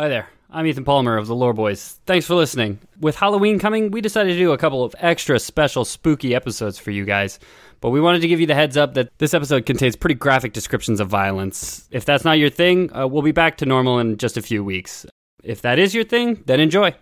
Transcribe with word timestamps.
Hi 0.00 0.08
there. 0.08 0.30
I'm 0.50 0.66
Ethan 0.66 0.84
Palmer 0.86 1.18
of 1.18 1.26
the 1.26 1.34
Lore 1.34 1.52
Boys. 1.52 2.00
Thanks 2.06 2.26
for 2.26 2.34
listening. 2.34 2.78
With 3.00 3.16
Halloween 3.16 3.58
coming, 3.58 3.90
we 3.90 4.00
decided 4.00 4.32
to 4.32 4.38
do 4.38 4.52
a 4.52 4.56
couple 4.56 4.82
of 4.82 4.94
extra 4.98 5.38
special 5.38 5.84
spooky 5.84 6.34
episodes 6.34 6.78
for 6.78 6.90
you 6.90 7.04
guys. 7.04 7.38
But 7.82 7.90
we 7.90 8.00
wanted 8.00 8.20
to 8.22 8.28
give 8.28 8.40
you 8.40 8.46
the 8.46 8.54
heads 8.54 8.78
up 8.78 8.94
that 8.94 9.10
this 9.18 9.34
episode 9.34 9.66
contains 9.66 9.96
pretty 9.96 10.14
graphic 10.14 10.54
descriptions 10.54 11.00
of 11.00 11.08
violence. 11.08 11.86
If 11.90 12.06
that's 12.06 12.24
not 12.24 12.38
your 12.38 12.48
thing, 12.48 12.90
uh, 12.96 13.08
we'll 13.08 13.20
be 13.20 13.30
back 13.32 13.58
to 13.58 13.66
normal 13.66 13.98
in 13.98 14.16
just 14.16 14.38
a 14.38 14.42
few 14.42 14.64
weeks. 14.64 15.04
If 15.44 15.60
that 15.60 15.78
is 15.78 15.94
your 15.94 16.04
thing, 16.04 16.44
then 16.46 16.60
enjoy. 16.60 16.94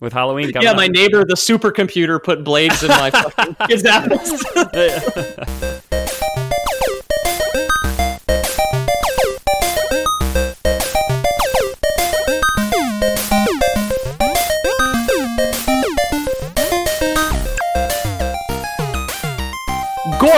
With 0.00 0.12
Halloween 0.12 0.52
coming 0.52 0.64
Yeah, 0.64 0.72
up- 0.72 0.76
my 0.76 0.88
neighbor, 0.88 1.24
the 1.24 1.32
supercomputer, 1.34 2.22
put 2.22 2.44
blades 2.44 2.82
in 2.82 2.88
my 2.90 3.10
fucking 3.10 3.56
kids' 3.68 3.86
apples. 3.86 4.44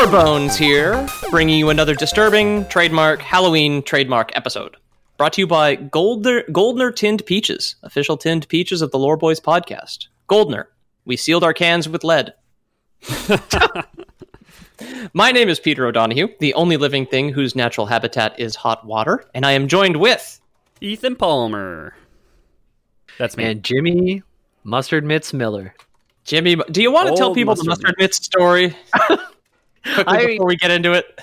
Gorebones 0.00 0.56
here, 0.56 1.06
bringing 1.28 1.58
you 1.58 1.68
another 1.68 1.94
disturbing 1.94 2.66
trademark 2.68 3.20
Halloween 3.20 3.82
trademark 3.82 4.34
episode. 4.34 4.78
Brought 5.18 5.34
to 5.34 5.42
you 5.42 5.46
by 5.46 5.74
Goldner, 5.74 6.42
Goldner 6.50 6.90
Tinned 6.90 7.26
Peaches, 7.26 7.76
official 7.82 8.16
tinned 8.16 8.48
peaches 8.48 8.80
of 8.80 8.92
the 8.92 8.98
Lore 8.98 9.18
Boys 9.18 9.40
podcast. 9.40 10.06
Goldner, 10.26 10.70
we 11.04 11.18
sealed 11.18 11.44
our 11.44 11.52
cans 11.52 11.86
with 11.86 12.02
lead. 12.02 12.32
My 15.12 15.32
name 15.32 15.50
is 15.50 15.60
Peter 15.60 15.86
O'Donohue, 15.86 16.28
the 16.40 16.54
only 16.54 16.78
living 16.78 17.04
thing 17.04 17.28
whose 17.28 17.54
natural 17.54 17.86
habitat 17.86 18.40
is 18.40 18.56
hot 18.56 18.86
water, 18.86 19.26
and 19.34 19.44
I 19.44 19.52
am 19.52 19.68
joined 19.68 19.98
with 19.98 20.40
Ethan 20.80 21.16
Palmer. 21.16 21.94
That's 23.18 23.36
me. 23.36 23.44
and 23.44 23.62
Jimmy 23.62 24.22
Mustard 24.64 25.04
Mitts 25.04 25.34
Miller. 25.34 25.74
Jimmy. 26.24 26.56
Do 26.56 26.80
you 26.80 26.90
want 26.90 27.10
to 27.10 27.16
tell 27.16 27.28
Old 27.28 27.36
people 27.36 27.54
the 27.54 27.64
mustard 27.64 27.82
mustard 27.82 27.96
mitts 27.98 28.24
story 28.24 28.74
quickly 28.94 29.26
I- 29.84 30.26
before 30.26 30.46
we 30.46 30.56
get 30.56 30.70
into 30.70 30.92
it? 30.92 31.20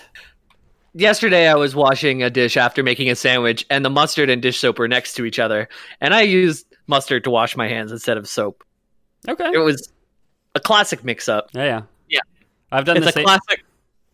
Yesterday, 0.93 1.47
I 1.47 1.53
was 1.55 1.75
washing 1.75 2.23
a 2.23 2.29
dish 2.29 2.57
after 2.57 2.81
making 2.81 3.09
a 3.11 3.15
sandwich, 3.15 3.65
and 3.69 3.85
the 3.85 3.89
mustard 3.89 4.29
and 4.31 4.41
dish 4.41 4.59
soap 4.59 4.79
were 4.79 4.87
next 4.87 5.13
to 5.15 5.25
each 5.25 5.37
other, 5.37 5.69
and 6.01 6.11
I 6.13 6.21
used 6.21 6.65
mustard 6.87 7.23
to 7.25 7.29
wash 7.29 7.55
my 7.55 7.67
hands 7.67 7.91
instead 7.91 8.17
of 8.17 8.27
soap. 8.27 8.63
okay. 9.27 9.51
It 9.53 9.59
was 9.59 9.91
a 10.55 10.59
classic 10.59 11.03
mix-up. 11.03 11.49
yeah, 11.53 11.63
yeah. 11.63 11.81
Yeah. 12.09 12.19
I've 12.71 12.85
done 12.85 12.97
It's 12.97 13.05
the 13.05 13.09
a 13.09 13.13
same. 13.13 13.25
classic. 13.25 13.63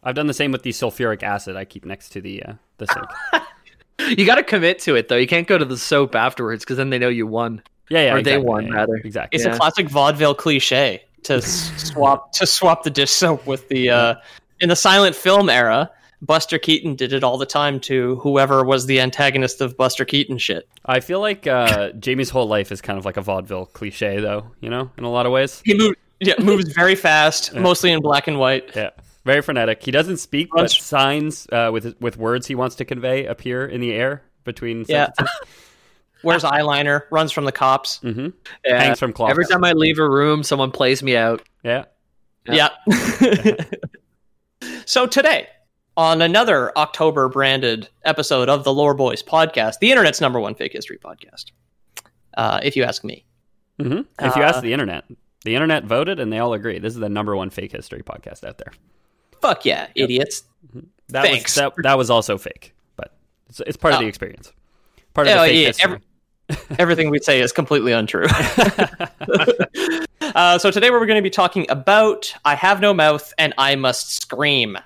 I've 0.04 0.16
done 0.16 0.28
the 0.28 0.34
same 0.34 0.52
with 0.52 0.64
the 0.64 0.72
sulfuric 0.72 1.24
acid 1.24 1.56
I 1.56 1.64
keep 1.64 1.86
next 1.86 2.10
to 2.10 2.22
the 2.22 2.44
uh, 2.44 2.54
the 2.80 2.88
sink. 2.88 3.44
You 4.18 4.26
got 4.26 4.36
to 4.36 4.44
commit 4.44 4.80
to 4.80 4.96
it, 4.96 5.08
though. 5.08 5.16
You 5.16 5.28
can't 5.28 5.48
go 5.48 5.58
to 5.58 5.64
the 5.64 5.78
soap 5.78 6.16
afterwards 6.16 6.64
because 6.66 6.76
then 6.78 6.90
they 6.90 6.98
know 6.98 7.10
you 7.10 7.26
won. 7.28 7.62
Yeah, 7.90 8.06
yeah. 8.06 8.14
Or 8.16 8.22
they 8.24 8.32
exactly. 8.32 8.46
won, 8.46 8.64
Yeah, 8.64 8.70
yeah. 8.70 8.76
rather. 8.76 8.96
Exactly. 8.96 9.36
It's 9.38 9.46
Yeah. 9.46 9.54
a 9.54 9.58
classic 9.58 9.88
vaudeville 9.88 10.34
cliche 10.36 11.06
to 11.26 11.42
swap 11.42 12.32
to 12.34 12.46
swap 12.46 12.84
the 12.84 12.90
dish 12.90 13.12
soap 13.12 13.46
with 13.46 13.68
the 13.70 13.90
uh, 13.90 14.16
in 14.60 14.70
the 14.70 14.76
silent 14.76 15.16
film 15.16 15.50
era. 15.50 15.92
Buster 16.22 16.58
Keaton 16.58 16.96
did 16.96 17.12
it 17.12 17.22
all 17.22 17.38
the 17.38 17.46
time 17.46 17.82
to 17.82 18.16
whoever 18.18 18.64
was 18.64 18.86
the 18.86 19.02
antagonist 19.02 19.60
of 19.60 19.76
Buster 19.76 20.06
Keaton 20.06 20.38
shit. 20.38 20.70
I 20.86 21.02
feel 21.02 21.20
like 21.20 21.46
uh, 21.48 21.92
Jamie's 21.92 22.30
whole 22.30 22.48
life 22.48 22.72
is 22.72 22.80
kind 22.80 22.98
of 22.98 23.04
like 23.04 23.18
a 23.18 23.22
vaudeville 23.22 23.66
cliche, 23.66 24.22
though. 24.22 24.52
You 24.62 24.70
know, 24.70 24.90
in 24.98 25.04
a 25.04 25.10
lot 25.10 25.26
of 25.26 25.34
ways. 25.34 25.62
He 25.66 25.78
moved, 25.78 25.98
yeah, 26.22 26.36
moves 26.40 26.72
very 26.72 26.96
fast, 26.96 27.54
mostly 27.54 27.92
in 27.92 28.02
black 28.02 28.28
and 28.28 28.40
white. 28.40 28.74
Yeah, 28.74 28.92
very 29.26 29.42
frenetic. 29.42 29.84
He 29.84 29.92
doesn't 29.92 30.18
speak, 30.18 30.48
but 30.54 30.72
signs 30.72 31.46
uh, 31.52 31.72
with 31.74 32.00
with 32.00 32.16
words 32.16 32.48
he 32.48 32.56
wants 32.56 32.78
to 32.78 32.86
convey 32.86 33.26
appear 33.26 33.66
in 33.66 33.82
the 33.82 33.94
air 33.94 34.24
between 34.46 34.86
Yeah. 34.88 35.10
sentences. 36.24 36.44
Wears 36.44 36.44
eyeliner, 36.66 37.02
runs 37.12 37.32
from 37.32 37.46
the 37.46 37.52
cops. 37.52 37.98
hmm 38.00 38.28
Hangs 38.66 39.00
from 39.00 39.14
clocks. 39.14 39.32
Every 39.32 39.46
time 39.46 39.64
I 39.64 39.74
leave 39.74 40.00
a 40.00 40.10
room, 40.10 40.44
someone 40.44 40.72
plays 40.72 41.04
me 41.04 41.16
out. 41.16 41.42
Yeah. 41.64 41.86
Yeah. 42.46 42.70
so 44.86 45.06
today, 45.08 45.48
on 45.96 46.22
another 46.22 46.72
October 46.78 47.30
branded 47.30 47.90
episode 48.04 48.50
of 48.50 48.64
the 48.64 48.74
Lore 48.74 48.94
Boys 48.94 49.22
podcast, 49.24 49.80
the 49.80 49.92
internet's 49.92 50.22
number 50.22 50.40
one 50.40 50.56
fake 50.56 50.74
history 50.74 50.98
podcast, 50.98 51.52
uh, 52.38 52.60
if 52.64 52.76
you 52.76 52.84
ask 52.84 53.04
me. 53.04 53.26
hmm 53.80 54.02
If 54.20 54.36
you 54.36 54.42
Uh, 54.44 54.48
ask 54.48 54.62
the 54.62 54.74
internet, 54.74 55.06
the 55.46 55.56
internet 55.56 55.86
voted, 55.86 56.20
and 56.20 56.32
they 56.34 56.40
all 56.40 56.54
agree 56.54 56.80
this 56.80 56.94
is 56.94 57.00
the 57.00 57.10
number 57.10 57.36
one 57.36 57.50
fake 57.50 57.72
history 57.72 58.02
podcast 58.04 58.44
out 58.48 58.58
there. 58.58 58.74
Fuck 59.42 59.66
yeah, 59.66 59.88
idiots. 59.96 60.44
That 61.10 61.24
Thanks. 61.26 61.56
was 61.56 61.56
that, 61.56 61.74
that 61.84 61.98
was 61.98 62.10
also 62.10 62.38
fake, 62.38 62.74
but 62.96 63.14
it's, 63.50 63.60
it's 63.68 63.78
part 63.78 63.94
of 63.94 64.00
the 64.00 64.06
Oh. 64.06 64.10
experience. 64.10 64.52
Part 65.14 65.28
of 65.28 65.34
Oh, 65.38 65.42
the 65.44 65.48
fake 65.50 65.62
yeah, 65.62 65.68
history. 65.68 65.84
every- 65.84 66.02
Everything 66.80 67.10
we 67.10 67.20
say 67.20 67.40
is 67.42 67.52
completely 67.52 67.92
untrue. 67.94 68.26
uh, 70.22 70.58
so 70.58 70.72
today 70.72 70.90
we're 70.90 71.06
going 71.06 71.18
to 71.18 71.22
be 71.22 71.30
talking 71.30 71.66
about 71.70 72.34
I 72.44 72.56
Have 72.56 72.82
No 72.82 72.94
Mouth 72.94 73.34
and 73.38 73.54
I 73.58 73.76
Must 73.76 74.22
Scream. 74.22 74.78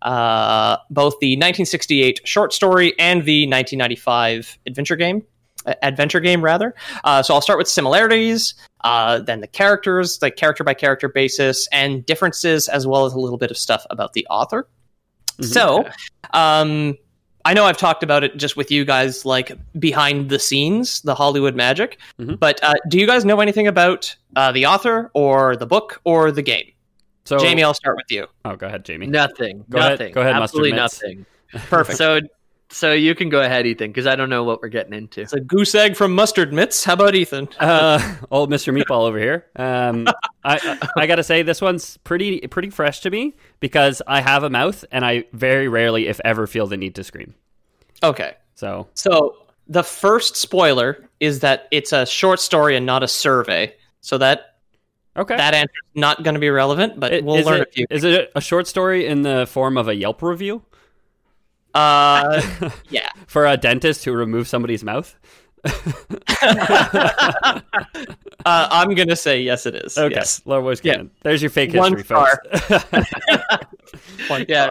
Uh, 0.00 0.76
both 0.90 1.14
the 1.20 1.30
1968 1.36 2.20
short 2.24 2.52
story 2.52 2.94
and 2.98 3.24
the 3.24 3.46
1995 3.46 4.58
adventure 4.66 4.96
game. 4.96 5.24
uh, 5.66 5.74
Adventure 5.82 6.20
game, 6.20 6.42
rather. 6.42 6.74
Uh, 7.04 7.22
so 7.22 7.34
I'll 7.34 7.40
start 7.40 7.58
with 7.58 7.68
similarities, 7.68 8.54
uh, 8.84 9.18
then 9.18 9.40
the 9.40 9.48
characters, 9.48 10.18
the 10.18 10.30
character 10.30 10.62
by 10.62 10.74
character 10.74 11.08
basis, 11.08 11.68
and 11.72 12.06
differences, 12.06 12.68
as 12.68 12.86
well 12.86 13.04
as 13.06 13.12
a 13.12 13.18
little 13.18 13.38
bit 13.38 13.50
of 13.50 13.58
stuff 13.58 13.84
about 13.90 14.12
the 14.12 14.24
author. 14.30 14.68
Mhm. 15.40 15.44
So, 15.44 15.88
um, 16.32 16.96
I 17.44 17.54
know 17.54 17.64
I've 17.64 17.76
talked 17.78 18.02
about 18.02 18.24
it 18.24 18.36
just 18.36 18.56
with 18.56 18.70
you 18.70 18.84
guys, 18.84 19.24
like 19.24 19.52
behind 19.78 20.28
the 20.28 20.38
scenes, 20.38 21.00
the 21.02 21.14
Hollywood 21.14 21.54
magic. 21.54 21.98
Mhm. 22.18 22.38
But 22.38 22.62
uh, 22.62 22.74
do 22.88 22.98
you 22.98 23.06
guys 23.06 23.24
know 23.24 23.40
anything 23.40 23.66
about 23.66 24.14
uh, 24.36 24.52
the 24.52 24.66
author 24.66 25.10
or 25.14 25.56
the 25.56 25.66
book 25.66 26.00
or 26.04 26.30
the 26.30 26.42
game? 26.42 26.72
so 27.24 27.38
Jamie, 27.38 27.62
I'll 27.62 27.74
start 27.74 27.96
with 27.96 28.10
you. 28.10 28.26
Oh, 28.44 28.56
go 28.56 28.66
ahead, 28.66 28.84
Jamie. 28.84 29.06
Nothing. 29.06 29.64
Go 29.70 29.78
ahead- 29.78 30.12
go 30.14 30.20
ahead, 30.22 30.34
Absolutely 30.34 30.72
nothing. 30.72 31.26
Perfect. 31.68 31.96
So, 31.98 32.20
so 32.70 32.92
you 32.92 33.14
can 33.14 33.28
go 33.28 33.40
ahead, 33.40 33.66
Ethan, 33.66 33.88
because 33.90 34.06
I 34.06 34.14
don't 34.16 34.28
know 34.30 34.44
what 34.44 34.60
we're 34.60 34.68
getting 34.68 34.92
into. 34.92 35.22
It's 35.22 35.32
a 35.32 35.40
goose 35.40 35.74
egg 35.74 35.96
from 35.96 36.14
Mustard 36.14 36.52
Mitts. 36.52 36.84
How 36.84 36.92
about 36.94 37.14
Ethan? 37.14 37.48
uh, 37.58 38.16
old 38.30 38.50
Mr. 38.50 38.76
Meatball 38.76 39.08
over 39.08 39.18
here. 39.18 39.46
Um, 39.56 40.06
I, 40.44 40.78
I 40.96 41.02
I 41.02 41.06
gotta 41.06 41.22
say 41.22 41.42
this 41.42 41.60
one's 41.60 41.96
pretty 41.98 42.40
pretty 42.48 42.70
fresh 42.70 43.00
to 43.00 43.10
me 43.10 43.34
because 43.60 44.02
I 44.06 44.20
have 44.20 44.42
a 44.44 44.50
mouth 44.50 44.84
and 44.92 45.04
I 45.04 45.24
very 45.32 45.68
rarely, 45.68 46.06
if 46.08 46.20
ever, 46.24 46.46
feel 46.46 46.66
the 46.66 46.76
need 46.76 46.94
to 46.96 47.04
scream. 47.04 47.34
Okay. 48.02 48.34
So 48.54 48.88
So 48.94 49.36
the 49.68 49.82
first 49.84 50.36
spoiler 50.36 51.04
is 51.20 51.40
that 51.40 51.68
it's 51.70 51.92
a 51.92 52.04
short 52.06 52.40
story 52.40 52.76
and 52.76 52.84
not 52.86 53.02
a 53.02 53.08
survey. 53.08 53.74
So 54.00 54.18
that 54.18 54.56
okay, 55.16 55.36
that 55.36 55.54
answer 55.54 55.72
is 55.86 56.00
not 56.00 56.22
going 56.22 56.34
to 56.34 56.40
be 56.40 56.50
relevant, 56.50 56.98
but 57.00 57.12
It- 57.12 57.24
we'll 57.24 57.42
learn 57.44 57.62
it, 57.62 57.68
a 57.68 57.72
few. 57.72 57.86
Is 57.90 58.04
it 58.04 58.30
a 58.34 58.40
short 58.40 58.66
story 58.66 59.06
in 59.06 59.22
the 59.22 59.46
form 59.46 59.76
of 59.76 59.88
a 59.88 59.94
Yelp 59.94 60.22
review 60.22 60.62
Uh, 61.74 62.70
yeah. 62.90 63.08
for 63.26 63.46
a 63.46 63.56
dentist 63.56 64.04
who 64.04 64.12
removes 64.12 64.48
somebody's 64.48 64.82
mouth? 64.84 65.14
Uh, 68.46 68.68
I'm 68.70 68.94
going 68.94 69.08
to 69.08 69.16
say 69.16 69.42
yes, 69.42 69.66
it 69.66 69.74
is. 69.74 69.98
Okay, 69.98 70.14
Yes. 70.14 70.40
Lord 70.46 70.62
Wars 70.62 70.80
Yeah. 70.82 71.02
There's 71.22 71.42
your 71.42 71.50
fake 71.50 71.74
One 71.74 71.94
history, 71.96 72.16
folks. 72.16 72.38
yeah, 74.48 74.68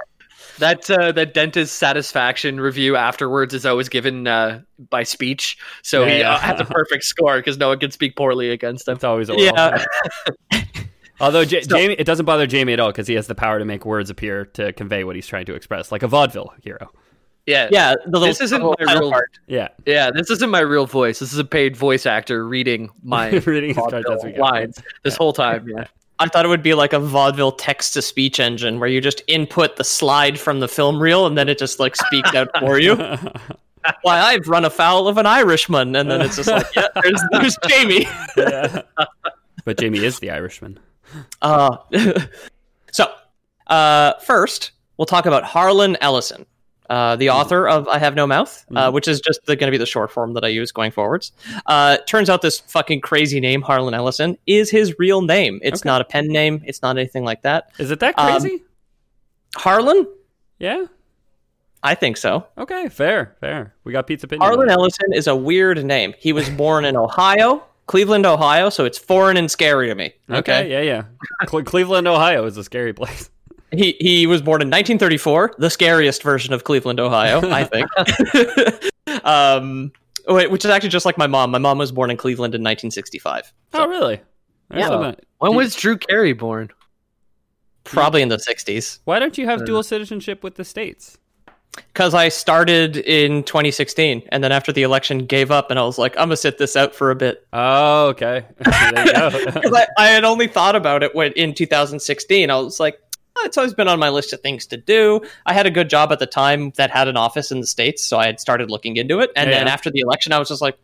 that 0.57 0.89
uh, 0.89 1.11
that 1.11 1.33
dentist 1.35 1.75
satisfaction 1.75 2.59
review 2.59 2.95
afterwards 2.95 3.53
is 3.53 3.65
always 3.65 3.89
given 3.89 4.25
uh, 4.25 4.61
by 4.89 5.03
speech, 5.03 5.57
so 5.83 6.05
Yeah, 6.05 6.11
he 6.13 6.19
yeah. 6.19 6.33
uh, 6.35 6.39
has 6.39 6.59
a 6.61 6.65
perfect 6.65 7.03
score 7.03 7.37
because 7.37 7.57
no 7.57 7.67
one 7.67 7.79
can 7.79 7.91
speak 7.91 8.15
poorly 8.15 8.49
against 8.49 8.87
him. 8.87 8.95
it's 8.95 9.03
always 9.03 9.29
oral. 9.29 9.43
Yeah. 9.43 9.83
Although 11.19 11.45
J- 11.45 11.61
Jamie, 11.61 11.95
it 11.97 12.03
doesn't 12.05 12.25
bother 12.25 12.45
Jamie 12.47 12.73
at 12.73 12.79
all 12.79 12.89
because 12.89 13.07
he 13.07 13.15
has 13.15 13.27
the 13.27 13.35
power 13.35 13.59
to 13.59 13.65
make 13.65 13.85
words 13.85 14.09
appear 14.09 14.45
to 14.53 14.71
convey 14.73 15.03
what 15.03 15.15
he's 15.15 15.27
trying 15.27 15.45
to 15.45 15.55
express, 15.55 15.91
like 15.91 16.03
a 16.03 16.07
vaudeville 16.07 16.53
hero. 16.63 16.91
Yeah, 17.45 17.69
Yeah. 17.71 17.95
The 18.05 18.11
little, 18.11 18.27
This 18.27 18.41
isn't 18.41 18.61
the 18.61 18.85
my 18.85 18.93
real- 18.99 19.09
part. 19.11 19.39
Yeah, 19.47 19.69
yeah. 19.85 20.11
This 20.11 20.29
isn't 20.29 20.49
my 20.49 20.59
real 20.59 20.85
voice. 20.85 21.19
This 21.19 21.31
is 21.33 21.39
a 21.39 21.45
paid 21.45 21.77
voice 21.77 22.05
actor 22.05 22.45
reading 22.47 22.89
my 23.03 23.29
reading 23.45 23.69
his 23.69 23.77
vaudeville 23.77 24.03
cartoons 24.17 24.23
we 24.35 24.39
lines 24.39 24.81
this 25.03 25.15
whole 25.15 25.31
time. 25.33 25.65
Yeah, 25.67 25.85
I 26.19 26.27
thought 26.27 26.43
it 26.45 26.49
would 26.49 26.61
be 26.63 26.73
like 26.73 26.91
a 26.93 26.99
vaudeville 26.99 27.53
text 27.53 27.93
to 27.93 28.01
speech 28.01 28.39
engine 28.41 28.79
where 28.79 28.89
you 28.89 28.99
just 28.99 29.21
input 29.27 29.77
the 29.77 29.83
slide 29.85 30.37
from 30.39 30.59
the 30.59 30.67
film 30.67 31.01
reel 31.01 31.25
and 31.25 31.37
then 31.37 31.47
it 31.47 31.57
just 31.57 31.79
like 31.79 31.95
speaks 31.95 32.35
out 32.35 32.49
for 32.59 32.77
you. 32.79 32.95
Why 34.01 34.19
I've 34.19 34.47
run 34.49 34.65
afoul 34.65 35.07
of 35.07 35.17
an 35.17 35.25
Irishman, 35.25 35.95
and 35.95 36.11
then 36.11 36.19
it's 36.19 36.35
just 36.35 36.49
like, 36.49 36.67
yeah, 36.75 36.87
there's, 37.01 37.21
there's 37.31 37.57
Jamie. 37.69 38.05
But 39.65 39.77
Jamie 39.79 39.99
is 39.99 40.19
the 40.19 40.29
Irishman. 40.31 40.79
Uh, 41.41 41.77
so, 42.91 43.11
uh, 43.67 44.13
first, 44.19 44.71
we'll 44.97 45.05
talk 45.05 45.25
about 45.25 45.43
Harlan 45.43 45.97
Ellison, 46.01 46.45
uh, 46.89 47.15
the 47.17 47.29
author 47.29 47.67
of 47.67 47.87
I 47.87 47.97
Have 47.99 48.15
No 48.15 48.25
Mouth, 48.27 48.65
uh, 48.75 48.91
which 48.91 49.07
is 49.07 49.19
just 49.19 49.45
going 49.45 49.57
to 49.59 49.71
be 49.71 49.77
the 49.77 49.85
short 49.85 50.11
form 50.11 50.33
that 50.33 50.43
I 50.43 50.47
use 50.49 50.71
going 50.71 50.91
forwards. 50.91 51.31
Uh, 51.65 51.97
turns 52.07 52.29
out 52.29 52.41
this 52.41 52.59
fucking 52.59 53.01
crazy 53.01 53.39
name, 53.39 53.61
Harlan 53.61 53.93
Ellison, 53.93 54.37
is 54.47 54.69
his 54.71 54.97
real 54.99 55.21
name. 55.21 55.59
It's 55.61 55.81
Okay. 55.81 55.89
not 55.89 56.01
a 56.01 56.05
pen 56.05 56.27
name. 56.27 56.61
It's 56.65 56.81
not 56.81 56.97
anything 56.97 57.23
like 57.25 57.41
that. 57.43 57.71
Is 57.77 57.91
it 57.91 57.99
that 57.99 58.17
Um, 58.17 58.39
crazy? 58.39 58.63
Harlan? 59.55 60.07
yeah. 60.59 60.85
I 61.83 61.93
think 61.93 62.17
so. 62.17 62.45
Okay. 62.57 62.89
Fair. 62.89 63.35
Fair. 63.39 63.73
We 63.83 63.91
got 63.93 64.07
pizza 64.07 64.25
opinion. 64.25 64.41
Harlan 64.47 64.67
Ellison 64.69 65.13
is 65.13 65.27
a 65.27 65.35
weird 65.35 65.83
name. 65.85 66.13
He 66.17 66.33
was 66.33 66.49
born 66.49 66.85
in 66.85 66.97
Ohio, 66.97 67.63
Cleveland, 67.87 68.25
Ohio, 68.25 68.69
so 68.69 68.85
it's 68.85 68.97
foreign 68.97 69.37
and 69.37 69.49
scary 69.49 69.87
to 69.87 69.95
me. 69.95 70.13
Okay. 70.29 70.69
Yeah. 70.69 70.81
Yeah. 70.81 71.03
Cle- 71.47 71.63
Cleveland, 71.63 72.07
Ohio 72.07 72.45
is 72.45 72.57
a 72.57 72.63
scary 72.63 72.93
place. 72.93 73.29
He 73.71 73.97
he 73.99 74.27
was 74.27 74.41
born 74.41 74.61
in 74.61 74.67
1934, 74.69 75.55
the 75.57 75.69
scariest 75.69 76.23
version 76.23 76.53
of 76.53 76.63
Cleveland, 76.63 76.99
Ohio, 76.99 77.41
I 77.51 77.63
think. 77.65 77.89
um, 79.25 79.91
wait, 80.27 80.51
which 80.51 80.63
is 80.65 80.71
actually 80.71 80.89
just 80.89 81.05
like 81.05 81.17
my 81.17 81.27
mom. 81.27 81.51
My 81.51 81.57
mom 81.57 81.77
was 81.77 81.91
born 81.91 82.09
in 82.09 82.17
Cleveland 82.17 82.55
in 82.55 82.61
1965, 82.61 83.51
oh, 83.73 83.87
really? 83.87 84.21
I 84.71 84.79
Yeah. 84.79 84.87
saw. 84.87 85.13
When 85.39 85.55
was 85.55 85.75
Drew 85.75 85.97
Carey 85.97 86.33
born? 86.33 86.69
probably 87.83 88.21
in 88.21 88.27
the 88.27 88.35
60s. 88.35 88.99
Why 89.05 89.17
don't 89.17 89.37
you 89.37 89.45
have 89.45 89.61
Uh, 89.61 89.63
dual 89.65 89.81
citizenship 89.81 90.43
with 90.43 90.55
the 90.55 90.65
states? 90.65 91.17
Because 91.93 92.13
I 92.13 92.29
started 92.29 92.97
in 92.97 93.43
2016, 93.43 94.23
and 94.29 94.43
then 94.43 94.51
after 94.51 94.71
the 94.71 94.83
election, 94.83 95.25
gave 95.25 95.51
up, 95.51 95.69
and 95.69 95.79
I 95.79 95.83
was 95.83 95.97
like, 95.97 96.15
I'm 96.17 96.27
gonna 96.27 96.37
sit 96.37 96.57
this 96.57 96.75
out 96.75 96.93
for 96.93 97.11
a 97.11 97.15
bit. 97.15 97.45
Oh, 97.53 98.07
okay. 98.07 98.45
there 98.59 99.05
you 99.05 99.13
go. 99.13 99.29
Because 99.57 99.73
I, 99.73 99.87
I 99.97 100.07
had 100.07 100.23
only 100.23 100.47
thought 100.47 100.75
about 100.75 101.03
it 101.03 101.15
when 101.15 101.31
in 101.33 101.53
2016. 101.53 102.49
I 102.49 102.55
was 102.57 102.79
like, 102.79 102.99
"Oh, 103.35 103.43
it's 103.45 103.57
always 103.57 103.73
been 103.73 103.87
on 103.87 103.99
my 103.99 104.09
list 104.09 104.33
of 104.33 104.41
things 104.41 104.65
to 104.67 104.77
do. 104.77 105.21
I 105.45 105.53
had 105.53 105.65
a 105.65 105.71
good 105.71 105.89
job 105.89 106.11
at 106.11 106.19
the 106.19 106.25
time 106.25 106.71
that 106.77 106.91
had 106.91 107.07
an 107.07 107.17
office 107.17 107.51
in 107.51 107.59
the 107.61 107.67
states, 107.67 108.03
so 108.03 108.17
I 108.17 108.25
had 108.25 108.39
started 108.39 108.69
looking 108.69 108.97
into 108.97 109.19
it. 109.19 109.31
And 109.35 109.51
then 109.51 109.67
after 109.67 109.89
the 109.89 109.99
election, 109.99 110.33
I 110.33 110.39
was 110.39 110.49
just 110.49 110.61
like, 110.61 110.77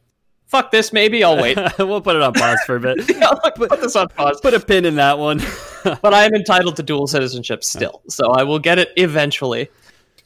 fuck 0.54 0.69
this, 0.69 0.94
maybe 0.94 1.24
I'll 1.24 1.42
wait. 1.42 1.57
we'll 1.80 2.00
put 2.00 2.16
it 2.16 2.22
on 2.22 2.34
pause 2.34 2.60
for 2.68 2.75
a 2.75 2.80
bit. 2.80 3.10
I'll 3.24 3.40
like, 3.44 3.56
put 3.56 3.81
this 3.81 3.95
on 3.95 4.07
pause. 4.10 4.40
Put 4.40 4.54
a 4.54 4.60
pin 4.60 4.86
in 4.86 4.95
that 4.95 5.18
one. 5.18 5.42
But 5.84 6.13
I 6.13 6.25
am 6.25 6.34
entitled 6.36 6.75
to 6.78 6.84
dual 6.84 7.07
citizenship 7.07 7.63
still, 7.63 8.04
so 8.07 8.31
I 8.31 8.44
will 8.44 8.60
get 8.60 8.78
it 8.78 8.94
eventually. 8.95 9.69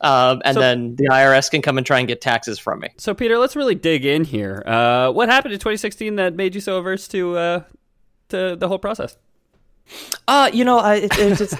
Um, 0.02 0.42
and 0.46 0.54
So- 0.56 0.60
then 0.62 0.96
the 0.96 1.08
IRS 1.08 1.50
can 1.50 1.62
come 1.62 1.78
and 1.78 1.86
try 1.88 2.00
and 2.00 2.08
get 2.08 2.22
taxes 2.22 2.60
from 2.60 2.80
me. 2.82 2.90
so, 2.98 3.14
Peter, 3.14 3.38
let's 3.38 3.56
really 3.56 3.76
dig 3.76 4.06
in 4.06 4.24
here. 4.24 4.64
Uh, 4.66 5.12
what 5.12 5.30
happened 5.30 5.54
in 5.54 5.60
2016 5.60 6.16
that 6.18 6.36
made 6.36 6.54
you 6.56 6.62
so 6.62 6.78
averse 6.78 7.08
to 7.10 7.38
uh, 7.38 7.62
to 8.30 8.56
the 8.56 8.68
whole 8.68 8.80
process? 8.80 9.18
Uh, 10.28 10.50
you 10.54 10.66
know, 10.66 10.78
I, 10.80 10.96
it, 10.96 11.18
it's, 11.18 11.42
it's 11.54 11.56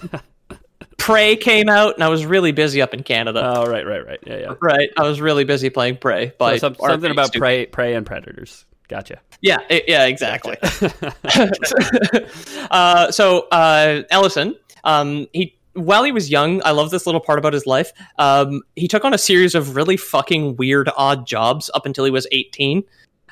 Prey 0.98 1.36
came 1.38 1.70
out, 1.70 1.96
and 1.96 2.04
I 2.04 2.10
was 2.10 2.26
really 2.26 2.52
busy 2.52 2.82
up 2.82 2.94
in 2.94 3.02
Canada. 3.04 3.42
Oh, 3.56 3.66
right, 3.66 3.86
right, 3.86 4.06
right. 4.06 4.20
Yeah, 4.28 4.38
yeah. 4.38 4.54
right, 4.62 4.90
I 4.98 5.04
was 5.04 5.22
really 5.22 5.46
busy 5.46 5.70
playing 5.70 5.98
Prey. 5.98 6.34
By 6.38 6.58
So 6.58 6.68
some, 6.68 6.76
something 6.76 7.12
about 7.12 7.28
Studios. 7.28 7.40
prey, 7.40 7.66
prey 7.68 7.94
and 7.96 8.06
predators. 8.06 8.66
Gotcha. 8.90 9.20
Yeah, 9.42 9.60
i- 9.70 9.84
yeah, 9.88 10.06
exactly. 10.06 10.58
uh, 12.72 13.12
so 13.12 13.48
uh, 13.52 14.04
Ellison, 14.10 14.56
um, 14.84 15.28
he 15.34 15.57
while 15.78 16.04
he 16.04 16.12
was 16.12 16.30
young, 16.30 16.62
I 16.66 16.72
love 16.72 16.90
this 16.92 17.06
little 17.06 17.22
part 17.22 17.40
about 17.40 17.54
his 17.54 17.66
life. 17.66 17.92
Um, 18.18 18.62
he 18.76 18.88
took 18.88 19.06
on 19.06 19.14
a 19.14 19.18
series 19.18 19.56
of 19.56 19.76
really 19.76 19.98
fucking 19.98 20.56
weird, 20.58 20.90
odd 20.98 21.26
jobs 21.28 21.70
up 21.74 21.86
until 21.86 22.04
he 22.06 22.12
was 22.12 22.28
eighteen, 22.32 22.84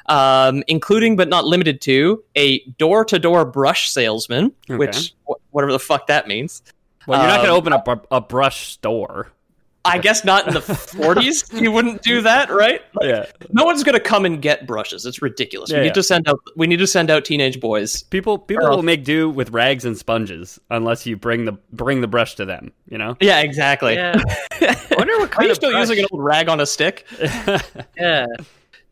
um, 0.07 0.63
including 0.68 1.15
but 1.15 1.27
not 1.30 1.45
limited 1.45 1.81
to 1.81 2.24
a 2.36 2.59
door-to-door 2.77 3.45
brush 3.45 3.89
salesman, 3.89 4.51
Okay. 4.69 4.77
which 4.77 5.13
wh- 5.27 5.53
whatever 5.53 5.71
the 5.71 5.80
fuck 5.80 6.07
that 6.07 6.27
means. 6.27 6.62
Well, 7.07 7.19
you're 7.19 7.27
not 7.30 7.38
going 7.38 7.50
to 7.50 7.53
Um, 7.53 7.57
open 7.57 7.74
up 7.74 7.88
a, 7.88 8.15
a 8.15 8.21
brush 8.21 8.68
store. 8.68 9.31
I 9.86 9.98
guess 10.00 10.26
not 10.26 10.48
in 10.48 10.54
the 10.54 10.60
40s. 10.62 11.46
You 11.66 11.72
wouldn't 11.72 12.02
do 12.02 12.22
that, 12.22 12.50
right? 12.50 12.82
Yeah. 13.02 13.26
No 13.52 13.64
one's 13.64 13.84
gonna 13.84 14.00
come 14.00 14.26
and 14.26 14.42
get 14.42 14.68
brushes. 14.68 15.06
It's 15.06 15.22
ridiculous. 15.22 15.72
Yeah, 15.72 15.78
we 15.78 15.82
need 15.84 15.88
yeah. 15.88 15.94
to 15.94 16.04
send 16.04 16.28
out. 16.28 16.40
We 16.56 16.68
need 16.68 16.78
to 16.78 16.88
send 16.88 17.10
out 17.10 17.24
teenage 17.26 17.60
boys. 17.60 18.04
People 18.04 18.38
people 18.38 18.68
will 18.70 18.84
make 18.84 19.04
do 19.04 19.30
with 19.30 19.52
rags 19.52 19.86
and 19.86 19.98
sponges 19.98 20.60
unless 20.70 21.06
you 21.06 21.16
bring 21.16 21.46
the 21.46 21.54
bring 21.72 22.02
the 22.02 22.08
brush 22.08 22.36
to 22.36 22.46
them. 22.46 22.72
You 22.90 22.98
know. 22.98 23.16
Yeah, 23.22 23.40
exactly. 23.42 23.94
Yeah. 23.94 24.22
I 24.52 24.78
wonder 24.98 25.18
what 25.18 25.24
Are 25.24 25.28
kind 25.28 25.46
you 25.46 25.52
of 25.52 25.56
still 25.56 25.72
brush- 25.72 25.88
using 25.90 26.00
an 26.00 26.06
old 26.12 26.24
rag 26.24 26.50
on 26.50 26.60
a 26.60 26.66
stick? 26.66 27.06
Yeah. 27.98 28.26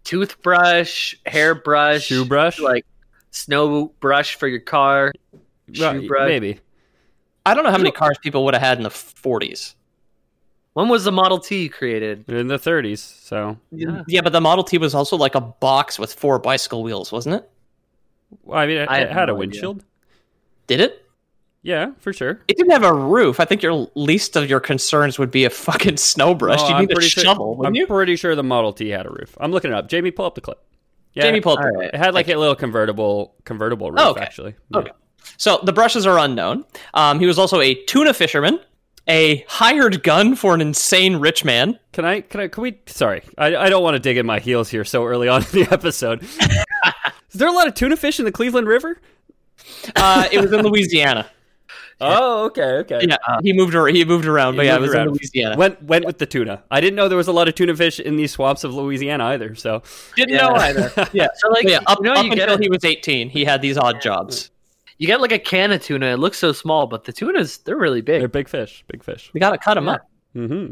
Toothbrush, 0.04 1.16
hairbrush, 1.26 2.04
Shoe 2.04 2.26
brush? 2.26 2.60
like 2.60 2.86
snow 3.32 3.88
brush 4.00 4.36
for 4.36 4.48
your 4.48 4.60
car. 4.60 5.12
Right, 5.80 6.02
Shoe 6.02 6.08
brush. 6.08 6.28
maybe. 6.28 6.60
I 7.46 7.54
don't 7.54 7.64
know 7.64 7.72
how 7.72 7.78
many 7.78 7.92
cars 7.92 8.18
people 8.22 8.46
would 8.46 8.54
have 8.54 8.62
had 8.64 8.78
in 8.78 8.84
the 8.84 8.90
40s. 8.90 9.76
When 10.74 10.90
was 10.90 11.04
the 11.04 11.12
Model 11.12 11.40
T 11.40 11.70
created? 11.70 12.28
In 12.30 12.48
the 12.48 12.58
30s. 12.58 12.98
So, 12.98 13.58
Yeah. 13.72 14.02
Yeah, 14.08 14.22
but 14.22 14.34
the 14.34 14.42
Model 14.42 14.64
T 14.64 14.78
was 14.78 14.96
also 14.96 15.16
like 15.18 15.36
a 15.36 15.42
box 15.42 16.00
with 16.00 16.14
four 16.14 16.40
bicycle 16.40 16.82
wheels, 16.84 17.12
wasn't 17.12 17.36
it? 17.36 17.50
well, 18.44 18.58
I 18.58 18.66
mean, 18.66 18.78
it, 18.78 18.90
I 18.90 19.00
it 19.02 19.08
have 19.10 19.18
had 19.18 19.24
a 19.30 19.34
no 19.34 19.34
idea. 19.36 19.40
windshield. 19.40 19.86
Did 20.68 20.80
it? 20.80 21.00
Yeah, 21.62 21.92
for 22.00 22.12
sure. 22.12 22.42
It 22.48 22.58
didn't 22.58 22.72
have 22.72 22.84
a 22.84 22.94
roof. 22.94 23.40
I 23.40 23.46
think 23.46 23.62
your 23.62 23.88
least 23.96 24.36
of 24.36 24.50
your 24.50 24.60
concerns 24.60 25.18
would 25.20 25.30
be 25.32 25.46
a 25.46 25.50
fucking 25.50 25.98
snow 25.98 26.34
brush. 26.34 26.60
Oh, 26.62 26.68
you 26.70 26.74
I'm 26.76 26.82
need 26.82 26.92
a 26.92 26.96
pretty 26.96 27.10
sure- 27.10 27.24
shovel, 27.24 27.62
I'm 27.66 27.76
you? 27.76 27.86
pretty 27.88 28.16
sure 28.16 28.36
the 28.36 28.44
Model 28.44 28.74
T 28.74 28.90
had 28.90 29.06
a 29.06 29.10
roof. 29.10 29.38
I'm 29.40 29.52
looking 29.52 29.72
it 29.72 29.76
up. 29.76 29.88
Jamie, 29.88 30.12
pull 30.12 30.26
up 30.26 30.36
the 30.36 30.42
clip. 30.42 30.60
Yeah, 31.14 31.24
Jamie 31.24 31.42
pulled. 31.42 31.60
all 31.60 31.70
right. 31.70 31.90
It 31.94 31.96
had 31.96 32.16
like 32.16 32.28
a 32.28 32.36
little 32.36 32.56
convertible 32.56 33.36
convertible 33.46 33.92
roof, 33.92 34.00
Oh, 34.02 34.10
okay. 34.12 34.22
actually. 34.24 34.56
Okay. 34.74 34.92
So 35.38 35.60
the 35.64 35.72
brushes 35.72 36.08
are 36.08 36.18
unknown. 36.18 36.66
Um, 36.96 37.20
he 37.20 37.28
was 37.28 37.38
also 37.38 37.62
a 37.62 37.76
tuna 37.86 38.14
fisherman, 38.16 38.60
a 39.08 39.44
hired 39.48 40.04
gun 40.04 40.36
for 40.36 40.54
an 40.56 40.62
insane 40.62 41.18
rich 41.18 41.44
man. 41.46 41.80
Can 41.92 42.06
I? 42.06 42.22
Can 42.22 42.40
I? 42.42 42.48
Can 42.48 42.64
we? 42.64 42.80
Sorry, 42.88 43.22
I, 43.38 43.56
I 43.56 43.70
don't 43.70 43.84
want 43.84 43.96
to 43.96 44.00
dig 44.00 44.18
in 44.18 44.26
my 44.26 44.40
heels 44.40 44.70
here 44.70 44.86
so 44.86 45.06
early 45.06 45.28
on 45.28 45.42
in 45.44 45.50
the 45.52 45.68
episode. 45.72 46.24
Is 46.24 47.40
there 47.40 47.48
a 47.48 47.52
lot 47.52 47.68
of 47.68 47.74
tuna 47.74 47.98
fish 47.98 48.20
in 48.20 48.26
the 48.26 48.32
Cleveland 48.32 48.68
River? 48.68 49.00
Uh, 49.96 50.28
it 50.32 50.40
was 50.40 50.52
in 50.54 50.62
Louisiana. 50.62 51.30
Oh, 52.02 52.46
okay, 52.48 52.62
okay. 52.80 53.00
Yeah, 53.08 53.16
he 53.44 53.54
moved. 53.54 53.76
ar- 53.76 53.88
He 53.88 54.04
moved 54.04 54.26
around, 54.26 54.58
but 54.58 54.66
yeah, 54.66 54.76
it 54.76 54.82
was 54.82 54.94
around. 54.94 55.08
in 55.10 55.14
Louisiana. 55.14 55.56
Went 55.56 55.82
went 55.84 56.04
with 56.06 56.18
the 56.18 56.26
tuna. 56.26 56.62
I 56.70 56.82
didn't 56.82 56.96
know 56.98 57.08
there 57.08 57.16
was 57.18 57.30
a 57.30 57.32
lot 57.32 57.48
of 57.48 57.56
tuna 57.56 57.76
fish 57.78 57.98
in 58.00 58.18
these 58.18 58.32
swamps 58.32 58.66
of 58.66 58.74
Louisiana 58.74 59.26
either. 59.26 59.56
So 59.56 59.84
Didn't 60.18 60.34
Yeah. 60.36 60.48
know 60.48 60.56
either. 60.56 60.92
Yeah. 61.14 61.28
So 61.36 61.50
like, 61.50 61.64
yeah, 61.66 61.80
up, 61.88 62.00
you 62.00 62.06
know, 62.06 62.14
up 62.16 62.26
you 62.26 62.32
get 62.32 62.50
until 62.50 62.56
a, 62.58 62.62
he 62.62 62.68
was 62.68 62.84
18, 62.84 63.30
he 63.30 63.46
had 63.46 63.62
these 63.62 63.78
odd 63.78 64.02
jobs. 64.02 64.50
You 64.98 65.08
get 65.08 65.22
like 65.22 65.32
a 65.32 65.40
can 65.40 65.72
of 65.72 65.82
tuna. 65.82 66.08
It 66.14 66.18
looks 66.18 66.38
so 66.38 66.52
small, 66.52 66.88
but 66.88 67.04
the 67.06 67.14
tunas 67.14 67.58
they're 67.60 67.78
really 67.78 68.02
big. 68.02 68.22
they're 68.22 68.28
big 68.28 68.48
fish, 68.48 68.84
big 68.88 69.04
fish. 69.04 69.30
We 69.34 69.40
gotta 69.40 69.58
cut 69.58 69.76
them 69.76 69.86
Yeah. 69.86 69.92
up, 69.94 70.10
Mm-hmm. 70.36 70.72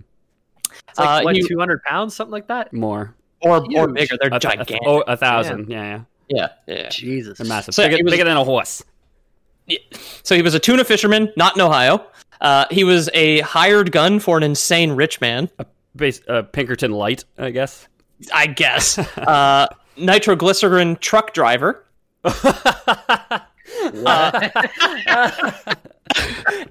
It's 0.90 1.00
like 1.00 1.22
Uh, 1.22 1.24
what 1.24 1.36
two 1.48 1.60
hundred 1.60 1.84
pounds, 1.84 2.16
something 2.16 2.32
like 2.32 2.48
that. 2.48 2.72
More. 2.74 3.16
or 3.42 3.58
or 3.76 3.88
bigger. 3.88 4.16
They're 4.20 4.34
A 4.34 4.40
th- 4.40 4.54
a 4.54 4.58
th- 4.58 4.68
gigantic. 4.68 4.80
oh, 4.86 5.02
a 5.02 5.18
thousand. 5.18 5.70
Yeah, 5.70 6.02
yeah. 6.30 6.48
yeah, 6.68 6.76
yeah. 6.84 6.90
Jesus, 6.90 7.38
They're 7.40 7.48
massive. 7.48 7.74
So, 7.74 7.84
bigger, 7.84 7.98
he 7.98 8.04
was- 8.04 8.12
bigger 8.12 8.24
than 8.24 8.38
a 8.38 8.44
horse. 8.44 8.84
So 10.24 10.36
he 10.36 10.42
was 10.42 10.54
a 10.54 10.60
tuna 10.60 10.84
fisherman, 10.84 11.32
not 11.38 11.56
in 11.56 11.62
Ohio. 11.62 12.06
Uh, 12.42 12.66
he 12.72 12.84
was 12.84 13.10
a 13.14 13.40
hired 13.42 13.92
gun 13.92 14.20
for 14.20 14.36
an 14.38 14.44
insane 14.44 14.92
rich 14.92 15.22
man, 15.22 15.50
Base, 15.96 16.20
uh, 16.28 16.42
Pinkerton 16.42 16.92
Light, 16.92 17.24
I 17.38 17.52
guess. 17.52 17.88
I 18.34 18.48
guess. 18.48 18.98
uh, 19.18 19.68
nitroglycerin 19.98 20.96
truck 20.98 21.34
driver. 21.34 21.86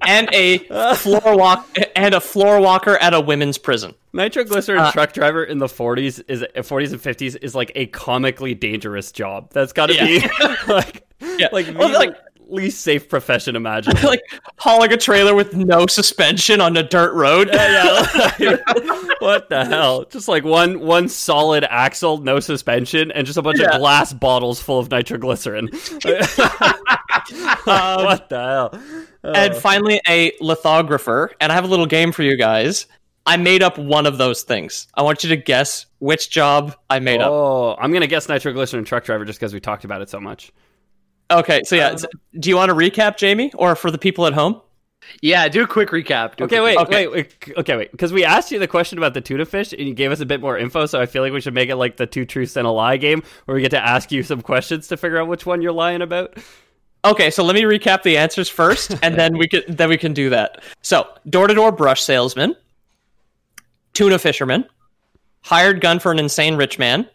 and 0.05 0.29
a 0.33 0.59
floor 0.95 1.37
walk 1.37 1.67
and 1.95 2.13
a 2.13 2.19
floor 2.21 2.59
walker 2.61 2.97
at 2.97 3.13
a 3.13 3.19
women's 3.21 3.57
prison. 3.57 3.93
Nitroglycerin 4.13 4.79
Uh, 4.79 4.91
truck 4.91 5.13
driver 5.13 5.43
in 5.43 5.57
the 5.57 5.67
40s 5.67 6.23
is 6.27 6.43
40s 6.55 6.91
and 6.91 7.01
50s 7.01 7.37
is 7.41 7.55
like 7.55 7.71
a 7.75 7.87
comically 7.87 8.53
dangerous 8.53 9.11
job. 9.11 9.49
That's 9.51 9.73
got 9.73 9.87
to 9.87 9.95
Yeah. 9.95 10.05
be 10.05 10.21
like 10.71 11.03
Yeah. 11.37 11.49
like 11.51 11.67
Well, 11.75 11.91
like- 11.93 12.15
least 12.51 12.81
safe 12.81 13.07
profession 13.09 13.55
imaginable. 13.55 14.01
like 14.09 14.21
hauling 14.57 14.91
a 14.91 14.97
trailer 14.97 15.33
with 15.35 15.55
no 15.55 15.87
suspension 15.87 16.61
on 16.61 16.75
a 16.77 16.83
dirt 16.83 17.13
road. 17.13 17.49
yeah, 17.51 18.05
what 19.19 19.49
the 19.49 19.65
hell? 19.65 20.05
Just 20.05 20.27
like 20.27 20.43
one 20.43 20.79
one 20.79 21.07
solid 21.09 21.63
axle, 21.69 22.17
no 22.19 22.39
suspension, 22.39 23.11
and 23.11 23.25
just 23.25 23.37
a 23.37 23.41
bunch 23.41 23.59
Yeah. 23.59 23.71
of 23.71 23.79
glass 23.79 24.13
bottles 24.13 24.61
full 24.61 24.79
of 24.79 24.89
nitroglycerin. 24.91 25.69
Um, 27.67 28.03
what 28.05 28.29
the 28.29 28.39
hell? 28.39 28.81
and 29.23 29.53
uh. 29.53 29.59
finally 29.59 30.01
a 30.07 30.33
lithographer. 30.41 31.31
And 31.39 31.51
I 31.51 31.55
have 31.55 31.63
a 31.63 31.67
little 31.67 31.85
game 31.85 32.11
for 32.11 32.23
you 32.23 32.35
guys. 32.35 32.87
I 33.25 33.37
made 33.37 33.61
up 33.61 33.77
one 33.77 34.07
of 34.07 34.17
those 34.17 34.41
things. 34.43 34.87
I 34.95 35.03
want 35.03 35.23
you 35.23 35.29
to 35.29 35.37
guess 35.37 35.85
which 35.99 36.29
job 36.31 36.75
I 36.89 36.99
made 36.99 37.21
up. 37.21 37.29
Oh, 37.29 37.75
I'm 37.79 37.93
gonna 37.93 38.07
guess 38.07 38.27
nitroglycerin 38.27 38.83
truck 38.85 39.03
driver 39.03 39.25
just 39.25 39.39
because 39.39 39.53
we 39.53 39.59
talked 39.59 39.85
about 39.85 40.01
it 40.01 40.09
so 40.09 40.19
much. 40.19 40.51
Okay, 41.31 41.61
so 41.63 41.75
yeah, 41.75 41.89
um, 41.89 41.97
do 42.39 42.49
you 42.49 42.55
want 42.55 42.69
to 42.69 42.75
recap, 42.75 43.17
Jamie, 43.17 43.51
or 43.55 43.75
for 43.75 43.89
the 43.89 43.97
people 43.97 44.25
at 44.25 44.33
home? 44.33 44.61
Yeah, 45.21 45.47
do 45.47 45.63
a 45.63 45.67
quick 45.67 45.89
recap. 45.89 46.35
Do 46.35 46.43
Okay, 46.45 46.59
quick 46.59 46.63
wait, 46.63 46.77
recap. 46.77 46.83
Okay. 46.83 47.07
wait, 47.07 47.35
wait, 47.47 47.57
okay, 47.57 47.77
wait. 47.77 47.91
Because 47.91 48.13
we 48.13 48.23
asked 48.23 48.51
you 48.51 48.59
the 48.59 48.67
question 48.67 48.97
about 48.97 49.13
the 49.13 49.21
tuna 49.21 49.45
fish, 49.45 49.73
and 49.73 49.81
you 49.81 49.93
gave 49.93 50.11
us 50.11 50.19
a 50.19 50.25
bit 50.25 50.41
more 50.41 50.57
info. 50.57 50.85
So 50.85 50.99
I 50.99 51.05
feel 51.05 51.23
like 51.23 51.33
we 51.33 51.41
should 51.41 51.53
make 51.53 51.69
it 51.69 51.75
like 51.77 51.97
the 51.97 52.05
two 52.05 52.25
truths 52.25 52.55
and 52.55 52.67
a 52.67 52.71
lie 52.71 52.97
game, 52.97 53.23
where 53.45 53.55
we 53.55 53.61
get 53.61 53.71
to 53.71 53.83
ask 53.83 54.11
you 54.11 54.23
some 54.23 54.41
questions 54.41 54.87
to 54.89 54.97
figure 54.97 55.17
out 55.17 55.27
which 55.27 55.45
one 55.45 55.61
you're 55.61 55.71
lying 55.71 56.01
about. 56.01 56.37
Okay, 57.03 57.31
so 57.31 57.43
let 57.43 57.55
me 57.55 57.63
recap 57.63 58.03
the 58.03 58.17
answers 58.17 58.47
first, 58.47 58.95
and 59.03 59.15
then 59.15 59.37
we 59.37 59.47
can 59.47 59.63
then 59.67 59.89
we 59.89 59.97
can 59.97 60.13
do 60.13 60.29
that. 60.29 60.61
So, 60.81 61.07
door 61.29 61.47
to 61.47 61.53
door 61.53 61.71
brush 61.71 62.01
salesman, 62.01 62.55
tuna 63.93 64.19
fisherman, 64.19 64.65
hired 65.41 65.81
gun 65.81 65.99
for 65.99 66.11
an 66.11 66.19
insane 66.19 66.55
rich 66.57 66.77
man, 66.77 67.09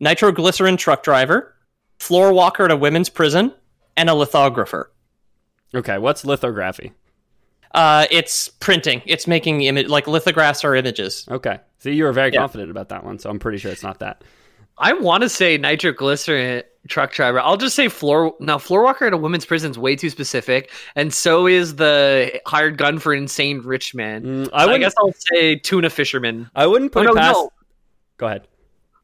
nitroglycerin 0.00 0.76
truck 0.76 1.02
driver, 1.04 1.54
floor 1.98 2.32
walker 2.32 2.64
at 2.64 2.70
a 2.70 2.76
women's 2.76 3.08
prison, 3.08 3.52
and 3.96 4.08
a 4.10 4.14
lithographer. 4.14 4.92
Okay, 5.74 5.98
what's 5.98 6.24
lithography? 6.24 6.92
Uh, 7.74 8.06
it's 8.10 8.48
printing. 8.48 9.02
It's 9.06 9.26
making 9.26 9.62
image 9.62 9.88
like 9.88 10.06
lithographs 10.06 10.64
are 10.64 10.74
images. 10.74 11.26
Okay, 11.30 11.58
see, 11.78 11.92
you 11.92 12.04
were 12.04 12.12
very 12.12 12.32
Yeah. 12.32 12.40
confident 12.40 12.70
about 12.70 12.88
that 12.90 13.04
one, 13.04 13.18
so 13.18 13.28
I'm 13.30 13.38
pretty 13.38 13.58
sure 13.58 13.70
it's 13.72 13.82
not 13.82 13.98
that. 14.00 14.22
I 14.78 14.92
want 14.92 15.22
to 15.22 15.28
say 15.30 15.56
nitroglycerin 15.56 16.62
truck 16.88 17.12
driver. 17.12 17.40
I'll 17.40 17.56
just 17.56 17.74
say 17.74 17.88
floor. 17.88 18.34
Now, 18.40 18.58
floor 18.58 18.82
walker 18.84 19.06
at 19.06 19.12
a 19.14 19.16
women's 19.16 19.46
prison 19.46 19.70
is 19.70 19.78
way 19.78 19.96
too 19.96 20.10
specific, 20.10 20.70
and 20.94 21.12
so 21.12 21.46
is 21.46 21.76
the 21.76 22.40
hired 22.46 22.76
gun 22.78 22.98
for 22.98 23.14
insane 23.14 23.60
rich 23.64 23.94
man. 23.94 24.22
Mm, 24.22 24.50
I, 24.52 24.66
I 24.66 24.78
guess 24.78 24.92
I'll 24.98 25.12
say 25.32 25.56
tuna 25.56 25.88
fisherman. 25.90 26.50
I 26.54 26.66
wouldn't 26.66 26.92
put 26.92 27.06
Oh, 27.06 27.10
it 27.12 27.14
no, 27.14 27.20
past. 27.20 27.34
no. 27.34 27.50
Go 28.18 28.26
ahead. 28.26 28.46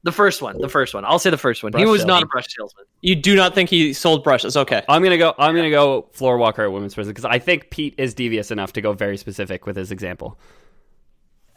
The 0.04 0.12
first 0.12 0.42
one. 0.42 0.60
The 0.60 0.68
first 0.68 0.94
one. 0.94 1.04
I'll 1.04 1.18
say 1.18 1.30
the 1.30 1.38
first 1.38 1.62
one. 1.62 1.72
he 1.72 1.84
Brush 1.84 1.92
was 1.92 2.04
not 2.04 2.22
a 2.22 2.26
brush 2.26 2.46
salesman. 2.48 2.86
You 3.02 3.14
do 3.14 3.36
not 3.36 3.54
think 3.54 3.70
he 3.70 3.92
sold 3.92 4.24
brushes? 4.24 4.56
Okay. 4.56 4.82
I'm 4.88 5.02
gonna 5.02 5.18
go. 5.18 5.34
I'm 5.38 5.54
gonna 5.54 5.70
go 5.70 6.08
floor 6.12 6.38
walker 6.38 6.64
at 6.64 6.72
women's 6.72 6.94
prison 6.94 7.12
because 7.12 7.24
I 7.24 7.38
think 7.38 7.70
Pete 7.70 7.94
is 7.98 8.12
devious 8.12 8.50
enough 8.50 8.72
to 8.72 8.80
go 8.80 8.92
very 8.92 9.16
specific 9.16 9.64
with 9.64 9.76
his 9.76 9.92
example. 9.92 10.38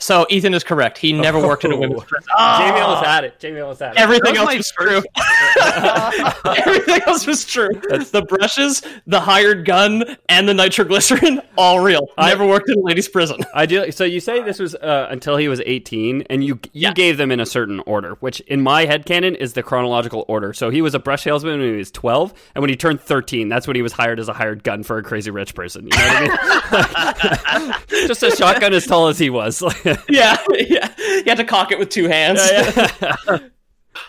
So 0.06 0.28
Ethan 0.30 0.54
is 0.54 0.64
correct. 0.64 1.00
He 1.00 1.14
never 1.14 1.40
worked 1.40 1.66
in 1.66 1.72
a 1.72 1.78
women's 1.78 2.04
prison. 2.04 2.30
Jamie 2.60 2.80
almost 2.80 3.04
had 3.04 3.24
it. 3.24 3.40
Jamie 3.40 3.60
almost 3.60 3.80
had 3.80 3.94
it. 3.94 3.98
Everything 4.00 4.38
else 4.38 4.50
was 4.54 4.58
was 4.58 4.72
true. 4.72 5.02
Everything 6.46 7.02
else 7.08 7.26
was 7.26 7.44
true. 7.44 7.70
the 8.12 8.24
brushes, 8.30 8.84
the 9.08 9.20
hired 9.20 9.66
gun, 9.66 10.16
and 10.30 10.48
the 10.48 10.54
nitroglycerin, 10.54 11.42
all 11.58 11.80
real. 11.80 12.08
I 12.20 12.30
never 12.30 12.46
worked 12.46 12.70
in 12.70 12.78
a 12.78 12.82
ladies' 12.84 13.08
prison. 13.08 13.40
I 13.56 13.66
do. 13.66 13.92
So 13.92 14.04
you 14.04 14.20
say 14.20 14.44
this 14.44 14.60
was 14.60 14.76
uh, 14.76 15.08
until 15.10 15.38
he 15.38 15.48
was 15.48 15.60
18, 15.66 16.22
and 16.30 16.44
you 16.44 16.60
you 16.72 16.84
Yeah. 16.84 16.94
gave 16.94 17.18
them 17.18 17.32
in 17.32 17.40
a 17.40 17.46
certain 17.48 17.80
order, 17.88 18.12
which 18.20 18.42
in 18.42 18.62
my 18.62 18.86
headcanon 18.86 19.36
is 19.36 19.54
the 19.54 19.64
chronological 19.64 20.24
order. 20.28 20.54
So 20.54 20.70
he 20.70 20.84
was 20.84 20.94
a 20.94 21.00
brush 21.00 21.24
salesman 21.24 21.60
when 21.60 21.70
he 21.72 21.78
was 21.78 21.90
12, 21.90 22.32
and 22.54 22.62
when 22.62 22.70
he 22.70 22.76
turned 22.76 23.02
13, 23.02 23.50
that's 23.50 23.66
when 23.66 23.76
he 23.76 23.82
was 23.82 23.92
hired 23.94 24.20
as 24.20 24.30
a 24.30 24.34
hired 24.34 24.64
gun 24.64 24.84
for 24.84 25.00
a 25.00 25.04
crazy 25.04 25.32
rich 25.32 25.56
person. 25.56 25.86
You 25.88 25.98
know 25.98 26.06
what 26.06 26.40
I 26.42 27.60
mean? 27.60 27.74
Just 28.08 28.22
a 28.22 28.30
shotgun 28.36 28.72
as 28.74 28.86
tall 28.86 29.08
as 29.08 29.18
he 29.18 29.32
was. 29.32 29.64
yeah, 30.10 30.38
yeah. 30.52 30.94
You 30.98 31.24
had 31.26 31.38
to 31.38 31.44
cock 31.44 31.72
it 31.72 31.80
with 31.80 31.90
two 31.90 32.08
hands. 32.08 32.40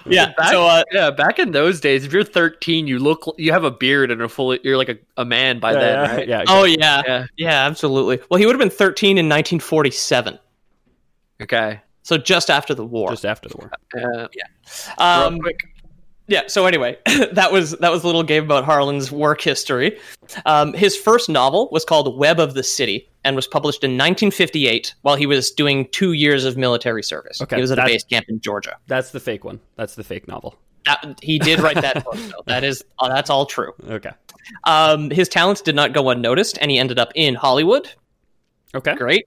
Yeah. 0.04 0.32
Back, 0.36 0.50
So, 0.50 0.66
uh, 0.66 0.82
yeah, 0.92 1.10
back 1.10 1.38
in 1.38 1.52
those 1.52 1.80
days, 1.80 2.04
if 2.04 2.12
you're 2.12 2.24
13, 2.24 2.86
you 2.88 2.98
look, 2.98 3.32
you 3.38 3.52
have 3.52 3.62
a 3.64 3.70
beard 3.70 4.10
and 4.10 4.20
are 4.20 4.28
fully, 4.28 4.58
you're 4.64 4.76
like 4.76 4.88
a, 4.88 4.98
a 5.16 5.24
man 5.24 5.60
by 5.60 5.74
then, 5.74 5.82
yeah, 5.82 6.16
right? 6.16 6.28
yeah. 6.28 6.44
oh 6.48 6.64
yeah. 6.64 7.02
Yeah. 7.06 7.26
yeah, 7.36 7.66
absolutely. 7.66 8.18
Well, 8.28 8.38
he 8.38 8.46
would 8.46 8.54
have 8.54 8.60
been 8.60 8.70
13 8.70 9.10
in 9.10 9.26
1947, 9.26 10.38
Okay. 11.42 11.80
so 12.02 12.16
just 12.18 12.50
after 12.50 12.74
the 12.74 12.84
war. 12.84 13.10
just 13.10 13.24
after 13.24 13.48
the 13.48 13.56
war. 13.58 13.70
Uh, 14.98 15.02
um. 15.02 15.38
Yeah. 16.28 16.42
So 16.48 16.66
anyway, 16.66 16.98
that 17.32 17.52
was 17.52 17.72
that 17.78 17.92
was 17.92 18.02
a 18.02 18.06
little 18.06 18.24
game 18.24 18.42
about 18.42 18.64
Harlan's 18.64 19.12
work 19.12 19.40
history. 19.40 19.98
Um, 20.44 20.72
his 20.72 20.96
first 20.96 21.28
novel 21.28 21.68
was 21.70 21.84
called 21.84 22.18
Web 22.18 22.40
of 22.40 22.54
the 22.54 22.64
City 22.64 23.08
and 23.26 23.34
was 23.36 23.46
published 23.46 23.82
in 23.84 23.90
1958 23.92 24.94
while 25.02 25.16
he 25.16 25.26
was 25.26 25.50
doing 25.50 25.88
two 25.90 26.12
years 26.12 26.44
of 26.44 26.56
military 26.56 27.02
service. 27.02 27.42
Okay, 27.42 27.56
he 27.56 27.60
was 27.60 27.70
at 27.72 27.78
a 27.78 27.84
base 27.84 28.04
camp 28.04 28.24
in 28.28 28.40
Georgia. 28.40 28.76
That's 28.86 29.10
the 29.10 29.20
fake 29.20 29.44
one. 29.44 29.60
That's 29.74 29.96
the 29.96 30.04
fake 30.04 30.28
novel. 30.28 30.56
That, 30.84 31.18
he 31.20 31.38
did 31.40 31.58
write 31.60 31.80
that 31.82 32.04
book. 32.04 32.14
Though. 32.14 32.42
That 32.46 32.62
is 32.64 32.84
uh, 33.00 33.08
that's 33.08 33.28
all 33.28 33.44
true. 33.44 33.72
Okay. 33.88 34.12
Um, 34.64 35.10
his 35.10 35.28
talents 35.28 35.60
did 35.60 35.74
not 35.74 35.92
go 35.92 36.08
unnoticed, 36.10 36.56
and 36.60 36.70
he 36.70 36.78
ended 36.78 36.98
up 37.00 37.10
in 37.16 37.34
Hollywood. 37.34 37.90
Okay. 38.74 38.94
Great. 38.94 39.26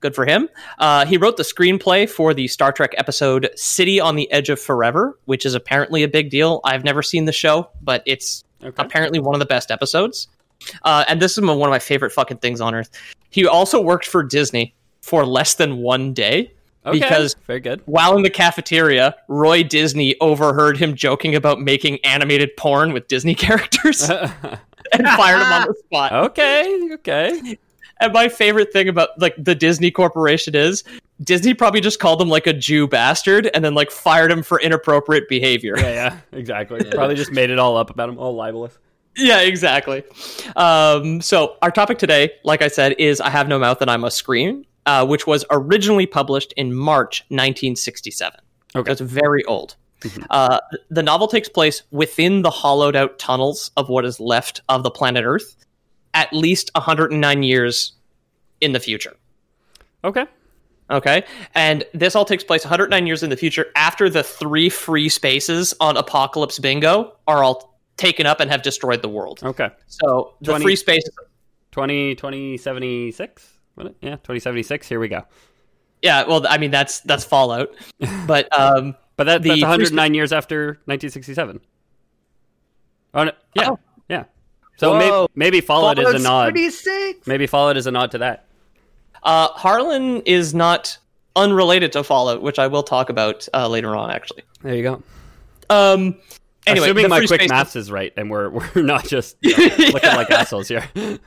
Good 0.00 0.14
for 0.14 0.26
him. 0.26 0.48
Uh, 0.78 1.06
he 1.06 1.16
wrote 1.16 1.36
the 1.38 1.42
screenplay 1.42 2.08
for 2.08 2.32
the 2.34 2.46
Star 2.46 2.70
Trek 2.70 2.92
episode 2.98 3.48
City 3.56 3.98
on 3.98 4.14
the 4.14 4.30
Edge 4.30 4.48
of 4.50 4.60
Forever, 4.60 5.18
which 5.24 5.44
is 5.44 5.54
apparently 5.54 6.02
a 6.04 6.08
big 6.08 6.30
deal. 6.30 6.60
I've 6.64 6.84
never 6.84 7.02
seen 7.02 7.24
the 7.24 7.32
show, 7.32 7.70
but 7.82 8.02
it's 8.06 8.44
Okay. 8.62 8.74
apparently 8.76 9.18
one 9.20 9.34
of 9.34 9.38
the 9.40 9.46
best 9.46 9.70
episodes. 9.70 10.28
Uh, 10.82 11.04
and 11.08 11.22
this 11.22 11.38
is 11.38 11.44
one 11.44 11.56
of 11.62 11.70
my 11.70 11.78
favorite 11.78 12.10
fucking 12.12 12.38
things 12.38 12.60
on 12.60 12.74
earth. 12.74 12.90
He 13.30 13.46
also 13.46 13.80
worked 13.80 14.06
for 14.06 14.22
Disney 14.22 14.74
for 15.00 15.24
less 15.26 15.54
than 15.54 15.78
one 15.78 16.12
day 16.14 16.52
Okay. 16.86 17.00
because 17.00 17.36
very 17.46 17.60
good. 17.60 17.82
while 17.86 18.16
in 18.16 18.22
the 18.22 18.30
cafeteria, 18.30 19.14
Roy 19.28 19.62
Disney 19.62 20.14
overheard 20.20 20.78
him 20.78 20.94
joking 20.94 21.34
about 21.34 21.60
making 21.60 21.98
animated 22.04 22.56
porn 22.56 22.92
with 22.92 23.08
Disney 23.08 23.34
characters 23.46 24.08
and 24.92 25.06
fired 25.16 25.42
him 25.42 25.52
on 25.52 25.68
the 25.68 25.74
spot. 25.84 26.12
okay. 26.12 26.88
Okay. 26.94 27.58
And 28.00 28.12
my 28.12 28.28
favorite 28.28 28.72
thing 28.72 28.88
about 28.88 29.10
like 29.20 29.34
the 29.36 29.54
Disney 29.56 29.90
Corporation 29.90 30.54
is 30.54 30.84
Disney 31.22 31.52
probably 31.52 31.80
just 31.80 31.98
called 31.98 32.22
him 32.22 32.28
like 32.28 32.46
a 32.46 32.52
Jew 32.52 32.86
bastard 32.86 33.50
and 33.52 33.64
then 33.64 33.74
like 33.74 33.90
fired 33.90 34.30
him 34.30 34.42
for 34.44 34.60
inappropriate 34.60 35.28
behavior. 35.28 35.74
Yeah. 35.76 35.88
Yeah. 35.90 36.18
Exactly. 36.32 36.84
Probably 36.92 37.16
just 37.16 37.32
made 37.32 37.50
it 37.50 37.58
all 37.58 37.76
up 37.76 37.90
about 37.90 38.08
him. 38.08 38.18
All 38.18 38.34
libelous. 38.36 38.78
Yeah, 39.18 39.40
exactly. 39.40 40.04
Um, 40.56 41.20
so 41.20 41.56
our 41.60 41.70
topic 41.70 41.98
today, 41.98 42.30
like 42.44 42.62
I 42.62 42.68
said, 42.68 42.94
is 42.98 43.20
"I 43.20 43.30
Have 43.30 43.48
No 43.48 43.58
Mouth 43.58 43.82
and 43.82 43.90
I 43.90 43.96
Must 43.96 44.16
Scream," 44.16 44.64
uh, 44.86 45.04
which 45.06 45.26
was 45.26 45.44
originally 45.50 46.06
published 46.06 46.54
in 46.56 46.72
March 46.72 47.24
1967. 47.28 48.40
Okay. 48.76 48.92
It's 48.92 49.00
very 49.00 49.44
old. 49.44 49.76
Uh, 50.30 50.60
the 50.90 51.02
novel 51.02 51.26
takes 51.26 51.48
place 51.48 51.82
within 51.90 52.42
the 52.42 52.50
hollowed 52.50 52.94
out 52.94 53.18
tunnels 53.18 53.72
of 53.76 53.88
what 53.88 54.04
is 54.04 54.20
left 54.20 54.60
of 54.68 54.84
the 54.84 54.90
planet 54.90 55.24
Earth, 55.24 55.56
at 56.14 56.32
least 56.32 56.70
109 56.74 57.42
years 57.42 57.92
in 58.60 58.72
the 58.72 58.80
future. 58.80 59.16
Okay. 60.04 60.26
Okay. 60.90 61.24
And 61.54 61.84
this 61.92 62.14
all 62.14 62.24
takes 62.24 62.44
place 62.44 62.64
109 62.64 63.06
years 63.06 63.22
in 63.22 63.30
the 63.30 63.36
future 63.36 63.66
after 63.76 64.08
the 64.08 64.22
three 64.22 64.68
free 64.68 65.08
spaces 65.08 65.74
on 65.80 65.96
Apocalypse 65.96 66.58
Bingo 66.58 67.16
are 67.26 67.42
all 67.42 67.77
taken 67.98 68.24
up 68.26 68.40
and 68.40 68.50
have 68.50 68.62
destroyed 68.62 69.02
the 69.02 69.08
world. 69.10 69.40
Okay. 69.42 69.68
So 69.88 70.34
the 70.40 70.52
20 70.52 70.64
free 70.64 70.76
spaces. 70.76 71.10
20, 71.72 72.14
2076? 72.14 73.58
Yeah, 74.00 74.12
2076. 74.16 74.88
Here 74.88 74.98
we 74.98 75.08
go. 75.08 75.22
Yeah, 76.02 76.24
well, 76.26 76.46
I 76.48 76.56
mean 76.58 76.70
that's 76.70 77.00
that's 77.00 77.24
Fallout, 77.24 77.68
but 78.26 78.48
um, 78.58 78.96
But 79.16 79.24
that, 79.24 79.42
The 79.42 79.50
that's 79.50 79.60
free 79.60 79.62
109 79.68 80.14
years 80.14 80.32
after 80.32 80.66
1967. 80.86 81.60
Oh, 83.14 83.24
no, 83.24 83.32
yeah. 83.54 83.70
Oh. 83.70 83.78
Yeah. 84.08 84.24
So 84.76 84.96
maybe, 84.96 85.26
maybe 85.34 85.60
Fallout 85.60 85.98
is 85.98 86.14
a 86.14 86.18
nod. 86.20 86.46
36. 86.54 87.26
Maybe 87.26 87.46
Fallout 87.46 87.76
is 87.76 87.86
a 87.86 87.90
nod 87.90 88.12
to 88.12 88.18
that. 88.18 88.46
uh, 89.24 89.48
Harlan 89.48 90.22
is 90.22 90.54
not 90.54 90.98
unrelated 91.34 91.90
to 91.92 92.04
Fallout, 92.04 92.42
which 92.42 92.58
I 92.60 92.68
will 92.68 92.82
talk 92.84 93.10
about 93.10 93.48
uh, 93.52 93.68
later 93.68 93.94
on. 93.96 94.10
Actually, 94.10 94.42
There 94.62 94.74
you 94.74 94.82
go. 94.82 95.02
um, 95.70 96.16
anyway, 96.68 96.86
Assuming 96.86 97.08
my 97.08 97.24
quick 97.26 97.48
maths 97.48 97.76
is 97.76 97.90
right, 97.90 98.12
and 98.16 98.30
we're 98.30 98.48
we're 98.50 98.70
not 98.82 99.04
just 99.06 99.36
you 99.40 99.56
know, 99.56 99.74
looking 99.92 100.14
like 100.14 100.30
assholes 100.30 100.68
here. 100.68 100.88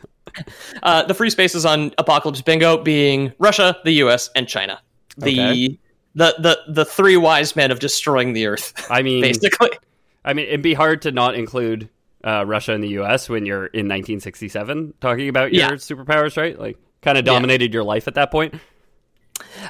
uh, 0.83 1.03
the 1.03 1.13
free 1.13 1.29
spaces 1.29 1.65
on 1.65 1.93
Apocalypse 1.97 2.41
Bingo 2.41 2.81
being 2.81 3.33
Russia, 3.39 3.77
the 3.83 3.91
U.S., 3.93 4.29
and 4.35 4.47
China. 4.47 4.79
The 5.17 5.39
Okay. 5.39 5.79
the 6.15 6.35
the 6.39 6.59
the 6.73 6.85
three 6.85 7.17
wise 7.17 7.55
men 7.55 7.71
of 7.71 7.79
destroying 7.79 8.33
the 8.33 8.47
Earth, 8.47 8.73
I 8.89 9.01
mean, 9.03 9.21
basically. 9.21 9.69
I 10.23 10.33
mean, 10.33 10.47
it'd 10.47 10.61
be 10.61 10.73
hard 10.73 11.01
to 11.03 11.11
not 11.11 11.35
include 11.35 11.89
uh, 12.23 12.45
Russia 12.45 12.73
and 12.73 12.83
the 12.83 12.89
U.S. 12.89 13.27
when 13.27 13.45
you're 13.45 13.65
in 13.65 13.87
1967 13.87 14.93
talking 15.01 15.27
about 15.29 15.51
your 15.51 15.63
Yeah. 15.63 15.71
superpowers, 15.71 16.37
right? 16.37 16.57
Like, 16.59 16.77
kind 17.01 17.17
of 17.17 17.25
dominated 17.25 17.73
your 17.73 17.83
life 17.83 18.07
at 18.07 18.13
that 18.15 18.29
point. 18.31 18.53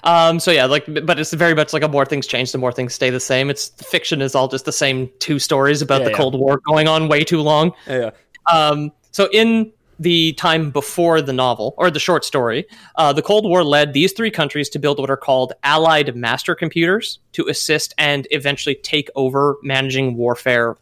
Um, 0.04 0.40
so 0.40 0.52
yeah, 0.52 0.66
like, 0.66 0.86
but 1.06 1.20
it's 1.20 1.34
very 1.34 1.54
much 1.54 1.74
like 1.74 1.84
a 1.84 1.88
more 1.88 2.06
things 2.06 2.28
change, 2.28 2.52
the 2.52 2.58
more 2.58 2.72
things 2.72 2.94
stay 2.94 3.10
the 3.10 3.20
same. 3.20 3.50
It's 3.50 3.70
fiction 3.70 4.22
is 4.22 4.36
all 4.36 4.48
just 4.48 4.66
the 4.66 4.72
same 4.72 5.10
two 5.20 5.40
stories 5.40 5.82
about 5.82 6.02
Yeah, 6.02 6.06
the 6.06 6.12
yeah. 6.12 6.18
Cold 6.18 6.40
War 6.40 6.60
going 6.68 6.88
on 6.88 7.08
way 7.08 7.24
too 7.24 7.42
long. 7.42 7.74
Yeah. 7.88 8.12
Um, 8.52 8.92
so 9.12 9.30
in 9.32 9.72
the 10.00 10.34
time 10.34 10.72
before 10.72 11.22
the 11.22 11.34
novel 11.34 11.76
or 11.78 11.92
the 11.92 12.00
short 12.00 12.26
story, 12.26 12.66
uh, 12.96 13.14
the 13.14 13.22
Cold 13.22 13.46
War 13.46 13.64
led 13.64 13.94
these 13.94 14.14
three 14.14 14.32
countries 14.32 14.68
to 14.70 14.80
build 14.80 15.00
what 15.00 15.12
are 15.12 15.18
called 15.18 15.54
Allied 15.64 16.16
master 16.16 16.56
computers 16.56 17.20
to 17.34 17.48
assist 17.48 17.94
and 17.98 18.28
eventually 18.32 18.76
take 18.76 19.10
over 19.16 19.58
managing 19.62 20.16
warfare 20.18 20.76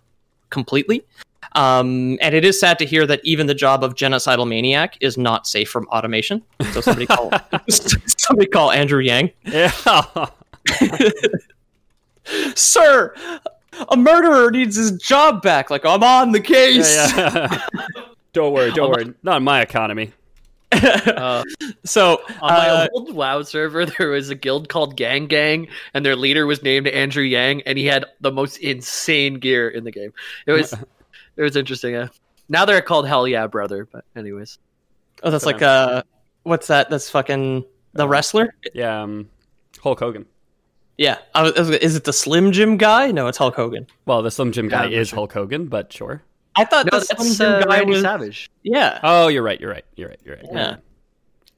completely. 0.49 1.03
Um, 1.53 2.17
and 2.21 2.35
it 2.35 2.45
is 2.45 2.59
sad 2.59 2.77
to 2.79 2.85
hear 2.85 3.05
that 3.07 3.21
even 3.23 3.47
the 3.47 3.55
job 3.55 3.83
of 3.83 3.95
genocidal 3.95 4.47
maniac 4.47 4.97
is 5.01 5.17
not 5.17 5.47
safe 5.47 5.69
from 5.69 5.87
automation. 5.87 6.43
So 6.73 6.81
somebody 6.81 7.07
call 7.07 7.31
somebody 7.69 8.47
call 8.47 8.71
Andrew 8.71 8.99
Yang. 9.01 9.31
Yeah. 9.45 9.71
Sir, 12.55 13.15
a 13.89 13.97
murderer 13.97 14.51
needs 14.51 14.75
his 14.75 14.91
job 14.91 15.41
back. 15.41 15.69
Like 15.69 15.85
I'm 15.85 16.03
on 16.03 16.31
the 16.31 16.39
case. 16.39 16.95
Yeah, 16.95 17.11
yeah. 17.17 17.65
don't 18.33 18.53
worry, 18.53 18.71
don't 18.71 18.91
worry. 18.91 19.13
Not 19.23 19.37
in 19.37 19.43
my 19.43 19.61
economy. 19.61 20.13
Uh, 20.71 21.43
So 21.83 22.21
on 22.41 22.53
my 22.53 22.69
uh, 22.69 22.87
old 22.93 23.13
WoW 23.13 23.41
server, 23.41 23.85
there 23.87 24.09
was 24.09 24.29
a 24.29 24.35
guild 24.35 24.69
called 24.69 24.95
Gang 24.95 25.25
Gang, 25.25 25.67
and 25.95 26.05
their 26.05 26.15
leader 26.15 26.45
was 26.45 26.61
named 26.61 26.87
Andrew 26.87 27.23
Yang, 27.23 27.63
and 27.63 27.77
he 27.77 27.85
had 27.85 28.05
the 28.21 28.31
most 28.31 28.57
insane 28.57 29.39
gear 29.39 29.67
in 29.67 29.83
the 29.83 29.91
game. 29.91 30.13
It 30.45 30.51
was 30.51 30.73
it 31.39 31.43
was 31.43 31.55
interesting. 31.55 31.95
Uh, 31.95 32.09
now 32.49 32.65
they're 32.65 32.81
called 32.81 33.07
Hell 33.07 33.27
Yeah 33.27 33.47
Brother, 33.47 33.87
but 33.91 34.05
anyways, 34.15 34.59
oh, 35.23 35.31
that's 35.31 35.45
like 35.45 35.61
uh, 35.61 36.03
what's 36.43 36.67
that? 36.67 36.89
That's 36.89 37.09
fucking 37.09 37.63
the 37.93 38.07
wrestler. 38.07 38.53
Yeah, 38.73 39.01
um, 39.03 39.29
Hulk 39.81 39.99
Hogan. 39.99 40.25
Yeah, 40.97 41.19
I 41.33 41.43
was, 41.43 41.53
I 41.55 41.59
was- 41.61 41.69
is 41.71 41.95
it 41.95 42.03
the 42.03 42.11
Slim 42.13 42.51
Jim 42.51 42.75
guy? 42.77 43.09
No, 43.11 43.27
it's 43.27 43.37
Hulk 43.37 43.55
Hogan. 43.55 43.87
Well, 44.05 44.21
the 44.21 44.31
Slim 44.31 44.51
Jim 44.51 44.67
guy 44.67 44.85
Yeah, 44.87 44.99
is 44.99 45.07
sure. 45.09 45.15
Hulk 45.17 45.31
Hogan, 45.33 45.67
but 45.67 45.93
sure. 45.93 46.21
I 46.57 46.65
thought 46.65 46.87
no, 46.91 46.99
the 46.99 47.05
Slim 47.05 47.33
Jim 47.35 47.47
uh, 47.55 47.59
guy 47.65 47.77
Randy 47.77 47.93
was. 47.93 48.01
Savage, 48.01 48.49
Yeah, 48.63 48.99
Oh, 49.01 49.29
you're 49.29 49.43
right. 49.43 49.61
You're 49.61 49.71
right. 49.71 49.85
You're 49.95 50.09
right. 50.09 50.19
You're 50.25 50.35
right. 50.35 50.45
Yeah. 50.51 50.75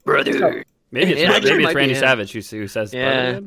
brother. 0.04 0.64
Maybe 0.92 1.12
it's, 1.12 1.20
Yeah, 1.22 1.32
actually 1.32 1.50
maybe 1.52 1.64
it's 1.64 1.74
Randy 1.74 1.94
him. 1.94 2.00
Savage 2.00 2.32
who, 2.32 2.38
who 2.56 2.68
says. 2.68 2.94
Yeah. 2.94 3.32
brother. 3.32 3.46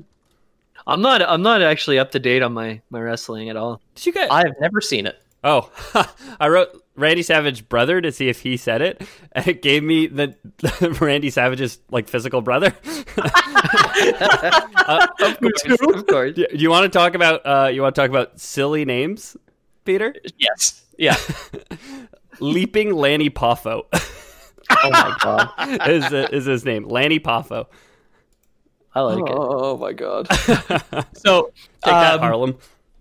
I'm 0.88 1.02
not 1.02 1.22
I'm 1.22 1.42
not 1.42 1.62
actually 1.62 1.98
up 1.98 2.12
to 2.12 2.20
date 2.20 2.42
on 2.44 2.54
my 2.54 2.82
my 2.90 3.00
wrestling 3.00 3.50
at 3.50 3.56
all. 3.56 3.82
Did 3.96 4.06
you 4.08 4.12
guys? 4.14 4.28
I 4.30 4.40
have 4.40 4.56
never 4.60 4.82
seen 4.82 5.06
it. 5.08 5.20
Oh, 5.46 5.70
I 6.40 6.48
wrote 6.48 6.70
Randy 6.96 7.22
Savage 7.22 7.70
brother 7.70 8.02
to 8.02 8.12
see 8.12 8.28
if 8.30 8.42
he 8.42 8.58
said 8.58 8.82
it, 8.82 9.02
and 9.32 9.48
it 9.50 9.62
gave 9.62 9.84
me 9.84 10.08
the 10.08 10.36
Randy 11.00 11.30
Savage's 11.30 11.78
like 11.92 12.08
physical 12.10 12.42
brother. 12.42 12.74
uh, 13.18 15.08
Of 15.22 15.40
course, 15.40 15.64
of 15.96 16.08
course. 16.08 16.34
do 16.36 16.48
you 16.52 16.70
want 16.70 16.92
to 16.92 16.98
talk 16.98 17.14
about? 17.16 17.46
Uh, 17.46 17.70
you 17.72 17.82
want 17.82 17.94
to 17.96 18.02
talk 18.02 18.10
about 18.10 18.40
silly 18.40 18.86
names, 18.86 19.38
Peter? 19.86 20.16
Yes. 20.38 20.84
Yeah. 20.98 21.16
Leaping 22.40 22.94
Lanny 22.94 23.30
Poffo 23.30 23.84
oh 23.92 24.90
my 24.90 25.18
god. 25.22 25.90
is 25.90 26.12
is 26.34 26.46
his 26.46 26.66
name. 26.66 26.88
Lanny 26.88 27.20
Poffo. 27.20 27.68
I 28.94 29.02
like 29.02 29.20
it. 29.20 29.36
Oh 29.38 29.78
my 29.78 29.94
god. 29.94 30.28
so 31.14 31.52
Take 31.84 31.94
that, 31.94 32.16
um, 32.16 32.20
Harlan. 32.22 32.56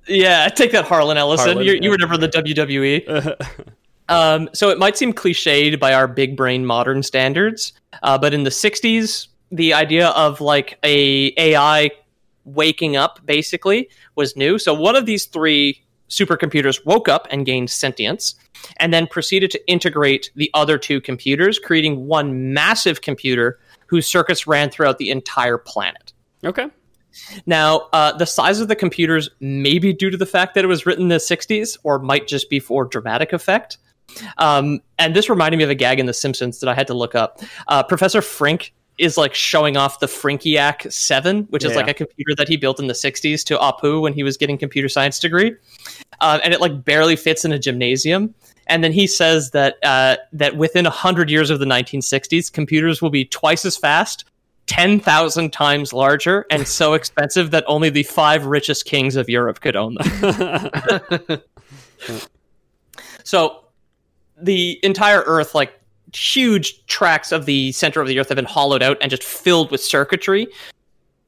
Yeah, 0.07 0.49
take 0.49 0.73
that, 0.73 0.85
Harlan 0.85 1.17
Ellison. 1.17 1.49
Harlan, 1.49 1.67
you, 1.67 1.73
yeah. 1.75 1.81
you 1.83 1.91
were 1.91 1.99
never 1.99 2.15
in 2.15 2.21
the 2.21 2.29
WWE. 2.29 3.37
um, 4.09 4.49
so 4.53 4.71
it 4.71 4.79
might 4.79 4.97
seem 4.97 5.13
cliched 5.13 5.79
by 5.81 5.95
our 5.95 6.07
big 6.07 6.37
brain 6.37 6.67
modern 6.67 7.03
standards, 7.03 7.73
uh, 8.03 8.19
but 8.19 8.35
in 8.35 8.45
the 8.45 8.51
'60s, 8.51 9.29
the 9.51 9.73
idea 9.73 10.09
of 10.09 10.41
like 10.41 10.79
a 10.83 11.33
AI 11.37 11.91
waking 12.45 12.97
up 12.97 13.25
basically 13.25 13.89
was 14.17 14.37
new. 14.37 14.59
So 14.59 14.75
one 14.75 14.97
of 14.97 15.07
these 15.07 15.25
three 15.25 15.83
supercomputers 16.11 16.85
woke 16.85 17.09
up 17.09 17.27
and 17.31 17.47
gained 17.47 17.71
sentience, 17.71 18.35
and 18.79 18.93
then 18.93 19.07
proceeded 19.07 19.51
to 19.51 19.69
integrate 19.69 20.31
the 20.37 20.51
other 20.55 20.79
two 20.79 21.01
computers, 21.01 21.59
creating 21.59 22.07
one 22.07 22.53
massive 22.53 23.01
computer 23.01 23.59
whose 23.87 24.07
circuits 24.07 24.47
ran 24.47 24.71
throughout 24.71 24.99
the 24.99 25.11
entire 25.11 25.59
planet. 25.59 26.13
Okay. 26.45 26.69
Now, 27.47 27.89
uh, 27.93 28.17
the 28.17 28.27
size 28.27 28.61
of 28.61 28.69
the 28.69 28.77
computers 28.77 29.29
may 29.41 29.79
be 29.79 29.93
due 29.93 30.11
to 30.11 30.17
the 30.17 30.27
fact 30.27 30.55
that 30.55 30.65
it 30.65 30.69
was 30.69 30.87
written 30.87 31.05
in 31.05 31.09
the 31.09 31.17
60s, 31.17 31.79
or 31.83 31.99
might 31.99 32.27
just 32.27 32.51
be 32.51 32.61
for 32.61 32.85
dramatic 32.85 33.33
effect. 33.33 33.79
Um, 34.39 34.81
and 34.99 35.15
this 35.15 35.29
reminded 35.29 35.59
me 35.59 35.65
of 35.65 35.71
a 35.71 35.75
gag 35.75 35.99
in 35.99 36.07
The 36.07 36.15
Simpsons 36.15 36.61
that 36.61 36.69
I 36.69 36.75
had 36.75 36.87
to 36.89 36.95
look 36.95 37.15
up. 37.15 37.41
Uh, 37.69 37.83
Professor 37.83 38.23
Frink 38.23 38.73
is 38.99 39.17
like 39.17 39.35
showing 39.35 39.77
off 39.77 39.99
the 39.99 40.07
Frinkiac 40.07 40.93
7, 40.93 41.45
which 41.51 41.65
is 41.65 41.75
like 41.75 41.89
a 41.89 41.95
computer 41.95 42.35
that 42.37 42.49
he 42.49 42.57
built 42.57 42.79
in 42.79 42.87
the 42.87 42.95
60s 42.95 43.45
to 43.45 43.57
Apu 43.59 44.01
when 44.01 44.13
he 44.13 44.23
was 44.23 44.37
getting 44.37 44.57
computer 44.57 44.89
science 44.89 45.19
degree. 45.19 45.57
Uh, 46.21 46.39
and 46.45 46.55
it 46.55 46.61
like 46.61 46.85
barely 46.85 47.17
fits 47.17 47.45
in 47.45 47.51
a 47.51 47.59
gymnasium. 47.59 48.35
And 48.69 48.85
then 48.85 48.93
he 48.93 49.07
says 49.07 49.51
that 49.51 49.77
uh, 49.83 50.17
that 50.33 50.57
within 50.57 50.85
100 50.85 51.29
years 51.29 51.51
of 51.51 51.59
the 51.59 51.67
1960s, 51.67 52.53
computers 52.53 53.03
will 53.03 53.11
be 53.11 53.25
twice 53.25 53.65
as 53.65 53.77
fast, 53.77 54.25
10,000 54.67 55.53
times 55.53 55.93
larger 55.93 56.47
and 56.51 56.67
so 56.81 56.95
expensive 56.95 57.51
that 57.51 57.65
only 57.67 57.91
the 57.91 58.03
five 58.03 58.47
richest 58.47 58.85
kings 58.85 59.17
of 59.17 59.29
Europe 59.29 59.61
could 59.61 59.77
own 59.77 59.95
them. 59.95 61.41
so 63.25 63.65
the 64.41 64.79
entire 64.83 65.23
Earth, 65.27 65.55
like 65.55 65.79
huge 66.13 66.85
tracts 66.87 67.33
of 67.33 67.47
the 67.47 67.73
center 67.73 68.01
of 68.01 68.09
the 68.09 68.19
Earth, 68.19 68.29
have 68.29 68.37
been 68.37 68.45
hollowed 68.45 68.83
out 68.83 68.97
and 69.01 69.11
just 69.11 69.23
filled 69.25 69.71
with 69.71 69.81
circuitry 69.83 70.47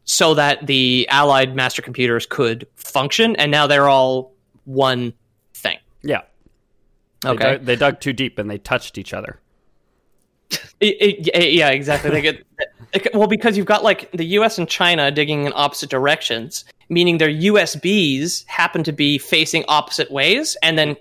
so 0.05 0.35
that 0.35 0.67
the 0.67 1.07
Allied 1.11 1.55
master 1.57 1.83
computers 1.83 2.27
could 2.27 2.67
function. 2.77 3.35
And 3.37 3.51
now 3.51 3.67
they're 3.67 3.89
all 3.89 4.33
one 4.65 5.13
thing. 5.55 5.79
Yeah. 6.03 6.23
They 7.23 7.29
Okay. 7.31 7.45
dug, 7.53 7.65
they 7.65 7.77
dug 7.77 8.01
too 8.01 8.13
deep 8.13 8.39
and 8.39 8.49
they 8.49 8.59
touched 8.59 8.99
each 8.99 9.13
other. 9.13 9.41
It- 10.79 10.97
it- 11.01 11.35
yeah, 11.35 11.39
yeah, 11.41 11.69
exactly. 11.71 12.11
They 12.11 12.21
get 12.21 12.45
it- 12.93 13.15
well 13.15 13.29
because 13.29 13.57
you've 13.57 13.67
got 13.67 13.83
like 13.85 14.11
the 14.13 14.25
U.S. 14.39 14.59
and 14.59 14.69
China 14.69 15.11
digging 15.11 15.45
in 15.45 15.53
opposite 15.55 15.91
directions, 15.91 16.65
meaning 16.89 17.19
their 17.19 17.29
USBs 17.31 18.45
happen 18.47 18.83
to 18.85 18.93
be 18.93 19.19
facing 19.19 19.65
opposite 19.69 20.11
ways, 20.11 20.57
and 20.63 20.79
then 20.79 20.97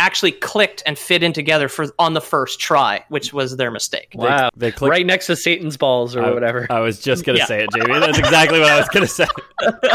actually 0.00 0.30
clicked 0.30 0.80
and 0.86 0.96
fit 0.96 1.24
in 1.24 1.32
together 1.32 1.68
for 1.68 1.86
on 1.98 2.14
the 2.14 2.20
first 2.20 2.60
try, 2.60 3.04
which 3.08 3.32
was 3.32 3.56
their 3.56 3.68
mistake. 3.70 4.12
Wow. 4.14 4.48
they 4.56 4.70
clicked- 4.70 4.90
right 4.92 5.04
next 5.04 5.26
to 5.26 5.34
Satan's 5.34 5.76
balls 5.76 6.14
or 6.14 6.22
I- 6.24 6.30
whatever. 6.30 6.66
I 6.70 6.78
was 6.80 7.00
just 7.00 7.24
gonna 7.24 7.38
Yeah. 7.38 7.46
say 7.46 7.64
it, 7.64 7.70
Jamie. 7.74 7.98
That's 7.98 8.16
exactly 8.18 8.60
what 8.60 8.70
I 8.70 8.78
was 8.78 8.88
gonna 8.90 9.06
say. 9.08 9.26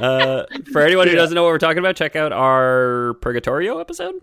uh, 0.00 0.44
for 0.72 0.82
anyone 0.82 1.08
who 1.08 1.14
doesn't 1.14 1.34
know 1.34 1.42
what 1.44 1.50
we're 1.50 1.58
talking 1.58 1.78
about, 1.78 1.96
check 1.96 2.16
out 2.16 2.32
our 2.32 3.14
Purgatorio 3.20 3.78
episode 3.78 4.14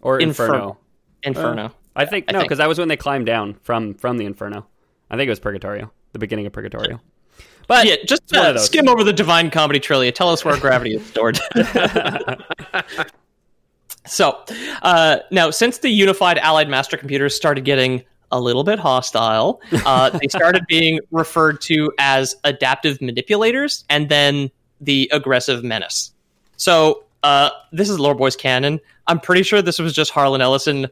or 0.00 0.18
Inferno. 0.18 0.54
Inferno. 0.54 0.78
Inferno. 1.22 1.64
Uh, 1.66 1.70
I 1.96 2.06
think 2.06 2.30
no, 2.32 2.42
because 2.42 2.58
that 2.58 2.68
was 2.68 2.78
when 2.78 2.88
they 2.88 2.96
climbed 2.96 3.26
down 3.26 3.54
from 3.62 3.94
from 3.94 4.18
the 4.18 4.24
Inferno. 4.26 4.66
I 5.10 5.16
think 5.16 5.28
it 5.28 5.30
was 5.30 5.40
Purgatorio, 5.40 5.92
the 6.12 6.18
beginning 6.18 6.46
of 6.46 6.52
Purgatorio. 6.52 7.00
But 7.66 7.86
yeah, 7.86 7.96
just 8.04 8.34
uh, 8.34 8.58
skim 8.58 8.88
over 8.88 9.04
the 9.04 9.12
Divine 9.12 9.50
Comedy 9.50 9.80
Trilia. 9.80 10.14
Tell 10.14 10.28
us 10.28 10.44
where 10.44 10.58
gravity 10.58 10.94
is 10.96 11.06
stored. 11.06 11.38
so, 14.06 14.44
uh, 14.82 15.18
now, 15.30 15.50
since 15.50 15.78
the 15.78 15.88
unified 15.88 16.38
Allied 16.38 16.68
master 16.68 16.96
computers 16.96 17.34
started 17.34 17.64
getting 17.64 18.04
a 18.30 18.40
little 18.40 18.64
bit 18.64 18.78
hostile, 18.78 19.60
uh, 19.86 20.10
they 20.10 20.28
started 20.28 20.64
being 20.68 21.00
referred 21.10 21.60
to 21.62 21.92
as 21.98 22.36
adaptive 22.44 23.00
manipulators 23.00 23.84
and 23.88 24.08
then 24.08 24.50
the 24.80 25.08
aggressive 25.12 25.64
menace. 25.64 26.12
So, 26.56 27.04
uh, 27.22 27.50
this 27.72 27.88
is 27.88 27.98
Lore 27.98 28.14
Boys 28.14 28.36
canon. 28.36 28.80
I'm 29.06 29.20
pretty 29.20 29.42
sure 29.42 29.62
this 29.62 29.78
was 29.78 29.94
just 29.94 30.10
Harlan 30.10 30.42
Ellison 30.42 30.88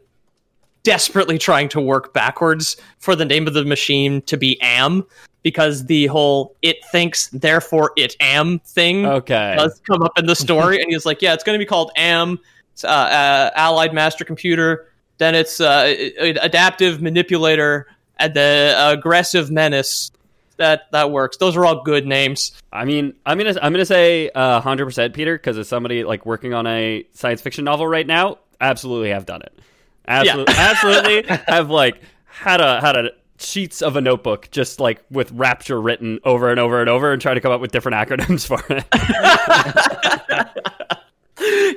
desperately 0.83 1.39
trying 1.39 1.69
to 1.69 1.81
work 1.81 2.13
backwards 2.13 2.77
for 2.99 3.15
the 3.15 3.25
name 3.25 3.47
of 3.47 3.55
the 3.55 3.65
machine 3.65 4.23
to 4.23 4.37
be 4.37 4.61
AM 4.63 5.05
because 5.43 5.87
the 5.87 6.07
whole 6.07 6.55
it 6.63 6.85
thinks 6.91 7.29
therefore 7.29 7.93
it 7.97 8.17
am 8.21 8.59
thing 8.61 9.07
okay, 9.07 9.55
does 9.57 9.81
come 9.89 10.03
up 10.03 10.13
in 10.19 10.27
the 10.27 10.37
story 10.37 10.81
and 10.81 10.91
he's 10.91 11.05
like 11.05 11.21
yeah 11.21 11.35
it's 11.35 11.45
going 11.45 11.55
to 11.55 11.59
be 11.59 11.69
called 11.69 11.91
am 11.97 12.39
uh, 12.85 12.87
uh, 12.87 13.51
allied 13.57 13.93
master 13.93 14.25
computer 14.25 14.89
then 15.19 15.35
it's 15.37 15.61
uh, 15.61 15.95
adaptive 16.19 17.01
manipulator 17.01 17.87
and 18.19 18.35
the 18.35 18.75
aggressive 18.77 19.51
menace. 19.51 20.11
That 20.59 20.91
that 20.93 21.11
works. 21.11 21.39
Those 21.39 21.57
are 21.57 21.65
all 21.65 21.83
good 21.83 22.07
names. 22.07 22.53
I 22.73 22.85
mean, 22.85 23.15
I'm 23.25 23.39
gonna 23.39 23.55
I'm 23.61 23.73
gonna 23.73 23.87
say 23.87 24.31
hundred 24.35 24.85
percent, 24.85 25.15
Peter, 25.15 25.37
because 25.37 25.59
as 25.59 25.67
somebody 25.67 26.05
like 26.05 26.27
working 26.27 26.55
on 26.55 26.67
a 26.67 27.07
science 27.15 27.41
fiction 27.41 27.65
novel 27.65 27.87
right 27.87 28.07
now, 28.07 28.39
absolutely 28.61 29.11
have 29.11 29.27
done 29.27 29.43
it. 29.43 29.59
Absolutely, 30.09 30.55
absolutely. 30.57 31.23
Have 31.47 31.71
like 31.71 32.03
had 32.27 32.61
a 32.61 32.81
had 32.81 32.97
a 32.97 33.11
sheets 33.39 33.83
of 33.83 33.95
a 33.97 34.01
notebook 34.01 34.49
just 34.51 34.81
like 34.81 35.05
with 35.11 35.31
rapture 35.33 35.81
written 35.81 36.19
over 36.25 36.51
and 36.51 36.59
over 36.59 36.81
and 36.81 36.91
over 36.91 37.13
and 37.13 37.23
try 37.23 37.35
to 37.35 37.41
come 37.41 37.53
up 37.53 37.61
with 37.61 37.71
different 37.71 37.97
acronyms 37.97 38.47
for 38.47 38.61
it. 38.69 38.85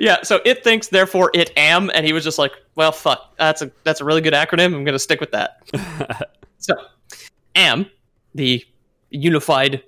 yeah 0.00 0.22
so 0.22 0.40
it 0.44 0.62
thinks 0.64 0.88
therefore 0.88 1.30
it 1.34 1.52
am 1.56 1.90
and 1.94 2.06
he 2.06 2.12
was 2.12 2.22
just 2.24 2.38
like 2.38 2.52
well 2.74 2.92
fuck 2.92 3.34
that's 3.36 3.62
a 3.62 3.70
that's 3.84 4.00
a 4.00 4.04
really 4.04 4.20
good 4.20 4.34
acronym. 4.34 4.66
I'm 4.66 4.84
going 4.84 4.86
to 4.86 4.98
stick 4.98 5.20
with 5.20 5.30
that. 5.32 5.58
So 6.58 6.74
am 7.54 7.86
the 8.34 8.64
unified 9.10 9.82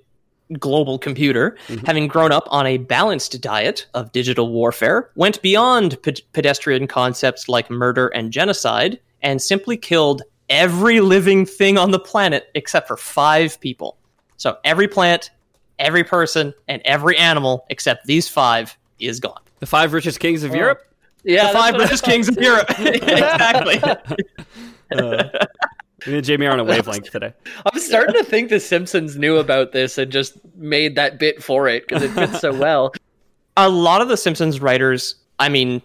global 0.57 0.97
computer 0.97 1.57
mm-hmm. 1.67 1.85
having 1.85 2.07
grown 2.07 2.31
up 2.31 2.47
on 2.47 2.65
a 2.65 2.77
balanced 2.77 3.39
diet 3.41 3.85
of 3.93 4.11
digital 4.11 4.51
warfare 4.51 5.09
went 5.15 5.41
beyond 5.41 6.01
pe- 6.01 6.13
pedestrian 6.33 6.87
concepts 6.87 7.47
like 7.47 7.69
murder 7.69 8.07
and 8.07 8.31
genocide 8.31 8.99
and 9.21 9.41
simply 9.41 9.77
killed 9.77 10.23
every 10.49 11.01
living 11.01 11.45
thing 11.45 11.77
on 11.77 11.91
the 11.91 11.99
planet 11.99 12.49
except 12.55 12.87
for 12.87 12.97
five 12.97 13.59
people 13.59 13.97
so 14.37 14.57
every 14.63 14.87
plant 14.87 15.29
every 15.77 16.03
person 16.03 16.53
and 16.67 16.81
every 16.85 17.15
animal 17.17 17.65
except 17.69 18.05
these 18.05 18.27
five 18.27 18.75
is 18.99 19.19
gone 19.19 19.41
the 19.59 19.65
five 19.65 19.93
richest 19.93 20.19
kings 20.19 20.43
of 20.43 20.51
oh. 20.51 20.55
Europe. 20.55 20.87
yeah, 21.23 21.47
the 21.47 21.53
five 21.53 21.75
richest 21.75 22.03
kings 22.03 22.27
of 22.27 22.37
Europe. 22.37 22.69
exactly. 22.79 23.81
Uh, 24.91 25.29
Me 26.07 26.15
and 26.15 26.23
Jamie 26.23 26.45
are 26.45 26.51
on 26.51 26.59
a 26.59 26.63
wavelength 26.65 27.11
today. 27.11 27.33
I'm 27.65 27.79
starting 27.79 28.15
to 28.15 28.23
think 28.23 28.49
The 28.49 28.59
Simpsons 28.59 29.17
knew 29.17 29.37
about 29.37 29.71
this 29.71 29.97
and 29.97 30.11
just 30.11 30.33
made 30.55 30.95
that 30.95 31.19
bit 31.19 31.43
for 31.43 31.67
it 31.67 31.87
because 31.87 32.03
it 32.03 32.11
fits 32.11 32.39
so 32.39 32.53
well. 32.53 32.93
a 33.57 33.69
lot 33.69 34.01
of 34.01 34.07
the 34.07 34.17
Simpsons 34.17 34.61
writers, 34.61 35.15
I 35.39 35.49
mean, 35.49 35.81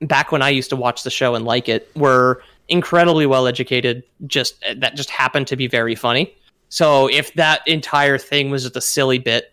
back 0.00 0.32
when 0.32 0.42
I 0.42 0.50
used 0.50 0.70
to 0.70 0.76
watch 0.76 1.02
the 1.02 1.10
show 1.10 1.34
and 1.34 1.44
like 1.44 1.68
it, 1.68 1.90
were 1.96 2.42
incredibly 2.68 3.26
well 3.26 3.46
educated. 3.46 4.02
Just 4.26 4.62
that 4.76 4.96
just 4.96 5.10
happened 5.10 5.46
to 5.48 5.56
be 5.56 5.68
very 5.68 5.94
funny. 5.94 6.34
So 6.68 7.08
if 7.08 7.32
that 7.34 7.66
entire 7.66 8.18
thing 8.18 8.50
was 8.50 8.64
just 8.64 8.76
a 8.76 8.80
silly 8.80 9.18
bit, 9.18 9.52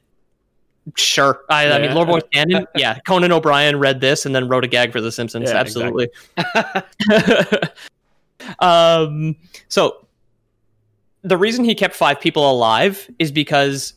sure. 0.98 1.42
I, 1.50 1.72
I 1.72 1.80
mean, 1.80 1.94
Lore 1.94 2.06
Boy 2.06 2.20
canon, 2.34 2.66
yeah. 2.76 3.00
Conan 3.06 3.32
O'Brien 3.32 3.80
read 3.80 4.02
this 4.02 4.26
and 4.26 4.36
then 4.36 4.48
wrote 4.48 4.64
a 4.64 4.68
gag 4.68 4.92
for 4.92 5.00
The 5.00 5.12
Simpsons. 5.12 5.50
Yeah, 5.50 5.58
absolutely. 5.58 6.10
um, 8.60 9.36
so 9.68 10.08
the 11.24 11.38
reason 11.38 11.64
he 11.64 11.76
kept 11.76 11.96
five 11.96 12.20
people 12.20 12.50
alive 12.50 13.10
is 13.20 13.32
because 13.32 13.94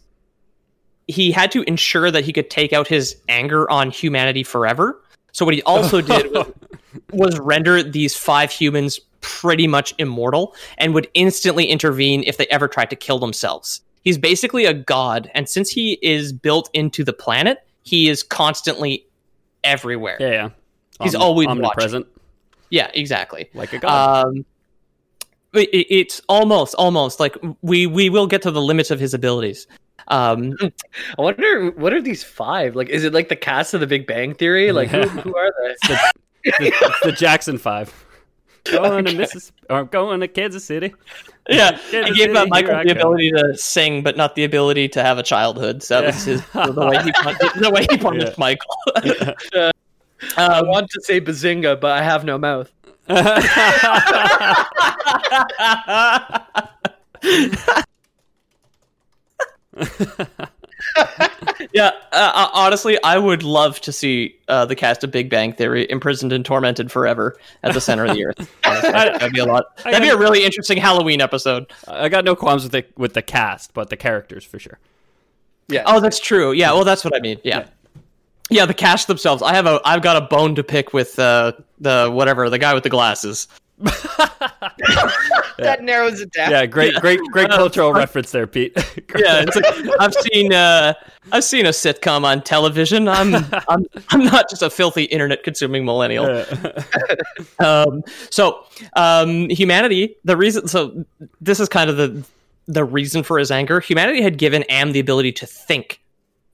he 1.09 1.31
had 1.31 1.51
to 1.53 1.63
ensure 1.63 2.11
that 2.11 2.25
he 2.25 2.33
could 2.33 2.51
take 2.51 2.73
out 2.73 2.89
his 2.89 3.17
anger 3.29 3.71
on 3.71 3.91
humanity 3.91 4.43
forever. 4.43 5.01
So 5.33 5.45
what 5.45 5.55
he 5.55 5.63
also 5.63 6.01
did 6.01 6.33
was, 6.33 6.53
was 7.13 7.39
render 7.39 7.83
these 7.83 8.17
five 8.17 8.51
humans 8.51 9.01
pretty 9.21 9.67
much 9.67 9.95
immortal 9.99 10.55
and 10.79 10.95
would 10.95 11.09
instantly 11.15 11.67
intervene 11.67 12.23
if 12.27 12.37
they 12.37 12.47
ever 12.47 12.69
tried 12.69 12.91
to 12.91 12.97
kill 12.97 13.19
themselves. 13.19 13.83
He's 14.03 14.19
basically 14.19 14.67
a 14.67 14.73
god, 14.73 15.31
and 15.35 15.49
since 15.49 15.69
he 15.69 15.99
is 16.01 16.33
built 16.33 16.71
into 16.73 17.03
the 17.03 17.13
planet, 17.13 17.67
he 17.83 18.09
is 18.09 18.23
constantly 18.23 19.05
everywhere. 19.65 20.17
Yeah, 20.21 20.31
yeah. 20.31 20.51
He's 21.03 21.17
always 21.17 21.49
omnipresent, 21.49 22.07
Yeah, 22.71 22.91
exactly. 22.95 23.49
like 23.55 23.73
a 23.73 23.79
god. 23.79 24.27
Um, 24.27 24.45
it, 25.55 25.69
it- 25.73 25.87
it's 25.91 26.21
almost, 26.29 26.75
almost 26.75 27.21
like 27.21 27.37
we 27.63 27.87
we 27.87 28.11
will 28.11 28.27
get 28.27 28.43
to 28.43 28.51
the 28.51 28.61
limits 28.61 28.91
of 28.91 29.01
his 29.01 29.15
abilities. 29.15 29.67
Um, 30.09 30.55
I 31.19 31.23
wonder 31.23 31.71
what 31.71 31.93
are 31.93 32.01
these 32.03 32.23
five? 32.23 32.77
Like, 32.77 32.89
is 32.89 33.05
it 33.05 33.13
like 33.13 33.29
the 33.29 33.37
cast 33.37 33.75
of 33.75 33.81
The 33.81 33.87
Big 33.87 34.07
Bang 34.07 34.35
Theory? 34.35 34.71
Like, 34.73 34.89
who, 34.89 35.01
who 35.09 35.37
are 35.37 35.51
they? 35.63 35.75
the, 35.89 35.99
it's 36.61 37.01
the 37.03 37.13
Jackson 37.13 37.59
Five. 37.59 37.93
Going 38.71 39.05
to 39.05 39.15
Mississippi, 39.15 39.57
or 39.71 39.85
going 39.85 40.19
to 40.19 40.27
Kansas 40.27 40.65
City. 40.65 40.93
yeah, 41.49 41.71
Kansas 41.71 41.95
I 41.95 42.03
gave 42.09 42.17
City, 42.17 42.35
uh, 42.37 42.47
Michael 42.47 42.83
the 42.83 42.91
ability 42.91 43.31
to 43.31 43.57
sing, 43.57 44.03
but 44.03 44.17
not 44.17 44.35
the 44.35 44.43
ability 44.43 44.89
to 44.89 45.03
have 45.05 45.19
a 45.19 45.23
childhood. 45.23 45.85
So 45.85 46.01
that 46.01 46.07
was 46.09 46.25
his 46.25 46.41
the 46.53 46.87
way 46.91 47.01
he 47.05 47.13
punished, 47.13 47.61
the 47.61 47.71
way 47.71 47.87
he 47.89 47.97
punished 47.97 48.27
Yeah. 48.27 48.35
Michael. 48.39 49.73
I 50.37 50.61
um, 50.61 50.69
want 50.69 50.91
to 50.91 51.01
say 51.03 51.21
Bazinga, 51.21 51.81
but 51.81 51.93
I 51.93 52.03
have 52.03 52.25
no 52.25 52.39
mouth. 52.39 52.73
yeah, 61.73 61.91
uh, 62.13 62.33
uh, 62.35 62.49
honestly, 62.53 62.99
I 63.03 63.19
would 63.19 63.43
love 63.43 63.81
to 63.83 63.93
see 63.93 64.37
uh, 64.49 64.65
the 64.67 64.75
cast 64.75 65.05
of 65.05 65.11
Big 65.11 65.31
Bang 65.31 65.53
Theory 65.53 65.89
imprisoned 65.91 66.33
and 66.33 66.45
tormented 66.45 66.91
forever 66.91 67.37
at 67.63 67.75
the 67.75 67.81
center 67.81 68.07
of 68.07 68.15
the 68.15 68.27
earth. 68.27 68.51
Honestly, 68.65 68.91
that'd 68.91 69.33
be 69.33 69.41
a 69.41 69.45
lot. 69.45 69.77
That'd 69.79 70.03
be 70.03 70.09
a 70.09 70.17
really 70.17 70.45
interesting 70.45 70.79
Halloween 70.79 71.21
episode. 71.21 71.73
I 71.87 72.09
got 72.09 72.25
no 72.25 72.35
qualms 72.35 72.63
with 72.63 72.73
the 72.73 72.85
with 72.97 73.15
the 73.15 73.23
cast, 73.23 73.75
but 73.75 73.91
the 73.91 73.97
characters 73.97 74.45
for 74.45 74.59
sure. 74.59 74.79
Yeah. 75.69 75.83
Oh, 75.87 76.01
that's 76.01 76.21
true. 76.21 76.53
Yeah, 76.53 76.73
well, 76.73 76.85
that's 76.85 77.05
what 77.05 77.15
I 77.15 77.21
mean. 77.21 77.39
Yeah. 77.43 77.59
Yeah, 77.59 77.69
the 78.49 78.75
cast 78.75 79.09
themselves. 79.09 79.43
I 79.43 79.55
have 79.55 79.67
a 79.67 79.81
I've 79.85 80.03
got 80.03 80.17
a 80.17 80.23
bone 80.23 80.55
to 80.57 80.65
pick 80.65 80.93
with 80.93 81.19
uh, 81.19 81.53
the 81.79 82.11
whatever, 82.13 82.49
the 82.51 82.59
guy 82.59 82.75
with 82.75 82.83
the 82.83 82.91
glasses. 82.91 83.49
That 85.59 85.83
narrows 85.83 86.21
it 86.21 86.33
down. 86.33 86.51
Yeah, 86.51 86.67
great, 86.67 86.95
great, 86.97 87.21
great 87.31 87.49
cultural 87.51 87.93
reference 87.93 88.31
there, 88.31 88.47
Pete. 88.47 88.77
Yeah, 89.17 89.45
it's 89.47 89.57
like, 89.57 89.65
I've 89.99 90.13
seen 90.13 90.53
uh, 90.53 90.93
I've 91.33 91.45
seen 91.45 91.65
a 91.65 91.71
sitcom 91.71 92.25
on 92.25 92.43
television. 92.43 93.09
I'm 93.09 93.35
I'm 93.35 93.87
I'm 94.11 94.25
not 94.25 94.51
just 94.51 94.61
a 94.61 94.69
filthy 94.69 95.05
internet 95.05 95.43
consuming 95.43 95.87
millennial. 95.87 96.45
um, 97.61 98.03
so 98.31 98.65
um, 98.95 99.49
humanity, 99.49 100.17
the 100.25 100.37
reason. 100.37 100.69
So 100.69 101.07
this 101.41 101.61
is 101.61 101.69
kind 101.71 101.89
of 101.89 101.97
the 101.97 102.23
the 102.67 102.85
reason 102.85 103.23
for 103.23 103.39
his 103.39 103.51
anger. 103.51 103.81
Humanity 103.81 104.21
had 104.21 104.37
given 104.37 104.65
Am 104.65 104.93
the 104.93 105.01
ability 105.01 105.33
to 105.33 105.47
think, 105.47 106.01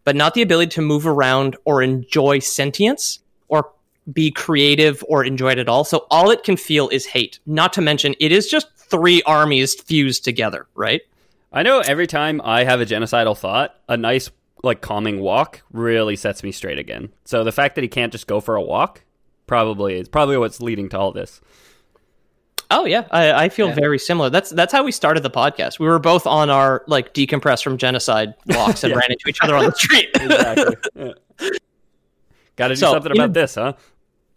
but 0.04 0.16
not 0.16 0.34
the 0.34 0.42
ability 0.42 0.70
to 0.70 0.82
move 0.82 1.06
around 1.06 1.56
or 1.64 1.82
enjoy 1.82 2.38
sentience 2.38 3.20
or 3.48 3.70
be 4.12 4.30
creative 4.30 5.04
or 5.08 5.24
enjoy 5.24 5.52
it 5.52 5.58
at 5.58 5.68
all. 5.68 5.84
So 5.84 6.06
all 6.10 6.30
it 6.30 6.42
can 6.42 6.56
feel 6.56 6.88
is 6.88 7.06
hate. 7.06 7.38
Not 7.46 7.72
to 7.74 7.80
mention, 7.80 8.14
it 8.18 8.32
is 8.32 8.48
just 8.48 8.66
three 8.76 9.22
armies 9.22 9.74
fused 9.74 10.24
together, 10.24 10.66
right? 10.74 11.02
I 11.52 11.62
know 11.62 11.80
every 11.80 12.06
time 12.06 12.40
I 12.42 12.64
have 12.64 12.80
a 12.80 12.86
genocidal 12.86 13.36
thought, 13.36 13.76
a 13.88 13.96
nice 13.96 14.30
like 14.62 14.80
calming 14.80 15.20
walk 15.20 15.62
really 15.72 16.16
sets 16.16 16.42
me 16.42 16.52
straight 16.52 16.78
again. 16.78 17.10
So 17.24 17.44
the 17.44 17.52
fact 17.52 17.74
that 17.74 17.82
he 17.82 17.88
can't 17.88 18.12
just 18.12 18.26
go 18.26 18.40
for 18.40 18.56
a 18.56 18.62
walk 18.62 19.02
probably 19.46 19.98
is 19.98 20.08
probably 20.08 20.36
what's 20.38 20.60
leading 20.60 20.88
to 20.90 20.98
all 20.98 21.12
this. 21.12 21.40
Oh 22.74 22.84
yeah, 22.86 23.06
I, 23.10 23.44
I 23.44 23.48
feel 23.48 23.70
very 23.72 23.98
similar. 23.98 24.30
That's 24.30 24.50
that's 24.50 24.72
how 24.72 24.82
we 24.82 24.90
started 24.92 25.22
the 25.22 25.30
podcast. 25.30 25.78
We 25.78 25.86
were 25.86 25.98
both 25.98 26.26
on 26.26 26.48
our 26.50 26.82
like 26.86 27.12
decompress 27.14 27.62
from 27.62 27.76
genocide 27.76 28.34
walks 28.48 28.82
and 28.82 28.90
Yeah. 28.92 28.98
ran 28.98 29.10
into 29.12 29.28
each 29.28 29.38
other 29.42 29.54
on 29.56 29.66
the 29.66 29.72
street. 29.72 30.08
Exactly. 30.20 31.14
Got 32.56 32.68
to 32.68 32.74
do 32.74 32.78
So, 32.80 32.92
something 32.92 33.12
in- 33.12 33.18
about 33.20 33.32
this, 33.34 33.54
huh? 33.54 33.72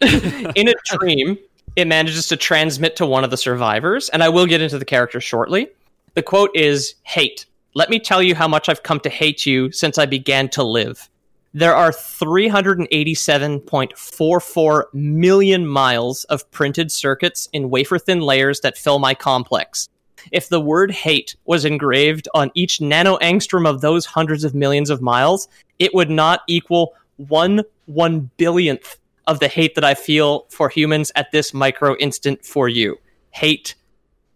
In 0.00 0.68
a 0.68 0.74
dream, 0.98 1.38
it 1.76 1.86
manages 1.86 2.28
to 2.28 2.36
transmit 2.36 2.96
to 2.96 3.06
one 3.06 3.24
of 3.24 3.30
the 3.30 3.36
survivors, 3.36 4.08
and 4.10 4.22
I 4.22 4.28
will 4.28 4.46
get 4.46 4.60
into 4.60 4.78
the 4.78 4.84
character 4.84 5.20
shortly. 5.20 5.68
The 6.14 6.22
quote 6.22 6.50
is 6.54 6.94
Hate. 7.04 7.46
Let 7.74 7.88
me 7.90 7.98
tell 7.98 8.22
you 8.22 8.34
how 8.34 8.46
much 8.48 8.68
I've 8.68 8.82
come 8.82 9.00
to 9.00 9.08
hate 9.10 9.46
you 9.46 9.70
since 9.72 9.96
I 9.98 10.04
began 10.06 10.48
to 10.50 10.62
live. 10.62 11.08
There 11.56 11.74
are 11.74 11.90
387.44 11.90 14.84
million 14.92 15.66
miles 15.66 16.24
of 16.24 16.50
printed 16.50 16.92
circuits 16.92 17.48
in 17.50 17.70
wafer 17.70 17.98
thin 17.98 18.20
layers 18.20 18.60
that 18.60 18.76
fill 18.76 18.98
my 18.98 19.14
complex. 19.14 19.88
If 20.30 20.50
the 20.50 20.60
word 20.60 20.90
hate 20.90 21.34
was 21.46 21.64
engraved 21.64 22.28
on 22.34 22.50
each 22.54 22.82
nano 22.82 23.16
angstrom 23.22 23.66
of 23.66 23.80
those 23.80 24.04
hundreds 24.04 24.44
of 24.44 24.54
millions 24.54 24.90
of 24.90 25.00
miles, 25.00 25.48
it 25.78 25.94
would 25.94 26.10
not 26.10 26.42
equal 26.46 26.92
one 27.16 27.62
one 27.86 28.30
billionth 28.36 28.98
of 29.26 29.40
the 29.40 29.48
hate 29.48 29.74
that 29.76 29.84
I 29.84 29.94
feel 29.94 30.44
for 30.50 30.68
humans 30.68 31.10
at 31.16 31.32
this 31.32 31.54
micro 31.54 31.96
instant 31.96 32.44
for 32.44 32.68
you. 32.68 32.98
Hate, 33.30 33.76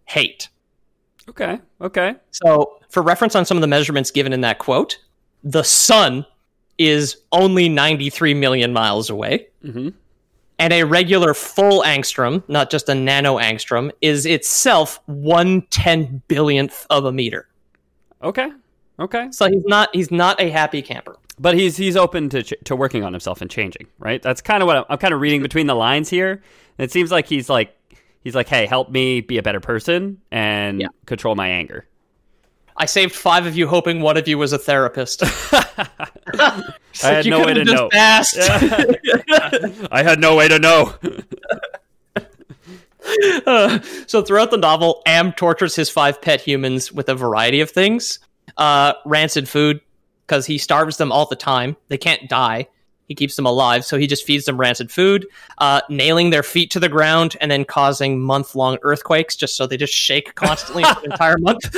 hate. 0.06 0.48
Okay. 1.28 1.60
Okay. 1.82 2.14
So, 2.30 2.78
for 2.88 3.02
reference 3.02 3.36
on 3.36 3.44
some 3.44 3.58
of 3.58 3.60
the 3.60 3.66
measurements 3.66 4.10
given 4.10 4.32
in 4.32 4.40
that 4.40 4.58
quote, 4.58 4.98
the 5.44 5.64
sun 5.64 6.24
is 6.80 7.16
only 7.30 7.68
93 7.68 8.32
million 8.34 8.72
miles 8.72 9.10
away. 9.10 9.46
Mhm. 9.64 9.92
And 10.58 10.72
a 10.72 10.82
regular 10.84 11.34
full 11.34 11.82
angstrom, 11.82 12.42
not 12.48 12.70
just 12.70 12.88
a 12.88 12.94
nano 12.94 13.38
angstrom, 13.38 13.90
is 14.00 14.24
itself 14.26 14.98
one 15.06 15.62
ten 15.70 16.22
billionth 16.28 16.86
of 16.90 17.04
a 17.04 17.12
meter. 17.12 17.46
Okay. 18.22 18.50
Okay. 18.98 19.28
So 19.30 19.46
he's 19.48 19.64
not 19.66 19.88
he's 19.94 20.10
not 20.10 20.40
a 20.40 20.50
happy 20.50 20.82
camper. 20.82 21.16
But 21.38 21.54
he's 21.54 21.76
he's 21.78 21.96
open 21.96 22.28
to 22.30 22.42
ch- 22.42 22.54
to 22.64 22.76
working 22.76 23.04
on 23.04 23.12
himself 23.14 23.40
and 23.40 23.50
changing, 23.50 23.86
right? 23.98 24.20
That's 24.20 24.40
kind 24.42 24.62
of 24.62 24.66
what 24.66 24.76
I'm, 24.76 24.84
I'm 24.90 24.98
kind 24.98 25.14
of 25.14 25.20
reading 25.20 25.40
between 25.42 25.66
the 25.66 25.74
lines 25.74 26.10
here. 26.10 26.42
And 26.78 26.84
it 26.84 26.92
seems 26.92 27.10
like 27.10 27.26
he's 27.26 27.48
like 27.48 27.74
he's 28.22 28.34
like, 28.34 28.48
"Hey, 28.48 28.66
help 28.66 28.90
me 28.90 29.22
be 29.22 29.38
a 29.38 29.42
better 29.42 29.60
person 29.60 30.18
and 30.30 30.80
Yeah. 30.82 30.88
control 31.06 31.34
my 31.34 31.48
anger." 31.48 31.86
I 32.76 32.84
saved 32.86 33.14
five 33.14 33.46
of 33.46 33.56
you, 33.56 33.66
hoping 33.68 34.00
one 34.02 34.16
of 34.18 34.28
you 34.28 34.36
was 34.38 34.52
a 34.52 34.58
therapist. 34.58 35.22
I 37.04 37.12
had 37.12 37.26
no 37.26 37.44
way 37.44 37.54
to 37.54 37.64
know. 37.64 37.88
I 39.92 40.02
had 40.02 40.20
no 40.20 40.36
way 40.36 40.48
to 40.48 40.58
know. 40.58 40.94
Uh, 43.46 43.80
so 44.06 44.22
throughout 44.22 44.50
the 44.50 44.58
novel, 44.58 45.02
Am 45.06 45.32
tortures 45.32 45.74
his 45.74 45.88
five 45.88 46.20
pet 46.20 46.40
humans 46.40 46.92
with 46.92 47.08
a 47.08 47.14
variety 47.14 47.60
of 47.60 47.70
things. 47.70 48.18
Uh, 48.56 48.92
rancid 49.04 49.48
food, 49.48 49.80
because 50.26 50.46
he 50.46 50.58
starves 50.58 50.96
them 50.96 51.10
all 51.10 51.26
the 51.26 51.36
time. 51.36 51.76
They 51.88 51.98
can't 51.98 52.28
die. 52.28 52.68
He 53.08 53.16
keeps 53.16 53.34
them 53.34 53.46
alive, 53.46 53.84
so 53.84 53.98
he 53.98 54.06
just 54.06 54.24
feeds 54.24 54.44
them 54.44 54.56
rancid 54.56 54.92
food, 54.92 55.26
uh, 55.58 55.80
nailing 55.88 56.30
their 56.30 56.44
feet 56.44 56.70
to 56.70 56.78
the 56.78 56.88
ground 56.88 57.36
and 57.40 57.50
then 57.50 57.64
causing 57.64 58.20
month 58.20 58.54
long 58.54 58.78
earthquakes 58.82 59.34
just 59.34 59.56
so 59.56 59.66
they 59.66 59.76
just 59.76 59.92
shake 59.92 60.36
constantly 60.36 60.84
for 60.84 61.00
an 61.00 61.10
entire 61.10 61.36
month. 61.38 61.76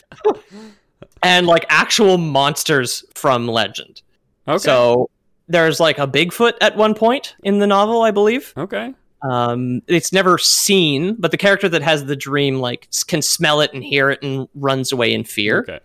and 1.23 1.47
like 1.47 1.65
actual 1.71 2.19
monsters 2.19 3.03
from 3.15 3.49
legend. 3.49 4.03
Okay. 4.49 4.59
So 4.59 5.11
there's 5.49 5.81
like 5.81 5.99
a 5.99 6.07
Bigfoot 6.07 6.55
at 6.61 6.77
one 6.77 6.95
point 6.95 7.37
in 7.43 7.59
the 7.59 7.67
novel, 7.67 8.03
I 8.03 8.11
believe. 8.11 8.53
okay. 8.57 8.95
Um, 9.23 9.83
it's 9.87 10.13
never 10.13 10.37
seen, 10.37 11.15
but 11.17 11.31
the 11.31 11.37
character 11.37 11.69
that 11.69 11.81
has 11.83 12.07
the 12.07 12.17
dream 12.17 12.59
like 12.59 12.89
can 13.07 13.23
smell 13.23 13.61
it 13.61 13.73
and 13.73 13.85
hear 13.85 14.11
it 14.11 14.21
and 14.21 14.49
runs 14.57 14.91
away 14.91 15.13
in 15.15 15.23
fear. 15.23 15.61
Okay. 15.61 15.79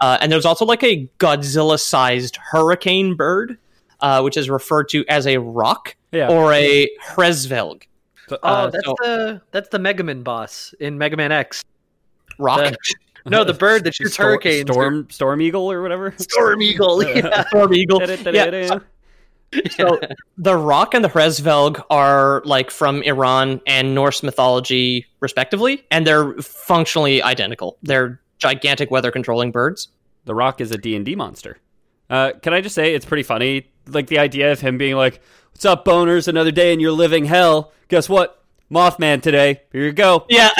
Uh, 0.00 0.18
and 0.20 0.30
there's 0.30 0.44
also 0.44 0.64
like 0.64 0.84
a 0.84 1.08
Godzilla-sized 1.18 2.36
hurricane 2.36 3.16
bird, 3.16 3.58
uh, 4.00 4.20
which 4.22 4.36
is 4.36 4.48
referred 4.48 4.88
to 4.90 5.04
as 5.08 5.26
a 5.26 5.38
roc 5.38 5.96
Yeah. 6.12 6.28
or 6.30 6.52
a 6.52 6.88
Hresvelg. 7.04 7.82
Oh, 8.30 8.36
Uh, 8.42 8.70
that's 8.70 8.84
so- 8.86 8.94
the 9.00 9.40
that's 9.50 9.68
the 9.70 9.78
Mega 9.80 10.04
Man 10.04 10.22
boss 10.22 10.72
in 10.78 10.96
Mega 10.96 11.16
Man 11.16 11.32
X. 11.32 11.64
Rock. 12.38 12.60
The- 12.60 12.76
no, 13.26 13.44
the 13.44 13.54
bird 13.58 13.84
that 13.84 13.94
shoots 13.94 14.14
Stor- 14.14 14.26
hurricanes. 14.26 14.70
Storm 14.70 15.06
Storm 15.10 15.40
Eagle 15.42 15.70
or 15.70 15.82
whatever. 15.82 16.14
Storm 16.18 16.62
Eagle. 16.62 17.02
Yeah. 17.04 17.46
Storm 17.48 17.74
Eagle. 17.74 18.00
yeah, 18.02 18.66
so 18.66 18.80
So 19.70 20.00
the 20.36 20.56
Roc 20.56 20.94
and 20.94 21.04
the 21.04 21.08
Hresvelg 21.08 21.82
are 21.90 22.42
like 22.44 22.70
from 22.70 23.02
Iran 23.02 23.60
and 23.66 23.94
Norse 23.94 24.22
mythology, 24.22 25.06
respectively, 25.20 25.84
and 25.90 26.06
they're 26.06 26.34
functionally 26.34 27.22
identical. 27.22 27.78
They're 27.82 28.20
gigantic 28.38 28.90
weather 28.90 29.10
controlling 29.12 29.52
birds. 29.52 29.88
The 30.24 30.34
Roc 30.34 30.60
is 30.60 30.70
a 30.72 30.78
D&D 30.78 31.14
monster. 31.14 31.58
Uh, 32.10 32.32
can 32.42 32.52
I 32.52 32.60
just 32.60 32.74
say 32.74 32.94
it's 32.94 33.04
pretty 33.06 33.22
funny? 33.22 33.70
Like 33.86 34.08
the 34.08 34.18
idea 34.18 34.50
of 34.52 34.60
him 34.60 34.76
being 34.78 34.96
like, 34.96 35.20
"What's 35.52 35.64
up, 35.64 35.84
boners? 35.84 36.26
Another 36.28 36.50
day 36.50 36.72
in 36.72 36.80
your 36.80 36.92
living 36.92 37.24
hell. 37.24 37.72
Guess 37.88 38.08
what? 38.08 38.42
Mothman 38.70 39.22
today. 39.22 39.62
Here 39.72 39.84
you 39.84 39.92
go." 39.92 40.26
Yeah, 40.28 40.50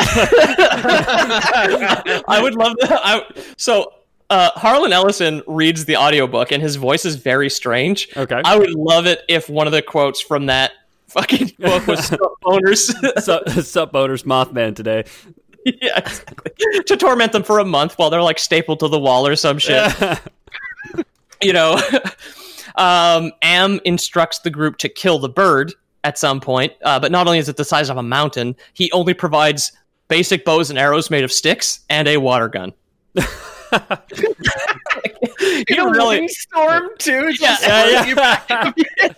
I 2.29 2.39
would 2.43 2.55
love 2.55 2.77
that. 2.81 3.01
I, 3.05 3.23
so 3.57 3.93
uh, 4.31 4.51
Harlan 4.55 4.93
Ellison 4.93 5.43
reads 5.47 5.85
the 5.85 5.97
audiobook, 5.97 6.53
and 6.53 6.63
his 6.63 6.77
voice 6.77 7.05
is 7.05 7.17
very 7.17 7.51
strange. 7.51 8.09
Okay. 8.17 8.41
I 8.45 8.57
would 8.57 8.75
love 8.75 9.07
it 9.07 9.23
if 9.29 9.49
one 9.49 9.67
of 9.67 9.73
the 9.73 9.83
quotes 9.83 10.21
from 10.21 10.47
that 10.47 10.73
fucking 11.09 11.53
book 11.59 11.87
was 11.87 12.07
"Sup, 12.07 12.21
boners. 12.43 13.21
Sup, 13.23 13.49
sup, 13.49 13.93
boners? 13.93 14.25
Mothman 14.25 14.75
today. 14.75 15.05
yeah, 15.65 15.99
exactly. 15.99 16.53
to 16.87 16.97
torment 16.97 17.33
them 17.33 17.43
for 17.43 17.59
a 17.59 17.65
month 17.65 17.95
while 17.99 18.11
they're 18.11 18.23
like 18.23 18.39
stapled 18.39 18.81
to 18.81 18.89
the 18.89 18.99
wall 18.99 19.27
or 19.27 19.37
some 19.37 19.59
shit. 19.59 19.93
you 21.43 21.53
know, 21.53 21.79
um, 22.77 23.33
Am 23.43 23.81
instructs 23.85 24.41
the 24.41 24.51
group 24.51 24.79
to 24.79 24.89
kill 24.89 25.19
the 25.19 25.29
bird 25.29 25.73
at 26.05 26.19
some 26.19 26.41
point, 26.41 26.73
uh, 26.85 27.01
but 27.01 27.11
not 27.11 27.27
only 27.27 27.39
is 27.39 27.49
it 27.49 27.57
the 27.57 27.65
size 27.65 27.91
of 27.91 27.97
a 27.97 28.03
mountain, 28.03 28.55
he 28.75 28.93
only 28.93 29.15
provides 29.15 29.73
basic 30.09 30.45
bows 30.45 30.71
and 30.71 30.79
arrows 30.79 31.11
made 31.11 31.25
of 31.25 31.33
sticks 31.33 31.81
and 31.91 32.07
a 32.07 32.19
water 32.19 32.49
gun. 32.49 32.73
you 35.41 35.77
don't 35.77 35.93
really 35.93 36.29
storm 36.29 36.91
too. 36.99 37.35
Yeah, 37.41 37.57
Yeah, 37.63 38.43
yeah. 38.47 38.73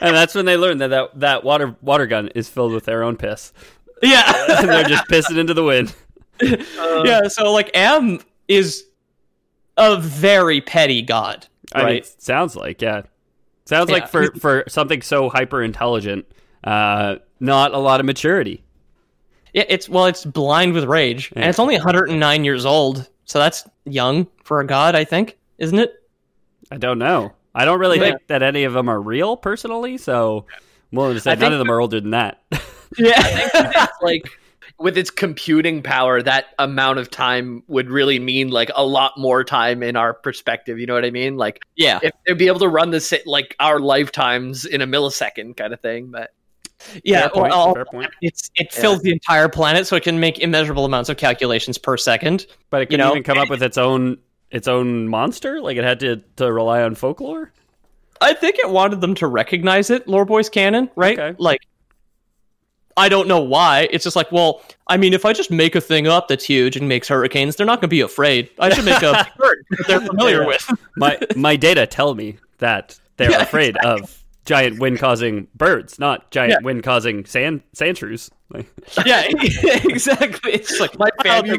and 0.00 0.14
that's 0.14 0.34
when 0.34 0.46
they 0.46 0.56
learn 0.56 0.78
that, 0.78 0.88
that 0.88 1.20
that 1.20 1.44
water 1.44 1.76
water 1.80 2.06
gun 2.06 2.28
is 2.28 2.48
filled 2.48 2.72
with 2.72 2.84
their 2.84 3.02
own 3.02 3.16
piss. 3.16 3.52
yeah. 4.02 4.58
and 4.58 4.68
they're 4.68 4.84
just 4.84 5.06
pissing 5.08 5.38
into 5.38 5.54
the 5.54 5.62
wind. 5.62 5.94
yeah, 6.40 7.28
so 7.28 7.52
like 7.52 7.70
Am 7.74 8.18
is 8.48 8.84
a 9.76 10.00
very 10.00 10.60
petty 10.60 11.02
god, 11.02 11.46
I 11.72 11.78
mean, 11.78 11.86
right? 11.86 12.22
sounds 12.22 12.56
like 12.56 12.82
yeah, 12.82 13.02
sounds 13.66 13.88
Yeah. 13.90 13.94
like 13.94 14.08
for 14.08 14.32
for 14.40 14.64
something 14.68 15.02
so 15.02 15.28
hyper 15.28 15.62
intelligent, 15.62 16.26
uh, 16.64 17.16
not 17.40 17.72
a 17.74 17.78
lot 17.78 18.00
of 18.00 18.06
maturity. 18.06 18.62
Yeah, 19.52 19.64
it's 19.68 19.88
well, 19.88 20.06
it's 20.06 20.24
blind 20.24 20.72
with 20.74 20.84
rage, 20.84 21.32
and 21.36 21.44
it's 21.44 21.58
only 21.58 21.76
109 21.76 22.44
years 22.44 22.66
old, 22.66 23.08
so 23.24 23.38
that's 23.38 23.64
young 23.84 24.26
for 24.42 24.60
a 24.60 24.66
god, 24.66 24.94
I 24.96 25.04
think, 25.04 25.38
isn't 25.58 25.78
it? 25.78 25.92
I 26.72 26.76
don't 26.78 26.98
know. 26.98 27.32
I 27.54 27.64
don't 27.64 27.78
really 27.78 27.98
Yeah. 27.98 28.04
think 28.04 28.26
that 28.26 28.42
any 28.42 28.64
of 28.64 28.72
them 28.72 28.88
are 28.88 29.00
real 29.00 29.36
personally. 29.36 29.96
So 29.98 30.46
I'm 30.92 30.96
willing 30.96 31.14
to 31.14 31.20
say 31.20 31.36
none 31.36 31.52
of 31.52 31.58
them 31.60 31.70
are 31.70 31.80
older 31.80 32.00
than 32.00 32.10
that. 32.10 32.42
Yeah, 32.98 33.86
like 34.02 34.22
with 34.78 34.98
its 34.98 35.10
computing 35.10 35.82
power, 35.82 36.20
that 36.22 36.46
amount 36.58 36.98
of 36.98 37.10
time 37.10 37.62
would 37.68 37.88
really 37.90 38.18
mean 38.18 38.50
like 38.50 38.70
a 38.74 38.84
lot 38.84 39.16
more 39.16 39.44
time 39.44 39.82
in 39.82 39.96
our 39.96 40.12
perspective. 40.12 40.78
You 40.78 40.86
know 40.86 40.94
what 40.94 41.04
I 41.04 41.10
mean? 41.10 41.36
Like 41.36 41.64
yeah, 41.76 42.00
if 42.02 42.12
they'd 42.26 42.38
be 42.38 42.48
able 42.48 42.60
to 42.60 42.68
run 42.68 42.90
this 42.90 43.12
at 43.12 43.26
like 43.26 43.54
our 43.60 43.78
lifetimes 43.78 44.64
in 44.64 44.80
a 44.82 44.86
millisecond 44.86 45.56
kind 45.56 45.72
of 45.72 45.80
thing. 45.80 46.10
But 46.10 46.34
yeah. 47.04 47.20
Fair 47.20 47.30
point, 47.30 47.50
well, 47.50 47.74
fair 47.74 47.84
point. 47.84 48.10
it's 48.20 48.50
it 48.56 48.72
fills 48.72 49.00
the 49.02 49.12
entire 49.12 49.48
planet, 49.48 49.86
so 49.86 49.96
it 49.96 50.02
can 50.02 50.18
make 50.20 50.40
immeasurable 50.40 50.84
amounts 50.84 51.08
of 51.08 51.16
calculations 51.16 51.78
per 51.78 51.96
second. 51.96 52.46
But 52.70 52.82
it 52.82 52.90
You 52.90 52.98
can 52.98 53.06
know- 53.06 53.12
even 53.12 53.22
come 53.22 53.38
up 53.38 53.48
with 53.48 53.62
its 53.62 53.78
own 53.78 54.18
its 54.50 54.68
own 54.68 55.08
monster. 55.08 55.60
Like 55.60 55.76
it 55.76 55.84
had 55.84 56.00
to 56.00 56.16
to 56.36 56.52
rely 56.52 56.82
on 56.82 56.94
folklore. 56.94 57.52
I 58.20 58.32
think 58.32 58.58
it 58.58 58.70
wanted 58.70 59.00
them 59.00 59.14
to 59.16 59.26
recognize 59.26 59.90
it, 59.90 60.08
Lore 60.08 60.24
Boys 60.24 60.48
canon, 60.48 60.88
right? 60.94 61.18
Okay. 61.18 61.36
Like, 61.38 61.60
I 62.96 63.08
don't 63.08 63.26
know 63.28 63.40
why. 63.40 63.88
It's 63.90 64.04
just 64.04 64.14
like, 64.16 64.30
well, 64.30 64.62
I 64.86 64.96
mean, 64.96 65.12
if 65.14 65.24
I 65.24 65.32
just 65.32 65.50
make 65.50 65.74
a 65.74 65.80
thing 65.80 66.06
up 66.06 66.28
that's 66.28 66.44
huge 66.44 66.76
and 66.76 66.88
makes 66.88 67.08
hurricanes, 67.08 67.56
they're 67.56 67.66
not 67.66 67.76
going 67.80 67.88
to 67.88 67.94
be 67.96 68.00
afraid. 68.02 68.50
I 68.58 68.70
should 68.72 68.84
make 68.84 69.02
a 69.02 69.26
bird 69.36 69.64
that 69.70 69.84
they're 69.88 70.00
familiar 70.00 70.42
Yeah. 70.42 70.46
with. 70.46 70.70
My 70.96 71.18
my 71.34 71.56
data 71.56 71.86
tell 71.86 72.14
me 72.14 72.36
that 72.58 72.98
they're 73.16 73.32
Yeah, 73.32 73.42
afraid 73.42 73.76
of 73.78 74.22
giant 74.44 74.78
wind 74.78 74.98
causing 75.00 75.48
birds, 75.56 75.98
not 75.98 76.30
giant 76.30 76.52
Yeah. 76.52 76.58
wind 76.64 76.82
causing 76.84 77.24
sand 77.24 77.62
sand 77.72 77.98
shrews. 77.98 78.30
Yeah, 79.04 79.24
exactly. 79.28 80.52
It's 80.52 80.78
like 80.78 80.96
my 80.98 81.10
family, 81.22 81.58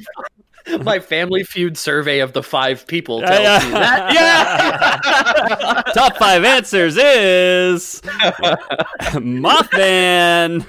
my 0.83 0.99
family 0.99 1.43
feud 1.43 1.77
survey 1.77 2.19
of 2.19 2.33
the 2.33 2.41
five 2.43 2.87
people 2.87 3.21
Yeah, 3.21 3.27
tells 3.27 3.63
yeah. 3.63 3.67
me 3.67 3.73
that. 3.73 4.13
Yeah. 5.85 5.91
Top 5.93 6.17
five 6.17 6.43
answers 6.43 6.97
is 6.97 8.01
Mothman. 9.13 10.65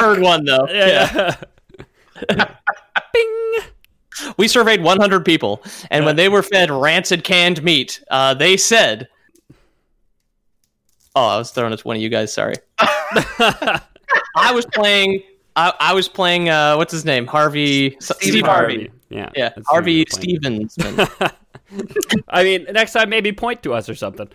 Third 0.00 0.20
one 0.20 0.44
though. 0.44 0.66
Yeah. 0.70 1.36
Bing. 3.12 3.54
We 4.36 4.46
surveyed 4.48 4.82
100 4.82 5.24
people, 5.24 5.62
and 5.90 6.04
when 6.04 6.14
they 6.16 6.28
were 6.28 6.42
fed 6.42 6.70
rancid 6.70 7.24
canned 7.24 7.62
meat, 7.64 8.00
uh, 8.10 8.32
they 8.34 8.56
said, 8.56 9.08
"Oh, 11.16 11.26
I 11.26 11.38
was 11.38 11.50
throwing 11.50 11.72
it 11.72 11.78
to 11.78 11.86
one 11.86 11.96
of 11.96 12.02
you 12.02 12.08
guys. 12.08 12.32
Sorry." 12.32 12.54
I 12.78 14.52
was 14.52 14.66
playing. 14.66 15.22
I, 15.56 15.72
I 15.80 15.94
was 15.94 16.08
playing. 16.08 16.48
Uh, 16.48 16.76
what's 16.76 16.92
his 16.92 17.04
name? 17.04 17.26
Harvey. 17.26 17.96
Steve, 18.00 18.44
Harvey. 18.44 18.90
Yeah. 19.08 19.30
Yeah, 19.36 19.50
Harvey 19.66 20.04
who 20.10 20.16
we 20.22 20.34
were 20.34 20.40
playing. 20.40 20.68
Stevens. 20.68 21.32
I 22.28 22.44
mean, 22.44 22.66
next 22.72 22.92
time 22.92 23.08
maybe 23.08 23.32
point 23.32 23.62
to 23.62 23.72
us 23.74 23.88
or 23.88 23.94
something. 23.94 24.28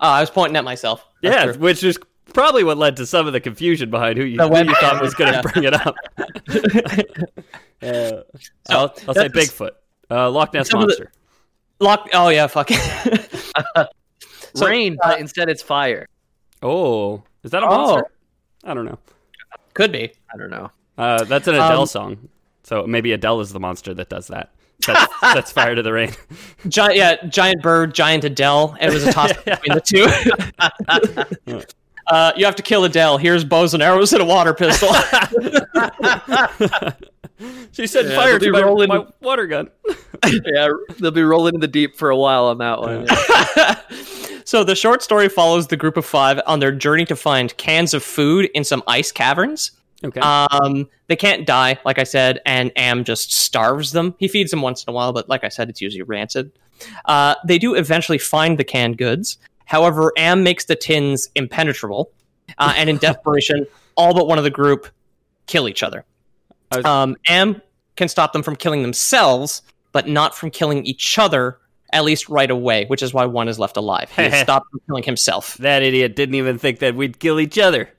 oh, 0.00 0.08
I 0.08 0.20
was 0.20 0.30
pointing 0.30 0.56
at 0.56 0.64
myself. 0.64 1.06
That's 1.22 1.34
yeah, 1.34 1.44
true. 1.52 1.60
which 1.60 1.82
is 1.82 1.98
probably 2.32 2.64
what 2.64 2.78
led 2.78 2.96
to 2.96 3.06
some 3.06 3.26
of 3.26 3.32
the 3.32 3.40
confusion 3.40 3.90
behind 3.90 4.18
who 4.18 4.24
you, 4.24 4.38
who 4.38 4.56
you 4.58 4.74
thought 4.74 5.00
was 5.00 5.14
going 5.14 5.32
to 5.32 5.38
yeah. 5.38 5.52
bring 5.52 5.64
it 5.64 5.74
up. 5.74 5.94
Uh, 7.80 8.22
I'll, 8.70 8.92
I'll 9.06 9.14
say 9.14 9.28
Bigfoot, 9.28 9.70
uh, 10.10 10.28
Loch 10.28 10.52
Ness 10.52 10.68
Some 10.68 10.80
of 10.80 10.88
the- 10.88 10.94
monster. 10.94 11.12
Lock. 11.78 12.08
Oh 12.12 12.28
yeah, 12.28 12.48
fuck. 12.48 12.66
it. 12.72 13.88
So, 14.52 14.66
Rain, 14.66 14.96
uh, 15.00 15.10
but 15.10 15.20
instead 15.20 15.48
it's 15.48 15.62
fire. 15.62 16.08
Oh, 16.60 17.22
is 17.44 17.52
that 17.52 17.62
a 17.62 17.66
Oh. 17.66 17.70
monster? 17.70 18.10
I 18.64 18.74
don't 18.74 18.84
know. 18.84 18.98
Could 19.78 19.92
be. 19.92 20.10
I 20.34 20.36
don't 20.36 20.50
know. 20.50 20.72
Uh, 20.98 21.22
that's 21.22 21.46
an 21.46 21.54
Adele 21.54 21.82
Um, 21.82 21.86
song, 21.86 22.28
so 22.64 22.84
maybe 22.84 23.12
Adele 23.12 23.40
is 23.40 23.52
the 23.52 23.60
monster 23.60 23.94
that 23.94 24.08
does 24.08 24.26
that. 24.26 24.50
That's, 24.84 25.12
that's 25.22 25.52
fire 25.52 25.76
to 25.76 25.82
the 25.84 25.92
rain. 25.92 26.10
Giant. 26.66 26.96
Yeah, 26.96 27.24
giant 27.28 27.62
bird, 27.62 27.94
giant 27.94 28.24
Adele. 28.24 28.76
It 28.80 28.92
was 28.92 29.06
a 29.06 29.12
toss 29.12 29.32
between 29.44 29.74
the 29.74 29.80
two. 31.46 31.62
Uh, 32.10 32.32
you 32.36 32.44
have 32.44 32.56
to 32.56 32.62
kill 32.62 32.84
Adele. 32.84 33.18
Here's 33.18 33.44
bows 33.44 33.74
and 33.74 33.82
arrows 33.82 34.12
and 34.12 34.22
a 34.22 34.24
water 34.24 34.54
pistol. 34.54 34.88
She 37.72 37.86
said 37.86 38.06
Yeah, 38.06 38.16
fire 38.16 38.30
they'll 38.30 38.38
to 38.40 38.44
be 38.46 38.50
my, 38.50 38.62
rolling- 38.62 38.88
my 38.88 39.06
water 39.20 39.46
gun. 39.46 39.70
yeah, 40.26 40.68
they'll 40.98 41.12
be 41.12 41.22
rolling 41.22 41.54
in 41.54 41.60
the 41.60 41.68
deep 41.68 41.96
for 41.96 42.10
a 42.10 42.16
while 42.16 42.46
on 42.46 42.58
that 42.58 42.80
one. 42.80 43.06
so 44.44 44.64
the 44.64 44.74
short 44.74 45.02
story 45.02 45.28
follows 45.28 45.68
the 45.68 45.76
group 45.76 45.96
of 45.96 46.04
five 46.04 46.40
on 46.46 46.58
their 46.58 46.72
journey 46.72 47.04
to 47.04 47.14
find 47.14 47.56
cans 47.56 47.94
of 47.94 48.02
food 48.02 48.50
in 48.54 48.64
some 48.64 48.82
ice 48.88 49.12
caverns. 49.12 49.70
Okay. 50.04 50.20
Um, 50.20 50.88
they 51.06 51.14
can't 51.16 51.46
die, 51.46 51.78
like 51.84 51.98
I 52.00 52.04
said, 52.04 52.40
and 52.44 52.72
Am 52.74 53.04
just 53.04 53.32
starves 53.32 53.92
them. 53.92 54.14
He 54.18 54.26
feeds 54.26 54.50
them 54.50 54.62
once 54.62 54.82
in 54.84 54.90
a 54.90 54.94
while, 54.94 55.12
but 55.12 55.28
like 55.28 55.44
I 55.44 55.48
said, 55.48 55.68
it's 55.68 55.80
usually 55.80 56.02
rancid. 56.02 56.50
Uh, 57.04 57.34
they 57.46 57.58
do 57.58 57.74
eventually 57.74 58.18
find 58.18 58.58
the 58.58 58.64
canned 58.64 58.98
goods. 58.98 59.38
However, 59.68 60.12
Am 60.16 60.42
makes 60.42 60.64
the 60.64 60.74
tins 60.74 61.28
impenetrable, 61.34 62.10
uh, 62.56 62.72
and 62.76 62.88
in 62.88 62.96
desperation, 63.08 63.66
all 63.96 64.14
but 64.14 64.26
one 64.26 64.38
of 64.38 64.44
the 64.44 64.50
group 64.50 64.88
kill 65.46 65.68
each 65.68 65.82
other. 65.82 66.04
Was- 66.74 66.84
Um, 66.84 67.16
Am 67.28 67.60
can 67.96 68.08
stop 68.08 68.32
them 68.32 68.42
from 68.42 68.56
killing 68.56 68.80
themselves, 68.82 69.60
but 69.92 70.08
not 70.08 70.34
from 70.34 70.50
killing 70.50 70.86
each 70.86 71.18
other, 71.18 71.58
at 71.92 72.04
least 72.04 72.28
right 72.30 72.50
away, 72.50 72.86
which 72.86 73.02
is 73.02 73.12
why 73.12 73.26
one 73.26 73.46
is 73.48 73.58
left 73.58 73.76
alive. 73.76 74.10
He 74.16 74.22
has 74.22 74.40
stopped 74.42 74.70
from 74.70 74.80
killing 74.86 75.02
himself. 75.02 75.56
that 75.58 75.82
idiot 75.82 76.16
didn't 76.16 76.34
even 76.36 76.58
think 76.58 76.78
that 76.78 76.94
we'd 76.94 77.18
kill 77.18 77.38
each 77.38 77.58
other. 77.58 77.90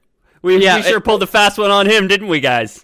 We, 0.42 0.58
Yeah, 0.64 0.78
we 0.78 0.84
sure 0.84 0.98
it- 0.98 1.04
pulled 1.04 1.22
a 1.22 1.28
fast 1.28 1.58
one 1.60 1.70
on 1.72 1.86
him, 1.86 2.08
didn't 2.08 2.30
we, 2.30 2.40
guys? 2.40 2.84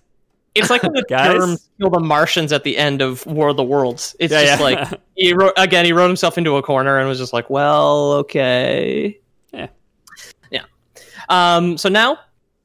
It's 0.55 0.69
like 0.69 0.81
when 0.83 0.93
the 0.93 1.05
germs 1.07 1.69
kill 1.79 1.89
the 1.89 1.99
Martians 1.99 2.51
at 2.51 2.63
the 2.63 2.77
end 2.77 3.01
of 3.01 3.25
War 3.25 3.49
of 3.49 3.57
the 3.57 3.63
Worlds. 3.63 4.15
It's 4.19 4.31
Yeah, 4.31 4.43
just 4.45 4.59
yeah. 4.59 4.63
like 4.63 5.01
he 5.15 5.33
wrote 5.33 5.53
again. 5.57 5.85
He 5.85 5.93
wrote 5.93 6.07
himself 6.07 6.37
into 6.37 6.55
a 6.57 6.63
corner 6.63 6.97
and 6.97 7.07
was 7.07 7.19
just 7.19 7.33
like, 7.33 7.49
"Well, 7.49 8.13
okay." 8.13 9.19
Yeah. 9.53 9.67
Yeah. 10.51 10.63
Um. 11.29 11.77
So 11.77 11.89
now 11.89 12.19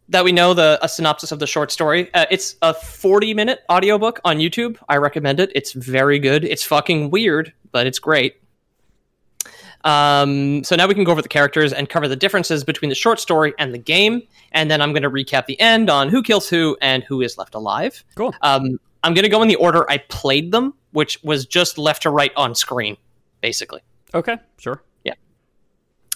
that 0.09 0.25
we 0.25 0.33
know 0.33 0.55
the 0.55 0.79
a 0.83 0.89
synopsis 0.89 1.33
of 1.33 1.39
the 1.39 1.47
short 1.47 1.71
story, 1.71 2.13
uh, 2.15 2.27
it's 2.31 2.57
a 2.63 2.73
forty-minute 2.75 3.61
audiobook 3.71 4.21
on 4.25 4.39
YouTube. 4.39 4.77
I 4.89 4.97
recommend 4.97 5.41
it. 5.41 5.51
It's 5.55 5.73
very 5.73 6.19
good. 6.19 6.45
It's 6.45 6.65
fucking 6.65 7.11
weird, 7.11 7.53
but 7.73 7.87
it's 7.87 7.99
great. 7.99 8.40
Um, 9.85 10.63
so 10.65 10.77
now 10.77 10.87
we 10.87 10.95
can 10.95 11.05
go 11.05 11.13
over 11.13 11.23
the 11.23 11.29
characters 11.29 11.73
and 11.73 11.89
cover 11.89 12.07
the 12.09 12.17
differences 12.17 12.65
between 12.65 12.89
the 12.89 12.95
short 12.95 13.21
story 13.21 13.55
and 13.59 13.73
the 13.73 13.79
game, 13.79 14.23
and 14.53 14.71
then 14.71 14.81
I'm 14.81 14.93
going 14.93 15.03
to 15.03 15.11
recap 15.11 15.47
the 15.47 15.59
end 15.61 15.89
on 15.89 16.09
who 16.09 16.23
kills 16.23 16.49
who 16.49 16.77
and 16.81 17.03
who 17.05 17.21
is 17.23 17.39
left 17.39 17.55
alive. 17.55 18.05
Cool. 18.15 18.35
Um, 18.43 18.79
I'm 19.03 19.15
going 19.15 19.23
to 19.23 19.31
go 19.31 19.43
in 19.43 19.49
the 19.49 19.57
order 19.57 19.91
I 19.91 19.99
played 19.99 20.53
them, 20.53 20.75
which 20.93 21.23
was 21.23 21.47
just 21.47 21.79
left 21.79 22.03
to 22.03 22.11
right 22.11 22.33
on 22.37 22.55
screen, 22.55 22.97
basically. 23.41 23.81
Okay, 24.13 24.37
sure. 24.59 24.83
Yeah. 25.05 25.15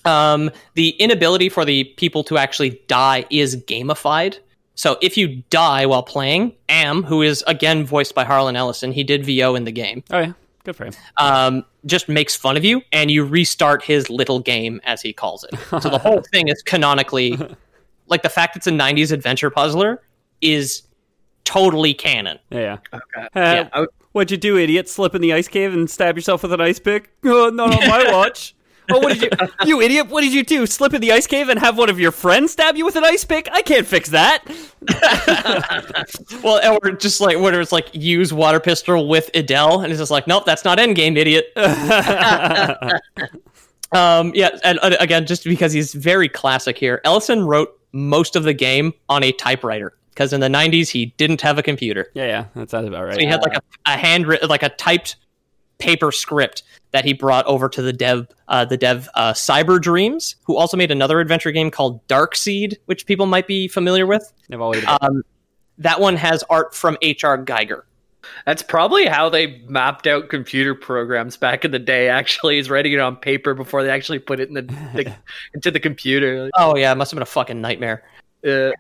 Um, 0.05 0.50
the 0.74 0.90
inability 0.90 1.48
for 1.48 1.64
the 1.64 1.85
people 1.85 2.24
to 2.24 2.37
actually 2.37 2.83
die 2.88 3.24
is 3.31 3.57
gamified. 3.57 4.38
So 4.74 4.98
if 5.00 5.16
you 5.16 5.42
die 5.50 5.87
while 5.87 6.03
playing, 6.03 6.55
Am, 6.68 7.05
who 7.05 7.22
is 7.22 7.44
again 7.46 7.87
voiced 7.87 8.14
by 8.14 8.24
Harlan 8.24 8.57
Ellison, 8.57 8.92
he 8.92 9.05
did 9.05 9.24
VO 9.24 9.55
in 9.55 9.64
the 9.64 9.72
game, 9.72 10.03
Oh 10.11 10.18
yeah, 10.18 10.33
good 10.64 10.74
for 10.77 10.85
him. 10.87 10.92
um, 11.18 11.64
just 11.87 12.09
makes 12.09 12.35
fun 12.35 12.57
of 12.57 12.64
you, 12.64 12.83
and 12.92 13.11
you 13.11 13.24
restart 13.24 13.83
his 13.85 14.11
little 14.11 14.40
game, 14.40 14.81
as 14.85 15.03
he 15.03 15.12
calls 15.12 15.44
it. 15.44 15.59
So 15.83 15.88
the 15.90 15.98
whole 15.98 16.22
thing 16.33 16.48
is 16.48 16.62
canonically, 16.62 17.38
like 18.09 18.22
the 18.22 18.29
fact 18.29 18.57
it's 18.57 18.66
a 18.66 18.70
'90s 18.72 19.12
adventure 19.12 19.50
puzzler 19.50 20.03
is 20.40 20.83
totally 21.44 21.94
canon. 21.94 22.38
Yeah. 22.50 22.79
yeah. 22.92 22.98
Okay. 22.98 23.22
Uh, 23.27 23.29
Yeah. 23.35 23.68
I- 23.72 23.87
What'd 24.12 24.31
you 24.31 24.37
do, 24.37 24.57
idiot? 24.57 24.88
Slip 24.88 25.16
in 25.16 25.22
the 25.22 25.33
ice 25.33 25.48
cave 25.48 25.72
and 25.74 25.90
stab 25.90 26.14
yourself 26.16 26.44
with 26.44 26.53
an 26.53 26.61
ice 26.61 26.79
pick? 26.79 27.11
Oh, 27.24 27.50
not 27.50 27.74
on 27.74 27.88
my 27.88 28.09
watch. 28.12 28.53
Oh, 28.90 28.98
what 28.98 29.18
did 29.18 29.22
you, 29.22 29.48
you 29.66 29.80
idiot? 29.80 30.08
What 30.08 30.22
did 30.22 30.32
you 30.32 30.44
do? 30.44 30.66
Slip 30.66 30.92
in 30.92 31.00
the 31.00 31.12
ice 31.12 31.26
cave 31.26 31.48
and 31.48 31.58
have 31.58 31.78
one 31.78 31.88
of 31.88 31.98
your 31.98 32.12
friends 32.12 32.52
stab 32.52 32.76
you 32.76 32.84
with 32.84 32.96
an 32.96 33.04
ice 33.04 33.24
pick? 33.24 33.48
I 33.50 33.62
can't 33.62 33.86
fix 33.86 34.10
that. 34.10 34.44
Well, 36.42 36.78
or 36.82 36.92
just 36.92 37.20
like 37.20 37.38
whether 37.38 37.60
it's 37.60 37.72
like 37.72 37.88
use 37.92 38.32
water 38.32 38.60
pistol 38.60 39.08
with 39.08 39.30
Idel, 39.32 39.82
and 39.82 39.90
it's 39.90 39.98
just 39.98 40.10
like, 40.10 40.26
nope, 40.26 40.44
that's 40.44 40.64
not 40.64 40.78
endgame, 40.78 41.16
idiot. 41.16 41.46
um, 43.92 44.32
yeah, 44.34 44.50
and 44.62 44.78
uh, 44.82 44.96
again, 45.00 45.26
just 45.26 45.44
because 45.44 45.72
he's 45.72 45.94
very 45.94 46.28
classic 46.28 46.76
here, 46.76 47.00
Ellison 47.04 47.46
wrote 47.46 47.78
most 47.92 48.36
of 48.36 48.44
the 48.44 48.52
game 48.52 48.92
on 49.08 49.22
a 49.22 49.32
typewriter 49.32 49.96
because 50.10 50.32
in 50.32 50.40
the 50.40 50.48
'90s 50.48 50.88
he 50.88 51.06
didn't 51.16 51.40
have 51.40 51.58
a 51.58 51.62
computer. 51.62 52.10
Yeah, 52.14 52.26
yeah, 52.26 52.44
that 52.54 52.70
sounds 52.70 52.86
about 52.86 53.04
right. 53.04 53.14
So 53.14 53.20
he 53.20 53.26
had 53.26 53.40
like 53.40 53.56
a, 53.56 53.62
a 53.86 53.96
handwritten, 53.96 54.48
like 54.48 54.62
a 54.62 54.70
typed 54.70 55.16
paper 55.78 56.12
script 56.12 56.62
that 56.92 57.04
he 57.04 57.12
brought 57.12 57.44
over 57.46 57.68
to 57.68 57.82
the 57.82 57.92
dev, 57.92 58.28
uh, 58.48 58.64
the 58.64 58.76
dev 58.76 59.08
uh, 59.14 59.32
Cyber 59.32 59.80
Dreams, 59.80 60.37
who 60.44 60.56
also 60.56 60.76
made 60.76 60.90
another 60.90 61.20
adventure 61.20 61.50
game 61.50 61.70
called 61.70 62.06
Dark 62.06 62.37
Seed, 62.37 62.78
which 62.87 63.06
people 63.06 63.26
might 63.26 63.46
be 63.46 63.68
familiar 63.68 64.06
with. 64.06 64.32
I've 64.52 64.60
always 64.60 64.84
Um, 64.87 65.22
that 65.78 66.00
one 66.00 66.16
has 66.16 66.44
art 66.44 66.74
from 66.74 66.96
H.R. 67.02 67.44
Giger. 67.44 67.82
That's 68.46 68.62
probably 68.62 69.06
how 69.06 69.28
they 69.28 69.62
mapped 69.66 70.06
out 70.06 70.28
computer 70.28 70.74
programs 70.74 71.37
back 71.37 71.64
in 71.64 71.72
the 71.72 71.78
day. 71.78 72.08
Actually, 72.08 72.58
is 72.58 72.70
writing 72.70 72.92
it 72.92 73.00
on 73.00 73.16
paper 73.16 73.54
before 73.54 73.82
they 73.82 73.90
actually 73.90 74.18
put 74.18 74.40
it 74.40 74.48
in 74.48 74.54
the, 74.54 74.62
the 74.62 75.14
into 75.54 75.70
the 75.70 75.80
computer. 75.80 76.50
Oh 76.56 76.76
yeah, 76.76 76.92
it 76.92 76.94
must 76.94 77.10
have 77.10 77.16
been 77.16 77.22
a 77.22 77.26
fucking 77.26 77.60
nightmare. 77.60 78.04
Uh, 78.46 78.70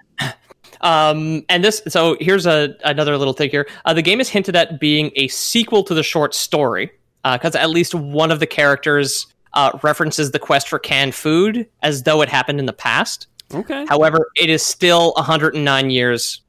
Um, 0.84 1.44
and 1.48 1.64
this, 1.64 1.82
so 1.88 2.16
here's 2.20 2.46
a 2.46 2.76
another 2.84 3.18
little 3.18 3.32
thing 3.32 3.50
here. 3.50 3.66
Uh, 3.84 3.94
the 3.94 4.02
game 4.02 4.20
is 4.20 4.28
hinted 4.28 4.54
at 4.54 4.78
being 4.78 5.10
a 5.16 5.28
sequel 5.28 5.82
to 5.84 5.94
the 5.94 6.02
short 6.02 6.34
story 6.34 6.92
because 7.24 7.56
at 7.56 7.70
least 7.70 7.94
one 7.94 8.30
of 8.30 8.38
the 8.38 8.46
characters 8.46 9.26
uh, 9.54 9.76
references 9.82 10.30
the 10.32 10.38
quest 10.38 10.68
for 10.68 10.78
canned 10.78 11.14
food 11.14 11.66
as 11.82 12.02
though 12.02 12.20
it 12.20 12.28
happened 12.28 12.60
in 12.60 12.66
the 12.66 12.72
past. 12.72 13.26
okay. 13.52 13.86
However, 13.88 14.30
it 14.36 14.50
is 14.50 14.62
still 14.62 15.14
109 15.16 15.90
years 15.90 16.42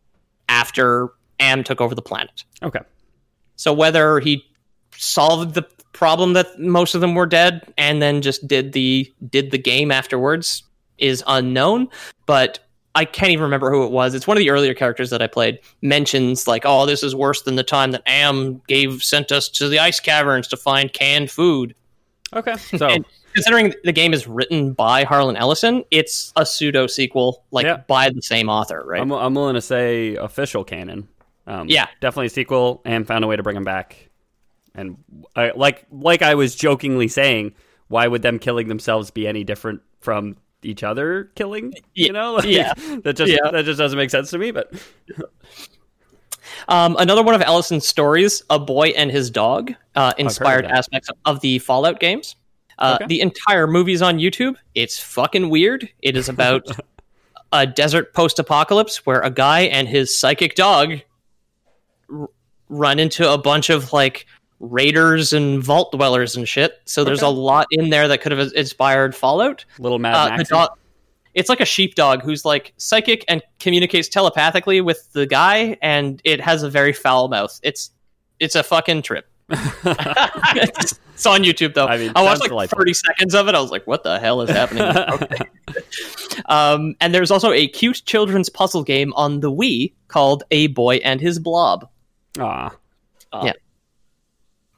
after 0.49 1.09
Am 1.39 1.63
took 1.63 1.79
over 1.79 1.95
the 1.95 2.01
planet. 2.01 2.43
Okay. 2.61 2.81
So 3.55 3.73
whether 3.73 4.19
he 4.19 4.45
solved 4.97 5.53
the 5.53 5.63
problem 5.93 6.33
that 6.33 6.59
most 6.59 6.93
of 6.93 6.99
them 6.99 7.15
were 7.15 7.25
dead 7.25 7.73
and 7.77 8.01
then 8.01 8.21
just 8.21 8.45
did 8.47 8.73
the 8.73 9.11
did 9.29 9.51
the 9.51 9.57
game 9.57 9.91
afterwards 9.91 10.63
is 10.97 11.23
unknown, 11.25 11.87
but 12.25 12.59
I 12.95 13.05
can't 13.05 13.31
even 13.31 13.43
remember 13.43 13.69
who 13.71 13.83
it 13.83 13.91
was. 13.91 14.13
It's 14.15 14.25
one 14.25 14.37
of 14.37 14.39
the 14.39 14.49
earlier 14.49 14.73
characters 14.73 15.09
that 15.09 15.21
I 15.21 15.27
played 15.27 15.59
mentions 15.81 16.47
like, 16.47 16.63
"Oh, 16.65 16.85
this 16.85 17.03
is 17.03 17.13
worse 17.13 17.41
than 17.41 17.55
the 17.55 17.63
time 17.63 17.91
that 17.91 18.01
Am 18.05 18.61
gave 18.67 19.03
sent 19.03 19.31
us 19.31 19.49
to 19.49 19.67
the 19.69 19.79
ice 19.79 19.99
caverns 19.99 20.47
to 20.47 20.57
find 20.57 20.91
canned 20.91 21.29
food." 21.29 21.75
Okay. 22.33 22.55
So 22.77 22.87
And 22.87 23.05
considering 23.33 23.73
the 23.83 23.91
game 23.91 24.13
is 24.13 24.27
written 24.27 24.73
by 24.73 25.03
Harlan 25.03 25.35
Ellison, 25.35 25.83
it's 25.91 26.31
a 26.35 26.45
pseudo 26.45 26.87
sequel 26.87 27.43
like 27.51 27.65
Yeah. 27.65 27.77
by 27.87 28.09
the 28.09 28.21
same 28.21 28.49
author, 28.49 28.83
right? 28.85 29.01
I'm, 29.01 29.11
I'm 29.11 29.35
willing 29.35 29.55
to 29.55 29.61
say 29.61 30.15
official 30.15 30.63
canon. 30.63 31.07
Um, 31.47 31.67
Yeah. 31.69 31.87
definitely 32.01 32.27
a 32.27 32.29
sequel, 32.29 32.81
and 32.85 33.05
found 33.05 33.23
a 33.23 33.27
way 33.27 33.35
to 33.35 33.43
bring 33.43 33.57
him 33.57 33.63
back. 33.65 34.09
And 34.73 34.97
I, 35.35 35.51
like 35.55 35.85
like 35.91 36.21
I 36.21 36.35
was 36.35 36.55
jokingly 36.55 37.07
saying, 37.07 37.53
why 37.87 38.07
would 38.07 38.21
them 38.23 38.39
killing 38.39 38.67
themselves 38.67 39.11
be 39.11 39.27
any 39.27 39.43
different 39.43 39.81
from 40.01 40.37
each 40.63 40.83
other 40.83 41.31
killing? 41.35 41.73
You 41.93 42.11
know, 42.13 42.33
Like, 42.35 42.45
Yeah. 42.45 42.73
that 43.03 43.15
just 43.15 43.31
Yeah. 43.31 43.51
that 43.51 43.65
just 43.65 43.77
doesn't 43.79 43.97
make 43.97 44.09
sense 44.09 44.29
to 44.31 44.37
me. 44.37 44.51
But 44.51 44.73
Um, 46.67 46.95
another 46.99 47.23
one 47.23 47.35
of 47.35 47.41
Ellison's 47.41 47.87
stories, 47.87 48.43
A 48.49 48.57
Boy 48.59 48.89
and 48.89 49.11
His 49.11 49.29
Dog, 49.29 49.73
uh, 49.95 50.13
inspired 50.17 50.65
aspects 50.65 51.09
of 51.25 51.39
the 51.41 51.59
Fallout 51.59 51.99
games. 51.99 52.35
Uh, 52.77 52.97
Okay. 52.99 53.07
The 53.07 53.21
entire 53.21 53.67
movie's 53.67 54.01
on 54.01 54.17
YouTube. 54.19 54.55
It's 54.73 54.99
fucking 54.99 55.49
weird. 55.49 55.89
It 56.01 56.15
is 56.17 56.29
about 56.29 56.67
a 57.51 57.65
desert 57.65 58.13
post 58.13 58.37
apocalypse 58.39 59.05
where 59.05 59.21
a 59.21 59.29
guy 59.29 59.61
and 59.61 59.87
his 59.87 60.17
psychic 60.17 60.55
dog 60.55 60.99
r- 62.11 62.29
run 62.69 62.99
into 62.99 63.31
a 63.31 63.37
bunch 63.37 63.69
of 63.69 63.93
like 63.93 64.25
raiders 64.59 65.33
and 65.33 65.61
vault 65.63 65.91
dwellers 65.91 66.35
and 66.35 66.47
shit. 66.47 66.79
So 66.85 67.03
there's 67.03 67.21
a 67.21 67.27
lot 67.29 67.67
in 67.71 67.89
there 67.89 68.07
that 68.07 68.21
could 68.21 68.31
have 68.31 68.51
inspired 68.55 69.13
Fallout. 69.15 69.65
little 69.79 69.99
Mad 69.99 70.15
Uh, 70.15 70.37
Max. 70.37 70.49
dog, 70.49 70.69
it's 71.33 71.49
like 71.49 71.59
a 71.59 71.65
sheepdog 71.65 72.21
who's 72.23 72.45
like 72.45 72.73
psychic 72.77 73.25
and 73.27 73.41
communicates 73.59 74.07
telepathically 74.07 74.79
with 74.81 75.11
the 75.13 75.25
guy, 75.25 75.77
and 75.81 76.21
it 76.23 76.39
has 76.41 76.63
a 76.63 76.69
very 76.69 76.93
foul 76.93 77.27
mouth. 77.27 77.59
It's 77.63 77.91
it's 78.39 78.55
a 78.55 78.63
fucking 78.63 79.01
trip. 79.01 79.27
it's, 79.49 79.83
it's 81.13 81.25
on 81.25 81.43
YouTube 81.43 81.73
though. 81.73 81.87
I 81.87 81.97
mean, 81.97 82.11
I 82.15 82.23
watched 82.23 82.41
like 82.41 82.49
delightful. 82.49 82.77
30 82.79 82.93
seconds 82.93 83.35
of 83.35 83.47
it. 83.49 83.55
I 83.55 83.59
was 83.59 83.71
like, 83.71 83.85
"What 83.85 84.03
the 84.03 84.17
hell 84.19 84.41
is 84.41 84.49
happening?" 84.49 84.83
um, 86.47 86.95
and 87.01 87.13
there's 87.13 87.31
also 87.31 87.51
a 87.51 87.67
cute 87.67 88.01
children's 88.05 88.49
puzzle 88.49 88.83
game 88.83 89.13
on 89.13 89.41
the 89.41 89.51
Wii 89.51 89.93
called 90.07 90.43
A 90.51 90.67
Boy 90.67 90.95
and 90.97 91.19
His 91.21 91.39
Blob. 91.39 91.87
Aw. 92.39 92.75
Yeah. 93.43 93.51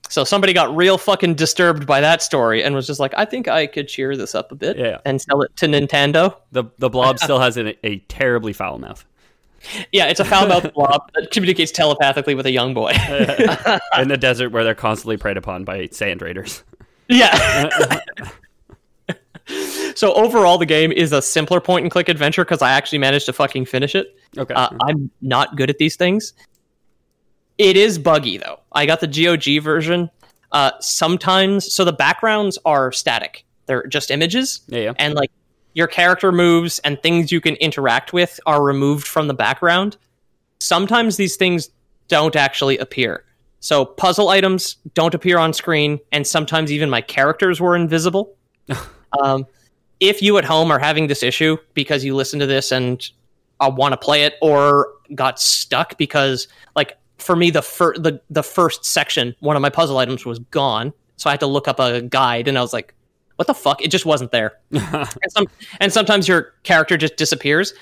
So 0.10 0.24
somebody 0.24 0.54
got 0.54 0.76
real 0.76 0.98
fucking 0.98 1.36
disturbed 1.36 1.86
by 1.86 2.02
that 2.02 2.22
story 2.22 2.63
and 2.63 2.74
was 2.76 2.88
just 2.88 3.00
like, 3.00 3.13
"I 3.17 3.26
think 3.26 3.48
I 3.48 3.67
could 3.67 3.88
cheer 3.88 4.15
this 4.15 4.34
up 4.36 4.52
a 4.52 4.56
bit 4.56 4.78
Yeah. 4.78 5.00
and 5.06 5.22
sell 5.22 5.41
it 5.41 5.56
to 5.58 5.67
Nintendo." 5.67 6.36
The 6.52 6.65
the 6.78 6.89
blob 6.89 7.20
still 7.24 7.39
has 7.39 7.58
a, 7.58 7.76
a 7.86 7.98
terribly 8.08 8.54
foul 8.54 8.78
mouth. 8.80 9.06
Yeah, 9.91 10.06
it's 10.06 10.20
a 10.20 10.26
foul 10.26 10.48
mouthed 10.48 10.74
blob 10.76 11.12
that 11.15 11.32
communicates 11.32 11.72
telepathically 11.72 12.36
with 12.36 12.46
a 12.46 12.52
young 12.52 12.74
boy. 12.74 12.91
in 13.98 14.08
the 14.08 14.17
desert 14.20 14.50
where 14.52 14.63
they're 14.63 14.76
constantly 14.76 15.17
preyed 15.17 15.36
upon 15.38 15.63
by 15.65 15.88
sand 15.91 16.22
raiders. 16.22 16.63
yeah. 17.10 18.00
so 19.96 20.13
overall, 20.13 20.58
the 20.58 20.65
game 20.65 20.91
is 20.91 21.12
a 21.12 21.22
simpler 21.22 21.60
point 21.62 21.84
and 21.84 21.91
click 21.91 22.10
adventure 22.10 22.43
because 22.43 22.62
I 22.62 22.72
actually 22.72 23.00
managed 23.00 23.26
to 23.28 23.34
fucking 23.34 23.65
finish 23.65 23.96
it. 23.96 24.15
Okay. 24.38 24.54
Uh, 24.54 24.70
I'm 24.82 25.10
not 25.22 25.56
good 25.56 25.70
at 25.70 25.78
these 25.78 25.96
things. 25.96 26.34
It 27.58 27.78
is 27.78 27.98
buggy 27.98 28.38
though. 28.38 28.60
I 28.72 28.86
got 28.86 29.00
the 29.00 29.08
GOG 29.08 29.63
version. 29.63 30.10
Uh, 30.52 30.72
sometimes, 30.80 31.74
so 31.74 31.84
the 31.84 31.93
backgrounds 31.93 32.58
are 32.65 32.91
static; 32.91 33.46
they're 33.65 33.86
just 33.88 34.12
images. 34.12 34.62
yeah, 34.67 34.80
yeah. 34.80 34.93
and 34.98 35.13
like 35.15 35.32
your 35.74 35.88
character 35.88 36.32
moves 36.32 36.80
and 36.80 37.02
things 37.02 37.32
you 37.32 37.39
can 37.41 37.56
interact 37.56 38.13
with 38.13 38.39
are 38.46 38.63
removed 38.63 39.06
from 39.06 39.28
the 39.28 39.34
background. 39.34 39.98
Sometimes 40.60 41.17
these 41.17 41.36
things 41.36 41.70
don't 42.08 42.36
actually 42.36 42.78
appear. 42.80 43.24
So 43.60 43.86
puzzle 43.86 44.30
items 44.30 44.78
don't 44.93 45.13
appear 45.13 45.38
on 45.38 45.54
screen, 45.54 46.00
and 46.12 46.26
sometimes 46.26 46.72
even 46.72 46.89
my 46.89 47.02
characters 47.02 47.60
were 47.60 47.76
invisible. 47.76 48.36
um, 49.22 49.46
if 50.00 50.22
you 50.22 50.38
at 50.38 50.46
home 50.46 50.72
are 50.72 50.80
having 50.80 51.08
this 51.08 51.24
issue 51.24 51.58
because 51.74 52.04
you 52.04 52.15
listen 52.15 52.39
to 52.39 52.46
this 52.46 52.72
and 52.72 53.10
uh, 53.60 53.72
want 53.74 53.93
to 53.93 53.98
play 53.98 54.24
it, 54.24 54.36
or 54.41 54.93
got 55.15 55.39
stuck 55.39 55.98
because, 55.98 56.48
like, 56.76 56.98
for 57.17 57.36
me, 57.36 57.49
the 57.49 57.62
fir- 57.62 57.97
the 57.97 58.21
the 58.30 58.43
first 58.43 58.86
section, 58.86 59.36
one 59.39 59.56
of 59.56 59.62
my 59.62 59.69
puzzle 59.69 59.97
items 59.97 60.25
was 60.25 60.39
gone, 60.39 60.93
so 61.15 61.30
I 61.30 61.34
had 61.34 61.39
to 61.41 61.47
look 61.47 61.67
up 61.67 61.80
a 61.80 62.01
guide, 62.01 62.47
and 62.47 62.58
I 62.58 62.62
was 62.62 62.73
like, 62.73 62.93
"What 63.36 63.47
the 63.47 63.53
fuck?" 63.53 63.82
It 63.82 63.89
just 63.89 64.06
wasn't 64.06 64.32
there 64.32 64.53
and, 64.71 65.08
some, 65.30 65.47
and 65.80 65.91
sometimes 65.91 66.27
your 66.27 66.53
character 66.63 66.97
just 66.97 67.17
disappears. 67.17 67.73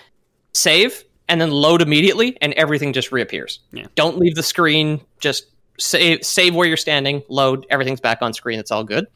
Save 0.54 1.04
and 1.28 1.42
then 1.42 1.52
load 1.52 1.82
immediately, 1.82 2.38
and 2.42 2.54
everything 2.54 2.94
just 2.94 3.12
reappears. 3.12 3.60
Yeah. 3.72 3.86
Don't 3.96 4.18
leave 4.18 4.36
the 4.36 4.44
screen. 4.44 5.02
Just 5.20 5.48
save 5.78 6.24
save 6.24 6.56
where 6.56 6.68
you're 6.68 6.78
standing. 6.78 7.22
Load. 7.30 7.66
Everything's 7.70 8.00
back 8.00 8.22
on 8.22 8.34
screen. 8.34 8.60
It's 8.60 8.72
all 8.72 8.84
good. 8.84 9.08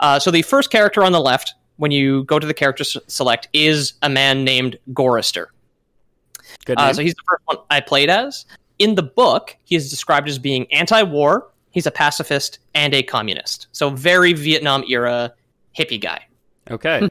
Uh, 0.00 0.18
so 0.18 0.30
the 0.30 0.42
first 0.42 0.70
character 0.70 1.02
on 1.02 1.12
the 1.12 1.20
left, 1.20 1.54
when 1.76 1.90
you 1.90 2.24
go 2.24 2.38
to 2.38 2.46
the 2.46 2.54
character 2.54 2.82
s- 2.82 2.98
select, 3.06 3.48
is 3.52 3.94
a 4.02 4.08
man 4.10 4.44
named 4.44 4.76
Gorister. 4.92 5.46
Good 6.64 6.78
Uh, 6.78 6.92
so 6.92 7.02
he's 7.02 7.14
the 7.14 7.22
first 7.28 7.42
one 7.46 7.56
I 7.70 7.80
played 7.80 8.10
as. 8.10 8.44
In 8.82 8.94
the 8.96 9.02
book, 9.02 9.56
he 9.64 9.76
is 9.76 9.90
described 9.90 10.28
as 10.28 10.38
being 10.38 10.70
anti-war. 10.72 11.48
He's 11.70 11.86
a 11.86 11.90
pacifist 11.90 12.58
and 12.74 12.92
a 12.94 13.02
communist. 13.02 13.66
So 13.72 13.90
very 13.90 14.32
Vietnam 14.32 14.84
era 14.88 15.32
hippie 15.78 16.00
guy. 16.00 16.26
okay. 16.70 17.00
Hmm. 17.00 17.06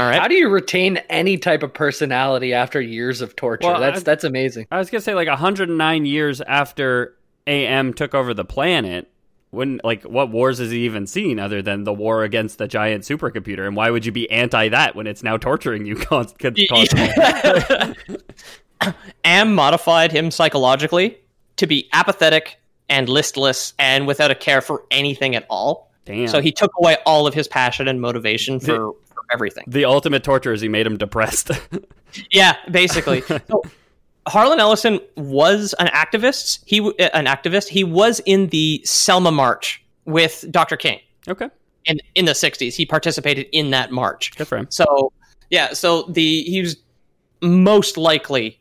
All 0.00 0.06
right. 0.08 0.18
How 0.20 0.26
do 0.26 0.34
you 0.34 0.48
retain 0.48 0.96
any 1.10 1.36
type 1.36 1.62
of 1.62 1.74
personality 1.74 2.54
after 2.54 2.80
years 2.80 3.20
of 3.20 3.36
torture? 3.36 3.68
Well, 3.68 3.78
that's 3.80 4.00
I- 4.00 4.04
that's 4.04 4.24
amazing. 4.24 4.66
I 4.70 4.78
was 4.78 4.88
gonna 4.88 5.02
say 5.02 5.14
like 5.14 5.28
109 5.28 6.06
years 6.06 6.40
after 6.40 7.14
AM 7.46 7.92
took 7.92 8.14
over 8.14 8.32
the 8.32 8.44
planet. 8.44 9.08
when 9.50 9.80
like 9.84 10.02
what 10.04 10.30
wars 10.30 10.58
has 10.60 10.70
he 10.70 10.86
even 10.86 11.06
seen 11.06 11.38
other 11.38 11.60
than 11.60 11.84
the 11.84 11.92
war 11.92 12.22
against 12.24 12.56
the 12.56 12.66
giant 12.66 13.04
supercomputer? 13.04 13.66
And 13.66 13.76
why 13.76 13.90
would 13.90 14.06
you 14.06 14.12
be 14.12 14.30
anti 14.30 14.70
that 14.70 14.96
when 14.96 15.06
it's 15.06 15.22
now 15.22 15.36
torturing 15.36 15.84
you 15.84 15.94
const- 16.08 16.36
constantly? 16.70 18.16
Am 19.24 19.54
modified 19.54 20.12
him 20.12 20.30
psychologically 20.30 21.18
to 21.56 21.66
be 21.66 21.88
apathetic 21.92 22.58
and 22.88 23.08
listless 23.08 23.74
and 23.78 24.06
without 24.06 24.30
a 24.30 24.34
care 24.34 24.60
for 24.60 24.84
anything 24.90 25.34
at 25.34 25.46
all. 25.48 25.90
Damn. 26.04 26.28
So 26.28 26.40
he 26.40 26.52
took 26.52 26.72
away 26.78 26.96
all 27.06 27.26
of 27.26 27.34
his 27.34 27.46
passion 27.48 27.88
and 27.88 28.00
motivation 28.00 28.58
for, 28.58 28.92
for 28.92 29.22
everything. 29.32 29.64
the 29.66 29.84
ultimate 29.84 30.24
torture 30.24 30.52
is 30.52 30.60
he 30.60 30.68
made 30.68 30.86
him 30.86 30.96
depressed. 30.96 31.50
Yeah, 32.30 32.56
basically. 32.70 33.22
so 33.22 33.62
Harlan 34.28 34.60
Ellison 34.60 35.00
was 35.16 35.74
an 35.78 35.88
activist. 35.88 36.60
He 36.66 36.80
uh, 36.80 37.08
an 37.14 37.26
activist. 37.26 37.68
He 37.68 37.84
was 37.84 38.20
in 38.26 38.48
the 38.48 38.82
Selma 38.84 39.32
March 39.32 39.82
with 40.04 40.44
Dr. 40.50 40.76
King 40.76 41.00
okay, 41.28 41.48
in 41.84 42.00
in 42.14 42.26
the 42.26 42.32
'60s. 42.32 42.74
He 42.74 42.86
participated 42.86 43.46
in 43.52 43.70
that 43.70 43.90
march. 43.90 44.34
good 44.36 44.46
for 44.46 44.58
him. 44.58 44.66
So 44.70 45.12
yeah, 45.50 45.72
so 45.72 46.02
the 46.02 46.42
he 46.42 46.60
was 46.60 46.76
most 47.40 47.96
likely 47.96 48.60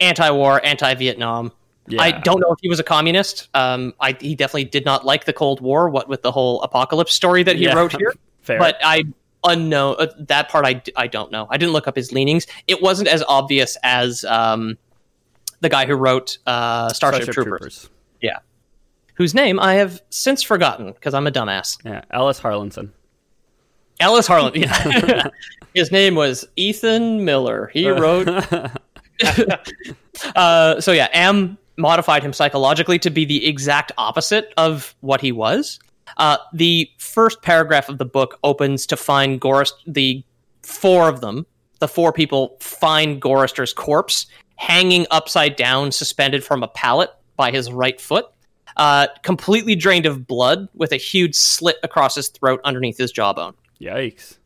anti-war, 0.00 0.64
anti-Vietnam. 0.64 1.52
Yeah. 1.88 2.02
I 2.02 2.12
don't 2.12 2.40
know 2.40 2.52
if 2.52 2.58
he 2.62 2.68
was 2.68 2.78
a 2.78 2.84
communist. 2.84 3.48
Um, 3.54 3.94
I, 4.00 4.16
he 4.20 4.34
definitely 4.34 4.64
did 4.64 4.84
not 4.84 5.04
like 5.04 5.24
the 5.24 5.32
Cold 5.32 5.60
War. 5.60 5.88
What 5.88 6.08
with 6.08 6.22
the 6.22 6.30
whole 6.30 6.62
apocalypse 6.62 7.12
story 7.12 7.42
that 7.42 7.56
he 7.56 7.64
Yeah. 7.64 7.74
wrote 7.74 7.92
here, 7.96 8.14
Fair. 8.42 8.58
but 8.58 8.76
I 8.82 9.04
unknown 9.44 9.96
uh, 9.98 10.06
that 10.28 10.48
part. 10.50 10.66
I, 10.66 10.82
I 10.96 11.06
don't 11.08 11.32
know. 11.32 11.46
I 11.50 11.56
didn't 11.56 11.72
look 11.72 11.88
up 11.88 11.96
his 11.96 12.12
leanings. 12.12 12.46
It 12.68 12.80
wasn't 12.80 13.08
as 13.08 13.24
obvious 13.26 13.76
as 13.82 14.24
um, 14.24 14.78
the 15.60 15.68
guy 15.68 15.86
who 15.86 15.94
wrote 15.94 16.38
uh, 16.46 16.90
Starship, 16.90 17.30
Troopers, 17.30 17.88
Yeah. 18.20 18.38
whose 19.14 19.34
name 19.34 19.58
I 19.58 19.74
have 19.74 20.00
since 20.10 20.42
forgotten 20.44 20.92
because 20.92 21.12
I'm 21.14 21.26
a 21.26 21.32
dumbass. 21.32 21.78
Yeah, 21.84 22.02
Ellis 22.12 22.38
Harlinson. 22.40 22.90
Ellis 23.98 24.26
Harlan. 24.28 24.52
Yeah. 24.54 25.28
His 25.74 25.90
name 25.90 26.14
was 26.14 26.44
Ethan 26.56 27.24
Miller. 27.24 27.70
He 27.72 27.88
wrote. 27.88 28.28
uh, 30.36 30.80
so 30.80 30.92
yeah, 30.92 31.08
Am 31.12 31.58
modified 31.76 32.22
him 32.22 32.32
psychologically 32.32 32.98
to 32.98 33.10
be 33.10 33.24
the 33.24 33.46
exact 33.46 33.92
opposite 33.98 34.52
of 34.56 34.94
what 35.00 35.20
he 35.20 35.32
was. 35.32 35.78
Uh, 36.16 36.36
the 36.52 36.90
first 36.98 37.42
paragraph 37.42 37.88
of 37.88 37.98
the 37.98 38.04
book 38.04 38.38
opens 38.44 38.86
to 38.86 38.96
find 38.96 39.40
Gorist. 39.40 39.72
The 39.86 40.22
four 40.62 41.08
of 41.08 41.20
them, 41.20 41.46
the 41.78 41.88
four 41.88 42.12
people, 42.12 42.56
find 42.60 43.20
Gorister's 43.20 43.72
corpse 43.72 44.26
hanging 44.56 45.06
upside 45.10 45.56
down, 45.56 45.90
suspended 45.90 46.44
from 46.44 46.62
a 46.62 46.68
pallet 46.68 47.10
by 47.36 47.50
his 47.50 47.72
right 47.72 47.98
foot, 47.98 48.26
uh, 48.76 49.06
completely 49.22 49.74
drained 49.74 50.04
of 50.04 50.26
blood, 50.26 50.68
with 50.74 50.92
a 50.92 50.96
huge 50.96 51.34
slit 51.34 51.76
across 51.82 52.14
his 52.14 52.28
throat 52.28 52.60
underneath 52.64 52.98
his 52.98 53.10
jawbone. 53.10 53.54
Yikes. 53.80 54.36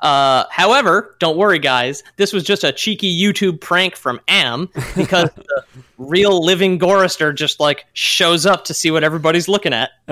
Uh, 0.00 0.44
however, 0.50 1.14
don't 1.18 1.36
worry, 1.36 1.58
guys. 1.58 2.02
This 2.16 2.32
was 2.32 2.42
just 2.44 2.64
a 2.64 2.72
cheeky 2.72 3.12
YouTube 3.20 3.60
prank 3.60 3.96
from 3.96 4.20
Am 4.28 4.68
because 4.96 5.30
the 5.36 5.62
real 5.98 6.44
living 6.44 6.78
Gorister 6.78 7.34
just 7.34 7.60
like 7.60 7.84
shows 7.92 8.46
up 8.46 8.64
to 8.64 8.74
see 8.74 8.90
what 8.90 9.04
everybody's 9.04 9.48
looking 9.48 9.72
at. 9.72 9.90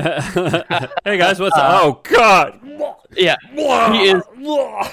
hey 1.04 1.18
guys, 1.18 1.40
what's 1.40 1.56
Uh, 1.56 1.78
oh 1.82 2.00
god? 2.04 2.58
Yeah, 3.16 3.36
he 3.54 4.08
is 4.10 4.22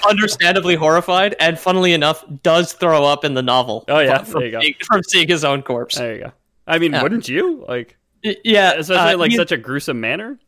understandably 0.08 0.74
horrified, 0.74 1.34
and 1.40 1.58
funnily 1.58 1.92
enough, 1.94 2.24
does 2.42 2.72
throw 2.74 3.04
up 3.04 3.24
in 3.24 3.34
the 3.34 3.42
novel. 3.42 3.84
Oh, 3.88 3.98
yeah, 4.00 4.22
from, 4.22 4.40
there 4.40 4.46
you 4.46 4.52
go. 4.52 4.60
seeing, 4.60 4.74
from 4.86 5.02
seeing 5.02 5.28
his 5.28 5.44
own 5.44 5.62
corpse. 5.62 5.96
There 5.96 6.14
you 6.14 6.20
go. 6.24 6.32
I 6.66 6.78
mean, 6.78 6.92
Yeah. 6.92 7.02
wouldn't 7.02 7.28
you 7.28 7.64
like, 7.66 7.96
yeah, 8.22 8.72
especially 8.74 9.14
uh, 9.14 9.18
like 9.18 9.30
he- 9.30 9.36
such 9.36 9.52
a 9.52 9.56
gruesome 9.56 10.00
manner? 10.00 10.38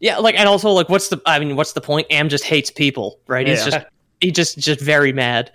Yeah, 0.00 0.18
like, 0.18 0.34
and 0.38 0.48
also 0.48 0.70
like, 0.70 0.88
what's 0.88 1.08
the? 1.08 1.20
I 1.26 1.38
mean, 1.38 1.56
what's 1.56 1.72
the 1.72 1.80
point? 1.80 2.06
Am 2.10 2.28
just 2.28 2.44
hates 2.44 2.70
people, 2.70 3.18
right? 3.26 3.46
He's 3.46 3.64
just 3.64 3.78
he 4.20 4.30
just 4.30 4.58
just 4.58 4.80
very 4.80 5.12
mad. 5.12 5.50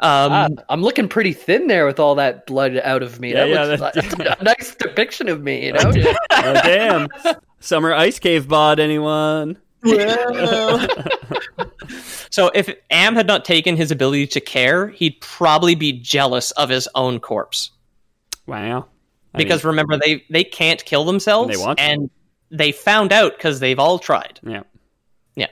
Um, 0.00 0.32
Ah, 0.32 0.48
I'm 0.68 0.82
looking 0.82 1.08
pretty 1.08 1.32
thin 1.32 1.68
there 1.68 1.86
with 1.86 1.98
all 1.98 2.14
that 2.16 2.46
blood 2.46 2.76
out 2.84 3.02
of 3.02 3.18
me. 3.18 3.32
Yeah, 3.32 3.46
that 3.46 3.48
yeah, 3.48 3.62
looks 3.64 3.80
that- 3.94 4.18
like 4.18 4.40
a 4.40 4.44
nice 4.44 4.74
depiction 4.74 5.28
of 5.28 5.42
me, 5.42 5.66
you 5.66 5.72
know? 5.74 5.80
Oh 6.32 6.52
damn! 6.62 7.08
Summer 7.60 7.94
ice 7.94 8.18
cave 8.18 8.46
bod, 8.48 8.78
anyone? 8.80 9.56
So 12.30 12.50
if 12.54 12.68
Am 12.90 13.14
had 13.14 13.26
not 13.26 13.44
taken 13.44 13.76
his 13.76 13.90
ability 13.90 14.26
to 14.28 14.40
care, 14.40 14.88
he'd 14.88 15.18
probably 15.20 15.74
be 15.74 15.92
jealous 15.92 16.50
of 16.52 16.68
his 16.68 16.88
own 16.94 17.18
corpse. 17.20 17.70
Wow. 18.46 18.86
I 19.32 19.38
Because 19.38 19.64
remember, 19.64 19.96
they 19.96 20.24
they 20.28 20.44
can't 20.44 20.84
kill 20.84 21.04
themselves, 21.04 21.56
They 21.56 21.62
want 21.62 21.78
to. 21.78 21.84
and 21.84 22.10
they 22.50 22.72
found 22.72 23.12
out 23.12 23.36
because 23.36 23.60
they've 23.60 23.78
all 23.78 23.98
tried. 23.98 24.40
yeah. 24.42 24.62
Yeah. 25.34 25.48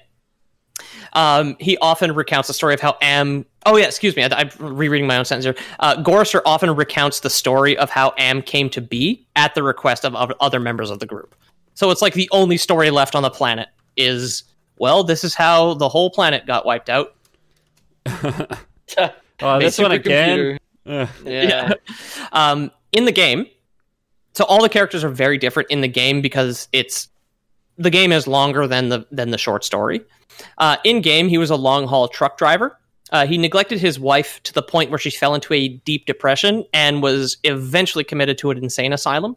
Um, 1.13 1.57
he 1.61 1.77
often 1.79 2.15
recounts 2.15 2.49
the 2.49 2.55
story 2.55 2.75
of 2.75 2.81
how 2.81 2.97
Am. 3.01 3.45
Oh 3.67 3.77
yeah, 3.77 3.87
excuse 3.87 4.17
me. 4.17 4.25
I, 4.25 4.29
I'm 4.33 4.51
rereading 4.59 5.07
my 5.07 5.17
own 5.17 5.25
sentence 5.25 5.45
here. 5.45 5.67
Uh, 5.81 5.97
Gorister 6.03 6.41
often 6.45 6.75
recounts 6.75 7.21
the 7.21 7.31
story 7.31 7.77
of 7.77 7.91
how 7.91 8.13
Am 8.19 8.43
came 8.43 8.69
to 8.71 8.81
be 8.81 9.27
at 9.37 9.55
the 9.55 9.63
request 9.63 10.05
of, 10.05 10.15
of 10.15 10.33
other 10.41 10.61
members 10.61 10.91
of 10.91 10.99
the 10.99 11.07
group. 11.07 11.35
So 11.75 11.91
it's 11.91 12.03
like 12.03 12.15
the 12.15 12.29
only 12.33 12.57
story 12.57 12.91
left 12.91 13.15
on 13.15 13.23
the 13.23 13.31
planet 13.31 13.69
is 13.97 14.45
well, 14.79 15.05
this 15.05 15.23
is 15.25 15.35
how 15.35 15.75
the 15.75 15.89
whole 15.89 16.11
planet 16.11 16.47
got 16.47 16.67
wiped 16.67 16.91
out. 16.91 17.15
Oh, 19.41 19.59
this 19.59 19.79
one 19.79 19.91
again. 19.93 20.39
Supercomputer. 20.39 20.59
Ugh. 20.87 21.09
Yeah. 21.25 21.73
um, 22.33 22.71
in 22.93 23.05
the 23.05 23.13
game, 23.13 23.47
so 24.35 24.45
all 24.45 24.63
the 24.63 24.69
characters 24.69 25.05
are 25.05 25.09
very 25.09 25.39
different 25.39 25.71
in 25.71 25.81
the 25.81 25.89
game 25.89 26.21
because 26.21 26.69
it's 26.73 27.09
the 27.79 27.91
game 27.91 28.13
is 28.13 28.27
longer 28.27 28.67
than 28.67 28.89
the 28.89 29.07
than 29.11 29.31
the 29.31 29.39
short 29.39 29.65
story. 29.65 30.03
Uh, 30.59 30.77
in 30.85 31.01
game, 31.01 31.29
he 31.29 31.39
was 31.39 31.51
a 31.51 31.57
long 31.57 31.87
haul 31.87 32.09
truck 32.09 32.37
driver. 32.37 32.79
Uh, 33.11 33.27
he 33.27 33.39
neglected 33.39 33.79
his 33.79 34.01
wife 34.01 34.43
to 34.43 34.53
the 34.53 34.63
point 34.63 34.91
where 34.91 34.99
she 34.99 35.11
fell 35.11 35.35
into 35.35 35.55
a 35.55 35.69
deep 35.69 36.07
depression 36.07 36.65
and 36.73 37.03
was 37.03 37.37
eventually 37.45 38.03
committed 38.03 38.39
to 38.39 38.51
an 38.51 38.59
insane 38.59 38.93
asylum. 38.93 39.37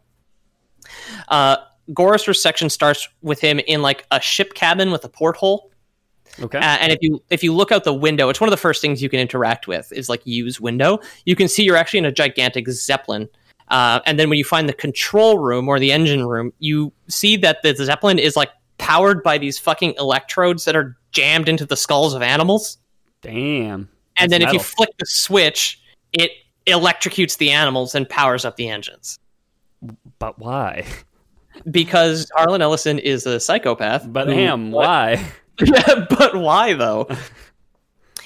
Uh, 1.28 1.56
Gorister's 1.92 2.42
section 2.42 2.70
starts 2.70 3.08
with 3.22 3.40
him 3.40 3.60
in 3.60 3.82
like 3.82 4.04
a 4.10 4.20
ship 4.20 4.54
cabin 4.54 4.90
with 4.90 5.04
a 5.04 5.08
porthole. 5.08 5.70
Okay. 6.40 6.58
Uh, 6.58 6.78
and 6.80 6.92
if 6.92 6.98
you 7.00 7.22
if 7.30 7.42
you 7.42 7.54
look 7.54 7.72
out 7.72 7.84
the 7.84 7.94
window, 7.94 8.28
it's 8.28 8.40
one 8.40 8.48
of 8.48 8.52
the 8.52 8.56
first 8.56 8.80
things 8.80 9.02
you 9.02 9.08
can 9.08 9.20
interact 9.20 9.66
with 9.66 9.92
is 9.92 10.08
like 10.08 10.22
use 10.24 10.60
window. 10.60 10.98
You 11.24 11.36
can 11.36 11.48
see 11.48 11.62
you're 11.62 11.76
actually 11.76 11.98
in 11.98 12.04
a 12.04 12.12
gigantic 12.12 12.68
zeppelin. 12.68 13.28
Uh, 13.70 14.00
and 14.06 14.18
then 14.18 14.28
when 14.28 14.38
you 14.38 14.44
find 14.44 14.68
the 14.68 14.72
control 14.72 15.38
room 15.38 15.68
or 15.68 15.78
the 15.78 15.92
engine 15.92 16.26
room, 16.26 16.52
you 16.58 16.92
see 17.08 17.36
that 17.36 17.62
the 17.62 17.74
zeppelin 17.74 18.18
is 18.18 18.36
like 18.36 18.50
powered 18.78 19.22
by 19.22 19.38
these 19.38 19.58
fucking 19.58 19.94
electrodes 19.98 20.64
that 20.64 20.74
are 20.76 20.96
jammed 21.12 21.48
into 21.48 21.66
the 21.66 21.76
skulls 21.76 22.14
of 22.14 22.22
animals. 22.22 22.78
Damn. 23.20 23.88
And 24.16 24.32
then 24.32 24.42
if 24.42 24.52
you 24.52 24.58
flick 24.58 24.90
the 24.98 25.06
switch, 25.06 25.80
it 26.12 26.30
electrocutes 26.66 27.38
the 27.38 27.50
animals 27.50 27.94
and 27.94 28.08
powers 28.08 28.44
up 28.44 28.56
the 28.56 28.68
engines. 28.68 29.18
But 30.18 30.38
why? 30.38 30.84
Because 31.70 32.30
Harlan 32.34 32.62
Ellison 32.62 32.98
is 32.98 33.26
a 33.26 33.38
psychopath. 33.38 34.10
But 34.10 34.26
damn, 34.26 34.70
why? 34.70 35.24
yeah, 35.64 36.06
but 36.08 36.36
why 36.36 36.74
though? 36.74 37.08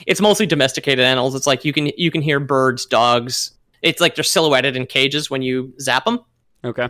it's 0.06 0.20
mostly 0.20 0.46
domesticated 0.46 1.04
animals. 1.04 1.34
It's 1.34 1.46
like 1.46 1.64
you 1.64 1.72
can 1.72 1.90
you 1.96 2.10
can 2.10 2.22
hear 2.22 2.40
birds, 2.40 2.86
dogs. 2.86 3.52
It's 3.82 4.00
like 4.00 4.14
they're 4.14 4.24
silhouetted 4.24 4.76
in 4.76 4.86
cages 4.86 5.28
when 5.30 5.42
you 5.42 5.72
zap 5.80 6.04
them 6.04 6.20
Okay. 6.64 6.86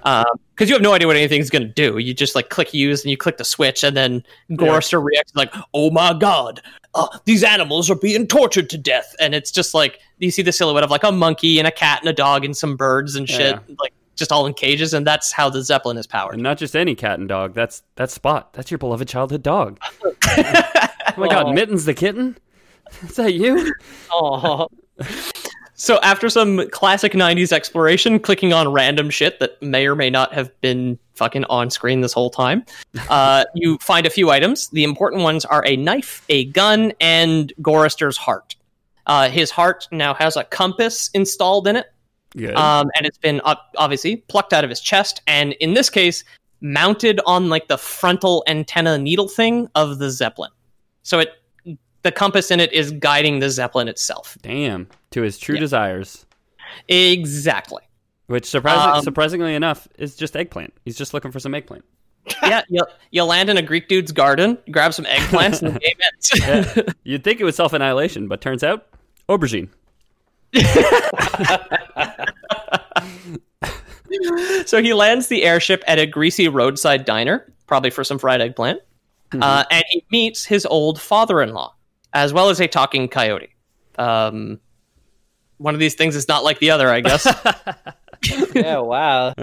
because 0.54 0.68
you 0.68 0.74
have 0.74 0.82
no 0.82 0.92
idea 0.92 1.06
what 1.06 1.16
anything's 1.16 1.48
going 1.48 1.62
to 1.62 1.72
do. 1.72 1.96
You 1.98 2.12
just 2.12 2.34
like 2.34 2.50
click 2.50 2.74
use 2.74 3.02
and 3.02 3.10
you 3.10 3.16
click 3.16 3.38
the 3.38 3.44
switch, 3.44 3.82
and 3.82 3.96
then 3.96 4.22
Gorister 4.50 5.02
reacts 5.02 5.34
like, 5.34 5.52
"Oh 5.72 5.90
my 5.90 6.12
god, 6.12 6.60
uh, 6.94 7.06
these 7.24 7.42
animals 7.42 7.90
are 7.90 7.94
being 7.96 8.26
tortured 8.26 8.68
to 8.70 8.76
death!" 8.78 9.16
And 9.18 9.34
it's 9.34 9.50
just 9.50 9.72
like 9.72 9.98
you 10.18 10.30
see 10.30 10.42
the 10.42 10.52
silhouette 10.52 10.84
of 10.84 10.90
like 10.90 11.04
a 11.04 11.10
monkey 11.12 11.58
and 11.58 11.66
a 11.66 11.70
cat 11.72 12.00
and 12.02 12.08
a 12.10 12.12
dog 12.12 12.44
and 12.44 12.54
some 12.54 12.76
birds 12.76 13.16
and 13.16 13.26
shit, 13.26 13.56
Yeah. 13.66 13.74
like 13.80 13.94
just 14.14 14.30
all 14.30 14.44
in 14.44 14.52
cages, 14.52 14.92
and 14.92 15.06
that's 15.06 15.32
how 15.32 15.48
the 15.48 15.62
zeppelin 15.62 15.96
is 15.96 16.06
powered. 16.06 16.34
And 16.34 16.42
not 16.42 16.58
just 16.58 16.76
any 16.76 16.94
cat 16.94 17.18
and 17.18 17.26
dog. 17.26 17.54
That's 17.54 17.82
that's 17.96 18.12
Spot. 18.12 18.52
That's 18.52 18.70
your 18.70 18.76
beloved 18.76 19.08
childhood 19.08 19.42
dog. 19.42 19.78
oh 20.04 20.14
my 21.16 21.28
god, 21.28 21.54
Mittens 21.54 21.86
the 21.86 21.94
kitten? 21.94 22.36
Is 23.02 23.16
that 23.16 23.32
you? 23.32 23.72
Oh, 24.12 24.68
So 25.82 25.98
after 26.00 26.28
some 26.28 26.70
classic 26.70 27.10
90s 27.10 27.50
exploration, 27.50 28.20
clicking 28.20 28.52
on 28.52 28.72
random 28.72 29.10
shit 29.10 29.40
that 29.40 29.60
may 29.60 29.84
or 29.84 29.96
may 29.96 30.10
not 30.10 30.32
have 30.32 30.48
been 30.60 30.96
fucking 31.16 31.42
on 31.46 31.70
screen 31.70 32.02
this 32.02 32.12
whole 32.12 32.30
time, 32.30 32.64
uh, 33.10 33.46
you 33.56 33.78
find 33.78 34.06
a 34.06 34.10
few 34.10 34.30
items. 34.30 34.68
The 34.68 34.84
important 34.84 35.24
ones 35.24 35.44
are 35.44 35.66
a 35.66 35.74
knife, 35.74 36.24
a 36.28 36.44
gun, 36.44 36.92
and 37.00 37.52
Gorister's 37.60 38.16
heart. 38.16 38.54
Uh, 39.08 39.28
his 39.28 39.50
heart 39.50 39.88
now 39.90 40.14
has 40.14 40.36
a 40.36 40.44
compass 40.44 41.10
installed 41.14 41.66
in 41.66 41.74
it, 41.74 41.92
um, 42.54 42.88
and 42.96 43.04
it's 43.04 43.18
been 43.18 43.40
ob- 43.40 43.58
obviously 43.76 44.18
plucked 44.28 44.52
out 44.52 44.62
of 44.62 44.70
his 44.70 44.80
chest, 44.80 45.20
and 45.26 45.54
in 45.54 45.74
this 45.74 45.90
case, 45.90 46.22
mounted 46.60 47.20
on 47.26 47.48
like 47.48 47.66
the 47.66 47.76
frontal 47.76 48.44
antenna 48.46 48.98
needle 48.98 49.26
thing 49.26 49.68
of 49.74 49.98
the 49.98 50.10
Zeppelin. 50.10 50.52
So 51.02 51.18
it, 51.18 51.30
the 52.02 52.12
compass 52.12 52.50
in 52.50 52.60
it 52.60 52.72
is 52.72 52.92
guiding 52.92 53.38
the 53.38 53.50
Zeppelin 53.50 53.88
itself. 53.88 54.36
Damn. 54.42 54.88
To 55.10 55.22
his 55.22 55.38
true 55.38 55.56
yeah. 55.56 55.60
desires. 55.60 56.26
Exactly. 56.88 57.82
Which 58.26 58.46
surprising, 58.46 58.96
Um, 58.96 59.02
surprisingly 59.02 59.54
enough 59.54 59.88
is 59.98 60.16
just 60.16 60.36
eggplant. 60.36 60.72
He's 60.84 60.96
just 60.96 61.14
looking 61.14 61.30
for 61.30 61.40
some 61.40 61.54
eggplant. 61.54 61.84
yeah, 62.42 62.62
you, 62.68 62.80
you 63.10 63.24
land 63.24 63.50
in 63.50 63.56
a 63.56 63.62
Greek 63.62 63.88
dude's 63.88 64.12
garden, 64.12 64.56
grab 64.70 64.94
some 64.94 65.04
eggplants, 65.06 65.60
and 65.60 65.74
the 65.74 65.80
game 65.80 65.96
ends. 66.12 66.30
Yeah. 66.38 66.82
You'd 67.04 67.24
think 67.24 67.40
it 67.40 67.44
was 67.44 67.56
self 67.56 67.72
annihilation, 67.72 68.28
but 68.28 68.40
turns 68.40 68.62
out 68.62 68.86
aubergine. 69.28 69.68
so 74.66 74.82
he 74.82 74.94
lands 74.94 75.28
the 75.28 75.44
airship 75.44 75.82
at 75.86 75.98
a 75.98 76.06
greasy 76.06 76.48
roadside 76.48 77.04
diner, 77.04 77.50
probably 77.66 77.90
for 77.90 78.04
some 78.04 78.18
fried 78.18 78.40
eggplant, 78.40 78.80
uh, 79.40 79.64
and 79.70 79.84
he 79.90 80.04
meets 80.10 80.44
his 80.44 80.66
old 80.66 81.00
father-in-law, 81.00 81.74
as 82.12 82.32
well 82.32 82.50
as 82.50 82.60
a 82.60 82.68
talking 82.68 83.08
coyote. 83.08 83.50
Um, 83.98 84.60
one 85.58 85.74
of 85.74 85.80
these 85.80 85.94
things 85.94 86.16
is 86.16 86.28
not 86.28 86.44
like 86.44 86.58
the 86.58 86.70
other, 86.70 86.88
I 86.88 87.00
guess. 87.00 87.26
yeah, 88.54 88.78
wow. 88.78 89.34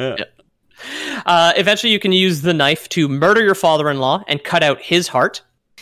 Uh, 1.25 1.53
eventually, 1.55 1.91
you 1.91 1.99
can 1.99 2.11
use 2.11 2.41
the 2.41 2.53
knife 2.53 2.87
to 2.89 3.07
murder 3.07 3.41
your 3.43 3.55
father-in-law 3.55 4.23
and 4.27 4.43
cut 4.43 4.63
out 4.63 4.81
his 4.81 5.07
heart 5.07 5.41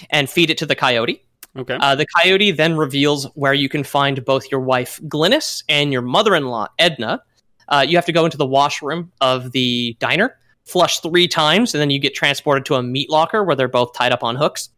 and 0.09 0.29
feed 0.29 0.49
it 0.49 0.57
to 0.59 0.65
the 0.65 0.75
coyote. 0.75 1.23
Okay. 1.55 1.77
Uh, 1.79 1.95
the 1.95 2.05
coyote 2.05 2.51
then 2.51 2.77
reveals 2.77 3.25
where 3.33 3.53
you 3.53 3.67
can 3.67 3.83
find 3.83 4.23
both 4.25 4.51
your 4.51 4.59
wife 4.59 4.99
Glynis 5.03 5.63
and 5.67 5.91
your 5.91 6.03
mother-in-law 6.03 6.67
Edna. 6.77 7.21
Uh, 7.67 7.85
you 7.87 7.97
have 7.97 8.05
to 8.05 8.11
go 8.11 8.25
into 8.25 8.37
the 8.37 8.45
washroom 8.45 9.11
of 9.21 9.51
the 9.51 9.97
diner, 9.99 10.37
flush 10.65 10.99
three 10.99 11.27
times, 11.27 11.73
and 11.73 11.81
then 11.81 11.89
you 11.89 11.99
get 11.99 12.13
transported 12.13 12.65
to 12.65 12.75
a 12.75 12.83
meat 12.83 13.09
locker 13.09 13.43
where 13.43 13.55
they're 13.55 13.67
both 13.67 13.93
tied 13.93 14.11
up 14.11 14.23
on 14.23 14.35
hooks. 14.35 14.69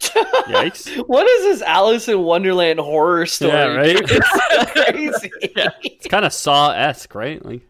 Yikes. 0.00 1.04
What 1.06 1.26
is 1.26 1.42
this 1.44 1.62
Alice 1.62 2.08
in 2.08 2.20
Wonderland 2.20 2.80
horror 2.80 3.26
story? 3.26 3.52
Yeah, 3.52 3.76
right? 3.76 3.96
It's 4.00 4.72
crazy. 4.72 5.30
It's 5.84 6.06
kind 6.06 6.24
of 6.24 6.32
Saw 6.32 6.70
esque, 6.72 7.14
right? 7.14 7.44
Like, 7.44 7.62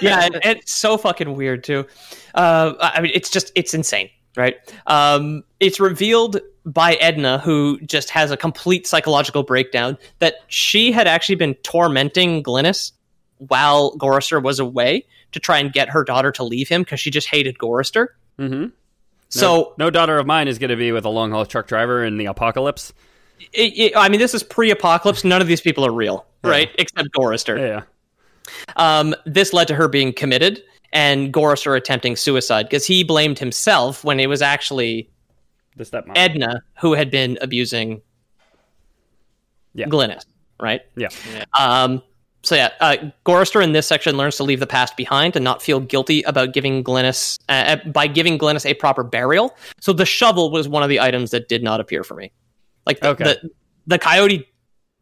yeah, 0.00 0.24
and, 0.24 0.34
and 0.34 0.58
it's 0.58 0.72
so 0.72 0.96
fucking 0.96 1.34
weird 1.34 1.64
too. 1.64 1.86
Uh, 2.34 2.74
I 2.80 3.00
mean, 3.00 3.12
it's 3.14 3.30
just 3.30 3.50
it's 3.54 3.74
insane, 3.74 4.10
right? 4.36 4.56
Um, 4.86 5.42
it's 5.58 5.80
revealed 5.80 6.40
by 6.64 6.94
Edna, 6.94 7.38
who 7.38 7.80
just 7.80 8.10
has 8.10 8.30
a 8.30 8.36
complete 8.36 8.86
psychological 8.86 9.42
breakdown, 9.42 9.96
that 10.18 10.34
she 10.48 10.92
had 10.92 11.06
actually 11.06 11.36
been 11.36 11.54
tormenting 11.54 12.42
Glynis 12.42 12.92
while 13.38 13.96
Gorister 13.96 14.42
was 14.42 14.58
away 14.58 15.06
to 15.32 15.40
try 15.40 15.58
and 15.58 15.72
get 15.72 15.88
her 15.88 16.04
daughter 16.04 16.30
to 16.32 16.44
leave 16.44 16.68
him 16.68 16.82
because 16.82 17.00
she 17.00 17.10
just 17.10 17.28
hated 17.28 17.58
Gorister. 17.58 18.08
mm-hmm. 18.38 18.66
So 19.28 19.74
no 19.78 19.90
daughter 19.90 20.18
of 20.18 20.26
mine 20.26 20.48
is 20.48 20.58
going 20.58 20.70
to 20.70 20.76
be 20.76 20.90
with 20.92 21.04
a 21.04 21.08
long 21.10 21.30
haul 21.30 21.44
truck 21.46 21.66
driver 21.66 22.04
in 22.04 22.16
the 22.16 22.26
apocalypse. 22.26 22.92
it, 23.52 23.72
it, 23.78 23.92
I 23.96 24.08
mean, 24.08 24.20
this 24.20 24.34
is 24.34 24.42
pre-apocalypse. 24.42 25.22
None 25.24 25.40
of 25.42 25.46
these 25.48 25.60
people 25.60 25.84
are 25.86 25.92
real, 25.92 26.24
right? 26.42 26.70
Except 26.78 27.08
Gorister. 27.16 27.58
Yeah. 27.58 27.82
Um, 28.76 29.14
this 29.26 29.52
led 29.52 29.68
to 29.68 29.74
her 29.74 29.88
being 29.88 30.12
committed 30.12 30.62
and 30.92 31.32
Gorister 31.34 31.76
attempting 31.76 32.16
suicide 32.16 32.64
because 32.64 32.86
he 32.86 33.04
blamed 33.04 33.38
himself 33.38 34.02
when 34.04 34.18
it 34.18 34.26
was 34.28 34.40
actually 34.40 35.10
The 35.76 35.84
stepmom. 35.84 36.12
Edna 36.16 36.62
who 36.80 36.94
had 36.94 37.10
been 37.10 37.36
abusing 37.42 38.00
Yeah. 39.74 39.86
Glynis, 39.86 40.24
right? 40.58 40.80
yeah. 40.96 41.08
Um, 41.58 42.02
so 42.42 42.54
yeah, 42.54 42.70
uh, 42.80 42.96
Gorister 43.26 43.62
in 43.62 43.72
this 43.72 43.86
section 43.86 44.16
learns 44.16 44.36
to 44.36 44.44
leave 44.44 44.60
the 44.60 44.66
past 44.66 44.96
behind 44.96 45.36
and 45.36 45.44
not 45.44 45.62
feel 45.62 45.80
guilty 45.80 46.22
about 46.22 46.52
giving 46.52 46.84
Glynis 46.84 47.36
uh, 47.48 47.76
by 47.86 48.06
giving 48.06 48.38
Glynis 48.38 48.64
a 48.64 48.74
proper 48.74 49.02
burial. 49.02 49.56
So 49.80 49.92
the 49.92 50.06
shovel 50.06 50.50
was 50.50 50.68
one 50.68 50.82
of 50.82 50.88
the 50.88 51.00
items 51.00 51.30
that 51.32 51.48
did 51.48 51.62
not 51.62 51.80
appear 51.80 52.04
for 52.04 52.14
me. 52.14 52.32
Like 52.86 53.00
the, 53.00 53.08
Okay. 53.10 53.24
the, 53.24 53.50
the 53.86 53.98
coyote 53.98 54.46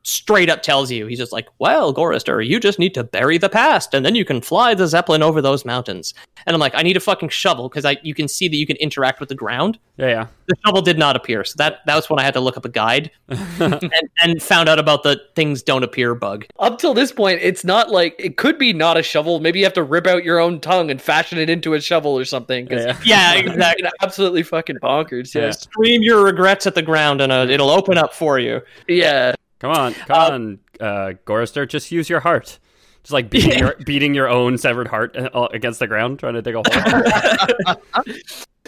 straight 0.07 0.49
up 0.49 0.63
tells 0.63 0.91
you, 0.91 1.07
he's 1.07 1.19
just 1.19 1.33
like, 1.33 1.49
"Well, 1.59 1.93
Gorister, 1.93 2.47
you 2.47 2.61
just 2.61 2.79
need 2.79 2.95
to 2.95 3.05
bury 3.05 3.39
the 3.39 3.49
past, 3.49 3.93
and 3.95 4.05
then 4.07 4.15
you 4.15 4.25
can 4.25 4.41
fly 4.41 4.75
the 4.75 4.87
zeppelin 4.87 5.23
over 5.23 5.43
those 5.43 5.65
mountains." 5.65 6.15
And 6.47 6.55
I'm 6.55 6.61
like, 6.61 6.75
"I 6.75 6.83
need 6.83 6.97
a 6.97 7.01
fucking 7.01 7.31
shovel 7.31 7.69
because 7.69 7.85
I 7.85 7.99
you 8.03 8.15
can 8.15 8.29
see 8.29 8.49
that 8.49 8.57
you 8.57 8.67
can 8.67 8.77
interact 8.77 9.21
with 9.21 9.29
the 9.29 9.35
ground." 9.35 9.79
Yeah. 9.99 10.07
Yeah. 10.07 10.27
the 10.47 10.55
shovel 10.65 10.83
did 10.83 10.99
not 10.99 11.17
appear. 11.17 11.43
So 11.43 11.55
that 11.57 11.79
that 11.87 11.95
was 11.97 12.09
when 12.09 12.21
I 12.21 12.23
had 12.23 12.35
to 12.35 12.41
look 12.41 12.57
up 12.57 12.65
a 12.65 12.69
guide 12.69 13.11
and, 13.29 13.91
and 14.23 14.43
found 14.43 14.69
out 14.69 14.79
about 14.79 15.03
the 15.03 15.21
things 15.35 15.63
don't 15.63 15.83
appear 15.83 16.15
bug. 16.15 16.47
Up 16.59 16.79
till 16.79 16.95
this 16.95 17.11
point, 17.13 17.41
it's 17.43 17.65
not 17.65 17.91
like 17.91 18.15
it 18.19 18.37
could 18.37 18.59
be 18.59 18.73
not 18.73 18.97
a 18.97 19.03
shovel. 19.03 19.41
Maybe 19.41 19.59
you 19.59 19.65
have 19.65 19.73
to 19.75 19.83
rip 19.83 20.07
out 20.07 20.23
your 20.23 20.39
own 20.39 20.61
tongue 20.61 20.91
and 20.91 21.01
fashion 21.03 21.39
it 21.39 21.51
into 21.51 21.75
a 21.75 21.81
shovel 21.81 22.17
or 22.17 22.25
something. 22.25 22.69
Yeah. 22.71 22.97
Yeah, 23.05 23.35
it's 23.35 23.51
exactly. 23.51 23.89
absolutely 24.03 24.43
fucking 24.43 24.77
bonkers. 24.83 25.35
Yeah. 25.35 25.47
Yeah, 25.47 25.51
Scream 25.53 26.03
your 26.03 26.23
regrets 26.25 26.67
at 26.67 26.75
the 26.75 26.83
ground 26.83 27.21
and 27.21 27.33
uh, 27.33 27.47
it'll 27.49 27.71
open 27.71 27.99
up 27.99 28.13
for 28.15 28.39
you. 28.39 28.61
yeah. 28.89 29.35
Come 29.59 29.71
on, 29.71 29.95
come 29.95 30.33
on, 30.33 30.59
uh, 30.81 31.13
Gorister. 31.25 31.69
Just 31.69 31.91
use 31.91 32.09
your 32.11 32.21
heart. 32.21 32.59
Just 33.03 33.13
like 33.13 33.31
beating 33.31 33.59
your 33.59 33.75
beating 33.85 34.15
your 34.15 34.29
own 34.29 34.59
severed 34.59 34.89
heart 34.89 35.17
uh, 35.17 35.49
against 35.53 35.79
the 35.79 35.87
ground, 35.87 36.19
trying 36.19 36.35
to 36.35 36.43
dig 36.43 36.55
a 36.57 36.63
hole. 36.65 37.77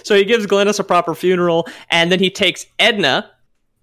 So 0.04 0.14
he 0.14 0.24
gives 0.24 0.46
Glynis 0.46 0.78
a 0.78 0.84
proper 0.84 1.14
funeral, 1.14 1.66
and 1.90 2.10
then 2.10 2.20
he 2.20 2.30
takes 2.30 2.64
Edna 2.78 3.30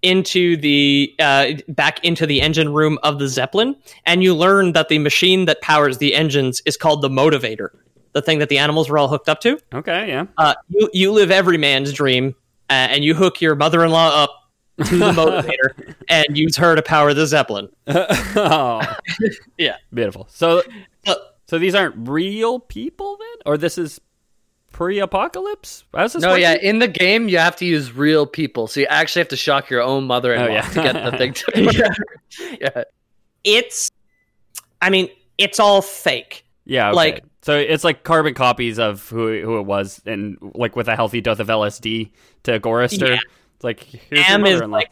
into 0.01 0.55
the 0.57 1.13
uh, 1.19 1.51
back 1.67 2.03
into 2.03 2.25
the 2.25 2.41
engine 2.41 2.73
room 2.73 2.97
of 3.03 3.19
the 3.19 3.27
Zeppelin, 3.27 3.75
and 4.05 4.23
you 4.23 4.33
learn 4.33 4.71
that 4.71 4.87
the 4.89 4.97
machine 4.97 5.45
that 5.45 5.61
powers 5.61 5.97
the 5.97 6.15
engines 6.15 6.61
is 6.65 6.77
called 6.77 7.01
the 7.01 7.09
motivator, 7.09 7.69
the 8.13 8.21
thing 8.21 8.39
that 8.39 8.49
the 8.49 8.57
animals 8.57 8.89
were 8.89 8.97
all 8.97 9.07
hooked 9.09 9.29
up 9.29 9.41
to. 9.41 9.59
okay. 9.73 10.07
Yeah. 10.07 10.25
uh, 10.37 10.55
you 10.69 10.89
you 10.93 11.11
live 11.11 11.31
every 11.31 11.57
man's 11.57 11.91
dream, 11.93 12.33
uh, 12.69 12.73
and 12.73 13.03
you 13.03 13.13
hook 13.13 13.41
your 13.41 13.55
mother-in-law 13.55 14.23
up 14.23 14.44
to 14.83 14.97
the 14.97 15.11
motivator 15.11 15.95
and 16.09 16.37
use 16.37 16.57
her 16.57 16.75
to 16.75 16.81
power 16.81 17.13
the 17.13 17.25
zeppelin. 17.25 17.69
oh. 17.87 18.81
Yeah. 19.57 19.77
Beautiful. 19.93 20.27
So, 20.29 20.63
so 21.47 21.57
these 21.59 21.73
aren't 21.75 22.09
real 22.09 22.59
people 22.59 23.17
then, 23.17 23.37
or 23.45 23.57
this 23.57 23.77
is 23.77 24.01
pre-apocalypse? 24.71 25.85
How's 25.93 26.13
this? 26.13 26.21
No, 26.21 26.29
working? 26.29 26.41
yeah. 26.43 26.57
In 26.61 26.79
the 26.79 26.87
game, 26.87 27.29
you 27.29 27.37
have 27.37 27.55
to 27.57 27.65
use 27.65 27.93
real 27.93 28.25
people, 28.25 28.67
so 28.67 28.81
you 28.81 28.87
actually 28.87 29.21
have 29.21 29.29
to 29.29 29.37
shock 29.37 29.69
your 29.69 29.81
own 29.81 30.03
mother-in-law 30.05 30.47
Oh, 30.47 30.51
yeah. 30.51 30.61
to 30.61 30.83
get 30.83 31.11
the 31.11 31.17
thing 31.17 31.33
to. 31.33 32.57
yeah. 32.59 32.83
It's, 33.43 33.89
I 34.81 34.89
mean, 34.89 35.09
it's 35.37 35.59
all 35.59 35.81
fake. 35.81 36.45
Yeah, 36.65 36.89
okay. 36.89 36.95
Like- 36.95 37.23
so 37.43 37.55
it's 37.55 37.83
like 37.83 38.03
carbon 38.03 38.33
copies 38.33 38.79
of 38.79 39.07
who 39.07 39.39
who 39.43 39.59
it 39.59 39.67
was, 39.67 40.01
and 40.07 40.35
like 40.55 40.75
with 40.75 40.87
a 40.87 40.95
healthy 40.95 41.21
dose 41.21 41.37
of 41.39 41.45
LSD 41.47 42.09
to 42.41 42.59
Gorister. 42.59 43.09
Yeah. 43.09 43.19
Like 43.65 43.81
here's 43.83 44.21
Am 44.29 44.45
is 44.45 44.61
like, 44.61 44.91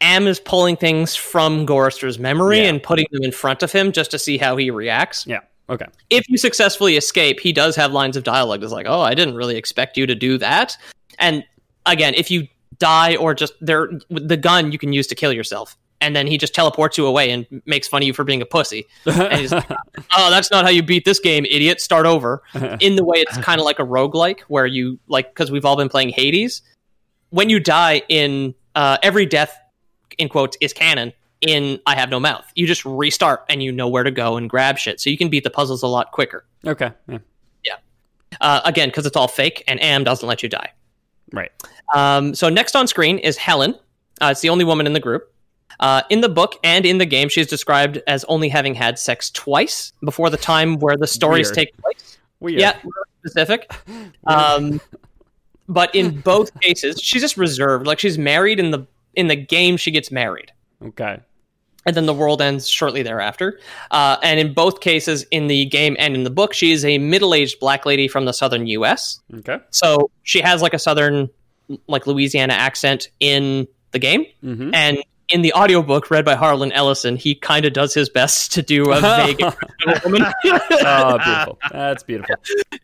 Am 0.00 0.26
is 0.26 0.38
pulling 0.40 0.76
things 0.76 1.14
from 1.14 1.64
Gorister's 1.64 2.18
memory 2.18 2.58
Yeah. 2.58 2.64
and 2.70 2.82
putting 2.82 3.06
them 3.12 3.22
in 3.22 3.32
front 3.32 3.62
of 3.62 3.72
him 3.72 3.92
just 3.92 4.10
to 4.10 4.18
see 4.18 4.36
how 4.36 4.56
he 4.56 4.70
reacts. 4.70 5.26
yeah, 5.26 5.38
okay, 5.70 5.86
If 6.10 6.28
you 6.28 6.36
successfully 6.36 6.96
escape, 6.96 7.40
he 7.40 7.52
does 7.52 7.76
have 7.76 7.92
lines 7.92 8.16
of 8.16 8.24
dialogue 8.24 8.60
that's 8.60 8.72
like, 8.72 8.86
"Oh, 8.88 9.00
I 9.00 9.14
didn't 9.14 9.36
really 9.36 9.56
expect 9.56 9.96
you 9.96 10.06
to 10.06 10.14
do 10.14 10.36
that." 10.38 10.76
And 11.18 11.44
again, 11.86 12.14
if 12.14 12.30
you 12.30 12.48
die 12.78 13.14
or 13.16 13.32
just 13.34 13.54
there, 13.60 13.88
the 14.10 14.36
gun 14.36 14.72
you 14.72 14.78
can 14.78 14.92
use 14.92 15.06
to 15.06 15.14
kill 15.14 15.32
yourself. 15.32 15.76
And 16.00 16.16
then 16.16 16.26
he 16.26 16.36
just 16.36 16.52
teleports 16.52 16.98
you 16.98 17.06
away 17.06 17.30
and 17.30 17.46
makes 17.64 17.86
fun 17.86 18.02
of 18.02 18.06
you 18.08 18.12
for 18.12 18.24
being 18.24 18.42
a 18.42 18.46
pussy. 18.46 18.86
And 19.06 19.34
he's 19.34 19.52
like, 19.52 19.70
oh, 20.16 20.30
that's 20.30 20.50
not 20.50 20.64
how 20.64 20.70
you 20.70 20.82
beat 20.82 21.04
this 21.04 21.20
game, 21.20 21.44
idiot. 21.44 21.80
Start 21.80 22.06
over. 22.06 22.42
In 22.80 22.96
the 22.96 23.04
way 23.04 23.18
it's 23.18 23.38
kind 23.38 23.60
of 23.60 23.64
like 23.64 23.78
a 23.78 23.84
roguelike 23.84 24.40
where 24.48 24.66
you, 24.66 24.98
like, 25.06 25.28
because 25.28 25.52
we've 25.52 25.64
all 25.64 25.76
been 25.76 25.88
playing 25.88 26.08
Hades. 26.08 26.62
When 27.32 27.48
you 27.48 27.60
die 27.60 28.02
in 28.08 28.54
uh, 28.74 28.98
every 29.02 29.24
death, 29.26 29.58
in 30.18 30.28
quotes, 30.28 30.56
is 30.60 30.72
canon 30.74 31.12
in 31.40 31.80
I 31.86 31.94
Have 31.96 32.10
No 32.10 32.20
Mouth. 32.20 32.44
You 32.54 32.66
just 32.66 32.84
restart 32.84 33.44
and 33.48 33.62
you 33.62 33.72
know 33.72 33.88
where 33.88 34.02
to 34.04 34.10
go 34.10 34.36
and 34.36 34.48
grab 34.50 34.76
shit. 34.78 35.00
So 35.00 35.08
you 35.08 35.16
can 35.16 35.30
beat 35.30 35.42
the 35.42 35.50
puzzles 35.50 35.82
a 35.82 35.86
lot 35.86 36.12
quicker. 36.12 36.44
okay, 36.66 36.92
yeah. 37.08 37.18
Uh, 38.40 38.60
again, 38.64 38.88
because 38.88 39.06
it's 39.06 39.16
all 39.16 39.28
fake 39.28 39.64
and 39.66 39.80
Am 39.82 40.04
doesn't 40.04 40.26
let 40.26 40.42
you 40.42 40.48
die. 40.48 40.72
right. 41.32 41.50
Um, 41.94 42.34
so 42.34 42.48
next 42.48 42.74
on 42.76 42.86
screen 42.86 43.18
is 43.18 43.36
Helen. 43.36 43.74
Uh, 44.22 44.28
it's 44.32 44.40
the 44.40 44.48
only 44.48 44.64
woman 44.64 44.86
in 44.86 44.92
the 44.92 45.00
group. 45.00 45.32
Uh, 45.80 46.02
in 46.10 46.20
the 46.20 46.28
book 46.28 46.58
and 46.62 46.86
in 46.86 46.98
the 46.98 47.06
game, 47.06 47.28
she's 47.28 47.46
described 47.46 48.00
as 48.06 48.24
only 48.24 48.48
having 48.48 48.74
had 48.74 48.98
sex 48.98 49.30
twice 49.30 49.92
before 50.04 50.30
the 50.30 50.36
time 50.36 50.78
where 50.78 50.96
the 50.96 51.06
stories 51.06 51.48
Weird. 51.48 51.54
take 51.54 51.76
place. 51.78 52.18
Weird. 52.40 52.60
Yeah, 52.60 52.76
specific. 53.20 53.72
Um, 54.26 54.80
but 55.72 55.94
in 55.94 56.20
both 56.32 56.58
cases, 56.60 57.00
she's 57.02 57.22
just 57.22 57.36
reserved. 57.36 57.86
Like 57.86 57.98
she's 57.98 58.18
married 58.18 58.60
in 58.60 58.70
the 58.70 58.86
in 59.14 59.28
the 59.28 59.36
game, 59.36 59.76
she 59.76 59.90
gets 59.90 60.10
married, 60.10 60.52
Okay. 60.84 61.18
and 61.84 61.94
then 61.96 62.06
the 62.06 62.14
world 62.14 62.40
ends 62.40 62.66
shortly 62.68 63.02
thereafter. 63.02 63.58
Uh, 63.90 64.16
and 64.22 64.40
in 64.40 64.54
both 64.54 64.80
cases, 64.80 65.26
in 65.30 65.48
the 65.48 65.64
game 65.66 65.96
and 65.98 66.14
in 66.14 66.24
the 66.24 66.30
book, 66.30 66.54
she 66.54 66.72
is 66.72 66.84
a 66.84 66.96
middle 66.98 67.34
aged 67.34 67.60
black 67.60 67.84
lady 67.84 68.08
from 68.08 68.24
the 68.24 68.32
southern 68.32 68.66
U.S. 68.68 69.20
Okay. 69.34 69.58
So 69.70 70.10
she 70.22 70.40
has 70.40 70.62
like 70.62 70.72
a 70.74 70.78
southern, 70.78 71.28
like 71.88 72.06
Louisiana 72.06 72.54
accent 72.54 73.08
in 73.20 73.66
the 73.90 73.98
game, 73.98 74.24
Mm-hmm. 74.42 74.70
and 74.74 75.02
in 75.32 75.42
the 75.42 75.52
audiobook 75.54 76.10
read 76.10 76.24
by 76.24 76.34
Harlan 76.34 76.72
Ellison, 76.72 77.16
he 77.16 77.34
kind 77.34 77.64
of 77.64 77.72
does 77.72 77.94
his 77.94 78.08
best 78.10 78.52
to 78.52 78.62
do 78.62 78.92
a 78.92 79.00
vague 79.00 79.40
impression 79.40 79.88
of 79.88 80.04
a 80.04 80.08
woman. 80.08 80.32
Oh, 80.44 81.18
beautiful. 81.18 81.58
That's 81.72 82.02
beautiful. 82.02 82.36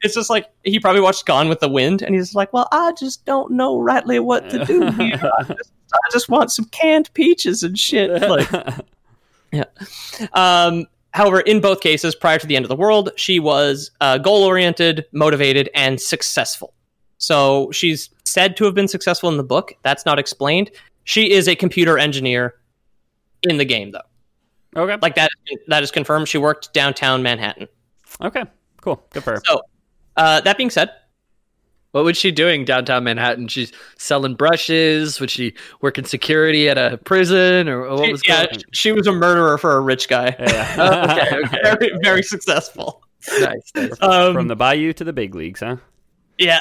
it's 0.03 0.15
just 0.15 0.31
like 0.31 0.47
he 0.65 0.81
probably 0.81 1.03
watched 1.03 1.27
Gone 1.27 1.49
with 1.49 1.61
the 1.61 1.69
Wind, 1.69 2.03
and 2.03 2.15
he's 2.15 2.35
like, 2.35 2.53
"Well, 2.53 2.67
I 2.73 2.93
just 2.99 3.25
don't 3.27 3.53
know 3.53 3.79
rightly 3.81 4.19
what 4.19 4.49
to 4.51 4.65
do 4.65 4.91
here. 4.93 5.31
I 5.39 5.43
just, 5.45 5.73
I 5.93 5.99
just 6.11 6.29
want 6.29 6.51
some 6.51 6.65
canned 6.67 7.13
peaches 7.13 7.63
and 7.63 7.79
shit." 7.79 8.11
Like, 8.11 8.49
yeah. 9.53 9.65
Um, 10.33 10.87
however, 11.13 11.41
in 11.41 11.61
both 11.61 11.81
cases, 11.81 12.15
prior 12.15 12.39
to 12.39 12.47
the 12.47 12.57
end 12.57 12.65
of 12.65 12.71
the 12.71 12.77
world, 12.77 13.11
she 13.17 13.41
was 13.41 13.91
uh, 14.01 14.19
goal-oriented, 14.19 15.05
motivated, 15.13 15.69
and 15.75 16.01
successful. 16.01 16.73
So 17.19 17.71
she's 17.73 18.11
said 18.25 18.57
to 18.57 18.65
have 18.65 18.75
been 18.75 18.89
successful 18.89 19.29
in 19.29 19.37
the 19.37 19.43
book. 19.45 19.73
That's 19.83 20.07
not 20.07 20.19
explained. 20.19 20.71
She 21.09 21.31
is 21.31 21.49
a 21.49 21.57
computer 21.57 21.97
engineer 21.97 22.57
in 23.43 23.57
the 23.57 23.65
game, 23.65 23.93
though. 23.93 24.03
Okay. 24.77 24.99
Like 25.01 25.15
that, 25.15 25.31
that 25.69 25.83
is 25.83 25.91
confirmed. 25.91 26.29
She 26.29 26.37
worked 26.37 26.75
downtown 26.75 27.23
Manhattan. 27.23 27.67
okay. 28.21 28.45
Cool. 28.83 29.03
Good 29.09 29.25
for 29.25 29.31
her. 29.31 29.43
So, 29.47 29.63
uh, 30.19 30.43
that 30.43 30.59
being 30.59 30.69
said, 30.69 30.91
What 31.93 32.05
was 32.05 32.19
she 32.19 32.31
doing 32.31 32.67
downtown 32.67 33.05
Manhattan? 33.05 33.49
She's 33.49 33.73
selling 33.97 34.35
brushes. 34.35 35.19
Was 35.19 35.31
she 35.31 35.55
working 35.81 36.05
security 36.05 36.69
at 36.69 36.77
a 36.77 36.99
prison, 36.99 37.71
or 37.71 37.89
what 37.89 38.13
was 38.13 38.21
yeah, 38.29 38.45
going 38.45 38.61
she 38.73 38.93
was 38.93 39.07
a 39.07 39.13
murderer 39.13 39.57
for 39.57 39.79
a 39.79 39.81
rich 39.81 40.11
guy. 40.11 40.37
Yeah. 40.39 41.17
okay, 41.31 41.39
okay. 41.39 41.59
very, 41.63 41.99
very 42.03 42.23
successful. 42.23 43.03
Nice. 43.41 43.73
nice. 43.75 44.03
Um, 44.03 44.35
From 44.35 44.49
the 44.49 44.57
bayou 44.57 44.93
to 44.93 45.05
the 45.05 45.15
big 45.15 45.35
leagues, 45.35 45.61
huh? 45.61 45.77
Yeah. 46.37 46.61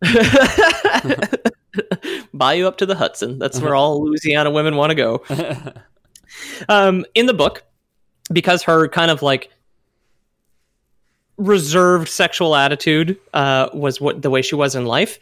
Buy 2.34 2.54
you 2.54 2.66
up 2.66 2.78
to 2.78 2.86
the 2.86 2.94
Hudson. 2.94 3.38
That's 3.38 3.60
where 3.60 3.74
all 3.74 4.02
Louisiana 4.04 4.50
women 4.50 4.76
want 4.76 4.90
to 4.90 4.94
go. 4.94 5.24
Um, 6.68 7.04
in 7.14 7.26
the 7.26 7.34
book, 7.34 7.64
because 8.32 8.62
her 8.64 8.88
kind 8.88 9.10
of 9.10 9.22
like 9.22 9.50
reserved 11.36 12.08
sexual 12.08 12.54
attitude 12.54 13.18
uh, 13.32 13.68
was 13.72 14.00
what 14.00 14.22
the 14.22 14.30
way 14.30 14.42
she 14.42 14.54
was 14.54 14.74
in 14.74 14.86
life. 14.86 15.18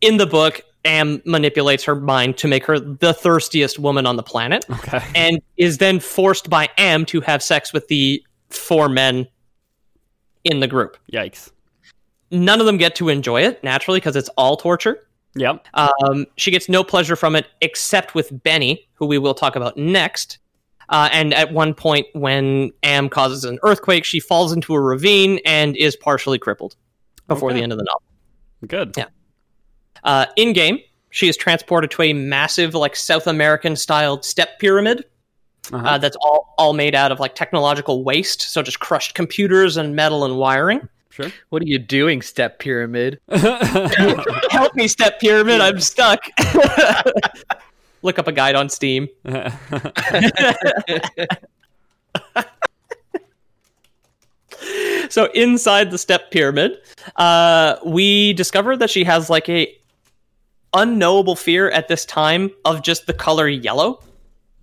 In 0.00 0.16
the 0.16 0.26
book, 0.26 0.62
Am 0.84 1.20
manipulates 1.26 1.84
her 1.84 1.94
mind 1.94 2.38
to 2.38 2.48
make 2.48 2.64
her 2.64 2.78
the 2.80 3.12
thirstiest 3.12 3.78
woman 3.78 4.06
on 4.06 4.16
the 4.16 4.22
planet, 4.22 4.64
Okay. 4.70 5.02
and 5.14 5.40
is 5.58 5.78
then 5.78 6.00
forced 6.00 6.48
by 6.48 6.68
Am 6.78 7.04
to 7.06 7.20
have 7.20 7.42
sex 7.42 7.72
with 7.72 7.88
the 7.88 8.24
four 8.48 8.88
men 8.88 9.28
in 10.44 10.60
the 10.60 10.66
group. 10.66 10.96
Yikes. 11.12 11.50
None 12.30 12.60
of 12.60 12.66
them 12.66 12.78
get 12.78 12.94
to 12.96 13.08
enjoy 13.10 13.42
it 13.42 13.62
naturally 13.62 13.98
because 14.00 14.16
it's 14.16 14.30
all 14.30 14.56
torture. 14.56 15.06
Yep. 15.36 15.66
Um, 15.74 16.26
she 16.36 16.50
gets 16.50 16.68
no 16.68 16.82
pleasure 16.82 17.14
from 17.16 17.36
it 17.36 17.46
except 17.60 18.14
with 18.14 18.42
Benny, 18.42 18.88
who 18.94 19.06
we 19.06 19.18
will 19.18 19.34
talk 19.34 19.54
about 19.56 19.76
next. 19.76 20.38
Uh, 20.88 21.08
and 21.12 21.32
at 21.34 21.52
one 21.52 21.72
point, 21.72 22.06
when 22.14 22.72
Am 22.82 23.08
causes 23.08 23.44
an 23.44 23.58
earthquake, 23.62 24.04
she 24.04 24.18
falls 24.18 24.52
into 24.52 24.74
a 24.74 24.80
ravine 24.80 25.38
and 25.44 25.76
is 25.76 25.94
partially 25.94 26.38
crippled 26.38 26.74
before 27.28 27.50
Okay. 27.50 27.58
the 27.58 27.62
end 27.62 27.70
of 27.72 27.78
the 27.78 27.84
novel. 27.84 28.02
Good. 28.66 28.94
Yeah. 28.96 29.06
Uh, 30.02 30.26
in 30.36 30.52
game, 30.52 30.80
she 31.10 31.28
is 31.28 31.36
transported 31.36 31.90
to 31.92 32.02
a 32.02 32.12
massive, 32.12 32.74
like 32.74 32.96
South 32.96 33.26
American 33.28 33.76
styled 33.76 34.24
step 34.24 34.58
pyramid 34.58 35.04
Uh-huh. 35.72 35.86
uh, 35.86 35.98
that's 35.98 36.16
all 36.22 36.54
all 36.58 36.72
made 36.72 36.94
out 36.96 37.12
of 37.12 37.20
like 37.20 37.34
technological 37.36 38.02
waste, 38.02 38.40
so 38.42 38.60
just 38.62 38.80
crushed 38.80 39.14
computers 39.14 39.76
and 39.76 39.94
metal 39.94 40.24
and 40.24 40.36
wiring. 40.36 40.88
Sure. 41.22 41.32
What 41.50 41.62
are 41.62 41.66
you 41.66 41.78
doing, 41.78 42.22
Step 42.22 42.58
Pyramid? 42.58 43.20
Help 43.30 44.74
me, 44.74 44.88
step 44.88 45.20
pyramid! 45.20 45.60
I'm 45.60 45.80
stuck. 45.80 46.20
Look 48.02 48.18
up 48.18 48.26
a 48.28 48.32
guide 48.32 48.54
on 48.54 48.68
Steam. 48.70 49.08
so 55.10 55.26
inside 55.34 55.90
the 55.90 55.98
step 55.98 56.30
pyramid, 56.30 56.78
uh, 57.16 57.76
we 57.84 58.32
discover 58.34 58.76
that 58.76 58.88
she 58.90 59.04
has 59.04 59.28
like 59.28 59.48
a 59.48 59.76
unknowable 60.72 61.36
fear 61.36 61.68
at 61.70 61.88
this 61.88 62.04
time 62.04 62.50
of 62.64 62.82
just 62.82 63.06
the 63.06 63.12
color 63.12 63.48
yellow. 63.48 64.02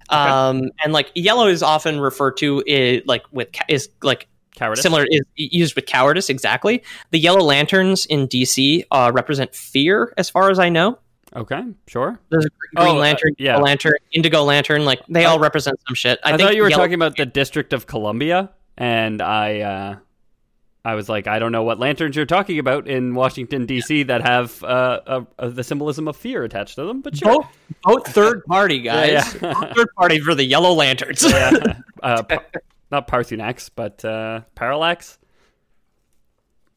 Um, 0.10 0.72
and 0.84 0.94
like 0.94 1.12
yellow 1.16 1.48
is 1.48 1.62
often 1.62 2.00
referred 2.00 2.38
to 2.38 2.64
i 2.70 3.02
like 3.06 3.24
with 3.34 3.52
ca- 3.52 3.66
is 3.68 3.90
like 4.02 4.30
Cowardice. 4.58 4.82
similar 4.82 5.06
is 5.10 5.22
used 5.36 5.76
with 5.76 5.86
cowardice 5.86 6.30
exactly. 6.30 6.84
The 7.12 7.20
yellow 7.20 7.42
lanterns 7.42 8.06
in 8.08 8.28
DC 8.28 8.86
uh, 8.92 9.12
represent 9.14 9.54
fear, 9.56 10.14
as 10.18 10.30
far 10.30 10.50
as 10.50 10.60
I 10.60 10.70
know. 10.70 11.00
Okay. 11.36 11.62
Sure. 11.88 12.20
There's 12.30 12.46
a 12.46 12.50
green 12.50 12.88
Oh, 12.88 12.96
uh, 12.96 13.00
lantern, 13.00 13.34
yeah. 13.38 13.52
yellow 13.54 13.64
lantern, 13.66 13.94
indigo 14.12 14.44
lantern. 14.44 14.86
Like 14.86 15.02
they 15.08 15.26
all 15.26 15.40
represent 15.40 15.78
some 15.88 15.94
shit. 15.94 16.20
I, 16.24 16.30
I, 16.30 16.38
think 16.38 16.48
thought 16.48 16.56
you 16.56 16.64
were 16.64 16.70
yellow- 16.70 16.84
talking 16.84 16.96
about 16.96 17.16
the 17.18 17.26
District 17.26 17.74
of 17.74 17.86
Columbia, 17.86 18.50
and 18.78 19.22
I, 19.22 19.60
uh, 19.60 19.96
I 20.86 20.96
was 20.96 21.10
like, 21.10 21.28
I 21.28 21.38
don't 21.40 21.52
know 21.52 21.64
what 21.64 21.80
lanterns 21.80 22.16
you're 22.16 22.26
talking 22.26 22.60
about 22.60 22.88
in 22.88 23.14
Washington 23.14 23.66
D.C. 23.66 24.04
that 24.04 24.22
have 24.22 24.64
uh, 24.64 24.68
uh, 25.06 25.22
uh, 25.38 25.50
the 25.50 25.64
symbolism 25.64 26.08
of 26.08 26.16
fear 26.16 26.46
attached 26.46 26.76
to 26.76 26.86
them. 26.86 27.02
But 27.02 27.18
sure. 27.18 27.34
both, 27.34 27.48
both 27.84 28.08
third 28.08 28.46
party 28.46 28.80
guys. 28.84 29.36
Yeah, 29.42 29.54
Both 29.54 29.76
third 29.76 29.88
party 29.98 30.20
for 30.20 30.34
the 30.34 30.46
yellow 30.46 30.74
lanterns. 30.74 31.24
Yeah. 31.32 31.80
not 32.92 33.08
Paarthurnax, 33.08 33.70
but 33.76 34.04
uh, 34.04 34.42
Parallax. 34.56 35.18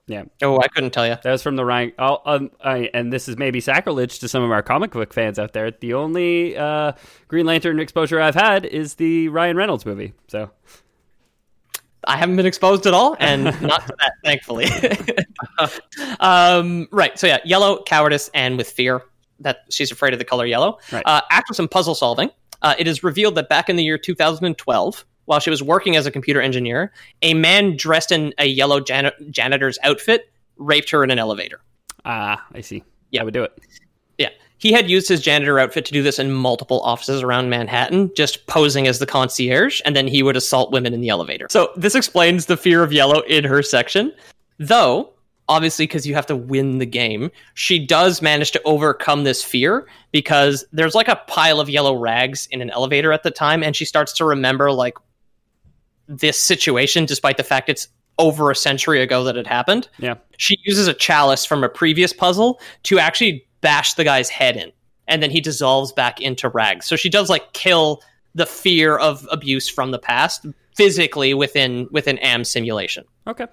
Yeah, 0.06 0.24
oh, 0.42 0.58
I 0.58 0.66
couldn't 0.66 0.90
tell 0.90 1.06
you. 1.06 1.16
that 1.22 1.30
was 1.30 1.40
from 1.40 1.54
the 1.54 1.64
Ryan. 1.64 1.92
Oh, 1.96 2.18
um, 2.24 2.50
I, 2.60 2.90
and 2.92 3.12
this 3.12 3.28
is 3.28 3.36
maybe 3.36 3.60
sacrilege 3.60 4.18
to 4.18 4.28
some 4.28 4.42
of 4.42 4.50
our 4.50 4.62
comic 4.62 4.90
book 4.90 5.14
fans 5.14 5.38
out 5.38 5.52
there. 5.52 5.70
The 5.70 5.94
only 5.94 6.56
uh, 6.56 6.92
Green 7.28 7.46
Lantern 7.46 7.78
exposure 7.78 8.20
I've 8.20 8.34
had 8.34 8.66
is 8.66 8.94
the 8.94 9.28
Ryan 9.28 9.56
Reynolds 9.56 9.86
movie. 9.86 10.14
So 10.26 10.50
I 12.04 12.16
haven't 12.16 12.34
been 12.34 12.46
exposed 12.46 12.86
at 12.86 12.94
all, 12.94 13.16
and 13.20 13.44
not 13.62 13.86
to 13.86 13.94
that, 14.00 14.12
thankfully. 14.24 14.66
um, 16.20 16.88
right. 16.90 17.16
So 17.16 17.28
yeah, 17.28 17.38
yellow 17.44 17.82
cowardice 17.84 18.30
and 18.34 18.56
with 18.56 18.68
fear 18.68 19.02
that 19.40 19.58
she's 19.70 19.92
afraid 19.92 20.12
of 20.12 20.18
the 20.18 20.24
color 20.24 20.44
yellow. 20.44 20.78
Right. 20.90 21.04
Uh, 21.06 21.20
after 21.30 21.54
some 21.54 21.68
puzzle 21.68 21.94
solving, 21.94 22.30
uh, 22.62 22.74
it 22.78 22.88
is 22.88 23.04
revealed 23.04 23.36
that 23.36 23.48
back 23.48 23.68
in 23.70 23.76
the 23.76 23.84
year 23.84 23.96
2012, 23.96 25.04
while 25.30 25.38
she 25.38 25.48
was 25.48 25.62
working 25.62 25.94
as 25.94 26.06
a 26.06 26.10
computer 26.10 26.40
engineer, 26.40 26.90
a 27.22 27.34
man 27.34 27.76
dressed 27.76 28.10
in 28.10 28.34
a 28.38 28.46
yellow 28.46 28.80
jan- 28.80 29.12
janitor's 29.30 29.78
outfit 29.84 30.28
raped 30.56 30.90
her 30.90 31.04
in 31.04 31.10
an 31.12 31.20
elevator. 31.20 31.60
ah, 32.04 32.44
I 32.52 32.62
see. 32.62 32.82
Yeah. 33.12 33.20
I 33.20 33.24
would 33.24 33.32
do 33.32 33.44
it. 33.44 33.56
Yeah. 34.18 34.30
He 34.58 34.72
had 34.72 34.90
used 34.90 35.08
his 35.08 35.20
janitor 35.20 35.60
outfit 35.60 35.84
to 35.84 35.92
do 35.92 36.02
this 36.02 36.18
in 36.18 36.32
multiple 36.32 36.80
offices 36.80 37.22
around 37.22 37.48
Manhattan, 37.48 38.10
just 38.16 38.48
posing 38.48 38.88
as 38.88 38.98
the 38.98 39.06
concierge, 39.06 39.80
and 39.84 39.94
then 39.94 40.08
he 40.08 40.24
would 40.24 40.36
assault 40.36 40.72
women 40.72 40.92
in 40.92 41.00
the 41.00 41.10
elevator. 41.10 41.46
So 41.48 41.70
this 41.76 41.94
explains 41.94 42.46
the 42.46 42.56
fear 42.56 42.82
of 42.82 42.92
yellow 42.92 43.20
in 43.20 43.44
her 43.44 43.62
section. 43.62 44.12
Though, 44.58 45.12
obviously, 45.48 45.86
because 45.86 46.08
you 46.08 46.14
have 46.14 46.26
to 46.26 46.36
win 46.36 46.78
the 46.78 46.86
game, 46.86 47.30
she 47.54 47.84
does 47.84 48.20
manage 48.20 48.50
to 48.50 48.62
overcome 48.64 49.22
this 49.22 49.44
fear 49.44 49.86
because 50.10 50.64
there's 50.72 50.96
like 50.96 51.08
a 51.08 51.20
pile 51.28 51.60
of 51.60 51.70
yellow 51.70 51.94
rags 51.94 52.48
in 52.50 52.60
an 52.60 52.70
elevator 52.70 53.12
at 53.12 53.22
the 53.22 53.30
time, 53.30 53.62
and 53.62 53.76
she 53.76 53.84
starts 53.84 54.12
to 54.14 54.24
remember 54.24 54.72
like 54.72 54.94
this 56.10 56.38
situation, 56.38 57.06
despite 57.06 57.36
the 57.36 57.44
fact 57.44 57.68
it's 57.68 57.88
over 58.18 58.50
a 58.50 58.56
century 58.56 59.00
ago 59.00 59.24
that 59.24 59.36
it 59.38 59.46
happened 59.46 59.88
Yeah. 59.98 60.16
she 60.36 60.58
uses 60.64 60.86
a 60.88 60.92
chalice 60.92 61.46
from 61.46 61.64
a 61.64 61.70
previous 61.70 62.12
puzzle 62.12 62.60
to 62.82 62.98
actually 62.98 63.46
bash 63.62 63.94
the 63.94 64.04
guy's 64.04 64.28
head 64.28 64.58
in 64.58 64.72
and 65.08 65.22
then 65.22 65.30
he 65.30 65.40
dissolves 65.40 65.90
back 65.92 66.20
into 66.20 66.50
rags 66.50 66.84
so 66.84 66.96
she 66.96 67.08
does 67.08 67.30
like 67.30 67.54
kill 67.54 68.02
the 68.34 68.44
fear 68.44 68.98
of 68.98 69.26
abuse 69.30 69.70
from 69.70 69.90
the 69.90 69.98
past 69.98 70.44
physically 70.76 71.32
within 71.32 71.88
within 71.92 72.18
am 72.18 72.44
simulation 72.44 73.04
Okay. 73.26 73.46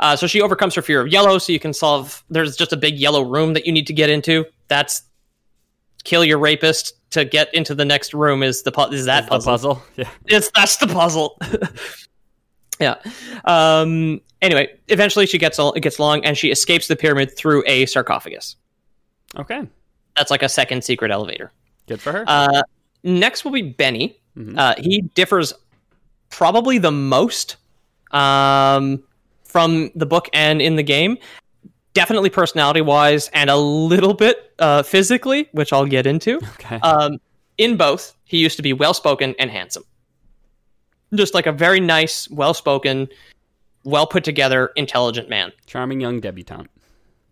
uh, 0.00 0.16
so 0.16 0.26
she 0.26 0.42
overcomes 0.42 0.74
her 0.74 0.82
fear 0.82 1.00
of 1.00 1.08
yellow 1.08 1.38
so 1.38 1.50
you 1.52 1.60
can 1.60 1.72
solve 1.72 2.22
there's 2.28 2.56
just 2.56 2.74
a 2.74 2.76
big 2.76 2.98
yellow 2.98 3.22
room 3.22 3.54
that 3.54 3.64
you 3.64 3.72
need 3.72 3.86
to 3.86 3.94
get 3.94 4.10
into 4.10 4.44
that's 4.68 5.02
kill 6.04 6.24
your 6.24 6.38
rapist 6.38 6.92
to 7.12 7.24
get 7.24 7.52
into 7.54 7.74
the 7.74 7.84
next 7.84 8.12
room 8.14 8.42
is 8.42 8.62
the 8.62 8.72
pu- 8.72 8.92
is 8.92 9.06
that 9.06 9.24
The 9.24 9.30
puzzle 9.30 9.52
puzzle. 9.52 9.82
Yeah. 9.96 10.08
it's 10.26 10.50
that's 10.54 10.76
the 10.76 10.86
puzzle. 10.88 11.38
yeah. 12.80 12.96
Um. 13.44 14.20
Anyway, 14.40 14.68
eventually 14.88 15.26
she 15.26 15.38
gets 15.38 15.58
al- 15.58 15.72
gets 15.72 15.98
along 15.98 16.24
and 16.24 16.36
she 16.36 16.50
escapes 16.50 16.88
the 16.88 16.96
pyramid 16.96 17.36
through 17.36 17.62
a 17.66 17.86
sarcophagus. 17.86 18.56
Okay. 19.36 19.62
That's 20.16 20.30
like 20.30 20.42
a 20.42 20.48
second 20.48 20.82
secret 20.84 21.10
elevator. 21.10 21.52
Good 21.86 22.00
for 22.00 22.12
her. 22.12 22.24
Uh, 22.26 22.62
next 23.04 23.44
will 23.44 23.52
be 23.52 23.62
Benny. 23.62 24.18
Mhm. 24.36 24.58
Uh, 24.58 24.74
he 24.78 25.02
differs 25.14 25.52
probably 26.30 26.78
the 26.78 26.90
most 26.90 27.56
um, 28.10 29.02
from 29.44 29.90
the 29.94 30.06
book 30.06 30.28
and 30.32 30.60
in 30.60 30.76
the 30.76 30.82
game. 30.82 31.18
Definitely 31.94 32.30
personality 32.30 32.80
wise, 32.80 33.28
and 33.28 33.50
a 33.50 33.56
little 33.56 34.14
bit 34.14 34.52
uh, 34.58 34.82
physically, 34.82 35.48
which 35.52 35.72
I'll 35.72 35.86
get 35.86 36.06
into. 36.06 36.36
okay. 36.54 36.76
Um, 36.76 37.20
in 37.58 37.76
both, 37.76 38.14
he 38.24 38.38
used 38.38 38.56
to 38.56 38.62
be 38.62 38.72
well 38.72 38.94
spoken 38.94 39.34
and 39.38 39.50
handsome. 39.50 39.84
Just 41.14 41.34
like 41.34 41.46
a 41.46 41.52
very 41.52 41.80
nice, 41.80 42.30
well 42.30 42.54
spoken, 42.54 43.08
well 43.84 44.06
put 44.06 44.24
together, 44.24 44.70
intelligent 44.76 45.28
man. 45.28 45.52
Charming 45.66 46.00
young 46.00 46.20
debutante. 46.20 46.70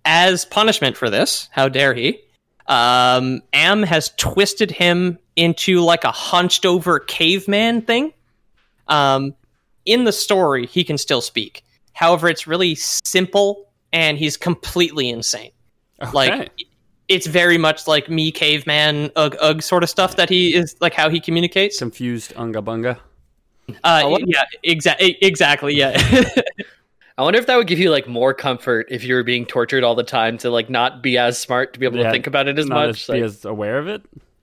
As 0.05 0.45
punishment 0.45 0.97
for 0.97 1.09
this, 1.09 1.49
how 1.53 1.69
dare 1.69 1.95
he? 1.95 2.21
Um, 2.67 3.43
Am 3.53 3.83
has 3.83 4.13
twisted 4.17 4.71
him 4.71 5.19
into 5.37 5.81
like 5.81 6.05
a 6.05 6.13
hunched 6.13 6.67
over 6.67 7.01
caveman 7.01 7.83
thing. 7.83 8.13
Um, 8.89 9.35
in 9.87 10.05
the 10.05 10.13
story, 10.13 10.67
he 10.67 10.85
can 10.85 10.99
still 10.99 11.21
speak. 11.21 11.65
However, 11.95 12.29
it's 12.29 12.47
really 12.47 12.75
simple 12.75 13.70
and 13.93 14.19
he's 14.19 14.37
completely 14.37 15.09
insane. 15.11 15.51
Okay. 16.03 16.11
Like 16.13 16.51
it's 17.09 17.27
very 17.27 17.59
much 17.59 17.87
like 17.89 18.09
me 18.09 18.31
caveman 18.31 19.11
ugh 19.17 19.37
ugh 19.41 19.63
sort 19.63 19.83
of 19.83 19.91
stuff 19.91 20.17
that 20.17 20.29
he 20.29 20.55
is 20.55 20.77
like 20.81 20.95
how 20.95 21.09
he 21.11 21.21
communicates. 21.21 21.79
confused 21.79 22.33
unga 22.37 22.63
bunga. 22.63 22.99
Uh, 23.85 24.03
Oh, 24.05 24.19
yeah, 24.27 24.43
exactly, 24.65 25.17
exactly, 25.23 25.75
yeah. 25.75 25.93
I 27.19 27.23
wonder 27.23 27.39
if 27.39 27.47
that 27.47 27.57
would 27.57 27.67
give 27.67 27.79
you 27.79 27.91
like 27.91 28.09
more 28.09 28.33
comfort 28.33 28.87
if 28.91 29.05
you 29.05 29.15
were 29.15 29.23
being 29.23 29.45
tortured 29.45 29.85
all 29.85 29.95
the 29.95 30.03
time 30.03 30.39
to 30.39 30.51
like 30.51 30.71
not 30.71 31.03
be 31.03 31.19
as 31.19 31.39
smart 31.39 31.75
to 31.75 31.79
be 31.81 31.87
able 31.87 31.99
Yeah, 31.99 32.05
to 32.05 32.11
think 32.11 32.27
about 32.27 32.49
it 32.49 32.59
as 32.59 32.67
Not 32.67 32.87
much. 32.89 33.03
as, 33.03 33.09
like, 33.09 33.19
be 33.21 33.23
as 33.25 33.45
aware 33.45 33.79
of 33.79 33.87
it. 33.89 34.03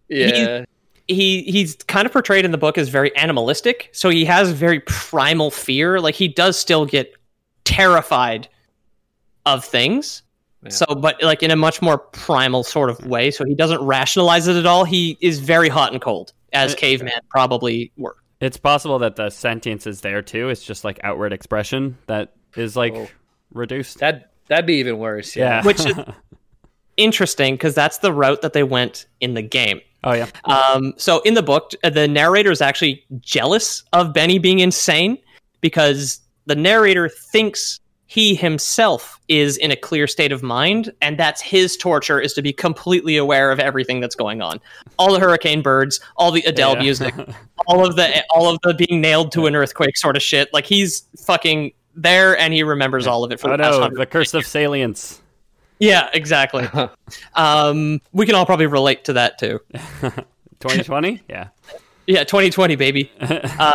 yeah, 0.09 0.65
he 1.07 1.41
he's 1.43 1.75
kind 1.87 2.05
of 2.05 2.11
portrayed 2.13 2.45
in 2.45 2.51
the 2.51 2.57
book 2.57 2.77
as 2.77 2.89
very 2.89 3.15
animalistic 3.15 3.89
so 3.93 4.09
he 4.09 4.25
has 4.25 4.51
very 4.51 4.81
primal 4.81 5.49
fear 5.49 5.99
like 6.01 6.15
he 6.15 6.27
does 6.27 6.59
still 6.59 6.85
get 6.85 7.13
terrified 7.63 8.47
of 9.55 9.63
things 9.65 10.23
Yeah. 10.63 10.69
so 10.69 10.85
but 10.95 11.21
like 11.21 11.43
in 11.43 11.51
a 11.51 11.55
much 11.55 11.81
more 11.81 11.97
primal 11.97 12.63
sort 12.63 12.89
of 12.89 13.05
way 13.05 13.31
so 13.31 13.45
he 13.45 13.55
doesn't 13.55 13.81
rationalize 13.81 14.47
it 14.47 14.55
at 14.55 14.65
all 14.65 14.83
he 14.85 15.17
is 15.21 15.39
very 15.39 15.69
hot 15.69 15.91
and 15.93 16.01
cold 16.01 16.33
as 16.53 16.73
Uh, 16.73 16.77
caveman 16.77 17.19
probably 17.29 17.91
were 17.97 18.15
It's 18.41 18.57
possible 18.57 18.99
that 18.99 19.15
the 19.15 19.29
sentience 19.29 19.87
is 19.87 20.01
there 20.01 20.21
too. 20.21 20.49
It's 20.49 20.63
just 20.63 20.83
like 20.83 20.99
outward 21.03 21.33
expression 21.33 21.97
that 22.07 22.33
is 22.55 22.75
like 22.75 22.93
Oh. 22.95 23.07
reduced. 23.53 23.99
that 23.99 24.31
that'd 24.47 24.65
be 24.65 24.75
even 24.75 24.97
worse. 24.97 25.35
Yeah. 25.35 25.43
yeah. 25.59 25.63
which 25.65 25.85
is 25.85 25.95
interesting 26.97 27.55
because 27.55 27.75
that's 27.75 27.99
the 27.99 28.11
route 28.13 28.41
that 28.41 28.53
they 28.53 28.63
went 28.63 29.05
in 29.19 29.33
the 29.33 29.41
game 29.41 29.81
oh 30.03 30.13
yeah. 30.13 30.27
Um, 30.45 30.93
so 30.97 31.19
in 31.21 31.33
the 31.33 31.43
book, 31.43 31.71
uh, 31.83 31.89
the 31.89 32.07
narrator 32.07 32.51
is 32.51 32.61
actually 32.61 33.03
jealous 33.19 33.83
of 33.93 34.13
Benny 34.13 34.39
being 34.39 34.59
insane 34.59 35.17
because 35.61 36.21
the 36.45 36.55
narrator 36.55 37.09
thinks 37.09 37.79
he 38.07 38.35
himself 38.35 39.19
is 39.27 39.57
in 39.57 39.69
a 39.69 39.75
clear 39.75 40.07
state 40.07 40.31
of 40.31 40.41
mind, 40.41 40.91
and 41.01 41.19
that's 41.19 41.41
his 41.41 41.75
torture 41.75 42.19
is 42.19 42.33
to 42.33 42.41
be 42.41 42.53
completely 42.53 43.17
aware 43.17 43.51
of 43.51 43.59
everything 43.59 43.99
that's 43.99 44.15
going 44.15 44.41
on. 44.41 44.59
All 44.97 45.11
the 45.13 45.19
hurricane 45.19 45.61
birds, 45.61 45.99
all 46.15 46.31
the 46.31 46.41
Adele 46.43 46.75
Yeah. 46.75 46.81
music, 46.83 47.13
all 47.67 47.85
of 47.85 47.95
the 47.97 48.23
all 48.29 48.49
of 48.49 48.59
the 48.63 48.73
being 48.73 49.01
nailed 49.01 49.31
to 49.33 49.45
an 49.45 49.55
earthquake 49.55 49.97
sort 49.97 50.15
of 50.15 50.23
shit. 50.23 50.47
Like 50.53 50.65
he's 50.65 51.03
fucking 51.25 51.73
there, 51.95 52.37
and 52.37 52.53
he 52.53 52.63
remembers 52.63 53.07
all 53.07 53.23
of 53.25 53.31
it 53.31 53.39
for 53.39 53.49
Oh 53.49 53.57
the 53.57 53.63
past 53.63 53.79
no, 53.79 53.89
the 53.89 54.05
curse 54.05 54.33
of 54.33 54.45
salience. 54.47 55.21
Yeah, 55.79 56.09
exactly. 56.13 56.67
um, 57.35 58.01
we 58.13 58.25
can 58.25 58.35
all 58.35 58.45
probably 58.45 58.67
relate 58.67 59.03
to 59.05 59.13
that 59.13 59.37
too. 59.37 59.59
2020? 60.59 61.21
yeah. 61.29 61.49
Yeah, 62.07 62.23
2020, 62.23 62.75
baby. 62.77 63.11
uh, 63.19 63.73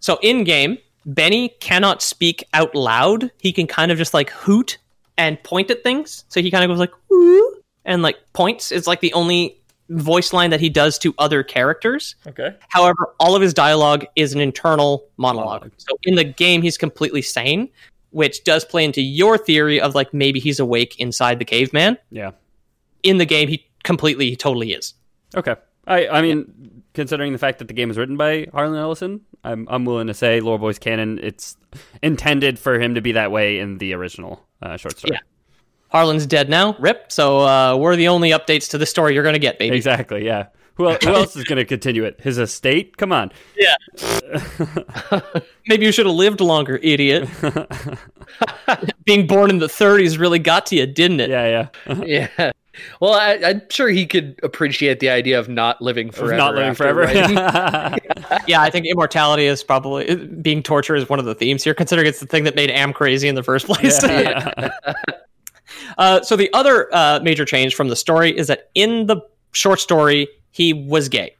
so 0.00 0.18
in 0.20 0.42
game, 0.44 0.78
Benny 1.08 1.48
cannot 1.60 2.02
speak 2.02 2.44
out 2.52 2.74
loud. 2.74 3.30
He 3.40 3.52
can 3.52 3.66
kind 3.66 3.90
of 3.90 3.96
just 3.96 4.12
like 4.12 4.30
hoot 4.30 4.78
and 5.16 5.42
point 5.42 5.70
at 5.70 5.82
things. 5.82 6.24
So 6.28 6.42
he 6.42 6.50
kind 6.50 6.62
of 6.62 6.68
goes 6.68 6.78
like 6.78 6.92
"Ooh," 7.10 7.62
and 7.84 8.02
like 8.02 8.16
points. 8.34 8.70
It's 8.70 8.86
like 8.86 9.00
the 9.00 9.12
only 9.14 9.58
voice 9.88 10.34
line 10.34 10.50
that 10.50 10.60
he 10.60 10.68
does 10.68 10.98
to 10.98 11.14
other 11.18 11.42
characters. 11.42 12.14
Okay. 12.26 12.54
However, 12.68 13.14
all 13.18 13.34
of 13.34 13.40
his 13.40 13.54
dialogue 13.54 14.04
is 14.16 14.34
an 14.34 14.40
internal 14.40 15.08
monologue. 15.16 15.70
So 15.78 15.96
in 16.02 16.14
the 16.14 16.24
game, 16.24 16.60
he's 16.60 16.76
completely 16.76 17.22
sane, 17.22 17.70
which 18.10 18.44
does 18.44 18.66
play 18.66 18.84
into 18.84 19.00
your 19.00 19.38
theory 19.38 19.80
of 19.80 19.94
like 19.94 20.12
maybe 20.12 20.40
he's 20.40 20.60
awake 20.60 21.00
inside 21.00 21.38
the 21.38 21.46
caveman. 21.46 21.96
Yeah. 22.10 22.32
In 23.02 23.16
the 23.16 23.24
game, 23.24 23.48
he 23.48 23.66
completely, 23.82 24.28
he 24.28 24.36
totally 24.36 24.72
is. 24.72 24.92
Okay. 25.34 25.56
I 25.86 26.08
I 26.08 26.20
mean, 26.20 26.82
considering 26.92 27.32
the 27.32 27.38
fact 27.38 27.60
that 27.60 27.68
the 27.68 27.74
game 27.74 27.90
is 27.90 27.96
written 27.96 28.18
by 28.18 28.46
Harlan 28.52 28.78
Ellison, 28.78 29.22
I'm 29.44 29.66
I'm 29.70 29.84
willing 29.84 30.06
to 30.08 30.14
say 30.14 30.40
Lore 30.40 30.58
Boys 30.58 30.78
canon. 30.78 31.18
It's 31.22 31.56
intended 32.02 32.58
for 32.58 32.80
him 32.80 32.94
to 32.94 33.00
be 33.00 33.12
that 33.12 33.30
way 33.30 33.58
in 33.58 33.78
the 33.78 33.94
original 33.94 34.44
uh, 34.62 34.76
short 34.76 34.98
story. 34.98 35.12
Yeah. 35.14 35.20
Harlan's 35.90 36.26
dead 36.26 36.50
now, 36.50 36.76
rip. 36.78 37.10
So 37.10 37.40
uh, 37.40 37.76
we're 37.76 37.96
the 37.96 38.08
only 38.08 38.30
updates 38.30 38.70
to 38.70 38.78
the 38.78 38.86
story 38.86 39.14
you're 39.14 39.22
going 39.22 39.34
to 39.34 39.38
get, 39.38 39.58
baby. 39.58 39.76
Exactly. 39.76 40.24
Yeah. 40.24 40.48
Who, 40.74 40.88
who 40.92 41.08
else 41.08 41.34
is 41.34 41.42
going 41.42 41.56
to 41.56 41.64
continue 41.64 42.04
it? 42.04 42.20
His 42.20 42.38
estate? 42.38 42.96
Come 42.98 43.10
on. 43.10 43.32
Yeah. 43.56 43.74
Maybe 45.66 45.84
you 45.84 45.90
should 45.90 46.06
have 46.06 46.14
lived 46.14 46.40
longer, 46.40 46.78
idiot. 46.80 47.28
Being 49.04 49.26
born 49.26 49.50
in 49.50 49.58
the 49.58 49.66
30s 49.66 50.20
really 50.20 50.38
got 50.38 50.66
to 50.66 50.76
you, 50.76 50.86
didn't 50.86 51.18
it? 51.18 51.30
Yeah, 51.30 51.68
yeah. 51.86 52.28
yeah. 52.36 52.52
Well, 53.00 53.14
I, 53.14 53.38
I'm 53.44 53.62
sure 53.70 53.88
he 53.88 54.06
could 54.06 54.38
appreciate 54.42 55.00
the 55.00 55.10
idea 55.10 55.38
of 55.38 55.48
not 55.48 55.80
living 55.82 56.10
forever. 56.10 56.36
Not 56.36 56.54
living 56.54 56.74
forever. 56.74 57.00
writing. 57.02 57.36
Yeah, 58.46 58.60
I 58.62 58.70
think 58.70 58.86
immortality 58.86 59.46
is 59.46 59.62
probably 59.62 60.16
being 60.26 60.62
torture 60.62 60.94
is 60.94 61.08
one 61.08 61.18
of 61.18 61.24
the 61.24 61.34
themes 61.34 61.64
here, 61.64 61.74
considering 61.74 62.06
it's 62.06 62.20
the 62.20 62.26
thing 62.26 62.44
that 62.44 62.54
made 62.54 62.70
Am 62.70 62.92
crazy 62.92 63.28
in 63.28 63.34
the 63.34 63.42
first 63.42 63.66
place. 63.66 64.02
Yeah. 64.08 64.70
uh, 65.98 66.22
so 66.22 66.36
the 66.36 66.50
other 66.52 66.88
uh, 66.94 67.20
major 67.22 67.44
change 67.44 67.74
from 67.74 67.88
the 67.88 67.96
story 67.96 68.36
is 68.36 68.46
that 68.48 68.70
in 68.74 69.06
the 69.06 69.20
short 69.52 69.80
story, 69.80 70.28
he 70.50 70.72
was 70.72 71.08
gay. 71.08 71.34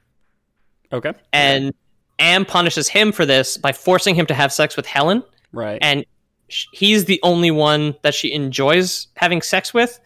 okay. 0.93 1.13
And 1.33 1.73
Am 2.19 2.45
punishes 2.45 2.89
him 2.89 3.13
for 3.13 3.25
this 3.27 3.57
by 3.57 3.73
forcing 3.73 4.15
him 4.15 4.27
to 4.27 4.35
have 4.35 4.53
sex 4.53 4.77
with 4.77 4.87
Helen. 4.87 5.23
Right. 5.53 5.79
and 5.81 6.05
he's 6.49 7.07
the 7.07 7.19
only 7.23 7.51
one 7.51 7.95
that 8.03 8.15
she 8.15 8.33
enjoys 8.33 9.07
having 9.17 9.41
sex 9.43 9.73
with. 9.73 9.99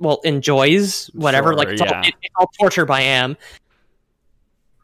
Well, 0.00 0.20
enjoys 0.24 1.06
whatever. 1.14 1.48
Sure, 1.48 1.56
like 1.56 1.68
it's, 1.68 1.80
all, 1.80 1.88
it- 2.02 2.14
it's 2.22 2.34
all 2.38 2.50
torture 2.58 2.84
by 2.86 3.00
Am. 3.02 3.36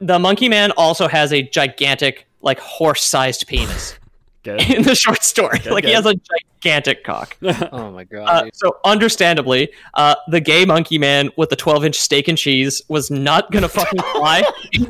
The 0.00 0.18
monkey 0.18 0.48
man 0.48 0.72
also 0.76 1.08
has 1.08 1.32
a 1.32 1.42
gigantic, 1.42 2.26
like 2.42 2.58
horse-sized 2.58 3.46
penis 3.46 3.94
in 4.44 4.82
the 4.82 4.94
short 4.94 5.22
story. 5.22 5.60
Good, 5.60 5.72
like 5.72 5.84
he 5.84 5.92
has 5.92 6.04
a 6.04 6.14
gigantic 6.62 7.04
cock. 7.04 7.36
oh 7.72 7.90
my 7.92 8.04
god. 8.04 8.28
Uh, 8.28 8.50
so, 8.52 8.76
understandably, 8.84 9.70
uh, 9.94 10.16
the 10.28 10.40
gay 10.40 10.64
monkey 10.66 10.98
man 10.98 11.30
with 11.36 11.48
the 11.48 11.56
12-inch 11.56 11.94
steak 11.94 12.26
and 12.28 12.36
cheese 12.36 12.82
was 12.88 13.10
not 13.10 13.50
gonna 13.52 13.68
fucking 13.68 14.00
fly 14.16 14.42
in 14.74 14.82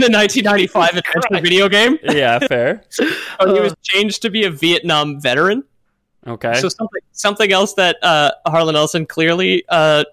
the 0.00 0.08
1995 0.12 0.88
adventure 0.90 1.42
video 1.42 1.68
game. 1.68 1.98
yeah, 2.04 2.38
fair. 2.38 2.84
So 2.90 3.04
he 3.06 3.60
was 3.60 3.74
changed 3.82 4.22
to 4.22 4.30
be 4.30 4.44
a 4.44 4.50
Vietnam 4.50 5.20
veteran. 5.20 5.64
Okay. 6.26 6.54
So 6.54 6.68
something 6.68 7.00
something 7.12 7.52
else 7.52 7.74
that 7.74 7.96
uh, 8.02 8.32
Harlan 8.46 8.76
Ellison 8.76 9.04
clearly 9.06 9.64
uh, 9.68 10.04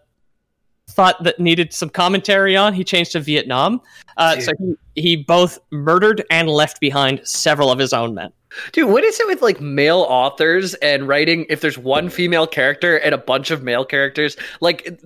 thought 0.89 1.24
that 1.24 1.39
needed 1.39 1.72
some 1.74 1.89
commentary 1.89 2.55
on. 2.57 2.74
He 2.74 2.84
changed 2.84 3.14
to 3.14 3.20
Vietnam. 3.22 3.82
Uh, 4.18 4.39
so 4.41 4.51
he, 4.59 5.01
he 5.01 5.16
both 5.16 5.57
murdered 5.72 6.24
and 6.30 6.49
left 6.49 6.80
behind 6.82 7.22
several 7.26 7.72
of 7.72 7.80
his 7.80 7.93
own 7.93 8.14
men. 8.14 8.32
Dude, 8.74 8.89
what 8.89 9.05
is 9.05 9.18
it 9.22 9.28
with 9.28 9.41
like 9.41 9.62
male 9.62 10.05
authors 10.09 10.74
and 10.76 11.07
writing 11.07 11.45
if 11.47 11.62
there's 11.62 11.78
one 11.78 12.09
female 12.09 12.45
character 12.45 12.97
and 12.97 13.16
a 13.16 13.18
bunch 13.18 13.49
of 13.51 13.64
male 13.64 13.86
characters? 13.86 14.36
Like 14.59 14.99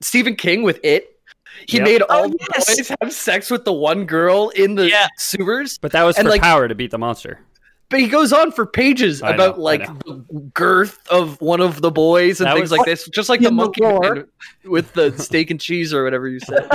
Stephen 0.00 0.36
King 0.36 0.62
with 0.62 0.78
It. 0.84 1.08
He 1.68 1.78
Yep. 1.78 1.84
made 1.84 2.02
all 2.02 2.24
Oh, 2.24 2.28
the 2.28 2.38
yes. 2.54 2.76
boys 2.76 2.92
have 3.00 3.12
sex 3.12 3.50
with 3.50 3.64
the 3.64 3.72
one 3.72 4.06
girl 4.06 4.50
in 4.50 4.74
the 4.76 4.88
Yeah. 4.88 5.08
sewers. 5.18 5.76
but 5.78 5.90
that 5.92 6.04
was 6.04 6.16
and, 6.16 6.24
for 6.26 6.30
like- 6.30 6.40
power 6.42 6.66
to 6.68 6.74
beat 6.74 6.90
the 6.92 6.98
monster. 6.98 7.40
But 7.92 8.00
he 8.00 8.08
goes 8.08 8.32
on 8.32 8.50
for 8.50 8.66
pages 8.66 9.22
I 9.22 9.30
about 9.34 9.54
I 9.54 9.58
like 9.58 9.86
the 10.04 10.14
girth 10.54 10.98
of 11.08 11.40
one 11.40 11.60
of 11.60 11.80
the 11.80 11.90
boys 11.92 12.40
and 12.40 12.48
That 12.48 12.54
things 12.54 12.70
was- 12.70 12.78
like 12.78 12.86
this, 12.86 13.06
just 13.08 13.28
like 13.28 13.38
the 13.40 13.46
the 13.46 13.52
monkey 13.52 13.82
war. 13.82 14.00
man 14.14 14.24
with 14.64 14.92
the 14.94 15.16
steak 15.18 15.50
and 15.52 15.60
cheese 15.60 15.94
or 15.94 16.02
whatever 16.02 16.26
you 16.28 16.40
said. 16.40 16.66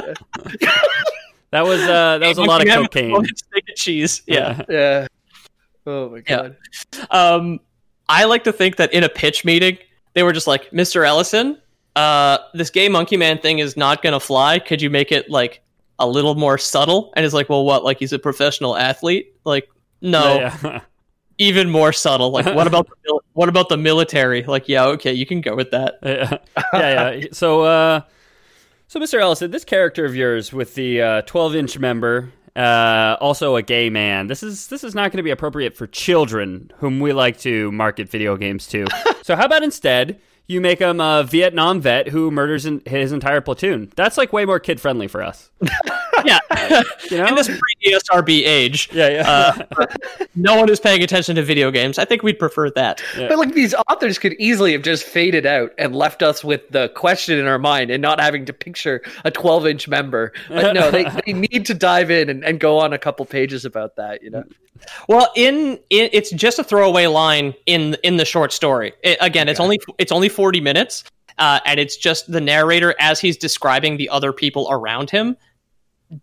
Yeah. 0.61 0.71
That 1.51 1.63
was 1.65 1.79
uh, 1.81 2.17
that 2.17 2.27
was 2.27 2.37
a 2.37 2.43
lot 2.43 2.61
of 2.61 2.67
Monkey 2.67 3.03
Man 3.03 3.11
with 3.13 3.21
cocaine. 3.21 3.35
steak 3.37 3.63
and 3.69 3.77
cheese. 3.77 4.21
Yeah. 4.27 4.61
yeah. 4.69 5.07
Oh 5.85 6.09
my 6.09 6.17
Yeah. 6.27 6.49
god. 6.49 6.57
Um, 7.09 7.59
I 8.09 8.25
like 8.25 8.43
to 8.43 8.51
think 8.51 8.75
that 8.75 8.93
in 8.93 9.05
a 9.05 9.09
pitch 9.09 9.45
meeting, 9.45 9.77
they 10.13 10.23
were 10.23 10.33
just 10.33 10.45
like, 10.45 10.69
Mr. 10.71 11.07
Ellison, 11.07 11.57
uh, 11.95 12.39
this 12.53 12.69
gay 12.69 12.89
monkey 12.89 13.15
man 13.15 13.39
thing 13.39 13.59
is 13.59 13.77
not 13.77 14.01
going 14.01 14.11
to 14.11 14.19
fly. 14.19 14.59
Could 14.59 14.81
you 14.81 14.89
make 14.89 15.13
it 15.13 15.29
like 15.29 15.61
a 15.99 16.05
little 16.07 16.35
more 16.35 16.57
subtle? 16.57 17.13
And 17.15 17.25
it's 17.25 17.33
like, 17.33 17.47
well, 17.47 17.63
what? 17.63 17.81
Like 17.85 17.97
he's 17.99 18.11
a 18.11 18.19
professional 18.19 18.75
athlete? 18.75 19.33
Like, 19.45 19.69
no, 20.01 20.35
Yeah, 20.35 20.57
yeah. 20.63 20.81
even 21.37 21.69
more 21.69 21.93
subtle. 21.93 22.31
Like, 22.31 22.45
what 22.53 22.67
about 22.67 22.87
the 23.03 23.19
what 23.33 23.49
about 23.49 23.69
the 23.69 23.77
military? 23.77 24.43
Like, 24.43 24.67
yeah, 24.67 24.85
okay, 24.85 25.13
you 25.13 25.25
can 25.25 25.41
go 25.41 25.55
with 25.55 25.71
that. 25.71 25.99
yeah, 26.03 26.37
yeah. 26.73 27.11
yeah. 27.11 27.25
So, 27.31 27.61
uh, 27.61 28.01
so 28.87 28.99
Mr. 28.99 29.19
Ellison, 29.19 29.51
this 29.51 29.65
character 29.65 30.05
of 30.05 30.15
yours 30.15 30.53
with 30.53 30.75
the 30.75 31.01
uh, 31.01 31.21
12-inch 31.23 31.77
member, 31.77 32.31
uh, 32.55 33.17
also 33.21 33.55
a 33.55 33.61
gay 33.61 33.89
man. 33.89 34.27
This 34.27 34.41
is 34.41 34.67
this 34.67 34.83
is 34.83 34.95
not 34.95 35.11
going 35.11 35.17
to 35.17 35.23
be 35.23 35.29
appropriate 35.29 35.75
for 35.75 35.87
children, 35.87 36.71
whom 36.77 36.99
we 36.99 37.13
like 37.13 37.37
to 37.39 37.71
market 37.71 38.09
video 38.09 38.35
games 38.35 38.67
to. 38.67 38.87
so, 39.21 39.35
how 39.35 39.45
about 39.45 39.63
instead 39.63 40.19
you 40.47 40.61
make 40.61 40.79
him 40.79 40.99
a 40.99 41.23
Vietnam 41.23 41.81
vet 41.81 42.07
who 42.09 42.31
murders 42.31 42.65
in, 42.65 42.81
his 42.85 43.11
entire 43.11 43.41
platoon? 43.41 43.91
That's 43.95 44.17
like 44.17 44.31
way 44.33 44.45
more 44.45 44.59
kid-friendly 44.59 45.07
for 45.07 45.21
us. 45.21 45.49
Yeah, 46.25 46.39
You 47.11 47.17
know? 47.17 47.27
in 47.27 47.35
this 47.35 47.47
pre-ESRB 47.47 48.29
age, 48.45 48.89
yeah, 48.91 49.09
yeah. 49.09 49.63
Uh, 49.77 49.85
no 50.35 50.55
one 50.55 50.69
is 50.69 50.79
paying 50.79 51.03
attention 51.03 51.35
to 51.35 51.43
video 51.43 51.71
games. 51.71 51.99
I 51.99 52.05
think 52.05 52.23
we'd 52.23 52.39
prefer 52.39 52.69
that. 52.71 53.03
But 53.15 53.37
like 53.37 53.53
these 53.53 53.73
authors 53.87 54.17
could 54.17 54.33
easily 54.33 54.71
have 54.73 54.81
just 54.81 55.03
faded 55.03 55.45
out 55.45 55.73
and 55.77 55.95
left 55.95 56.23
us 56.23 56.43
with 56.43 56.67
the 56.69 56.89
question 56.89 57.37
in 57.37 57.45
our 57.45 57.59
mind 57.59 57.91
and 57.91 58.01
not 58.01 58.19
having 58.19 58.45
to 58.45 58.53
picture 58.53 59.01
a 59.25 59.31
12 59.31 59.67
inch 59.67 59.87
member. 59.87 60.33
But 60.49 60.73
no, 60.73 60.91
they, 60.91 61.03
they 61.25 61.33
need 61.51 61.65
to 61.67 61.73
dive 61.73 62.09
in 62.09 62.29
and, 62.29 62.43
and 62.43 62.59
go 62.59 62.79
on 62.79 62.93
a 62.93 62.97
couple 62.97 63.25
pages 63.25 63.63
about 63.63 63.95
that, 63.97 64.23
you 64.23 64.31
know? 64.31 64.43
Well, 65.07 65.31
in, 65.35 65.79
in 65.89 66.09
it's 66.13 66.29
just 66.31 66.59
a 66.59 66.63
throwaway 66.63 67.07
line 67.07 67.55
in 67.65 67.95
in 68.03 68.17
the 68.17 68.25
short 68.25 68.53
story. 68.53 68.93
It- 69.03 69.17
again, 69.21 69.49
it's 69.49 69.59
only 69.59 69.79
it's 69.97 70.11
only 70.11 70.29
forty 70.37 70.61
minutes, 70.61 71.03
uh, 71.39 71.59
and 71.65 71.79
it's 71.79 71.97
just 71.97 72.31
the 72.31 72.39
narrator 72.41 72.93
as 72.99 73.19
he's 73.19 73.35
describing 73.37 73.97
the 73.97 74.07
other 74.09 74.31
people 74.31 74.67
around 74.71 75.09
him 75.09 75.35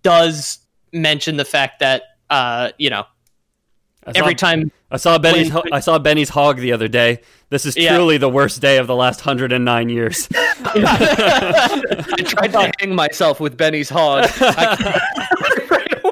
does 0.02 0.60
mention 0.92 1.36
the 1.36 1.44
fact 1.44 1.80
that 1.80 2.02
uh, 2.30 2.70
you 2.78 2.88
know 2.90 3.04
I 4.06 4.12
saw- 4.12 4.18
every 4.20 4.34
time 4.34 4.70
I 4.90 4.96
saw 4.96 5.18
Benny's 5.18 5.52
when- 5.52 5.72
I 5.72 5.80
saw 5.80 5.98
Benny's 5.98 6.28
hog 6.30 6.58
the 6.58 6.72
other 6.72 6.88
day. 6.88 7.20
This 7.50 7.66
is 7.66 7.76
Yeah. 7.76 7.94
truly 7.96 8.16
the 8.18 8.28
worst 8.28 8.60
day 8.60 8.78
of 8.78 8.86
the 8.86 8.94
last 8.96 9.20
109 9.24 9.88
years. 9.88 10.28
I 10.34 12.22
tried 12.24 12.52
to 12.52 12.72
hang 12.80 12.94
myself 12.94 13.38
with 13.40 13.56
Benny's 13.56 13.88
hog. 13.90 14.24
I, 14.40 15.00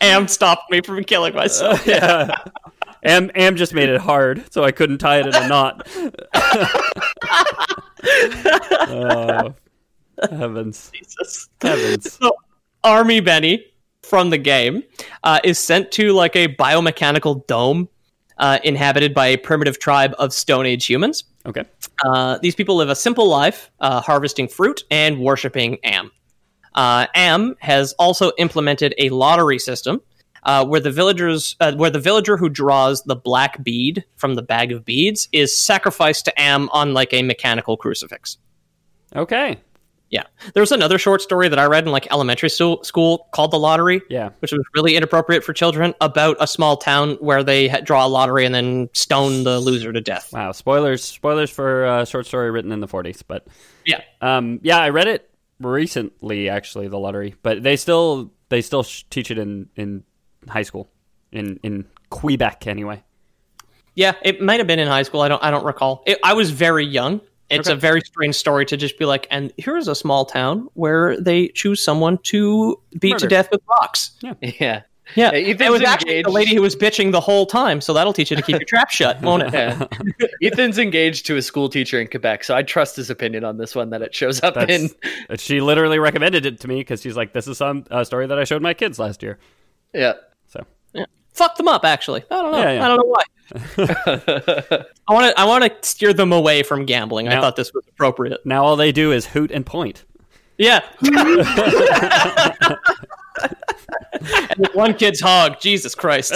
Am 0.00 0.26
stopped 0.28 0.70
me 0.70 0.80
from 0.80 1.04
killing 1.04 1.34
myself. 1.34 1.86
yeah. 1.86 2.34
Am 3.02 3.30
Am 3.34 3.56
just 3.56 3.74
made 3.74 3.88
it 3.88 4.00
hard, 4.00 4.44
so 4.52 4.62
I 4.62 4.70
couldn't 4.70 4.98
tie 4.98 5.20
it 5.20 5.26
in 5.26 5.34
a 5.34 5.48
knot. 5.48 5.88
oh, 8.88 9.54
heavens, 10.30 10.90
Jesus. 10.94 11.48
heavens! 11.60 12.12
So, 12.12 12.36
Army 12.84 13.20
Benny 13.20 13.66
from 14.02 14.30
the 14.30 14.38
game 14.38 14.82
uh, 15.24 15.40
is 15.42 15.58
sent 15.58 15.90
to 15.92 16.12
like 16.12 16.36
a 16.36 16.48
biomechanical 16.54 17.46
dome 17.46 17.88
uh, 18.38 18.58
inhabited 18.64 19.14
by 19.14 19.28
a 19.28 19.36
primitive 19.36 19.78
tribe 19.78 20.14
of 20.18 20.32
Stone 20.32 20.66
Age 20.66 20.86
humans. 20.86 21.24
Okay, 21.46 21.64
Uh, 22.04 22.38
these 22.40 22.54
people 22.54 22.76
live 22.76 22.88
a 22.88 22.94
simple 22.94 23.28
life, 23.28 23.70
uh, 23.80 24.00
harvesting 24.00 24.46
fruit 24.46 24.84
and 24.90 25.18
worshiping 25.18 25.78
Am. 25.82 26.10
Uh, 26.74 27.06
Am 27.14 27.56
has 27.58 27.92
also 27.94 28.30
implemented 28.38 28.94
a 28.98 29.08
lottery 29.10 29.58
system 29.58 30.00
uh, 30.44 30.64
where 30.64 30.80
the 30.80 30.90
villagers, 30.90 31.56
uh, 31.60 31.72
where 31.74 31.90
the 31.90 32.00
villager 32.00 32.36
who 32.36 32.48
draws 32.48 33.02
the 33.04 33.16
black 33.16 33.62
bead 33.62 34.04
from 34.16 34.34
the 34.34 34.42
bag 34.42 34.72
of 34.72 34.84
beads 34.84 35.28
is 35.32 35.56
sacrificed 35.56 36.24
to 36.24 36.40
Am 36.40 36.68
on 36.70 36.94
like 36.94 37.12
a 37.12 37.22
mechanical 37.22 37.76
crucifix. 37.76 38.38
okay, 39.14 39.58
Yeah, 40.10 40.24
there 40.52 40.60
was 40.62 40.72
another 40.72 40.98
short 40.98 41.22
story 41.22 41.48
that 41.48 41.58
I 41.58 41.64
read 41.66 41.84
in 41.86 41.92
like 41.92 42.06
elementary 42.12 42.50
stu- 42.50 42.80
school 42.82 43.28
called 43.32 43.50
"The 43.50 43.58
Lottery." 43.58 44.02
yeah. 44.10 44.30
which 44.40 44.52
was 44.52 44.62
really 44.74 44.94
inappropriate 44.96 45.42
for 45.44 45.52
children 45.54 45.94
about 46.00 46.36
a 46.40 46.46
small 46.46 46.76
town 46.76 47.12
where 47.20 47.42
they 47.42 47.68
ha- 47.68 47.80
draw 47.80 48.04
a 48.04 48.08
lottery 48.08 48.44
and 48.44 48.54
then 48.54 48.90
stone 48.92 49.44
the 49.44 49.58
loser 49.60 49.90
to 49.92 50.00
death. 50.02 50.30
Wow, 50.32 50.52
spoilers, 50.52 51.02
spoilers 51.04 51.50
for 51.50 51.86
a 51.86 52.04
short 52.06 52.26
story 52.26 52.50
written 52.50 52.72
in 52.72 52.80
the 52.80 52.88
40s, 52.88 53.22
but 53.26 53.46
Yeah. 53.86 54.02
um, 54.20 54.60
yeah, 54.62 54.78
I 54.78 54.90
read 54.90 55.08
it 55.08 55.30
recently, 55.60 56.48
actually, 56.48 56.88
the 56.88 56.98
lottery, 56.98 57.34
but 57.42 57.62
they 57.62 57.76
still 57.76 58.32
they 58.50 58.60
still 58.60 58.82
sh- 58.82 59.04
teach 59.08 59.30
it 59.30 59.38
in 59.38 59.68
in 59.76 60.04
high 60.48 60.62
school 60.62 60.88
in 61.32 61.58
in 61.62 61.84
Quebec 62.10 62.66
anyway. 62.66 63.02
Yeah, 63.94 64.12
it 64.22 64.40
might 64.40 64.58
have 64.60 64.66
been 64.66 64.78
in 64.78 64.88
high 64.88 65.02
school. 65.02 65.20
I 65.20 65.28
don't. 65.28 65.42
I 65.42 65.50
don't 65.50 65.64
recall. 65.64 66.02
It, 66.06 66.18
I 66.24 66.32
was 66.34 66.50
very 66.50 66.84
young. 66.86 67.20
It's 67.50 67.68
Okay. 67.68 67.74
a 67.74 67.78
very 67.78 68.00
strange 68.00 68.34
story 68.36 68.64
to 68.66 68.78
just 68.78 68.98
be 68.98 69.04
like, 69.04 69.26
and 69.30 69.52
here's 69.58 69.86
a 69.86 69.94
small 69.94 70.24
town 70.24 70.68
where 70.72 71.20
they 71.20 71.48
choose 71.48 71.82
someone 71.84 72.16
to 72.24 72.80
beat 72.98 73.18
to 73.18 73.26
death 73.28 73.50
with 73.50 73.60
rocks. 73.68 74.12
yeah. 74.22 74.32
Yeah, 75.14 75.30
Yeah, 75.34 75.38
Ethan's 75.38 75.60
it 75.60 75.70
was 75.70 75.82
actually 75.82 76.22
the 76.22 76.30
lady 76.30 76.54
who 76.54 76.62
was 76.62 76.74
bitching 76.76 77.10
the 77.12 77.20
whole 77.20 77.44
time. 77.44 77.80
So 77.82 77.92
that'll 77.92 78.12
teach 78.14 78.30
you 78.30 78.36
to 78.36 78.42
keep 78.42 78.52
your 78.58 78.64
trap 78.64 78.88
shut, 78.88 79.20
won't 79.20 79.42
it? 79.42 79.52
Yeah. 79.52 79.84
Ethan's 80.42 80.78
engaged 80.78 81.26
to 81.26 81.36
a 81.36 81.42
school 81.42 81.68
teacher 81.68 82.00
in 82.00 82.06
Quebec, 82.06 82.44
so 82.44 82.54
I 82.54 82.62
trust 82.62 82.96
his 82.96 83.10
opinion 83.10 83.44
on 83.44 83.58
this 83.58 83.74
one 83.74 83.90
that 83.90 84.00
it 84.00 84.14
shows 84.14 84.42
up 84.42 84.56
in. 84.56 84.88
She 85.38 85.60
literally 85.60 85.98
recommended 85.98 86.46
it 86.46 86.60
to 86.60 86.68
me 86.68 86.76
because 86.76 87.02
she's 87.02 87.16
like, 87.16 87.32
"This 87.34 87.46
is 87.48 87.58
some 87.58 87.84
a 87.90 88.04
story 88.06 88.26
that 88.28 88.38
I 88.38 88.44
showed 88.44 88.62
my 88.62 88.72
kids 88.72 88.98
last 88.98 89.22
year." 89.22 89.38
Yeah. 89.92 90.14
So 91.42 91.42
Yeah. 91.42 91.46
Fuck 91.46 91.56
them 91.56 91.68
up. 91.68 91.84
Actually, 91.84 92.24
I 92.30 92.42
don't 92.42 92.52
know. 92.52 92.58
Yeah, 92.58 92.72
yeah. 92.72 92.84
I 92.84 92.88
don't 92.88 92.96
know 92.98 93.04
why. 93.06 93.22
I 95.08 95.12
want 95.12 95.34
to. 95.34 95.40
I 95.40 95.44
want 95.44 95.64
to 95.64 95.88
steer 95.88 96.12
them 96.12 96.32
away 96.32 96.62
from 96.62 96.86
gambling. 96.86 97.28
I 97.28 97.40
thought 97.40 97.56
this 97.56 97.72
was 97.74 97.84
appropriate. 97.88 98.44
now 98.46 98.64
all 98.64 98.76
they 98.76 98.92
do 98.92 99.12
is 99.12 99.26
hoot 99.26 99.50
and 99.50 99.64
point. 99.66 100.04
Yeah. 100.58 100.80
and 104.22 104.68
one 104.74 104.94
kid's 104.94 105.20
hog, 105.20 105.58
Jesus 105.60 105.94
Christ. 105.94 106.34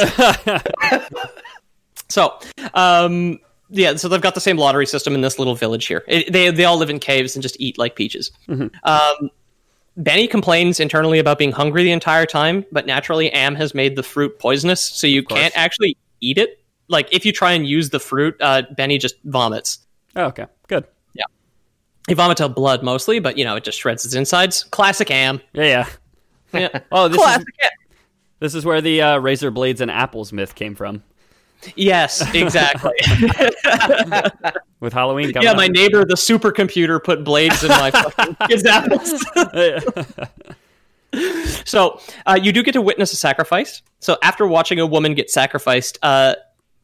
so, 2.09 2.38
um, 2.74 3.38
yeah, 3.68 3.96
so 3.96 4.09
they've 4.09 4.20
got 4.20 4.34
the 4.34 4.40
same 4.40 4.57
lottery 4.57 4.86
system 4.86 5.14
in 5.14 5.20
this 5.20 5.38
little 5.38 5.54
village 5.54 5.86
here. 5.86 6.04
It, 6.09 6.32
they 6.32 6.50
they 6.50 6.64
all 6.64 6.76
live 6.78 6.90
in 6.90 6.98
caves 6.98 7.36
and 7.36 7.42
just 7.42 7.57
eat 7.61 7.78
like 7.78 7.94
peaches. 7.96 8.32
Um, 8.84 9.30
Benny 9.97 10.26
complains 10.28 10.78
internally 10.78 11.18
about 11.18 11.38
being 11.38 11.53
hungry 11.53 11.84
the 11.84 11.92
entire 11.92 12.26
time, 12.26 12.64
but 12.70 12.86
naturally, 12.86 13.32
Am 13.32 13.55
has 13.55 13.74
made 13.74 13.97
the 13.97 14.03
fruit 14.03 14.38
poisonous, 14.38 14.82
so 14.82 15.07
you 15.07 15.22
can't 15.22 15.57
actually 15.57 15.97
eat 16.20 16.38
it. 16.38 16.62
Like 16.88 17.09
if 17.12 17.24
you 17.24 17.32
try 17.32 17.53
and 17.53 17.66
use 17.66 17.90
the 17.90 17.99
fruit, 17.99 18.36
uh, 18.40 18.62
Benny 18.76 18.99
just 18.99 19.16
vomits. 19.24 19.78
Oh, 20.14 20.26
okay, 20.26 20.47
good. 20.68 20.84
Yeah. 21.14 21.24
He 22.09 22.14
vomits 22.14 22.40
out 22.40 22.55
blood 22.55 22.82
mostly, 22.82 23.18
but 23.20 23.38
you 23.38 23.44
know 23.44 23.57
it 23.57 23.64
just 23.64 23.78
shreds 23.78 24.03
his 24.03 24.14
insides. 24.14 24.64
Classic 24.64 25.11
Am. 25.11 25.40
Yeah, 25.53 25.64
yeah. 25.64 25.86
Yeah. 26.53 26.80
Oh, 26.92 27.09
this 27.09 27.18
is 27.18 27.24
Classic 27.24 27.55
Am. 27.62 27.70
this 28.38 28.55
is 28.55 28.64
where 28.64 28.80
the 28.80 29.03
uh, 29.03 29.18
razor 29.18 29.51
blades 29.51 29.80
and 29.80 29.90
apples 29.90 30.32
myth 30.32 30.55
came 30.55 30.74
from 30.74 31.03
Yes, 31.74 32.22
exactly. 32.34 32.92
with 34.80 34.92
Halloween. 34.92 35.32
Coming 35.32 35.46
yeah, 35.46 35.54
my 35.54 35.66
up. 35.66 35.72
neighbor, 35.72 36.04
the 36.04 36.14
supercomputer, 36.14 37.02
put 37.02 37.24
blades 37.24 37.62
in 37.62 37.70
my 37.70 37.90
fucking 37.90 38.36
kids' 38.48 38.64
apples. 38.66 39.24
so 41.68 42.00
uh, 42.26 42.38
you 42.40 42.52
do 42.52 42.62
get 42.62 42.72
to 42.72 42.82
witness 42.82 43.12
a 43.12 43.16
sacrifice. 43.16 43.82
So 44.00 44.16
after 44.22 44.46
watching 44.46 44.78
a 44.78 44.86
woman 44.86 45.14
get 45.14 45.30
sacrificed, 45.30 45.98
uh, 46.02 46.34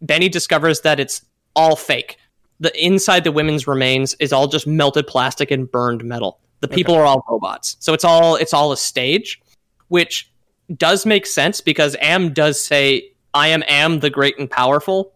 Benny 0.01 0.29
discovers 0.29 0.81
that 0.81 0.99
it's 0.99 1.25
all 1.55 1.77
fake. 1.77 2.17
The 2.61 2.85
inside 2.85 3.25
the 3.25 3.33
women's 3.33 3.67
remains 3.67 4.15
is 4.15 4.33
all 4.33 4.49
just 4.49 4.67
melted 4.67 5.07
plastic 5.07 5.51
and 5.51 5.71
burned 5.71 6.05
metal. 6.05 6.41
The 6.61 6.69
people 6.69 6.95
are 6.95 7.05
all 7.05 7.25
robots. 7.29 7.77
So 7.81 7.93
it's 7.93 8.05
all 8.05 8.37
it's 8.37 8.55
all 8.55 8.71
a 8.71 8.77
stage, 8.77 9.43
which 9.89 10.31
does 10.77 11.05
make 11.05 11.27
sense 11.27 11.61
because 11.61 11.97
Am 12.01 12.33
does 12.33 12.61
say, 12.61 13.12
"I 13.35 13.49
am 13.49 13.63
Am, 13.69 14.01
the 14.01 14.11
great 14.11 14.39
and 14.39 14.51
powerful," 14.51 15.13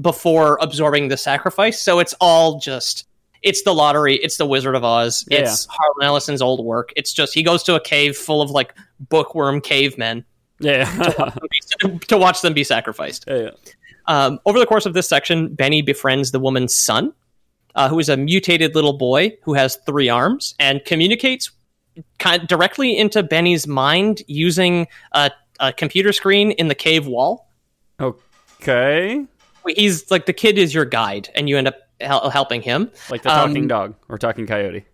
before 0.00 0.58
absorbing 0.60 1.08
the 1.08 1.16
sacrifice. 1.16 1.80
So 1.80 1.98
it's 1.98 2.14
all 2.20 2.58
just 2.58 3.06
it's 3.42 3.62
the 3.62 3.74
lottery, 3.74 4.16
it's 4.16 4.38
the 4.38 4.46
Wizard 4.46 4.74
of 4.74 4.84
Oz, 4.84 5.24
Yeah, 5.28 5.40
it's 5.40 5.66
Harlan 5.70 6.06
Ellison's 6.06 6.42
old 6.42 6.64
work. 6.64 6.92
It's 6.96 7.12
just 7.12 7.34
he 7.34 7.42
goes 7.42 7.62
to 7.64 7.74
a 7.74 7.80
cave 7.80 8.16
full 8.16 8.42
of 8.42 8.50
like 8.50 8.74
bookworm 8.98 9.60
cavemen 9.60 10.24
yeah, 10.58 10.84
to 12.08 12.16
watch 12.16 12.40
them 12.40 12.54
be 12.54 12.64
sacrificed. 12.64 13.24
yeah, 13.26 13.36
yeah. 13.36 13.50
Um, 14.08 14.38
over 14.46 14.58
the 14.58 14.66
course 14.66 14.86
of 14.86 14.94
this 14.94 15.08
section, 15.08 15.54
Benny 15.54 15.82
befriends 15.82 16.30
the 16.30 16.38
woman's 16.38 16.74
son, 16.74 17.12
uh, 17.74 17.88
who 17.88 17.98
is 17.98 18.08
a 18.08 18.16
mutated 18.16 18.74
little 18.74 18.92
boy 18.92 19.36
who 19.42 19.54
has 19.54 19.76
three 19.86 20.08
arms 20.08 20.54
and 20.58 20.84
communicates 20.84 21.50
kind 22.18 22.42
of 22.42 22.48
directly 22.48 22.96
into 22.96 23.22
Benny's 23.22 23.66
mind 23.66 24.22
using 24.28 24.86
a, 25.12 25.30
a 25.60 25.72
computer 25.72 26.12
screen 26.12 26.52
in 26.52 26.68
the 26.68 26.74
cave 26.74 27.06
wall. 27.06 27.45
Okay, 28.00 29.24
He's 29.68 30.10
like 30.10 30.26
the 30.26 30.32
kid 30.32 30.58
is 30.58 30.72
your 30.74 30.84
guide, 30.84 31.28
and 31.34 31.48
you 31.48 31.56
end 31.58 31.68
up 31.68 31.76
hel- 32.00 32.30
helping 32.30 32.62
him. 32.62 32.90
like 33.10 33.22
the 33.22 33.28
talking 33.30 33.62
Um, 33.64 33.68
dog 33.68 33.94
or 34.08 34.18
talking 34.18 34.46
coyote. 34.46 34.84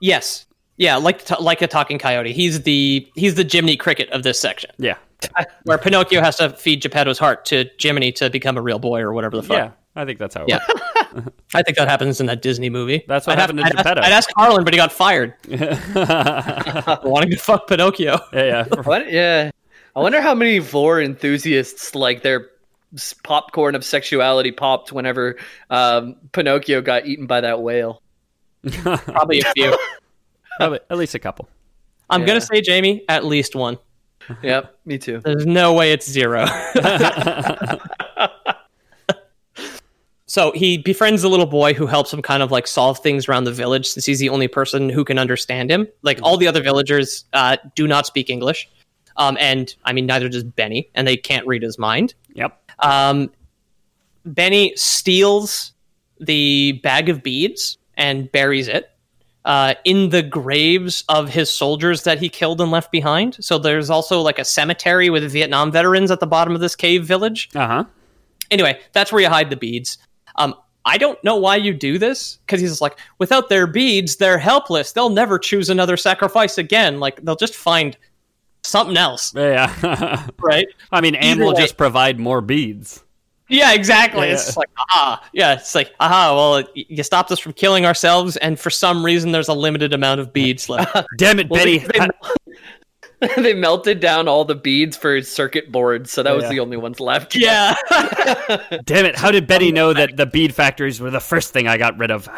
Yes, 0.00 0.46
yeah, 0.76 0.96
like 0.96 1.24
t- 1.24 1.34
like 1.40 1.62
a 1.62 1.66
talking 1.66 1.98
coyote. 1.98 2.32
He's 2.32 2.62
the 2.62 3.06
he's 3.14 3.34
the 3.34 3.44
Jiminy 3.50 3.76
Cricket 3.76 4.08
of 4.10 4.22
this 4.22 4.38
section, 4.40 4.70
Yeah, 4.78 4.96
where 5.64 5.78
Pinocchio 5.78 6.20
has 6.20 6.36
to 6.36 6.50
feed 6.50 6.82
Geppetto's 6.82 7.18
heart 7.18 7.44
to 7.46 7.66
Jiminy 7.78 8.12
to 8.12 8.30
become 8.30 8.56
a 8.56 8.62
real 8.62 8.78
boy 8.78 9.00
or 9.00 9.12
whatever 9.12 9.36
the 9.36 9.42
fuck. 9.42 9.56
yeah. 9.56 9.70
I 9.96 10.04
think 10.04 10.18
that's 10.20 10.34
how. 10.36 10.42
It 10.44 10.50
Yeah. 10.50 10.60
works. 11.14 11.28
I 11.54 11.62
think 11.62 11.76
that 11.76 11.88
happens 11.88 12.20
in 12.20 12.26
that 12.26 12.42
Disney 12.42 12.70
movie. 12.70 13.02
That's 13.08 13.26
what 13.26 13.36
I'd 13.36 13.40
happened 13.40 13.58
to 13.58 13.64
I'd, 13.64 13.76
Geppetto. 13.76 14.00
I'd 14.02 14.12
ask 14.12 14.30
Harlan, 14.36 14.62
but 14.64 14.72
he 14.72 14.76
got 14.78 14.92
fired 14.92 15.34
wanting 15.48 17.30
to 17.30 17.36
fuck 17.36 17.66
Pinocchio. 17.66 18.20
Yeah, 18.32 18.64
yeah. 18.70 18.82
What? 18.82 19.10
Yeah. 19.10 19.50
I 19.96 20.00
wonder 20.00 20.20
how 20.20 20.34
many 20.34 20.58
vore 20.58 21.00
enthusiasts 21.00 21.94
like 21.94 22.22
their 22.22 22.48
popcorn 23.22 23.74
of 23.74 23.84
sexuality 23.84 24.52
popped 24.52 24.92
whenever 24.92 25.36
um, 25.70 26.16
Pinocchio 26.32 26.80
got 26.80 27.06
eaten 27.06 27.26
by 27.26 27.40
that 27.40 27.60
whale. 27.62 28.02
Probably 28.82 29.40
a 29.40 29.52
few. 29.52 29.76
Probably 30.58 30.80
at 30.90 30.96
least 30.96 31.14
a 31.14 31.18
couple. 31.18 31.48
I'm 32.08 32.22
Yeah. 32.22 32.26
gonna 32.26 32.40
say 32.40 32.60
Jamie, 32.60 33.04
at 33.08 33.24
least 33.24 33.54
one. 33.54 33.78
Yep, 34.42 34.76
me 34.84 34.98
too. 34.98 35.20
There's 35.24 35.46
no 35.46 35.72
way 35.72 35.92
it's 35.92 36.08
zero. 36.08 36.46
so 40.26 40.52
he 40.52 40.78
befriends 40.78 41.22
the 41.22 41.28
little 41.28 41.46
boy 41.46 41.74
who 41.74 41.86
helps 41.86 42.12
him 42.12 42.22
kind 42.22 42.42
of 42.42 42.50
like 42.52 42.66
solve 42.66 42.98
things 43.00 43.28
around 43.28 43.44
the 43.44 43.52
village 43.52 43.86
since 43.88 44.04
he's 44.06 44.20
the 44.20 44.28
only 44.28 44.46
person 44.46 44.88
who 44.88 45.04
can 45.04 45.18
understand 45.18 45.70
him. 45.70 45.88
Like 46.02 46.20
all 46.22 46.36
the 46.36 46.46
other 46.46 46.62
villagers 46.62 47.24
uh, 47.32 47.56
do 47.74 47.88
not 47.88 48.06
speak 48.06 48.30
English. 48.30 48.68
Um, 49.16 49.36
and 49.40 49.74
I 49.84 49.92
mean, 49.92 50.06
neither 50.06 50.28
does 50.28 50.44
Benny, 50.44 50.88
and 50.94 51.06
they 51.06 51.16
can't 51.16 51.46
read 51.46 51.62
his 51.62 51.78
mind. 51.78 52.14
Yep. 52.34 52.58
Um, 52.78 53.30
Benny 54.24 54.72
steals 54.76 55.72
the 56.18 56.72
bag 56.82 57.08
of 57.08 57.22
beads 57.22 57.78
and 57.96 58.30
buries 58.30 58.68
it 58.68 58.90
uh, 59.44 59.74
in 59.84 60.10
the 60.10 60.22
graves 60.22 61.04
of 61.08 61.28
his 61.28 61.50
soldiers 61.50 62.02
that 62.04 62.18
he 62.18 62.28
killed 62.28 62.60
and 62.60 62.70
left 62.70 62.92
behind. 62.92 63.36
So 63.40 63.58
there's 63.58 63.90
also 63.90 64.20
like 64.20 64.38
a 64.38 64.44
cemetery 64.44 65.10
with 65.10 65.30
Vietnam 65.30 65.72
veterans 65.72 66.10
at 66.10 66.20
the 66.20 66.26
bottom 66.26 66.54
of 66.54 66.60
this 66.60 66.76
cave 66.76 67.04
village. 67.04 67.48
Uh 67.54 67.66
huh. 67.66 67.84
Anyway, 68.50 68.80
that's 68.92 69.12
where 69.12 69.22
you 69.22 69.28
hide 69.28 69.50
the 69.50 69.56
beads. 69.56 69.98
Um, 70.36 70.54
I 70.84 70.98
don't 70.98 71.22
know 71.22 71.36
why 71.36 71.56
you 71.56 71.74
do 71.74 71.98
this 71.98 72.38
because 72.46 72.60
he's 72.60 72.80
like, 72.80 72.98
without 73.18 73.48
their 73.48 73.66
beads, 73.66 74.16
they're 74.16 74.38
helpless. 74.38 74.92
They'll 74.92 75.10
never 75.10 75.38
choose 75.38 75.68
another 75.68 75.96
sacrifice 75.96 76.58
again. 76.58 77.00
Like 77.00 77.22
they'll 77.22 77.36
just 77.36 77.54
find 77.54 77.96
something 78.62 78.96
else, 78.96 79.32
Yeah. 79.34 80.26
right? 80.38 80.66
I 80.92 81.00
mean, 81.00 81.16
Either 81.16 81.44
will 81.44 81.54
way. 81.54 81.60
just 81.62 81.76
provide 81.76 82.18
more 82.18 82.40
beads. 82.40 83.02
Yeah, 83.48 83.72
exactly. 83.74 84.28
Yeah. 84.28 84.34
It's 84.34 84.44
just 84.46 84.56
like, 84.56 84.70
aha. 84.78 85.28
Yeah, 85.32 85.54
it's 85.54 85.74
like, 85.74 85.92
aha, 85.98 86.34
well, 86.36 86.64
you 86.74 87.02
stopped 87.02 87.32
us 87.32 87.40
from 87.40 87.52
killing 87.52 87.84
ourselves, 87.84 88.36
and 88.36 88.58
for 88.60 88.70
some 88.70 89.04
reason, 89.04 89.32
there's 89.32 89.48
a 89.48 89.54
limited 89.54 89.92
amount 89.92 90.20
of 90.20 90.32
beads 90.32 90.68
left. 90.68 90.96
Damn 91.18 91.40
it, 91.40 91.50
Well, 91.50 91.58
Betty. 91.58 91.78
they, 93.20 93.28
they, 93.34 93.42
they 93.42 93.54
melted 93.54 93.98
down 93.98 94.28
all 94.28 94.44
the 94.44 94.54
beads 94.54 94.96
for 94.96 95.16
his 95.16 95.28
circuit 95.28 95.72
boards, 95.72 96.12
so 96.12 96.22
that 96.22 96.34
was 96.36 96.48
the 96.48 96.60
only 96.60 96.76
ones 96.76 97.00
left. 97.00 97.34
yeah. 97.34 97.74
Damn 98.84 99.04
it. 99.04 99.16
How 99.16 99.32
did 99.32 99.48
Betty 99.48 99.72
know 99.72 99.92
that 99.94 100.16
the 100.16 100.26
bead 100.26 100.54
factories 100.54 101.00
were 101.00 101.10
the 101.10 101.18
first 101.20 101.52
thing 101.52 101.66
I 101.66 101.76
got 101.76 101.98
rid 101.98 102.12
of? 102.12 102.28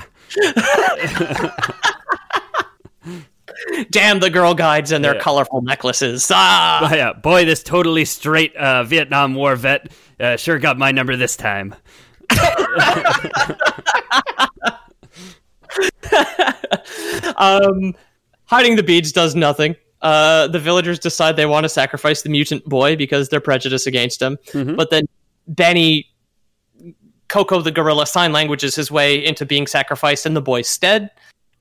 Damn 3.90 4.20
the 4.20 4.30
girl 4.30 4.54
guides 4.54 4.92
and 4.92 5.04
their 5.04 5.14
Yeah. 5.14 5.20
colorful 5.20 5.62
necklaces. 5.62 6.30
Ah! 6.32 6.88
Oh, 6.90 6.94
yeah. 6.96 7.12
Boy, 7.12 7.44
this 7.44 7.62
totally 7.62 8.04
straight 8.04 8.54
uh, 8.56 8.84
Vietnam 8.84 9.34
War 9.34 9.56
vet 9.56 9.92
uh, 10.20 10.36
sure 10.36 10.58
got 10.58 10.78
my 10.78 10.92
number 10.92 11.16
this 11.16 11.36
time. 11.36 11.74
um, 17.36 17.94
hiding 18.44 18.76
the 18.76 18.82
beads 18.82 19.12
does 19.12 19.34
nothing. 19.34 19.76
Uh, 20.00 20.48
the 20.48 20.58
villagers 20.58 20.98
decide 20.98 21.36
they 21.36 21.46
want 21.46 21.64
to 21.64 21.68
sacrifice 21.68 22.22
the 22.22 22.28
mutant 22.28 22.64
boy 22.64 22.96
because 22.96 23.28
they're 23.28 23.40
prejudiced 23.40 23.86
against 23.86 24.20
him. 24.20 24.36
But 24.52 24.90
then 24.90 25.04
Benny, 25.46 26.08
Coco 27.28 27.60
the 27.60 27.70
gorilla, 27.70 28.06
sign 28.06 28.32
languages 28.32 28.74
his 28.74 28.90
way 28.90 29.24
into 29.24 29.46
being 29.46 29.66
sacrificed 29.66 30.26
in 30.26 30.34
the 30.34 30.42
boy's 30.42 30.68
stead. 30.68 31.10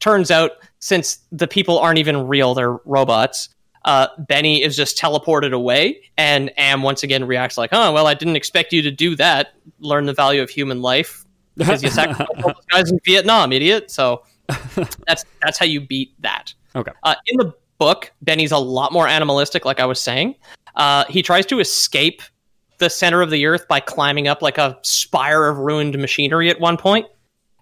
Turns 0.01 0.29
out, 0.29 0.51
since 0.79 1.19
the 1.31 1.47
people 1.47 1.79
aren't 1.79 1.99
even 1.99 2.27
real, 2.27 2.53
they're 2.53 2.73
robots. 2.85 3.49
Uh, 3.85 4.07
Benny 4.17 4.61
is 4.61 4.75
just 4.75 4.97
teleported 4.97 5.53
away, 5.53 6.01
and 6.17 6.51
Am 6.57 6.83
once 6.83 7.03
again 7.03 7.25
reacts 7.25 7.57
like, 7.57 7.69
"Oh, 7.71 7.91
well, 7.93 8.07
I 8.07 8.13
didn't 8.13 8.35
expect 8.35 8.73
you 8.73 8.81
to 8.81 8.91
do 8.91 9.15
that. 9.15 9.53
Learn 9.79 10.05
the 10.05 10.13
value 10.13 10.41
of 10.41 10.49
human 10.49 10.81
life 10.81 11.23
because 11.55 11.81
you 11.81 11.89
sacrificed 11.89 12.29
all 12.43 12.53
guys 12.69 12.91
in 12.91 12.99
Vietnam, 13.05 13.53
idiot." 13.53 13.89
So 13.89 14.23
that's 15.07 15.25
that's 15.41 15.57
how 15.57 15.65
you 15.65 15.81
beat 15.81 16.13
that. 16.21 16.53
Okay. 16.75 16.91
Uh, 17.03 17.15
in 17.27 17.37
the 17.37 17.53
book, 17.77 18.11
Benny's 18.21 18.51
a 18.51 18.59
lot 18.59 18.91
more 18.91 19.07
animalistic, 19.07 19.65
like 19.65 19.79
I 19.79 19.85
was 19.85 19.99
saying. 19.99 20.35
Uh, 20.75 21.05
he 21.09 21.23
tries 21.23 21.45
to 21.47 21.59
escape 21.59 22.21
the 22.77 22.89
center 22.89 23.21
of 23.21 23.29
the 23.29 23.45
earth 23.45 23.67
by 23.67 23.79
climbing 23.79 24.27
up 24.27 24.41
like 24.41 24.57
a 24.57 24.77
spire 24.83 25.47
of 25.47 25.57
ruined 25.57 25.97
machinery 25.97 26.49
at 26.49 26.59
one 26.59 26.77
point. 26.77 27.07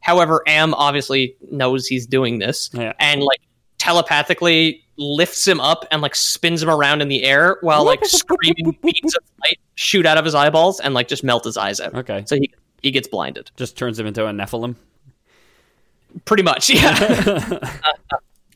However, 0.09 0.41
Am 0.47 0.73
obviously 0.73 1.35
knows 1.51 1.85
he's 1.85 2.07
doing 2.07 2.39
this 2.39 2.71
Yeah. 2.73 2.93
and 2.99 3.21
like 3.21 3.41
telepathically 3.77 4.83
lifts 4.97 5.47
him 5.47 5.59
up 5.59 5.85
and 5.91 6.01
like 6.01 6.15
spins 6.15 6.63
him 6.63 6.69
around 6.69 7.03
in 7.03 7.09
the 7.09 7.23
air 7.23 7.57
while 7.61 7.83
like 7.85 8.03
screaming 8.05 8.75
beams 8.81 9.15
of 9.15 9.23
light 9.43 9.59
shoot 9.75 10.07
out 10.07 10.17
of 10.17 10.25
his 10.25 10.33
eyeballs 10.33 10.79
and 10.79 10.95
like 10.95 11.07
just 11.07 11.23
melt 11.23 11.43
his 11.45 11.57
eyes 11.57 11.79
out. 11.79 11.93
Okay. 11.93 12.23
So 12.25 12.37
he 12.37 12.51
he 12.81 12.89
gets 12.89 13.07
blinded. 13.07 13.51
Just 13.55 13.77
turns 13.77 13.99
him 13.99 14.07
into 14.07 14.25
a 14.25 14.31
Nephilim. 14.31 14.75
Pretty 16.25 16.41
much, 16.41 16.71
yeah. 16.71 17.59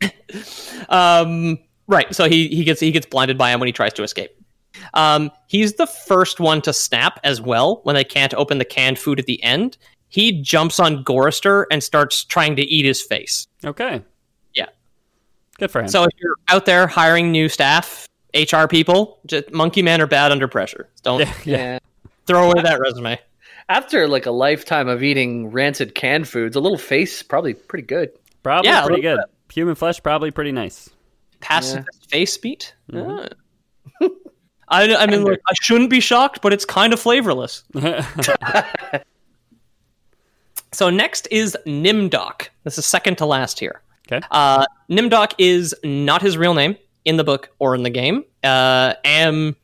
um, 0.89 1.59
right. 1.85 2.13
So 2.15 2.27
he 2.27 2.47
he 2.47 2.63
gets 2.63 2.79
he 2.79 2.91
gets 2.91 3.05
blinded 3.05 3.37
by 3.37 3.51
him 3.51 3.59
when 3.59 3.67
he 3.67 3.73
tries 3.73 3.93
to 3.93 4.01
escape. 4.01 4.31
Um, 4.95 5.29
he's 5.45 5.73
the 5.75 5.85
first 5.85 6.39
one 6.39 6.63
to 6.63 6.73
snap 6.73 7.19
as 7.23 7.39
well 7.39 7.81
when 7.83 7.93
they 7.93 8.03
can't 8.03 8.33
open 8.33 8.57
the 8.57 8.65
canned 8.65 8.97
food 8.97 9.19
at 9.19 9.27
the 9.27 9.41
end. 9.43 9.77
He 10.13 10.43
jumps 10.43 10.79
on 10.79 11.03
Gorrister 11.03 11.65
and 11.71 11.81
starts 11.81 12.23
trying 12.23 12.55
to 12.57 12.61
eat 12.61 12.85
his 12.85 13.01
face. 13.01 13.47
Okay. 13.65 13.99
Yeah. 14.53 14.67
Good 15.57 15.71
for 15.71 15.81
him. 15.81 15.87
So 15.87 16.03
if 16.03 16.11
you're 16.21 16.35
out 16.49 16.67
there 16.67 16.85
hiring 16.85 17.31
new 17.31 17.49
staff, 17.49 18.07
HR 18.35 18.67
people, 18.67 19.17
just 19.25 19.51
monkey 19.51 19.81
man 19.81 20.01
are 20.01 20.05
bad 20.05 20.31
under 20.31 20.47
pressure. 20.47 20.87
Don't 21.01 21.21
yeah. 21.21 21.33
yeah. 21.45 21.57
Yeah. 21.57 21.79
throw 22.27 22.51
away 22.51 22.61
that 22.61 22.79
resume. 22.79 23.19
After 23.69 24.07
like 24.07 24.27
a 24.27 24.31
lifetime 24.31 24.87
of 24.87 25.01
eating 25.01 25.49
rancid 25.49 25.95
canned 25.95 26.27
foods, 26.27 26.55
a 26.55 26.59
little 26.59 26.77
face 26.77 27.23
probably 27.23 27.55
pretty 27.55 27.87
good. 27.87 28.11
Probably 28.43 28.69
Yeah, 28.69 28.85
pretty 28.85 29.01
little 29.01 29.17
good. 29.17 29.25
Human 29.51 29.73
flesh, 29.73 30.03
probably 30.03 30.29
pretty 30.29 30.51
nice. 30.51 30.91
Pacifist 31.39 32.11
face 32.11 32.37
beat. 32.37 32.75
Ah. 32.93 33.29
I, 34.69 34.95
I 34.95 35.07
mean, 35.07 35.23
look, 35.23 35.39
I 35.49 35.53
shouldn't 35.59 35.89
be 35.89 36.01
shocked, 36.01 36.41
but 36.43 36.53
it's 36.53 36.65
kind 36.65 36.93
of 36.93 36.99
flavorless. 36.99 37.63
So 40.73 40.89
next 40.89 41.27
is 41.31 41.55
Nimdok. 41.65 42.49
This 42.63 42.77
is 42.77 42.85
second 42.85 43.17
to 43.19 43.25
last 43.25 43.59
here. 43.59 43.81
Okay. 44.11 44.25
Uh, 44.31 44.65
Nimdok 44.89 45.33
is 45.37 45.73
not 45.83 46.21
his 46.21 46.37
real 46.37 46.53
name 46.53 46.75
in 47.05 47.17
the 47.17 47.23
book 47.23 47.49
or 47.59 47.75
in 47.75 47.83
the 47.83 47.89
game. 47.89 48.25
Uh, 48.43 48.95
Am 49.05 49.55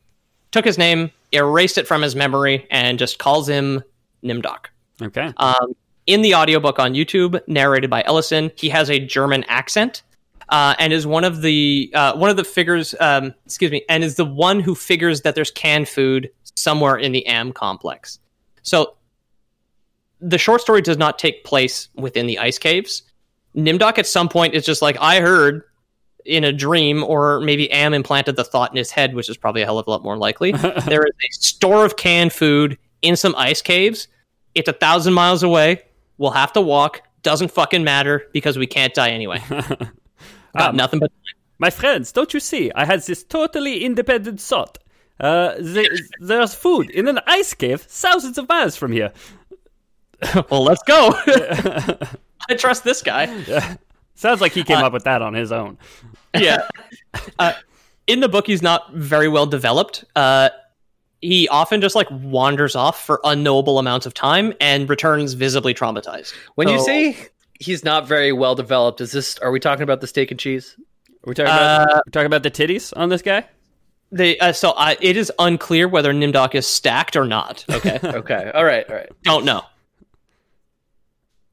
took 0.52 0.64
his 0.64 0.78
name, 0.78 1.10
erased 1.32 1.78
it 1.78 1.86
from 1.86 2.02
his 2.02 2.16
memory, 2.16 2.66
and 2.70 2.98
just 2.98 3.18
calls 3.18 3.48
him 3.48 3.82
Nimdok. 4.24 4.66
Okay. 5.02 5.32
Um, 5.36 5.74
in 6.06 6.22
the 6.22 6.34
audiobook 6.34 6.78
on 6.78 6.94
YouTube, 6.94 7.40
narrated 7.46 7.90
by 7.90 8.02
Ellison, 8.06 8.50
he 8.56 8.68
has 8.70 8.90
a 8.90 8.98
German 8.98 9.44
accent. 9.44 10.02
Uh, 10.48 10.74
and 10.80 10.92
is 10.92 11.06
one 11.06 11.22
of 11.22 11.42
the 11.42 11.92
uh, 11.94 12.12
one 12.16 12.28
of 12.28 12.36
the 12.36 12.42
figures, 12.42 12.92
um, 12.98 13.32
excuse 13.46 13.70
me, 13.70 13.84
and 13.88 14.02
is 14.02 14.16
the 14.16 14.24
one 14.24 14.58
who 14.58 14.74
figures 14.74 15.20
that 15.20 15.36
there's 15.36 15.52
canned 15.52 15.88
food 15.88 16.28
somewhere 16.56 16.96
in 16.96 17.12
the 17.12 17.24
Am 17.26 17.52
complex. 17.52 18.18
So 18.62 18.96
the 20.20 20.38
short 20.38 20.60
story 20.60 20.82
does 20.82 20.96
not 20.98 21.18
take 21.18 21.44
place 21.44 21.88
within 21.94 22.26
the 22.26 22.38
ice 22.38 22.58
caves. 22.58 23.02
Nimdok 23.56 23.98
at 23.98 24.06
some 24.06 24.28
point 24.28 24.54
is 24.54 24.64
just 24.64 24.82
like, 24.82 24.96
I 25.00 25.20
heard 25.20 25.62
in 26.24 26.44
a 26.44 26.52
dream, 26.52 27.02
or 27.02 27.40
maybe 27.40 27.70
Am 27.72 27.94
implanted 27.94 28.36
the 28.36 28.44
thought 28.44 28.70
in 28.70 28.76
his 28.76 28.90
head, 28.90 29.14
which 29.14 29.28
is 29.28 29.36
probably 29.36 29.62
a 29.62 29.64
hell 29.64 29.78
of 29.78 29.86
a 29.86 29.90
lot 29.90 30.02
more 30.02 30.16
likely. 30.16 30.52
there 30.86 31.02
is 31.02 31.14
a 31.28 31.42
store 31.42 31.84
of 31.84 31.96
canned 31.96 32.32
food 32.32 32.78
in 33.02 33.16
some 33.16 33.34
ice 33.36 33.62
caves. 33.62 34.06
It's 34.54 34.68
a 34.68 34.72
thousand 34.72 35.14
miles 35.14 35.42
away. 35.42 35.82
We'll 36.18 36.30
have 36.32 36.52
to 36.52 36.60
walk. 36.60 37.02
Doesn't 37.22 37.50
fucking 37.50 37.84
matter 37.84 38.24
because 38.32 38.58
we 38.58 38.66
can't 38.66 38.94
die 38.94 39.10
anyway. 39.10 39.42
Got 39.48 40.70
Um, 40.70 40.76
nothing 40.76 41.00
but 41.00 41.10
My 41.58 41.70
friends, 41.70 42.12
don't 42.12 42.32
you 42.34 42.40
see? 42.40 42.70
I 42.72 42.84
had 42.84 43.02
this 43.02 43.22
totally 43.24 43.84
independent 43.84 44.40
thought. 44.40 44.78
Uh, 45.18 45.54
there, 45.58 45.84
there's 46.20 46.54
food 46.54 46.90
in 46.90 47.06
an 47.08 47.20
ice 47.26 47.52
cave 47.54 47.82
thousands 47.82 48.38
of 48.38 48.48
miles 48.48 48.74
from 48.76 48.90
here. 48.92 49.12
well, 50.50 50.62
let's 50.64 50.82
go. 50.84 51.12
I 52.48 52.54
trust 52.56 52.84
this 52.84 53.02
guy. 53.02 53.26
Sounds 54.14 54.40
like 54.40 54.52
he 54.52 54.60
Uh, 54.60 54.64
came 54.64 54.78
up 54.78 54.92
with 54.92 55.04
that 55.04 55.22
on 55.22 55.34
his 55.34 55.52
own. 55.52 55.78
yeah. 56.38 56.66
Uh, 57.38 57.52
in 58.06 58.20
the 58.20 58.28
book, 58.28 58.46
he's 58.46 58.62
not 58.62 58.92
very 58.92 59.28
well 59.28 59.46
developed. 59.46 60.04
Uh, 60.16 60.50
he 61.20 61.48
often 61.48 61.80
just 61.80 61.94
like 61.94 62.08
wanders 62.10 62.74
off 62.74 63.04
for 63.04 63.20
unknowable 63.24 63.78
amounts 63.78 64.06
of 64.06 64.14
time 64.14 64.52
and 64.60 64.88
returns 64.88 65.34
visibly 65.34 65.74
traumatized. 65.74 66.32
When 66.54 66.68
you 66.68 66.80
say 66.80 67.16
he's 67.58 67.84
not 67.84 68.08
very 68.08 68.32
well 68.32 68.54
developed, 68.54 69.00
is 69.00 69.12
this 69.12 69.38
are 69.38 69.50
we 69.50 69.60
talking 69.60 69.82
about 69.82 70.00
the 70.00 70.06
steak 70.06 70.30
and 70.30 70.40
cheese? 70.40 70.76
Are 70.78 71.28
we 71.28 71.34
talking 71.34 71.52
about, 71.52 71.90
Uh, 71.90 72.00
we 72.06 72.10
talking 72.10 72.26
about 72.26 72.42
the 72.42 72.50
titties 72.50 72.92
on 72.96 73.10
this 73.10 73.20
guy? 73.22 73.44
They, 74.12 74.38
uh, 74.38 74.52
so 74.52 74.70
uh, 74.70 74.94
it 75.00 75.16
is 75.16 75.30
unclear 75.38 75.86
whether 75.86 76.12
Nimdok 76.12 76.54
is 76.54 76.66
stacked 76.66 77.16
or 77.16 77.26
not. 77.26 77.64
Okay, 77.70 78.00
Okay. 78.02 78.50
All 78.54 78.64
right. 78.64 78.88
All 78.88 78.96
right. 78.96 79.08
don't 79.22 79.44
know. 79.44 79.62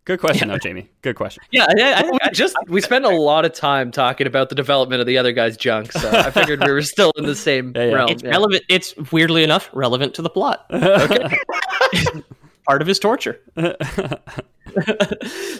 Good 0.08 0.22
question, 0.22 0.48
though, 0.48 0.58
Jamie. 0.58 0.88
Good 1.02 1.18
question. 1.18 1.44
Yeah, 1.52 1.66
I, 1.68 2.02
I, 2.06 2.10
We 2.10 2.18
just 2.32 2.56
we 2.70 2.80
spent 2.80 3.04
a 3.04 3.10
lot 3.10 3.44
of 3.44 3.52
time 3.52 3.92
talking 3.92 4.26
about 4.26 4.48
the 4.48 4.56
development 4.56 5.02
of 5.02 5.06
the 5.06 5.18
other 5.18 5.34
guy's 5.34 5.58
junk, 5.58 5.92
so 5.92 6.10
I 6.10 6.32
figured 6.32 6.64
we 6.64 6.72
were 6.72 6.82
still 6.82 7.12
in 7.18 7.26
the 7.26 7.36
same 7.50 7.74
Yeah, 7.76 7.84
yeah. 7.88 7.94
realm. 7.94 8.10
it's 8.12 8.24
yeah. 8.24 8.30
relevant. 8.30 8.64
It's 8.70 8.96
weirdly 9.12 9.44
enough 9.44 9.70
relevant 9.74 10.14
to 10.14 10.22
the 10.22 10.30
plot. 10.30 10.66
Okay. 10.72 11.38
Part 12.66 12.82
of 12.82 12.88
his 12.88 13.00
torture. 13.00 13.38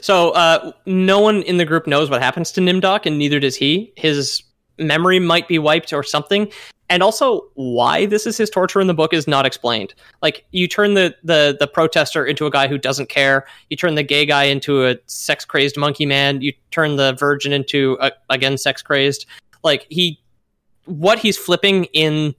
so 0.02 0.30
uh, 0.32 0.72
no 0.86 1.20
one 1.20 1.42
in 1.42 1.58
the 1.58 1.66
group 1.66 1.86
knows 1.86 2.10
what 2.10 2.22
happens 2.22 2.54
to 2.54 2.62
Nimdok, 2.62 3.06
and 3.06 3.18
neither 3.18 3.42
does 3.42 3.58
he. 3.58 3.92
His 3.98 4.44
memory 4.78 5.20
might 5.20 5.50
be 5.50 5.60
wiped 5.60 5.92
or 5.92 6.04
something. 6.04 6.50
And 6.90 7.04
also, 7.04 7.42
why 7.56 8.06
this 8.06 8.26
is 8.26 8.38
his 8.38 8.50
torture 8.50 8.80
in 8.80 8.88
the 8.88 8.94
book 8.94 9.14
is 9.14 9.28
not 9.28 9.46
explained. 9.46 9.94
Like, 10.22 10.46
you 10.52 10.70
turn 10.70 10.94
the, 10.94 11.14
the, 11.22 11.58
the 11.60 11.68
protester 11.68 12.26
into 12.26 12.46
a 12.46 12.52
guy 12.52 12.68
who 12.68 12.78
doesn't 12.78 13.10
care. 13.10 13.46
You 13.70 13.76
turn 13.76 13.96
the 13.96 14.04
gay 14.04 14.26
guy 14.26 14.46
into 14.46 14.86
a 14.86 14.96
sex 15.06 15.44
crazed 15.44 15.76
monkey 15.76 16.06
man. 16.06 16.42
You 16.42 16.54
turn 16.72 16.96
the 16.96 17.12
virgin 17.14 17.52
into, 17.52 17.98
a, 18.00 18.14
again, 18.30 18.58
sex 18.58 18.82
crazed. 18.82 19.26
Like, 19.64 19.86
he, 19.90 20.22
what 20.86 21.20
he's 21.20 21.38
flipping 21.38 21.86
in 21.92 22.36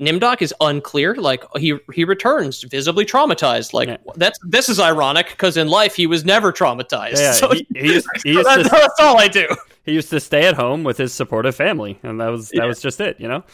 Nimdok 0.00 0.40
is 0.42 0.54
unclear. 0.60 1.14
Like 1.14 1.44
he 1.58 1.78
he 1.92 2.04
returns 2.04 2.62
visibly 2.62 3.04
traumatized. 3.04 3.72
Like 3.74 3.88
Yeah. 3.88 3.96
that's 4.16 4.38
this 4.42 4.68
is 4.68 4.80
ironic 4.80 5.28
because 5.30 5.56
in 5.56 5.68
life 5.68 5.94
he 5.94 6.06
was 6.06 6.24
never 6.24 6.52
traumatized. 6.52 7.18
Yeah, 7.18 7.32
so 7.32 7.50
he, 7.52 7.66
he 7.74 7.92
used, 7.94 8.06
he, 8.24 8.30
used 8.32 8.46
that's, 8.46 8.62
to, 8.62 8.68
that's 8.70 9.00
all 9.00 9.18
I 9.18 9.28
do. 9.28 9.46
he 9.84 9.92
used 9.92 10.10
to 10.10 10.18
stay 10.20 10.46
at 10.46 10.54
home 10.54 10.84
with 10.84 10.96
his 10.96 11.12
supportive 11.12 11.54
family, 11.54 11.98
and 12.02 12.20
that 12.20 12.28
was 12.28 12.48
that 12.48 12.56
Yeah. 12.56 12.64
was 12.64 12.80
just 12.80 13.00
it, 13.00 13.20
you 13.20 13.28
know. 13.28 13.44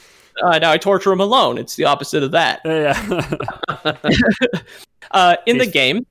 Uh, 0.43 0.59
now 0.59 0.71
I 0.71 0.77
torture 0.79 1.11
him 1.13 1.21
alone. 1.21 1.57
It's 1.59 1.77
the 1.77 1.87
opposite 1.87 2.23
of 2.23 2.31
that. 2.33 2.61
Yeah, 2.65 2.95
yeah. 3.85 3.97
Uh, 5.11 5.37
in 5.47 5.59
the 5.59 5.67
game, 5.67 6.05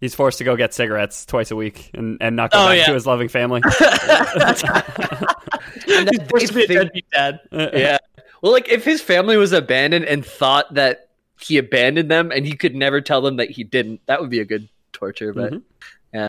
He's 0.00 0.14
forced 0.14 0.38
to 0.38 0.44
go 0.44 0.54
get 0.56 0.72
cigarettes 0.72 1.26
twice 1.26 1.50
a 1.50 1.56
week 1.56 1.90
and, 1.92 2.18
and 2.20 2.36
not 2.36 2.52
go 2.52 2.58
Oh, 2.62 2.66
back 2.68 2.78
yeah. 2.78 2.86
to 2.86 2.94
his 2.94 3.04
loving 3.04 3.28
family. 3.28 3.60
And 3.64 3.74
He's 3.74 4.62
that- 4.62 6.26
forced 6.30 6.46
to 6.48 6.52
be 6.54 6.62
a 6.64 6.66
deadbeat 6.68 7.10
dad. 7.10 7.40
yeah. 7.52 7.98
Well, 8.42 8.52
like 8.52 8.68
if 8.68 8.84
his 8.84 9.00
family 9.00 9.36
was 9.36 9.52
abandoned 9.52 10.04
and 10.04 10.24
thought 10.24 10.74
that 10.74 11.08
he 11.40 11.58
abandoned 11.58 12.10
them 12.10 12.30
and 12.32 12.44
he 12.46 12.56
could 12.56 12.74
never 12.74 13.00
tell 13.00 13.20
them 13.20 13.36
that 13.36 13.50
he 13.50 13.64
didn't, 13.64 14.00
that 14.06 14.20
would 14.20 14.30
be 14.30 14.40
a 14.40 14.44
good 14.44 14.68
torture. 14.92 15.32
But 15.32 15.52
Mhm. 15.52 15.62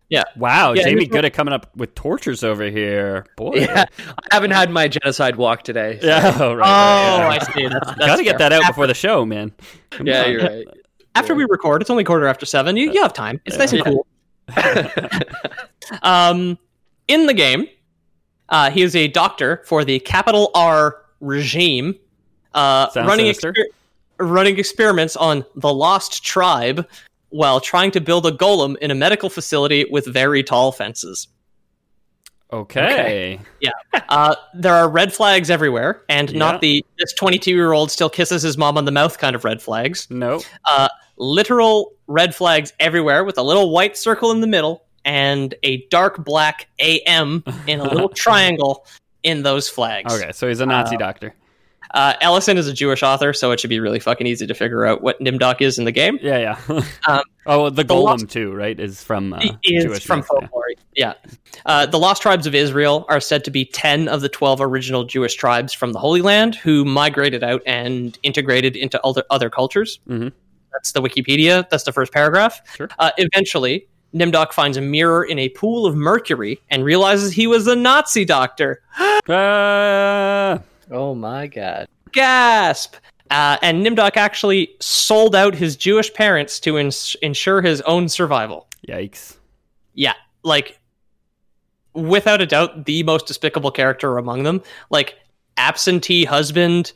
Yeah. 0.10 0.24
Wow, 0.36 0.74
Yeah, 0.74 0.84
Jamie 0.84 1.06
good 1.08 1.24
at 1.26 1.34
coming 1.34 1.54
up 1.54 1.74
with 1.76 1.96
tortures 1.96 2.44
over 2.44 2.66
here. 2.66 3.26
Boy. 3.38 3.54
yeah, 3.56 3.86
I 4.02 4.14
haven't 4.36 4.52
had 4.52 4.70
my 4.72 4.88
genocide 4.88 5.36
walk 5.38 5.64
today. 5.64 6.00
so- 6.02 6.08
Yeah, 6.08 6.38
oh, 6.40 6.54
right, 6.54 6.68
Oh, 6.68 7.28
right, 7.28 7.42
I 7.42 7.54
see. 7.54 7.68
That's, 7.68 7.88
that's 7.88 7.98
Got 8.00 8.16
to 8.18 8.24
get 8.24 8.38
that 8.40 8.52
out 8.52 8.68
before 8.68 8.88
the 8.88 8.94
show, 8.94 9.26
man. 9.26 9.52
Come 9.92 10.06
yeah, 10.08 10.24
on. 10.26 10.32
you're 10.32 10.42
right. 10.44 10.68
After 11.16 11.34
we 11.34 11.46
record, 11.46 11.82
it's 11.82 11.90
only 11.90 12.04
quarter 12.04 12.28
after 12.28 12.46
seven. 12.46 12.76
You, 12.78 12.92
you 12.92 13.02
have 13.02 13.14
time. 13.14 13.40
It's 13.46 13.58
nice 13.58 13.72
and 13.74 13.84
cool. 13.84 14.06
um, 16.04 16.58
in 17.08 17.26
the 17.26 17.34
game, 17.34 17.68
uh, 18.50 18.70
he 18.72 18.82
is 18.82 18.96
a 18.96 19.08
doctor 19.08 19.64
for 19.66 19.84
the 19.84 20.00
capital 20.00 20.52
R 20.56 21.04
regime, 21.22 21.96
uh, 22.54 22.88
running 22.96 23.26
sinister. 23.34 23.54
running 24.20 24.58
experiments 24.60 25.16
on 25.16 25.46
the 25.56 25.74
Lost 25.74 26.24
Tribe 26.24 26.88
while 27.30 27.60
trying 27.60 27.92
to 27.92 28.02
build 28.02 28.26
a 28.26 28.32
golem 28.32 28.76
in 28.78 28.92
a 28.92 28.96
medical 28.96 29.30
facility 29.30 29.86
with 29.92 30.06
very 30.08 30.44
tall 30.44 30.72
fences. 30.72 31.28
Okay. 32.52 33.40
Yeah. 33.60 33.70
Uh, 34.10 34.36
there 34.56 34.74
are 34.74 34.90
red 34.90 35.14
flags 35.14 35.52
everywhere, 35.52 36.02
and 36.10 36.32
Yeah. 36.32 36.40
not 36.40 36.62
the 36.62 36.84
this 36.98 37.14
22 37.14 37.52
year 37.52 37.74
old 37.74 37.92
still 37.92 38.10
kisses 38.10 38.42
his 38.42 38.58
mom 38.58 38.76
on 38.78 38.86
the 38.86 38.92
mouth 38.92 39.20
kind 39.20 39.36
of 39.36 39.44
red 39.46 39.62
flags. 39.62 40.08
No. 40.10 40.42
uh, 40.66 40.88
literal 41.18 41.94
red 42.08 42.34
flags 42.34 42.74
everywhere 42.80 43.24
with 43.24 43.38
a 43.38 43.44
little 43.44 43.70
white 43.72 43.96
circle 43.98 44.32
in 44.32 44.42
the 44.42 44.48
middle 44.48 44.84
and 45.06 45.54
a 45.64 45.86
dark 45.90 46.24
black 46.26 46.68
AM 46.80 47.44
in 47.68 47.80
a 47.80 47.84
little 47.84 48.10
triangle 48.16 48.86
in 49.24 49.44
those 49.44 49.70
flags. 49.70 50.14
Okay, 50.14 50.32
so 50.32 50.48
he's 50.48 50.60
a 50.60 50.66
Nazi 50.66 50.98
doctor. 50.98 51.34
Uh, 51.92 52.14
Ellison 52.22 52.58
is 52.58 52.68
a 52.68 52.74
Jewish 52.74 53.02
author, 53.02 53.34
so 53.34 53.52
it 53.52 53.60
should 53.60 53.72
be 53.72 53.80
really 53.80 54.00
fucking 54.00 54.28
easy 54.28 54.46
to 54.46 54.54
figure 54.54 54.86
out 54.86 55.02
what 55.02 55.20
Nimdok 55.20 55.60
is 55.62 55.80
in 55.80 55.86
the 55.86 55.92
game. 55.92 56.20
Yeah, 56.22 56.58
yeah. 56.70 56.82
Um, 57.08 57.24
oh, 57.48 57.70
the 57.72 57.84
the 57.84 57.94
golem 57.94 58.04
Lost- 58.04 58.30
too, 58.30 58.54
right? 58.54 58.80
Is 58.80 59.04
from 59.04 59.34
uh, 59.34 59.40
He 59.64 59.76
is 59.76 59.86
Jewish 59.86 60.06
from 60.06 60.20
myth, 60.20 60.28
yeah. 60.32 60.40
folklore. 60.42 60.66
Yeah. 60.96 61.14
Uh, 61.66 61.86
the 61.88 61.98
lost 61.98 62.22
tribes 62.22 62.46
of 62.46 62.54
Israel 62.54 63.06
are 63.10 63.20
said 63.20 63.44
to 63.46 63.52
be 63.52 63.66
10 63.66 64.08
of 64.08 64.22
the 64.22 64.30
12 64.30 64.62
original 64.62 65.04
Jewish 65.06 65.34
tribes 65.34 65.74
from 65.74 65.94
the 65.94 66.00
Holy 66.00 66.22
Land 66.22 66.56
who 66.56 66.86
migrated 66.86 67.44
out 67.44 67.62
and 67.66 68.18
integrated 68.22 68.76
into 68.76 69.04
other, 69.04 69.24
other 69.32 69.50
cultures. 69.50 70.00
Mhm. 70.08 70.32
That's 70.74 70.92
the 70.92 71.02
Wikipedia. 71.02 71.68
That's 71.70 71.84
the 71.86 71.92
first 71.94 72.12
paragraph. 72.14 72.62
Sure. 72.76 72.90
Uh, 73.00 73.12
eventually, 73.18 73.88
Nimdok 74.14 74.54
finds 74.54 74.76
a 74.78 74.82
mirror 74.82 75.24
in 75.24 75.38
a 75.40 75.50
pool 75.50 75.86
of 75.86 75.96
mercury 75.96 76.60
and 76.70 76.84
realizes 76.84 77.32
he 77.32 77.46
was 77.48 77.68
a 77.68 77.76
Nazi 77.76 78.26
doctor. 78.26 78.82
Uh, 79.28 80.58
Oh 80.92 81.14
my 81.14 81.46
god. 81.48 81.88
Gasp! 82.12 82.96
Uh, 83.30 83.58
and 83.62 83.86
Nimdok 83.86 84.18
actually 84.18 84.72
sold 84.80 85.36
out 85.36 85.54
his 85.54 85.76
Jewish 85.76 86.12
parents 86.16 86.60
to 86.62 86.80
ins- 86.80 87.16
ensure 87.22 87.62
his 87.62 87.82
own 87.82 88.10
survival. 88.10 88.68
yikes. 88.88 89.38
yeah, 89.94 90.14
like 90.44 90.80
without 91.94 92.42
a 92.42 92.48
doubt, 92.48 92.86
the 92.86 93.04
most 93.04 93.28
despicable 93.28 93.70
character 93.70 94.18
among 94.18 94.42
them. 94.44 94.64
Like 94.90 95.16
absentee 95.58 96.26
husband. 96.26 96.92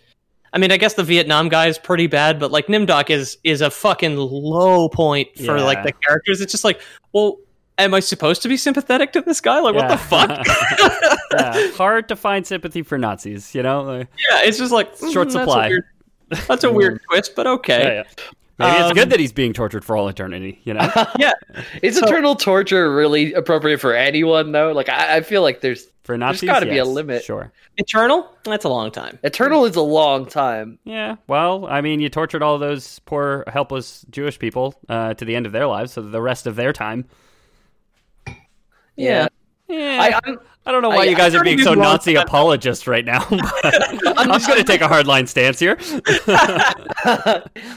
I 0.53 0.59
mean, 0.59 0.71
I 0.71 0.77
guess 0.77 0.93
the 0.93 1.03
Vietnam 1.03 1.49
guy 1.49 1.67
is 1.67 1.77
pretty 1.79 2.07
bad, 2.07 2.39
but 2.39 2.51
like 2.51 2.67
Nimdok 2.67 3.09
is 3.09 3.37
is 3.43 3.61
a 3.61 3.69
fucking 3.71 4.15
low 4.17 4.87
point 4.87 5.35
for 5.37 5.57
Yeah. 5.57 5.63
like 5.63 5.83
the 5.83 5.91
characters. 5.91 6.41
It's 6.41 6.51
just 6.51 6.63
like, 6.63 6.79
well, 7.11 7.37
am 7.79 7.93
I 7.95 7.99
supposed 7.99 8.43
to 8.43 8.47
be 8.49 8.55
sympathetic 8.55 9.13
to 9.13 9.21
this 9.21 9.41
guy? 9.41 9.59
Like, 9.61 9.73
what 9.73 9.87
the 9.89 9.97
fuck? 9.97 10.29
yeah, 11.33 11.71
hard 11.71 12.07
to 12.09 12.15
find 12.15 12.45
sympathy 12.45 12.83
for 12.83 12.97
Nazis, 12.99 13.55
you 13.55 13.63
know? 13.63 13.81
Like, 13.81 14.07
yeah, 14.29 14.41
it's 14.43 14.59
just 14.59 14.71
like 14.71 14.95
mm, 14.97 15.11
Short 15.11 15.29
that's 15.29 15.35
a 15.35 15.39
supply. 15.39 15.67
weird- 15.69 15.85
That's 16.47 16.63
a 16.63 16.71
weird 16.71 16.99
twist, 17.09 17.35
but 17.35 17.45
okay. 17.47 18.03
Yeah, 18.59 18.65
yeah. 18.65 18.71
Maybe 18.71 18.79
it's 18.81 18.89
Um, 18.91 18.95
good 18.95 19.09
that 19.11 19.19
he's 19.19 19.31
being 19.33 19.53
tortured 19.53 19.83
for 19.85 19.95
all 19.97 20.07
eternity, 20.07 20.59
you 20.63 20.73
know? 20.73 20.89
Yeah, 21.19 21.31
Is 21.81 21.97
So- 21.97 22.05
eternal 22.05 22.35
torture 22.35 22.93
really 22.93 23.33
appropriate 23.33 23.79
for 23.79 23.93
anyone 23.95 24.51
though? 24.51 24.71
Like 24.71 24.89
I, 24.89 25.17
I 25.17 25.21
feel 25.21 25.41
like 25.41 25.61
there's 25.61 25.87
For 26.03 26.17
Nazis, 26.17 26.47
gotta 26.49 26.65
be 26.65 26.77
a 26.77 26.85
limit. 26.85 27.23
Sure. 27.23 27.51
Eternal. 27.77 28.29
That's 28.43 28.65
a 28.65 28.69
long 28.69 28.91
time. 28.91 29.17
eternal 29.23 29.65
is 29.65 29.75
a 29.75 29.81
long 29.81 30.25
time. 30.27 30.77
Yeah, 30.83 31.15
well, 31.27 31.65
I 31.65 31.81
mean, 31.81 31.99
you 31.99 32.09
tortured 32.09 32.43
all 32.43 32.57
those 32.59 32.99
poor, 32.99 33.43
helpless 33.47 34.05
Jewish 34.11 34.37
people 34.37 34.75
uh, 34.89 35.13
to 35.15 35.25
the 35.25 35.35
end 35.35 35.45
of 35.47 35.51
their 35.51 35.65
lives, 35.65 35.93
so 35.93 36.01
the 36.01 36.21
rest 36.21 36.45
of 36.45 36.55
their 36.55 36.73
time. 36.73 37.05
Yeah. 38.95 39.27
Yeah, 39.67 39.97
I, 40.01 40.09
I, 40.09 40.19
I'm, 40.25 40.39
don't 40.71 40.81
know 40.81 40.89
why 40.89 41.01
I- 41.01 41.05
you 41.05 41.15
guys 41.15 41.35
are 41.35 41.43
being 41.43 41.59
so 41.59 41.73
Nazi 41.73 42.13
that. 42.13 42.27
apologist 42.27 42.87
right 42.87 43.03
now. 43.05 43.25
I'm 43.31 44.29
just 44.29 44.47
going 44.47 44.59
to 44.59 44.63
take 44.63 44.81
a 44.81 44.87
hardline 44.87 45.27
stance 45.27 45.59
here. 45.59 45.77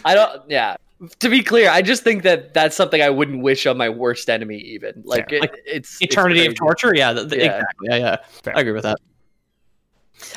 I 0.04 0.14
don't. 0.14 0.42
Yeah. 0.50 0.76
To 1.20 1.28
be 1.28 1.42
clear, 1.42 1.68
I 1.68 1.82
just 1.82 2.02
think 2.04 2.22
that 2.22 2.54
that's 2.54 2.74
something 2.74 3.02
I 3.02 3.10
wouldn't 3.10 3.42
wish 3.42 3.66
on 3.66 3.76
my 3.76 3.88
worst 3.90 4.30
enemy. 4.30 4.56
Even 4.58 5.02
like, 5.04 5.30
it, 5.30 5.50
it's 5.66 6.00
eternity 6.00 6.40
it's 6.40 6.48
of 6.50 6.54
torture 6.56 6.94
yeah, 6.94 7.12
th- 7.12 7.28
th- 7.28 7.42
Yeah. 7.42 7.56
exactly 7.56 7.88
yeah 7.90 7.96
yeah 7.96 8.16
Fair. 8.42 8.56
i 8.56 8.60
agree 8.60 8.72
with 8.72 8.84
that 8.84 8.98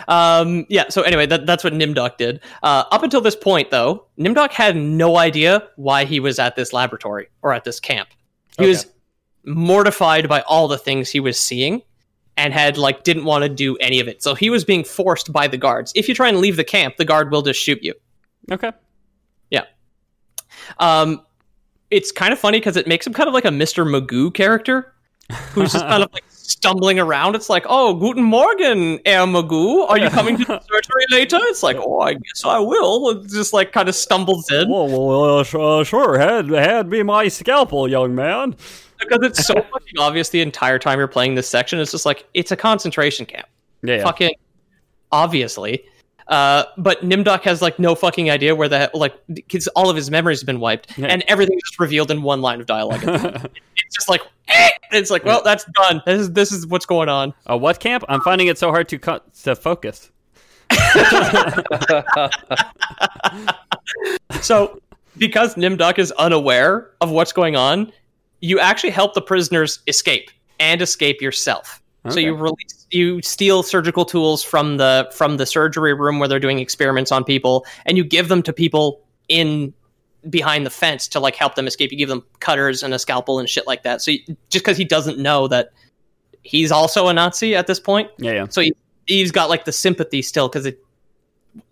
um 0.09 0.65
yeah 0.69 0.89
so 0.89 1.03
anyway 1.03 1.25
that, 1.25 1.45
that's 1.45 1.63
what 1.63 1.71
nimdok 1.71 2.17
did 2.17 2.41
uh, 2.63 2.83
up 2.91 3.01
until 3.03 3.21
this 3.21 3.37
point 3.37 3.71
though 3.71 4.05
nimdok 4.19 4.51
had 4.51 4.75
no 4.75 5.17
idea 5.17 5.65
why 5.77 6.03
he 6.03 6.19
was 6.19 6.37
at 6.39 6.57
this 6.57 6.73
laboratory 6.73 7.27
or 7.41 7.53
at 7.53 7.63
this 7.63 7.79
camp 7.79 8.09
he 8.57 8.63
Okay. 8.65 8.69
was 8.69 8.87
mortified 9.45 10.27
by 10.27 10.41
all 10.41 10.67
the 10.67 10.77
things 10.77 11.09
he 11.09 11.21
was 11.21 11.39
seeing 11.39 11.81
and 12.39 12.53
had 12.53 12.77
like 12.77 13.03
didn't 13.03 13.25
want 13.25 13.43
to 13.43 13.49
do 13.49 13.75
any 13.77 13.99
of 13.99 14.07
it 14.07 14.23
so 14.23 14.33
he 14.33 14.49
was 14.49 14.63
being 14.65 14.83
forced 14.83 15.31
by 15.31 15.47
the 15.47 15.57
guards 15.57 15.91
if 15.95 16.07
you 16.07 16.15
try 16.15 16.27
and 16.27 16.39
leave 16.39 16.55
the 16.55 16.63
camp 16.63 16.95
the 16.97 17.05
guard 17.05 17.31
will 17.31 17.41
just 17.41 17.59
shoot 17.59 17.79
you 17.83 17.93
Okay. 18.51 18.71
Yeah. 19.49 19.65
Um, 20.79 21.21
it's 21.91 22.11
kind 22.11 22.33
of 22.33 22.39
funny 22.39 22.59
because 22.59 22.77
it 22.77 22.87
makes 22.87 23.05
him 23.05 23.13
kind 23.13 23.27
of 23.27 23.33
like 23.33 23.45
a 23.45 23.49
Mr. 23.49 23.85
Magoo 23.87 24.33
character 24.33 24.93
who's 25.51 25.73
just 25.73 25.85
kind 25.85 26.03
of 26.03 26.11
like 26.13 26.23
stumbling 26.29 26.99
around. 26.99 27.35
It's 27.35 27.49
like, 27.49 27.65
oh, 27.67 27.93
guten 27.95 28.23
Morgen, 28.23 28.99
Herr 29.05 29.25
Magoo. 29.25 29.87
Are 29.89 29.97
you 29.97 30.09
coming 30.09 30.37
to 30.37 30.45
the 30.45 30.59
surgery 30.59 31.05
later? 31.11 31.37
It's 31.41 31.63
like, 31.63 31.77
oh, 31.77 31.99
I 31.99 32.13
guess 32.13 32.43
I 32.45 32.59
will. 32.59 33.09
It 33.09 33.29
just 33.29 33.53
like 33.53 33.71
kind 33.71 33.89
of 33.89 33.95
stumbles 33.95 34.51
in 34.51 34.69
Well, 34.69 34.87
well 34.87 35.39
uh, 35.39 35.43
sh- 35.43 35.55
uh, 35.55 35.83
sure. 35.83 36.17
Hand, 36.17 36.49
hand 36.51 36.89
me 36.89 37.03
my 37.03 37.27
scalpel, 37.27 37.87
young 37.87 38.15
man. 38.15 38.55
Because 38.99 39.19
it's 39.23 39.45
so 39.45 39.53
fucking 39.71 39.97
obvious 39.99 40.29
the 40.29 40.41
entire 40.41 40.79
time 40.79 40.99
you're 40.99 41.07
playing 41.07 41.35
this 41.35 41.47
section. 41.49 41.79
It's 41.79 41.91
just 41.91 42.05
like, 42.05 42.25
it's 42.33 42.51
a 42.51 42.55
concentration 42.57 43.25
camp. 43.25 43.47
Yeah, 43.81 43.97
yeah. 43.97 44.03
Fucking 44.03 44.31
obviously. 45.11 45.83
Uh, 46.27 46.63
but 46.77 47.01
Nimdok 47.01 47.41
has 47.41 47.59
like 47.59 47.79
no 47.79 47.95
fucking 47.95 48.29
idea 48.29 48.53
where 48.53 48.69
the 48.69 48.91
like 48.93 49.15
because 49.33 49.67
all 49.69 49.89
of 49.89 49.95
his 49.95 50.11
memories 50.11 50.39
have 50.41 50.45
been 50.45 50.59
wiped 50.59 50.95
Yeah. 50.95 51.07
and 51.07 51.23
everything's 51.27 51.63
just 51.63 51.79
revealed 51.79 52.11
in 52.11 52.21
one 52.21 52.41
line 52.41 52.61
of 52.61 52.67
dialogue. 52.67 53.01
it's 53.03 53.95
just 53.95 54.07
like 54.09 54.21
eh! 54.47 54.69
it's 54.91 55.09
like 55.09 55.25
well 55.25 55.41
that's 55.43 55.65
done. 55.73 56.03
This 56.05 56.21
is 56.21 56.31
this 56.33 56.51
is 56.51 56.67
what's 56.67 56.85
going 56.85 57.09
on. 57.09 57.33
A 57.47 57.57
what 57.57 57.79
camp? 57.79 58.03
I'm 58.07 58.21
finding 58.21 58.45
it 58.45 58.59
so 58.59 58.69
hard 58.69 58.87
to 58.89 58.99
co- 58.99 59.21
to 59.43 59.55
focus. 59.55 60.11
So 64.41 64.79
because 65.17 65.55
Nimdok 65.55 65.97
is 65.99 66.11
unaware 66.13 66.91
of 67.01 67.09
what's 67.09 67.31
going 67.33 67.55
on, 67.55 67.91
you 68.41 68.59
actually 68.59 68.91
help 68.91 69.13
the 69.13 69.21
prisoners 69.21 69.79
escape 69.87 70.31
and 70.59 70.81
escape 70.81 71.21
yourself. 71.21 71.81
So 72.07 72.19
you 72.19 72.33
release 72.33 72.87
you 72.91 73.21
steal 73.21 73.61
surgical 73.61 74.05
tools 74.05 74.41
from 74.41 74.77
the 74.77 75.11
from 75.13 75.37
the 75.37 75.45
surgery 75.45 75.93
room 75.93 76.17
where 76.17 76.27
they're 76.27 76.39
doing 76.39 76.59
experiments 76.59 77.11
on 77.11 77.23
people 77.23 77.65
and 77.85 77.97
you 77.97 78.03
give 78.03 78.29
them 78.29 78.41
to 78.43 78.53
people 78.53 79.01
in 79.27 79.73
behind 80.29 80.65
the 80.65 80.69
fence 80.69 81.07
to 81.09 81.19
like 81.19 81.35
help 81.35 81.55
them 81.55 81.67
escape. 81.67 81.91
You 81.91 81.97
give 81.97 82.09
them 82.09 82.23
cutters 82.39 82.81
and 82.83 82.93
a 82.93 82.99
scalpel 82.99 83.37
and 83.37 83.47
shit 83.47 83.67
like 83.67 83.83
that. 83.83 84.01
So 84.01 84.11
you, 84.11 84.19
just 84.49 84.65
cuz 84.65 84.77
he 84.77 84.85
doesn't 84.85 85.19
know 85.19 85.47
that 85.49 85.71
he's 86.41 86.71
also 86.71 87.09
a 87.09 87.13
Nazi 87.13 87.55
at 87.55 87.67
this 87.67 87.79
point, 87.79 88.09
Yeah, 88.17 88.31
yeah. 88.31 88.47
so 88.49 88.61
he, 88.61 88.73
he's 89.05 89.31
got 89.31 89.49
like 89.49 89.65
the 89.65 89.71
sympathy 89.73 90.21
still 90.21 90.47
because 90.47 90.65
it 90.65 90.83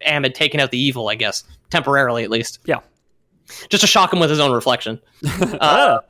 Am 0.02 0.24
had 0.24 0.36
taken 0.36 0.60
out 0.60 0.72
the 0.72 0.80
evil, 0.80 1.08
I 1.08 1.16
guess, 1.16 1.44
temporarily 1.70 2.24
at 2.24 2.30
least. 2.30 2.60
Yeah. 2.66 2.80
Just 3.70 3.82
to 3.82 3.88
shock 3.88 4.12
him 4.12 4.20
with 4.20 4.30
his 4.30 4.40
own 4.40 4.52
reflection. 4.52 5.00
All 5.62 6.02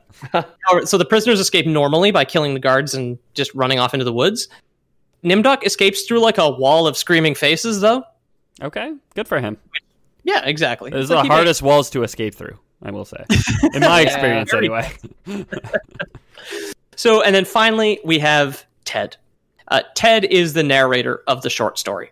right, 0.72 0.88
so 0.88 0.98
the 0.98 1.04
prisoners 1.04 1.38
escape 1.40 1.66
normally 1.66 2.10
by 2.10 2.24
killing 2.24 2.54
the 2.54 2.60
guards 2.60 2.94
and 2.94 3.18
just 3.34 3.54
running 3.54 3.78
off 3.78 3.94
into 3.94 4.04
the 4.04 4.12
woods. 4.12 4.48
Nimdok 5.24 5.64
escapes 5.64 6.02
through 6.02 6.20
like 6.20 6.38
a 6.38 6.50
wall 6.50 6.86
of 6.86 6.96
screaming 6.96 7.34
faces, 7.34 7.80
though. 7.80 8.04
okay, 8.62 8.92
good 9.14 9.28
for 9.28 9.40
him. 9.40 9.56
Yeah, 10.24 10.44
exactly. 10.44 10.92
Is 10.92 11.08
But 11.08 11.16
the 11.16 11.22
he 11.22 11.28
hardest 11.28 11.62
walls 11.62 11.90
to 11.90 12.02
escape 12.02 12.34
through. 12.34 12.58
I 12.82 12.90
will 12.90 13.04
say, 13.04 13.24
in 13.74 13.80
my 13.80 14.02
experience, 14.02 14.52
anyway. 14.54 14.92
So, 16.96 17.22
and 17.22 17.34
then 17.34 17.44
finally, 17.44 18.00
we 18.04 18.18
have 18.18 18.64
Ted. 18.84 19.16
Uh, 19.68 19.82
Ted 19.94 20.24
is 20.24 20.52
the 20.52 20.62
narrator 20.62 21.22
of 21.26 21.42
the 21.42 21.50
short 21.50 21.78
story. 21.78 22.10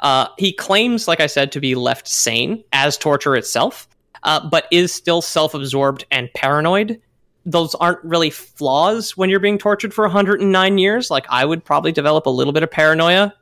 Uh, 0.00 0.28
he 0.38 0.52
claims, 0.52 1.08
like 1.08 1.20
I 1.20 1.26
said, 1.26 1.52
to 1.52 1.60
be 1.60 1.74
left 1.74 2.06
sane 2.08 2.62
as 2.72 2.98
torture 2.98 3.36
itself, 3.36 3.88
uh, 4.24 4.48
but 4.48 4.66
is 4.70 4.92
still 4.92 5.22
self 5.22 5.54
absorbed 5.54 6.04
and 6.10 6.32
paranoid 6.34 7.00
those 7.46 7.74
aren't 7.74 8.02
really 8.02 8.30
flaws 8.30 9.16
when 9.16 9.28
you're 9.28 9.40
being 9.40 9.58
tortured 9.58 9.92
for 9.92 10.04
109 10.04 10.78
years. 10.78 11.10
Like 11.10 11.26
I 11.28 11.44
would 11.44 11.64
probably 11.64 11.92
develop 11.92 12.26
a 12.26 12.30
little 12.30 12.52
bit 12.52 12.62
of 12.62 12.70
paranoia 12.70 13.34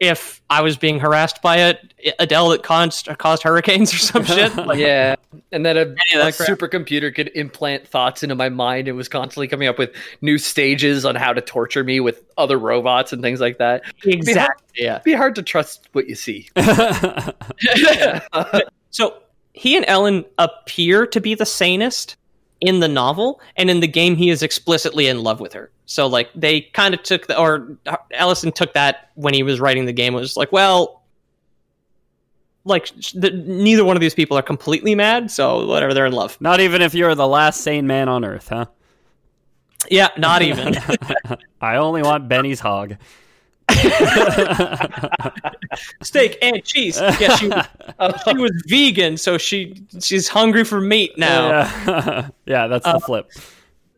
if 0.00 0.40
I 0.48 0.62
was 0.62 0.76
being 0.76 1.00
harassed 1.00 1.42
by 1.42 1.56
a 1.56 1.74
Adele 2.20 2.50
that 2.50 2.62
caused, 2.62 3.08
caused 3.18 3.42
hurricanes 3.42 3.92
or 3.92 3.98
some 3.98 4.24
shit. 4.24 4.54
Like, 4.54 4.78
yeah, 4.78 5.16
and 5.50 5.66
then 5.66 5.76
a, 5.76 5.80
of 5.80 5.96
that 6.14 6.34
a 6.34 6.36
crap. 6.36 6.48
supercomputer 6.48 7.12
could 7.12 7.32
implant 7.34 7.86
thoughts 7.86 8.22
into 8.22 8.36
my 8.36 8.48
mind 8.48 8.86
and 8.86 8.96
was 8.96 9.08
constantly 9.08 9.48
coming 9.48 9.66
up 9.66 9.76
with 9.76 9.90
new 10.20 10.38
stages 10.38 11.04
on 11.04 11.16
how 11.16 11.32
to 11.32 11.40
torture 11.40 11.82
me 11.82 11.98
with 11.98 12.22
other 12.36 12.60
robots 12.60 13.12
and 13.12 13.22
things 13.22 13.40
like 13.40 13.58
that. 13.58 13.82
exactly. 14.04 14.66
Yeah. 14.76 14.94
It'd 14.94 15.04
be 15.04 15.14
hard 15.14 15.34
to 15.34 15.42
trust 15.42 15.88
what 15.92 16.08
you 16.08 16.14
see. 16.14 16.48
So 18.90 19.18
he 19.58 19.76
and 19.76 19.84
Ellen 19.88 20.24
appear 20.38 21.06
to 21.06 21.20
be 21.20 21.34
the 21.34 21.44
sanest 21.44 22.16
in 22.60 22.80
the 22.80 22.88
novel, 22.88 23.40
and 23.56 23.68
in 23.68 23.80
the 23.80 23.88
game, 23.88 24.16
he 24.16 24.30
is 24.30 24.42
explicitly 24.42 25.08
in 25.08 25.22
love 25.22 25.40
with 25.40 25.52
her. 25.52 25.70
So 25.86 26.06
like 26.06 26.30
they 26.34 26.60
kind 26.60 26.94
of 26.94 27.02
took 27.02 27.26
the, 27.26 27.38
or 27.38 27.76
uh, 27.86 27.96
Ellison 28.12 28.52
took 28.52 28.72
that 28.74 29.10
when 29.14 29.34
he 29.34 29.42
was 29.42 29.58
writing 29.60 29.86
the 29.86 29.92
game. 29.92 30.14
It 30.14 30.18
was 30.18 30.36
like, 30.36 30.52
well, 30.52 31.02
like 32.64 32.88
the, 33.14 33.30
neither 33.30 33.84
one 33.84 33.96
of 33.96 34.00
these 34.00 34.14
people 34.14 34.38
are 34.38 34.42
completely 34.42 34.94
mad, 34.94 35.30
so 35.30 35.66
whatever, 35.66 35.92
they're 35.94 36.06
in 36.06 36.12
love. 36.12 36.40
Not 36.40 36.60
even 36.60 36.82
if 36.82 36.94
you're 36.94 37.14
the 37.14 37.26
last 37.26 37.62
sane 37.62 37.86
man 37.86 38.08
on 38.08 38.24
earth, 38.24 38.48
huh? 38.48 38.66
Yeah, 39.90 40.08
not 40.16 40.42
even. 40.42 40.76
I 41.60 41.76
only 41.76 42.02
want 42.02 42.28
Benny's 42.28 42.60
hog. 42.60 42.96
Steak 46.02 46.38
and 46.42 46.62
cheese. 46.64 47.00
Yeah, 47.00 47.36
she, 47.36 47.50
she 48.30 48.36
was 48.36 48.52
vegan, 48.66 49.16
so 49.16 49.38
she 49.38 49.82
she's 50.00 50.28
hungry 50.28 50.64
for 50.64 50.80
meat 50.80 51.16
now. 51.18 51.48
Yeah, 51.48 52.28
yeah 52.46 52.66
that's 52.66 52.84
the 52.84 53.00
flip. 53.00 53.30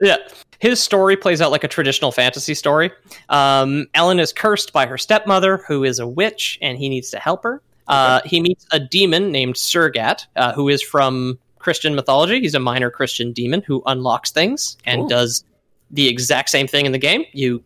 Yeah. 0.01 0.17
His 0.59 0.83
story 0.83 1.17
plays 1.17 1.41
out 1.41 1.51
like 1.51 1.65
a 1.65 1.69
traditional 1.69 2.13
fantasy 2.13 2.55
story. 2.55 2.91
Um, 3.31 3.87
Ellen 3.95 4.21
is 4.21 4.33
cursed 4.33 4.73
by 4.75 4.87
her 4.87 4.99
stepmother, 4.99 5.59
who 5.67 5.85
is 5.85 5.99
a 5.99 6.07
witch, 6.07 6.59
and 6.61 6.77
he 6.77 6.89
needs 6.91 7.11
to 7.11 7.19
help 7.19 7.43
her. 7.45 7.63
Uh, 7.89 8.21
he 8.25 8.41
meets 8.41 8.67
a 8.71 8.79
demon 8.79 9.33
named 9.33 9.55
Surgat, 9.55 10.27
uh, 10.37 10.53
who 10.53 10.69
is 10.69 10.83
from 10.83 11.39
Christian 11.59 11.95
mythology. 11.95 12.41
He's 12.41 12.55
a 12.55 12.61
minor 12.61 12.91
Christian 12.91 13.33
demon 13.33 13.63
who 13.67 13.83
unlocks 13.87 14.31
things 14.31 14.77
and 14.85 15.01
Cool. 15.01 15.09
does 15.09 15.45
the 15.91 16.09
exact 16.09 16.51
same 16.51 16.67
thing 16.67 16.87
in 16.87 16.93
the 16.93 16.99
game. 16.99 17.25
You 17.33 17.63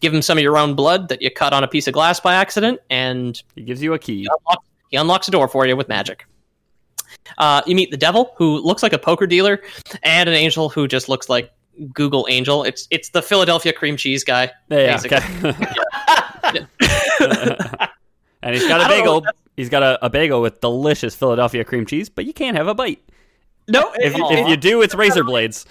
give 0.00 0.12
him 0.14 0.22
some 0.22 0.38
of 0.38 0.42
your 0.42 0.56
own 0.58 0.74
blood 0.74 1.08
that 1.08 1.22
you 1.22 1.30
cut 1.30 1.52
on 1.52 1.62
a 1.64 1.68
piece 1.68 1.86
of 1.86 1.92
glass 1.94 2.18
by 2.20 2.34
accident, 2.34 2.80
and 2.90 3.40
He 3.54 3.62
gives 3.62 3.82
you 3.82 3.92
a 3.94 3.98
key. 3.98 4.26
unlocks, 4.30 4.66
he 4.90 4.96
unlocks 4.96 5.28
a 5.28 5.30
door 5.30 5.46
for 5.48 5.66
you 5.66 5.76
with 5.76 5.88
magic. 5.88 6.26
Uh, 7.38 7.62
you 7.66 7.74
meet 7.74 7.90
the 7.90 7.96
devil, 7.96 8.32
who 8.36 8.58
looks 8.58 8.82
like 8.82 8.92
a 8.92 8.98
poker 8.98 9.26
dealer, 9.26 9.62
and 10.02 10.28
an 10.28 10.34
angel 10.34 10.68
who 10.68 10.88
just 10.88 11.08
looks 11.08 11.28
like 11.28 11.52
Google 11.94 12.26
Angel. 12.28 12.62
It's 12.64 12.86
it's 12.90 13.10
the 13.10 13.22
Philadelphia 13.22 13.72
cream 13.72 13.96
cheese 13.96 14.24
guy. 14.24 14.50
Yeah, 14.68 14.96
basically. 14.96 15.18
okay. 16.44 16.66
and 18.42 18.54
he's 18.54 18.66
got 18.66 18.80
a 18.80 18.88
bagel. 18.88 19.24
He's 19.56 19.68
got 19.68 19.82
a, 19.82 20.04
a 20.04 20.10
bagel 20.10 20.40
with 20.40 20.60
delicious 20.60 21.14
Philadelphia 21.14 21.64
cream 21.64 21.84
cheese, 21.86 22.08
but 22.08 22.24
you 22.24 22.32
can't 22.32 22.56
have 22.56 22.66
a 22.68 22.74
bite. 22.74 23.00
No, 23.68 23.92
If, 23.94 24.16
you- 24.16 24.26
if 24.30 24.48
you 24.48 24.56
do, 24.56 24.82
it's 24.82 24.94
razor 24.94 25.22
blades. 25.22 25.66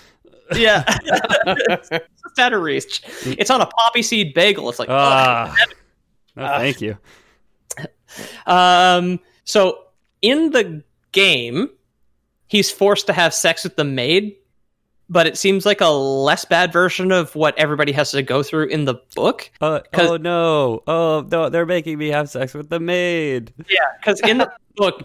Yeah, 0.55 0.83
it's 1.05 2.39
out 2.39 2.53
of 2.53 2.61
reach. 2.61 3.01
It's 3.25 3.49
on 3.49 3.61
a 3.61 3.65
poppy 3.65 4.01
seed 4.01 4.33
bagel. 4.33 4.69
It's 4.69 4.79
like, 4.79 4.89
Ah, 4.89 5.53
no, 6.35 6.47
thank 6.57 6.81
you. 6.81 6.97
um. 8.45 9.19
So 9.45 9.79
in 10.21 10.51
the 10.51 10.83
game, 11.11 11.69
he's 12.47 12.69
forced 12.71 13.07
to 13.07 13.13
have 13.13 13.33
sex 13.33 13.63
with 13.63 13.75
the 13.77 13.83
maid, 13.83 14.35
but 15.09 15.25
it 15.25 15.37
seems 15.37 15.65
like 15.65 15.81
a 15.81 15.87
less 15.89 16.45
bad 16.45 16.71
version 16.71 17.11
of 17.11 17.33
what 17.35 17.57
everybody 17.57 17.91
has 17.93 18.11
to 18.11 18.21
go 18.21 18.43
through 18.43 18.67
in 18.67 18.85
the 18.85 18.95
book. 19.15 19.49
Uh, 19.61 19.79
'Cause- 19.91 20.09
oh 20.11 20.17
no! 20.17 20.83
Oh 20.87 21.25
no! 21.31 21.49
They're 21.49 21.65
making 21.65 21.97
me 21.97 22.09
have 22.09 22.29
sex 22.29 22.53
with 22.53 22.69
the 22.69 22.79
maid. 22.79 23.53
Yeah, 23.69 23.79
because 23.99 24.19
in 24.21 24.37
the 24.37 24.51
book, 24.75 25.03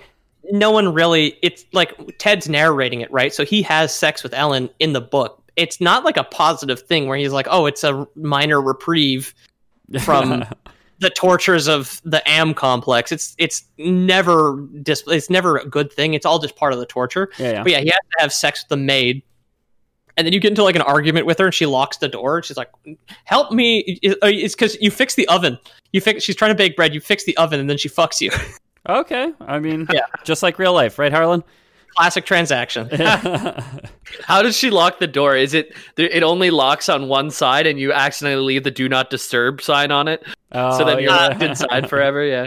no 0.50 0.70
one 0.70 0.92
really. 0.92 1.38
It's 1.42 1.64
like 1.72 1.94
Ted's 2.18 2.48
narrating 2.48 3.00
it, 3.00 3.10
right? 3.10 3.32
So 3.32 3.44
he 3.44 3.62
has 3.62 3.94
sex 3.94 4.22
with 4.22 4.34
Ellen 4.34 4.70
in 4.78 4.92
the 4.92 5.00
book. 5.00 5.42
It's 5.56 5.80
not 5.80 6.04
like 6.04 6.16
a 6.16 6.24
positive 6.24 6.80
thing 6.82 7.06
where 7.06 7.16
he's 7.16 7.32
like, 7.32 7.46
"Oh, 7.50 7.66
it's 7.66 7.84
a 7.84 8.06
minor 8.14 8.60
reprieve 8.60 9.34
from 10.02 10.44
the 10.98 11.10
tortures 11.10 11.68
of 11.68 12.00
the 12.04 12.28
Am 12.28 12.54
complex." 12.54 13.12
It's 13.12 13.34
it's 13.38 13.64
never 13.78 14.66
dis- 14.82 15.04
It's 15.06 15.30
never 15.30 15.58
a 15.58 15.66
good 15.66 15.92
thing. 15.92 16.14
It's 16.14 16.26
all 16.26 16.38
just 16.38 16.56
part 16.56 16.72
of 16.72 16.78
the 16.78 16.86
torture. 16.86 17.30
Yeah, 17.38 17.52
yeah. 17.52 17.62
But 17.62 17.72
yeah, 17.72 17.80
he 17.80 17.86
has 17.86 17.98
to 18.16 18.20
have 18.20 18.32
sex 18.32 18.64
with 18.64 18.68
the 18.70 18.76
maid. 18.76 19.22
And 20.16 20.24
then 20.24 20.32
you 20.32 20.38
get 20.38 20.50
into 20.50 20.62
like 20.62 20.76
an 20.76 20.82
argument 20.82 21.26
with 21.26 21.38
her, 21.38 21.46
and 21.46 21.54
she 21.54 21.66
locks 21.66 21.96
the 21.96 22.08
door. 22.08 22.36
And 22.36 22.44
she's 22.44 22.56
like, 22.56 22.70
"Help 23.24 23.50
me!" 23.50 23.98
Uh, 24.04 24.16
it's 24.26 24.54
because 24.54 24.76
you 24.80 24.90
fix 24.90 25.14
the 25.14 25.26
oven. 25.28 25.58
You 25.92 26.00
fix. 26.00 26.22
She's 26.22 26.36
trying 26.36 26.52
to 26.52 26.54
bake 26.56 26.76
bread. 26.76 26.94
You 26.94 27.00
fix 27.00 27.24
the 27.24 27.36
oven, 27.36 27.58
and 27.58 27.68
then 27.68 27.78
she 27.78 27.88
fucks 27.88 28.20
you. 28.20 28.30
Okay, 28.88 29.32
I 29.40 29.58
mean, 29.58 29.86
Yeah. 29.92 30.02
just 30.24 30.42
like 30.42 30.58
real 30.58 30.72
life, 30.72 30.98
right, 30.98 31.12
Harlan? 31.12 31.42
Classic 31.96 32.24
transaction. 32.26 32.88
How 34.24 34.42
does 34.42 34.56
she 34.56 34.70
lock 34.70 34.98
the 34.98 35.06
door? 35.06 35.36
Is 35.36 35.54
it 35.54 35.74
it 35.96 36.22
only 36.22 36.50
locks 36.50 36.88
on 36.88 37.08
one 37.08 37.30
side 37.30 37.66
and 37.66 37.78
you 37.78 37.92
accidentally 37.92 38.44
leave 38.44 38.64
the 38.64 38.70
do 38.70 38.88
not 38.88 39.10
disturb 39.10 39.62
sign 39.62 39.90
on 39.92 40.08
it? 40.08 40.24
Oh, 40.52 40.76
so 40.76 40.84
then 40.84 40.98
you're 40.98 41.12
yeah. 41.12 41.28
locked 41.28 41.42
inside 41.42 41.88
forever, 41.90 42.24
yeah. 42.24 42.46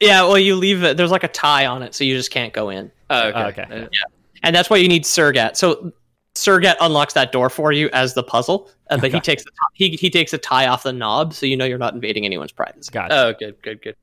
yeah, 0.00 0.22
well, 0.22 0.38
you 0.38 0.56
leave 0.56 0.82
it. 0.82 0.96
There's 0.96 1.12
like 1.12 1.24
a 1.24 1.28
tie 1.28 1.64
on 1.66 1.82
it, 1.82 1.94
so 1.94 2.02
you 2.04 2.16
just 2.16 2.30
can't 2.32 2.52
go 2.52 2.70
in. 2.70 2.90
Oh, 3.08 3.28
okay. 3.28 3.40
Oh, 3.40 3.46
okay. 3.46 3.66
Yeah. 3.92 4.04
And 4.42 4.54
that's 4.54 4.68
why 4.68 4.78
you 4.78 4.88
need 4.88 5.04
Surgat. 5.04 5.56
So 5.56 5.92
Surgat 6.34 6.76
unlocks 6.80 7.12
that 7.14 7.30
door 7.30 7.50
for 7.50 7.72
you 7.72 7.88
as 7.92 8.14
the 8.14 8.22
puzzle, 8.22 8.68
uh, 8.90 8.98
but 8.98 9.12
he 9.12 9.20
takes 9.20 9.44
the 9.44 9.50
he 9.74 9.90
he 9.90 10.10
takes 10.10 10.32
a 10.32 10.38
tie 10.38 10.66
off 10.66 10.82
the 10.82 10.92
knob, 10.92 11.34
so 11.34 11.46
you 11.46 11.56
know 11.56 11.64
you're 11.64 11.78
not 11.78 11.94
invading 11.94 12.24
anyone's 12.24 12.52
privacy. 12.52 12.90
Gotcha. 12.90 13.14
Oh, 13.14 13.32
good, 13.38 13.62
good, 13.62 13.80
good. 13.82 13.96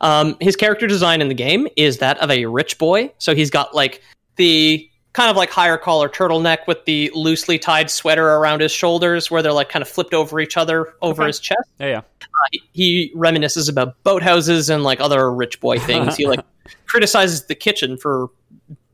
Um, 0.00 0.36
his 0.40 0.56
character 0.56 0.86
design 0.86 1.20
in 1.20 1.28
the 1.28 1.34
game 1.34 1.68
is 1.76 1.98
that 1.98 2.18
of 2.18 2.30
a 2.30 2.46
rich 2.46 2.78
boy. 2.78 3.12
So 3.18 3.34
he's 3.34 3.50
got 3.50 3.74
like 3.74 4.02
the 4.36 4.86
kind 5.12 5.28
of 5.30 5.36
like 5.36 5.50
higher 5.50 5.76
collar 5.76 6.08
turtleneck 6.08 6.66
with 6.68 6.84
the 6.84 7.10
loosely 7.14 7.58
tied 7.58 7.90
sweater 7.90 8.28
around 8.36 8.60
his 8.60 8.70
shoulders, 8.72 9.30
where 9.30 9.42
they're 9.42 9.52
like 9.52 9.68
kind 9.68 9.82
of 9.82 9.88
flipped 9.88 10.14
over 10.14 10.38
each 10.40 10.56
other 10.56 10.94
over 11.02 11.22
Okay. 11.22 11.26
his 11.28 11.40
chest. 11.40 11.68
yeah, 11.80 11.86
yeah. 11.86 12.00
he, 12.52 12.62
he 12.72 13.12
reminisces 13.16 13.68
about 13.68 14.02
boathouses 14.04 14.72
and 14.72 14.84
like 14.84 15.00
other 15.00 15.32
rich 15.32 15.60
boy 15.60 15.78
things. 15.80 16.16
he 16.16 16.26
like 16.26 16.40
criticizes 16.86 17.46
the 17.46 17.54
kitchen 17.56 17.96
for 17.96 18.28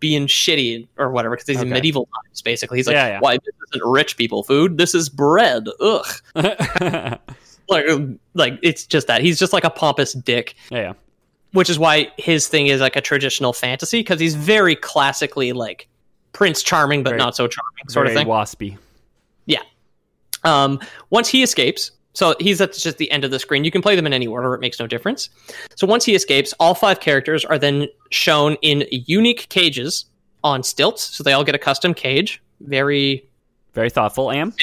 being 0.01 0.27
shitty 0.27 0.87
or 0.99 1.11
whatever 1.11 1.35
because 1.37 1.49
he's 1.49 1.61
in 1.63 1.69
medieval 1.71 2.07
times. 2.25 2.43
Basically, 2.43 2.79
he's 2.79 2.87
like, 2.87 2.95
Yeah, 2.95 3.07
yeah. 3.09 3.19
"Why 3.21 3.35
this 3.37 3.55
isn't 3.75 3.87
rich 3.91 4.17
people 4.17 4.43
food? 4.43 4.79
This 4.79 4.95
is 4.95 5.09
bread." 5.09 5.67
Ugh. 5.81 6.07
yeah, 7.69 7.77
Like, 7.95 8.09
like 8.35 8.59
it's 8.63 8.87
just 8.87 9.07
that 9.07 9.21
he's 9.23 9.39
just 9.39 9.53
like 9.53 9.65
a 9.65 9.71
pompous 9.71 10.13
dick, 10.13 10.55
yeah. 10.71 10.93
which 11.53 11.69
is 11.71 11.79
why 11.79 12.09
his 12.19 12.49
thing 12.49 12.67
is 12.69 12.81
like 12.81 12.97
a 12.97 13.01
traditional 13.01 13.53
fantasy 13.53 14.01
because 14.01 14.21
he's 14.21 14.35
very 14.35 14.77
classically 14.77 15.53
like 15.53 15.89
Prince 16.33 16.63
Charming, 16.63 17.03
but 17.03 17.11
Very- 17.11 17.19
not 17.19 17.35
so 17.37 17.47
charming 17.49 17.89
sort 17.89 18.07
of 18.07 18.13
thing. 18.13 18.27
waspy. 18.27 18.77
Yeah. 19.47 19.63
Um, 20.45 20.81
once 21.11 21.29
he 21.29 21.43
escapes, 21.43 21.91
so 22.13 22.35
he's 22.41 22.61
at 22.61 22.73
just 22.73 22.99
the 22.99 23.11
end 23.11 23.25
of 23.25 23.31
the 23.31 23.39
screen. 23.39 23.65
You 23.65 23.71
can 23.71 23.83
play 23.83 23.97
them 23.97 24.07
in 24.07 24.13
any 24.13 24.27
order; 24.27 24.55
it 24.55 24.61
makes 24.61 24.79
no 24.81 24.87
difference. 24.87 25.29
So 25.75 25.87
once 25.87 26.05
he 26.05 26.15
escapes, 26.15 26.55
all 26.61 26.75
five 26.75 27.01
characters 27.01 27.45
are 27.45 27.59
then 27.59 27.89
shown 28.11 28.57
in 28.63 28.85
unique 28.91 29.49
cages 29.51 30.07
on 30.45 30.63
stilts. 30.63 31.03
So 31.03 31.23
they 31.25 31.33
all 31.33 31.45
get 31.45 31.55
a 31.55 31.59
custom 31.59 31.93
cage. 31.95 32.43
Very, 32.61 33.29
Very 33.75 33.91
thoughtful. 33.91 34.31
Am. 34.31 34.55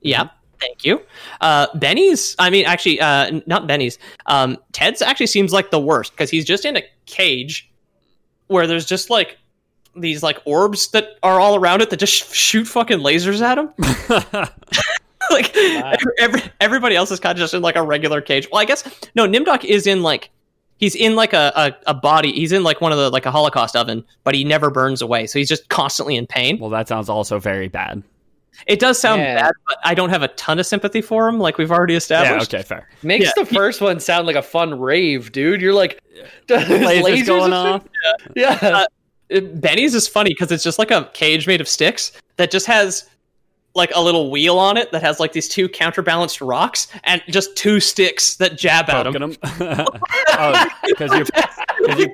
yeah. 0.00 0.28
Thank 0.60 0.84
you. 0.84 1.00
Uh, 1.40 1.66
Benny's, 1.74 2.34
I 2.38 2.50
mean, 2.50 2.64
actually, 2.66 3.00
uh, 3.00 3.40
not 3.46 3.66
Benny's. 3.66 3.98
Um, 4.26 4.58
Ted's 4.72 5.02
actually 5.02 5.28
seems 5.28 5.52
like 5.52 5.70
the 5.70 5.80
worst 5.80 6.12
because 6.12 6.30
he's 6.30 6.44
just 6.44 6.64
in 6.64 6.76
a 6.76 6.82
cage 7.06 7.70
where 8.48 8.66
there's 8.66 8.86
just 8.86 9.10
like 9.10 9.38
these 9.96 10.22
like 10.22 10.40
orbs 10.44 10.88
that 10.88 11.18
are 11.22 11.40
all 11.40 11.56
around 11.56 11.82
it 11.82 11.90
that 11.90 11.98
just 11.98 12.12
sh- 12.12 12.36
shoot 12.36 12.64
fucking 12.64 12.98
lasers 12.98 13.40
at 13.40 13.58
him. 13.58 13.72
like 15.30 15.56
every, 15.56 16.12
every, 16.18 16.42
everybody 16.60 16.96
else 16.96 17.10
is 17.10 17.20
kind 17.20 17.36
of 17.36 17.38
just 17.38 17.54
in 17.54 17.62
like 17.62 17.76
a 17.76 17.82
regular 17.82 18.20
cage. 18.20 18.48
Well, 18.50 18.60
I 18.60 18.64
guess 18.64 18.84
no. 19.14 19.26
Nimdok 19.26 19.64
is 19.64 19.86
in 19.86 20.02
like 20.02 20.30
he's 20.78 20.94
in 20.94 21.16
like 21.16 21.32
a, 21.32 21.52
a, 21.54 21.90
a 21.90 21.94
body. 21.94 22.32
He's 22.32 22.52
in 22.52 22.62
like 22.62 22.80
one 22.80 22.92
of 22.92 22.98
the 22.98 23.10
like 23.10 23.26
a 23.26 23.30
Holocaust 23.30 23.76
oven, 23.76 24.04
but 24.24 24.34
he 24.34 24.44
never 24.44 24.70
burns 24.70 25.02
away. 25.02 25.26
So 25.26 25.38
he's 25.38 25.48
just 25.48 25.68
constantly 25.68 26.16
in 26.16 26.26
pain. 26.26 26.58
well, 26.58 26.70
that 26.70 26.88
sounds 26.88 27.08
also 27.08 27.38
very 27.38 27.68
bad. 27.68 28.02
It 28.66 28.80
does 28.80 28.98
sound 28.98 29.22
Yeah. 29.22 29.42
bad, 29.42 29.52
but 29.66 29.76
I 29.84 29.94
don't 29.94 30.10
have 30.10 30.22
a 30.22 30.28
ton 30.28 30.58
of 30.58 30.66
sympathy 30.66 31.00
for 31.00 31.28
him, 31.28 31.38
like 31.38 31.58
we've 31.58 31.70
already 31.70 31.94
Yeah. 31.94 31.98
established. 31.98 32.52
Okay. 32.54 32.62
Fair. 32.62 32.88
Makes 33.02 33.26
Yeah. 33.26 33.32
the 33.36 33.46
first 33.46 33.80
one 33.80 34.00
sound 34.00 34.26
like 34.26 34.36
a 34.36 34.42
fun 34.42 34.78
rave, 34.78 35.32
dude. 35.32 35.60
You're 35.62 35.72
like 35.74 36.00
Lasers, 36.48 36.66
lasers 37.02 37.26
going 37.26 37.52
off. 37.52 37.82
shit? 37.82 38.32
Yeah. 38.36 38.58
Uh, 38.62 38.86
It- 39.28 39.60
Benny's 39.60 39.94
is 39.94 40.08
funny 40.08 40.30
because 40.30 40.50
it's 40.50 40.64
just 40.64 40.78
like 40.78 40.90
a 40.90 41.10
cage 41.12 41.46
made 41.46 41.60
of 41.60 41.68
sticks 41.68 42.12
that 42.36 42.50
just 42.50 42.64
has 42.66 43.04
like 43.74 43.92
a 43.94 44.00
little 44.00 44.30
wheel 44.30 44.58
on 44.58 44.76
it 44.78 44.90
that 44.90 45.02
has 45.02 45.20
like 45.20 45.32
these 45.32 45.48
two 45.48 45.68
counterbalanced 45.68 46.40
rocks 46.40 46.88
and 47.04 47.22
just 47.28 47.54
two 47.54 47.78
sticks 47.78 48.36
that 48.36 48.56
jab 48.58 48.88
at 48.88 49.06
him. 49.06 49.12
Poking 49.12 49.36
them. 49.58 49.86
oh, 50.32 50.66
because 50.86 51.12
you're, 51.12 51.24
'cause 51.26 51.98
you're 51.98 52.08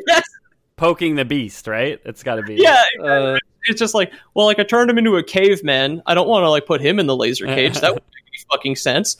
poking 0.85 1.15
the 1.17 1.25
beast, 1.25 1.67
right? 1.67 2.01
It's 2.05 2.23
got 2.23 2.37
to 2.37 2.43
be. 2.43 2.55
Yeah, 2.57 2.83
Uh, 3.03 3.39
it's 3.65 3.79
just 3.79 3.95
like, 3.95 4.13
well, 4.35 4.47
like 4.47 4.59
I 4.59 4.63
turned 4.65 4.91
him 4.91 4.99
into 4.99 5.17
a 5.17 5.23
caveman. 5.23 6.03
I 6.07 6.15
don't 6.15 6.29
want 6.29 6.45
to 6.45 6.51
like 6.51 6.67
put 6.67 6.81
him 6.81 6.99
in 6.99 7.07
the 7.07 7.17
laser 7.17 7.47
cage. 7.47 7.81
That 7.81 7.95
would 7.95 8.03
make 8.03 8.25
any 8.27 8.45
fucking 8.51 8.77
sense. 8.77 9.17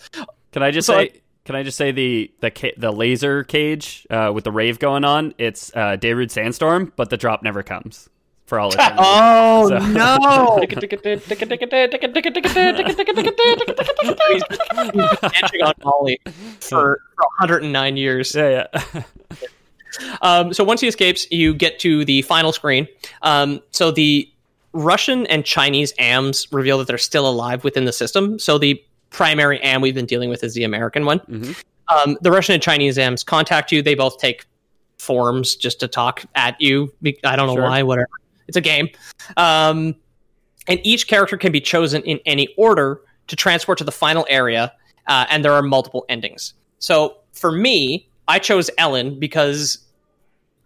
Can 0.53 0.63
I 0.63 0.71
just 0.71 0.87
So 0.87 0.95
say? 0.99 1.21
Can 1.47 1.57
I 1.57 1.63
just 1.63 1.77
say 1.77 1.91
the 1.93 2.31
the 2.41 2.51
ca- 2.51 2.75
the 2.79 2.91
laser 2.91 3.45
cage 3.45 4.07
uh, 4.11 4.31
with 4.35 4.45
the 4.45 4.53
rave 4.53 4.79
going 4.79 5.05
on? 5.05 5.35
It's 5.39 5.71
uh, 5.77 5.97
Darude 5.99 6.31
Sandstorm, 6.31 6.93
but 6.97 7.11
the 7.11 7.17
drop 7.19 7.43
never 7.43 7.63
comes 7.63 8.09
for 8.47 8.59
all 8.61 8.69
eternity. 8.73 8.97
Oh 8.99 9.69
So- 9.69 9.79
no! 9.79 10.59
He's 14.33 15.33
dancing 15.33 15.63
on 15.63 15.75
Molly 15.85 16.19
for, 16.25 16.31
for 16.61 16.99
109 17.41 17.97
years. 17.97 18.35
yeah, 18.35 18.67
yeah. 18.95 19.03
Um, 20.23 20.53
so 20.53 20.65
once 20.65 20.81
he 20.81 20.89
escapes, 20.89 21.27
you 21.31 21.55
get 21.55 21.79
to 21.81 22.05
the 22.05 22.23
final 22.23 22.53
screen. 22.53 22.89
Um, 23.23 23.61
so 23.71 23.91
the 23.91 24.29
Russian 24.73 25.27
and 25.27 25.45
Chinese 25.45 25.93
AMs 25.99 26.49
reveal 26.53 26.79
that 26.79 26.87
they're 26.87 26.99
still 26.99 27.29
alive 27.29 27.65
within 27.65 27.85
the 27.85 27.93
system. 27.93 28.39
So 28.39 28.59
the 28.59 28.83
primary 29.11 29.61
AM 29.63 29.81
we've 29.81 29.95
been 29.95 30.07
dealing 30.07 30.29
with 30.31 30.43
is 30.43 30.55
the 30.55 30.65
American 30.65 31.05
one. 31.07 31.21
Mhm. 31.21 31.63
Um, 31.89 32.19
the 32.23 32.31
Russian 32.33 32.55
and 32.55 32.63
Chinese 32.63 32.99
AMs 32.99 33.23
contact 33.23 33.71
you. 33.71 33.83
They 33.83 33.95
both 33.95 34.19
take 34.19 34.47
forms 34.99 35.55
just 35.55 35.79
to 35.81 35.89
talk 35.89 36.25
at 36.35 36.57
you. 36.61 36.93
I 37.25 37.37
don't 37.37 37.47
know 37.47 37.55
Sure. 37.55 37.63
why. 37.63 37.83
Whatever. 37.83 38.09
It's 38.49 38.57
a 38.57 38.61
game. 38.61 38.89
Um, 39.37 39.95
and 40.67 40.81
each 40.83 41.07
character 41.09 41.37
can 41.37 41.53
be 41.53 41.61
chosen 41.61 42.03
in 42.03 42.19
any 42.27 42.49
order 42.57 43.01
to 43.29 43.37
transport 43.37 43.79
to 43.79 43.85
the 43.85 43.93
final 43.93 44.27
area. 44.29 44.73
Uh, 45.07 45.27
and 45.29 45.45
there 45.45 45.53
are 45.53 45.63
multiple 45.63 46.05
endings. 46.09 46.55
So 46.79 47.17
for 47.33 47.53
me, 47.53 48.09
I 48.29 48.39
chose 48.39 48.71
Ellen 48.79 49.19
because 49.19 49.79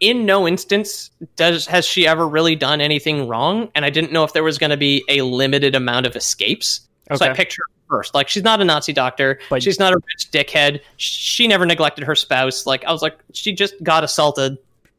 in 0.00 0.24
no 0.26 0.46
instance 0.46 1.10
does 1.36 1.66
has 1.66 1.84
she 1.84 2.06
ever 2.06 2.28
really 2.28 2.54
done 2.54 2.80
anything 2.80 3.26
wrong 3.26 3.68
and 3.74 3.84
i 3.84 3.90
didn't 3.90 4.12
know 4.12 4.22
if 4.22 4.32
there 4.32 4.44
was 4.44 4.56
going 4.56 4.70
to 4.70 4.76
be 4.76 5.02
a 5.08 5.22
limited 5.22 5.74
amount 5.74 6.06
of 6.06 6.14
escapes. 6.14 6.82
So 7.16 7.24
i 7.24 7.30
Okay. 7.30 7.36
picked 7.36 7.54
her 7.56 7.62
first. 7.88 8.14
Like 8.14 8.28
she's 8.28 8.44
not 8.44 8.60
a 8.60 8.64
nazi 8.64 8.92
doctor. 8.92 9.40
But- 9.50 9.60
she's 9.62 9.78
not 9.80 9.92
a 9.92 9.96
rich 9.96 10.30
dickhead. 10.30 10.80
She 10.98 11.48
never 11.48 11.66
neglected 11.66 12.04
her 12.04 12.14
spouse. 12.14 12.64
Like 12.66 12.84
i 12.84 12.92
was 12.92 13.02
like 13.02 13.18
she 13.32 13.52
just 13.52 13.74
got 13.82 14.04
assaulted. 14.04 14.56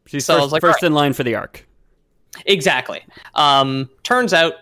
She's 0.07 0.26
So 0.26 0.34
I 0.34 0.38
first, 0.38 0.44
was 0.44 0.52
like, 0.52 0.61
first 0.61 0.84
in 0.84 0.94
line 0.94 1.14
for 1.14 1.23
the 1.23 1.36
arc. 1.36 1.65
exactly. 2.45 3.02
Um 3.36 3.90
turns 4.03 4.34
out 4.34 4.53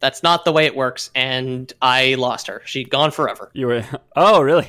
that's 0.00 0.22
not 0.22 0.44
the 0.46 0.52
way 0.52 0.64
it 0.66 0.74
works 0.76 1.10
and 1.14 1.70
i 1.82 2.14
lost 2.14 2.46
her. 2.46 2.62
She'd 2.64 2.88
gone 2.88 3.10
forever. 3.10 3.50
You 3.52 3.66
were. 3.66 3.84
Oh, 4.16 4.40
really? 4.40 4.68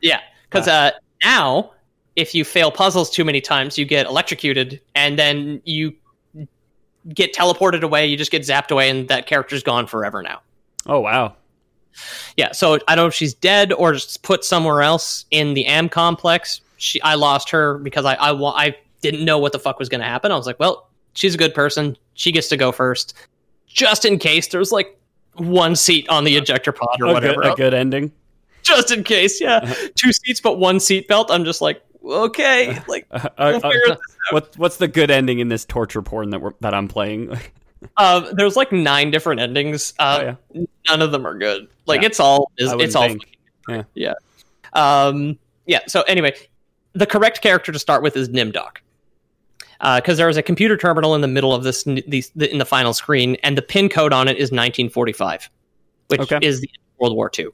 Yeah, 0.00 0.20
because 0.48 0.68
uh, 0.68 0.92
now 1.22 1.72
if 2.18 2.34
you 2.34 2.44
fail 2.44 2.72
puzzles 2.72 3.08
too 3.10 3.24
many 3.24 3.40
times, 3.40 3.78
you 3.78 3.84
get 3.84 4.06
electrocuted, 4.06 4.80
and 4.96 5.16
then 5.16 5.62
you 5.64 5.94
get 7.14 7.32
teleported 7.32 7.82
away. 7.82 8.06
You 8.06 8.16
just 8.16 8.32
get 8.32 8.42
zapped 8.42 8.72
away, 8.72 8.90
and 8.90 9.06
that 9.08 9.26
character's 9.26 9.62
gone 9.62 9.86
forever 9.86 10.20
now. 10.20 10.42
Oh, 10.84 10.98
wow. 10.98 11.36
Yeah, 12.36 12.50
so 12.50 12.74
I 12.88 12.96
don't 12.96 13.04
know 13.04 13.06
if 13.06 13.14
she's 13.14 13.34
dead 13.34 13.72
or 13.72 13.92
just 13.92 14.22
put 14.24 14.44
somewhere 14.44 14.82
else 14.82 15.26
in 15.30 15.54
the 15.54 15.64
Am 15.66 15.88
complex. 15.88 16.60
She, 16.76 17.00
I 17.02 17.14
lost 17.14 17.50
her 17.50 17.78
because 17.78 18.04
I, 18.04 18.14
I, 18.14 18.32
I 18.66 18.76
didn't 19.00 19.24
know 19.24 19.38
what 19.38 19.52
the 19.52 19.60
fuck 19.60 19.78
was 19.78 19.88
going 19.88 20.00
to 20.00 20.06
happen. 20.06 20.32
I 20.32 20.36
was 20.36 20.46
like, 20.46 20.58
well, 20.58 20.90
she's 21.14 21.36
a 21.36 21.38
good 21.38 21.54
person. 21.54 21.96
She 22.14 22.32
gets 22.32 22.48
to 22.48 22.56
go 22.56 22.72
first, 22.72 23.14
just 23.68 24.04
in 24.04 24.18
case 24.18 24.48
there's 24.48 24.72
like 24.72 25.00
one 25.34 25.76
seat 25.76 26.08
on 26.08 26.24
the 26.24 26.36
ejector 26.36 26.72
pod 26.72 27.00
or 27.00 27.06
A 27.06 27.12
whatever. 27.12 27.42
good, 27.42 27.52
a 27.52 27.54
good 27.54 27.74
ending. 27.74 28.10
just 28.62 28.90
in 28.90 29.02
case. 29.04 29.40
Yeah, 29.40 29.56
uh-huh. 29.56 29.88
two 29.94 30.12
seats 30.12 30.40
but 30.40 30.58
one 30.58 30.80
seat 30.80 31.08
belt. 31.08 31.30
I'm 31.30 31.44
just 31.44 31.60
like, 31.60 31.82
okay, 32.08 32.78
like 32.88 33.06
Uh, 33.10 33.28
we'll 33.62 33.92
uh, 33.92 33.96
what 34.30 34.56
what's 34.56 34.76
the 34.76 34.88
good 34.88 35.10
ending 35.10 35.38
in 35.38 35.48
this 35.48 35.64
torture 35.64 36.02
porn 36.02 36.30
that 36.30 36.40
we're, 36.40 36.52
that 36.60 36.74
I'm 36.74 36.88
playing? 36.88 37.36
Um, 37.96 38.26
there's 38.32 38.56
like 38.56 38.72
nine 38.72 39.12
different 39.12 39.40
endings. 39.40 39.94
Uh, 40.00 40.34
None 40.88 41.00
of 41.00 41.12
them 41.12 41.24
are 41.24 41.38
good. 41.38 41.68
Like 41.86 42.00
Yeah. 42.00 42.08
it's 42.08 42.18
all 42.18 42.50
is 42.58 42.72
it's 42.72 42.96
all. 42.96 43.14
Yeah. 43.68 43.84
yeah. 43.94 44.14
Um, 44.72 45.38
yeah. 45.64 45.78
So 45.86 46.02
anyway, 46.02 46.34
the 46.94 47.06
correct 47.06 47.40
character 47.40 47.70
to 47.70 47.78
start 47.78 48.02
with 48.02 48.16
is 48.16 48.30
Nimdok. 48.30 48.78
Because 49.80 50.16
there 50.16 50.28
is 50.28 50.36
a 50.36 50.42
computer 50.42 50.76
terminal 50.76 51.14
in 51.14 51.20
the 51.20 51.28
middle 51.28 51.54
of 51.54 51.62
this, 51.62 51.84
these 51.84 52.32
in 52.34 52.58
the 52.58 52.64
final 52.64 52.92
screen, 52.92 53.36
and 53.44 53.56
the 53.56 53.62
pin 53.62 53.88
code 53.88 54.12
on 54.12 54.26
it 54.26 54.32
is 54.38 54.50
1945, 54.50 55.48
which 56.08 56.20
Okay. 56.22 56.40
is 56.42 56.60
the 56.60 56.68
end 56.68 56.78
of 56.96 56.98
World 57.00 57.14
War 57.16 57.30
II. 57.38 57.46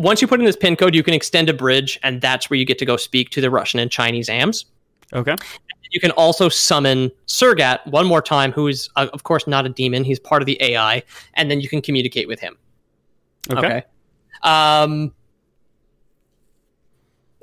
Once 0.00 0.22
you 0.22 0.28
put 0.28 0.40
in 0.40 0.46
this 0.46 0.56
pin 0.56 0.76
code, 0.76 0.94
you 0.94 1.02
can 1.02 1.12
extend 1.12 1.48
a 1.50 1.54
bridge, 1.54 1.98
and 2.02 2.20
that's 2.20 2.48
where 2.48 2.58
you 2.58 2.64
get 2.64 2.78
to 2.78 2.86
go 2.86 2.96
speak 2.96 3.30
to 3.30 3.40
the 3.40 3.50
Russian 3.50 3.78
and 3.80 3.90
Chinese 3.90 4.28
AMs. 4.28 4.64
Okay. 5.12 5.36
You 5.90 6.00
can 6.00 6.12
also 6.12 6.48
summon 6.48 7.10
Surgat 7.26 7.84
one 7.86 8.06
more 8.06 8.22
time, 8.22 8.52
who 8.52 8.68
is, 8.68 8.88
uh, 8.96 9.08
of 9.12 9.24
course, 9.24 9.46
not 9.46 9.66
a 9.66 9.68
demon. 9.68 10.04
He's 10.04 10.18
part 10.18 10.40
of 10.40 10.46
the 10.46 10.56
AI, 10.62 11.02
and 11.34 11.50
then 11.50 11.60
you 11.60 11.68
can 11.68 11.82
communicate 11.82 12.28
with 12.28 12.40
him. 12.40 12.56
Okay. 13.50 13.82
Um, 14.42 15.12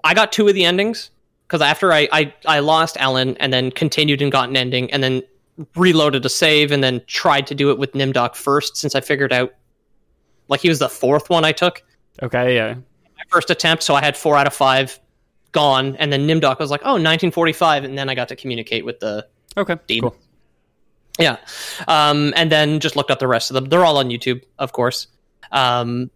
I 0.03 0.13
got 0.13 0.31
two 0.31 0.47
of 0.47 0.55
the 0.55 0.65
endings 0.65 1.11
because 1.47 1.61
after 1.61 1.91
I, 1.93 2.07
I 2.11 2.33
I 2.45 2.59
lost 2.59 2.97
Alan 2.97 3.37
and 3.37 3.51
then 3.51 3.71
continued 3.71 4.21
and 4.21 4.31
got 4.31 4.49
an 4.49 4.57
ending 4.57 4.91
and 4.91 5.03
then 5.03 5.21
reloaded 5.75 6.25
a 6.25 6.29
save 6.29 6.71
and 6.71 6.83
then 6.83 7.01
tried 7.07 7.45
to 7.47 7.55
do 7.55 7.71
it 7.71 7.77
with 7.77 7.93
Nimdok 7.93 8.35
first 8.35 8.77
since 8.77 8.95
I 8.95 9.01
figured 9.01 9.33
out 9.33 9.53
like 10.47 10.61
he 10.61 10.69
was 10.69 10.79
the 10.79 10.89
fourth 10.89 11.29
one 11.29 11.43
I 11.43 11.51
took 11.51 11.83
Okay. 12.23 12.55
Yeah. 12.55 12.73
my 12.73 13.23
first 13.29 13.49
attempt 13.49 13.83
so 13.83 13.95
I 13.95 14.01
had 14.01 14.15
four 14.17 14.35
out 14.37 14.47
of 14.47 14.53
five 14.53 14.99
gone 15.51 15.95
and 15.97 16.11
then 16.11 16.27
Nimdok 16.27 16.59
was 16.59 16.69
like 16.71 16.81
oh 16.83 16.93
1945 16.99 17.83
and 17.83 17.97
then 17.97 18.09
I 18.09 18.15
got 18.15 18.27
to 18.29 18.35
communicate 18.35 18.85
with 18.85 18.99
the 18.99 19.27
Okay. 19.55 19.75
Demon. 19.87 20.11
Cool. 20.11 20.19
Yeah. 21.19 21.37
Um, 21.87 22.31
and 22.35 22.51
then 22.51 22.79
just 22.79 22.95
looked 22.95 23.09
up 23.09 23.17
the 23.19 23.27
rest 23.27 23.49
of 23.49 23.55
them. 23.55 23.65
They're 23.65 23.83
all 23.83 23.97
on 23.97 24.09
YouTube, 24.09 24.43
of 24.59 24.71
course. 24.71 25.07
Um, 25.51 26.11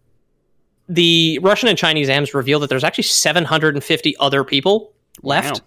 the 0.88 1.40
Russian 1.42 1.68
and 1.68 1.76
Chinese 1.76 2.08
AMs 2.08 2.34
reveal 2.34 2.60
that 2.60 2.68
there's 2.68 2.84
actually 2.84 3.04
750 3.04 4.16
other 4.18 4.44
people 4.44 4.92
left, 5.22 5.54
Wow. 5.60 5.66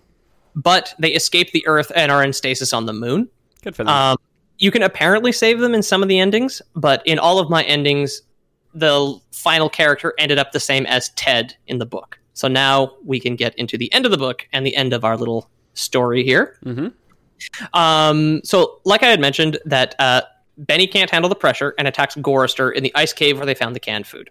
but 0.56 0.94
they 1.00 1.12
escaped 1.12 1.52
the 1.52 1.68
Earth 1.68 1.92
and 1.96 2.12
are 2.14 2.24
in 2.24 2.32
stasis 2.32 2.72
on 2.72 2.86
the 2.86 2.94
moon. 2.94 3.28
Good 3.62 3.76
for 3.76 3.84
them. 3.84 3.94
Um, 3.94 4.18
you 4.58 4.72
can 4.72 4.84
apparently 4.84 5.34
save 5.34 5.60
them 5.60 5.74
in 5.74 5.84
some 5.84 6.02
of 6.02 6.08
the 6.08 6.18
endings, 6.20 6.62
but 6.76 7.02
in 7.06 7.20
all 7.20 7.40
of 7.40 7.50
my 7.50 7.64
endings, 7.64 8.22
the 8.76 9.18
final 9.32 9.70
character 9.70 10.14
ended 10.20 10.38
up 10.38 10.52
the 10.52 10.60
same 10.60 10.86
as 10.86 11.10
Ted 11.10 11.56
in 11.68 11.80
the 11.80 11.86
book. 11.86 12.20
So 12.34 12.48
now 12.48 12.92
we 13.04 13.20
can 13.20 13.36
get 13.36 13.56
into 13.56 13.78
the 13.78 13.92
end 13.94 14.06
of 14.06 14.12
the 14.12 14.18
book 14.18 14.48
and 14.54 14.66
the 14.66 14.76
end 14.76 14.92
of 14.94 15.04
our 15.06 15.16
little 15.18 15.50
story 15.74 16.24
here. 16.24 16.58
Mhm. 16.66 16.94
Um, 17.74 18.42
so, 18.44 18.80
like 18.86 19.04
I 19.04 19.08
had 19.08 19.20
mentioned, 19.20 19.58
that 19.66 19.96
uh, 20.00 20.22
Benny 20.58 20.88
can't 20.88 21.10
handle 21.10 21.30
the 21.30 21.36
pressure 21.36 21.74
and 21.78 21.88
attacks 21.88 22.16
Gorrister 22.16 22.74
in 22.74 22.84
the 22.84 22.92
ice 22.96 23.14
cave 23.14 23.38
where 23.38 23.46
they 23.46 23.54
found 23.54 23.76
the 23.76 23.80
canned 23.80 24.08
food. 24.08 24.30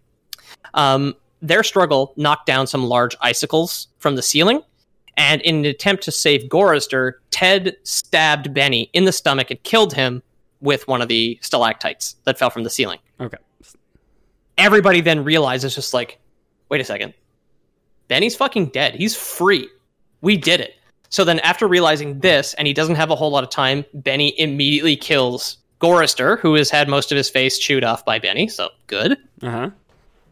Um, 0.75 1.15
their 1.43 1.62
struggle 1.62 2.12
knocked 2.16 2.47
down 2.47 2.66
some 2.66 2.85
large 2.85 3.16
icicles 3.21 3.89
from 3.99 4.16
the 4.16 4.23
ceiling, 4.23 4.62
and 5.16 5.41
in 5.43 5.57
an 5.57 5.65
attempt 5.66 6.03
to 6.05 6.11
save 6.11 6.45
Gorrister, 6.49 7.15
Ted 7.31 7.77
stabbed 7.85 8.53
Benny 8.55 8.91
in 8.93 9.05
the 9.05 9.12
stomach 9.12 9.51
and 9.51 9.62
killed 9.62 9.93
him 9.95 10.23
with 10.61 10.89
one 10.89 11.03
of 11.03 11.09
the 11.09 11.39
stalactites 11.43 12.16
that 12.25 12.39
fell 12.39 12.51
from 12.51 12.65
the 12.65 12.71
ceiling. 12.71 12.99
okay. 13.21 13.37
Everybody 14.59 15.01
then 15.01 15.24
realizes, 15.24 15.74
just 15.74 15.94
like, 15.94 16.18
wait 16.68 16.81
a 16.81 16.85
second, 16.85 17.14
Benny's 18.09 18.36
fucking 18.36 18.66
dead. 18.66 18.94
He's 18.94 19.16
free. 19.16 19.68
We 20.20 20.36
did 20.36 20.60
it. 20.60 20.74
So 21.10 21.24
then, 21.24 21.39
after 21.40 21.68
realizing 21.68 22.20
this, 22.20 22.55
and 22.55 22.66
he 22.66 22.74
doesn't 22.74 22.97
have 22.97 23.10
a 23.10 23.16
whole 23.16 23.31
lot 23.31 23.44
of 23.44 23.51
time, 23.51 23.85
Benny 23.94 24.39
immediately 24.39 24.97
kills 24.97 25.59
Gorrister, 25.81 26.40
who 26.40 26.55
has 26.55 26.70
had 26.70 26.89
most 26.89 27.12
of 27.12 27.16
his 27.16 27.31
face 27.31 27.59
chewed 27.59 27.85
off 27.85 28.05
by 28.05 28.18
Benny. 28.18 28.48
So 28.48 28.70
good. 28.86 29.16
Uh 29.43 29.51
huh. 29.51 29.70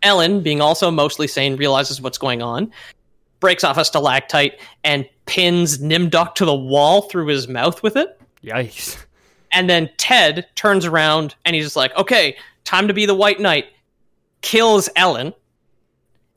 Ellen, 0.02 0.40
being 0.40 0.60
also 0.60 0.90
mostly 0.90 1.28
sane, 1.28 1.56
realizes 1.56 2.00
what's 2.00 2.18
going 2.18 2.42
on, 2.42 2.72
breaks 3.38 3.62
off 3.62 3.76
a 3.76 3.84
stalactite, 3.84 4.58
and 4.82 5.08
pins 5.26 5.78
Nimdok 5.78 6.34
to 6.36 6.44
the 6.44 6.54
wall 6.54 7.02
through 7.02 7.26
his 7.26 7.46
mouth 7.46 7.82
with 7.82 7.96
it. 7.96 8.20
Yikes. 8.42 9.04
And 9.52 9.70
then 9.70 9.90
Ted 9.98 10.46
turns 10.54 10.84
around 10.84 11.34
and 11.44 11.54
he's 11.54 11.66
just 11.66 11.76
like, 11.76 11.94
okay, 11.96 12.36
time 12.64 12.88
to 12.88 12.94
be 12.94 13.06
the 13.06 13.14
White 13.14 13.38
Knight. 13.38 13.66
Kills 14.42 14.88
Ellen. 14.96 15.32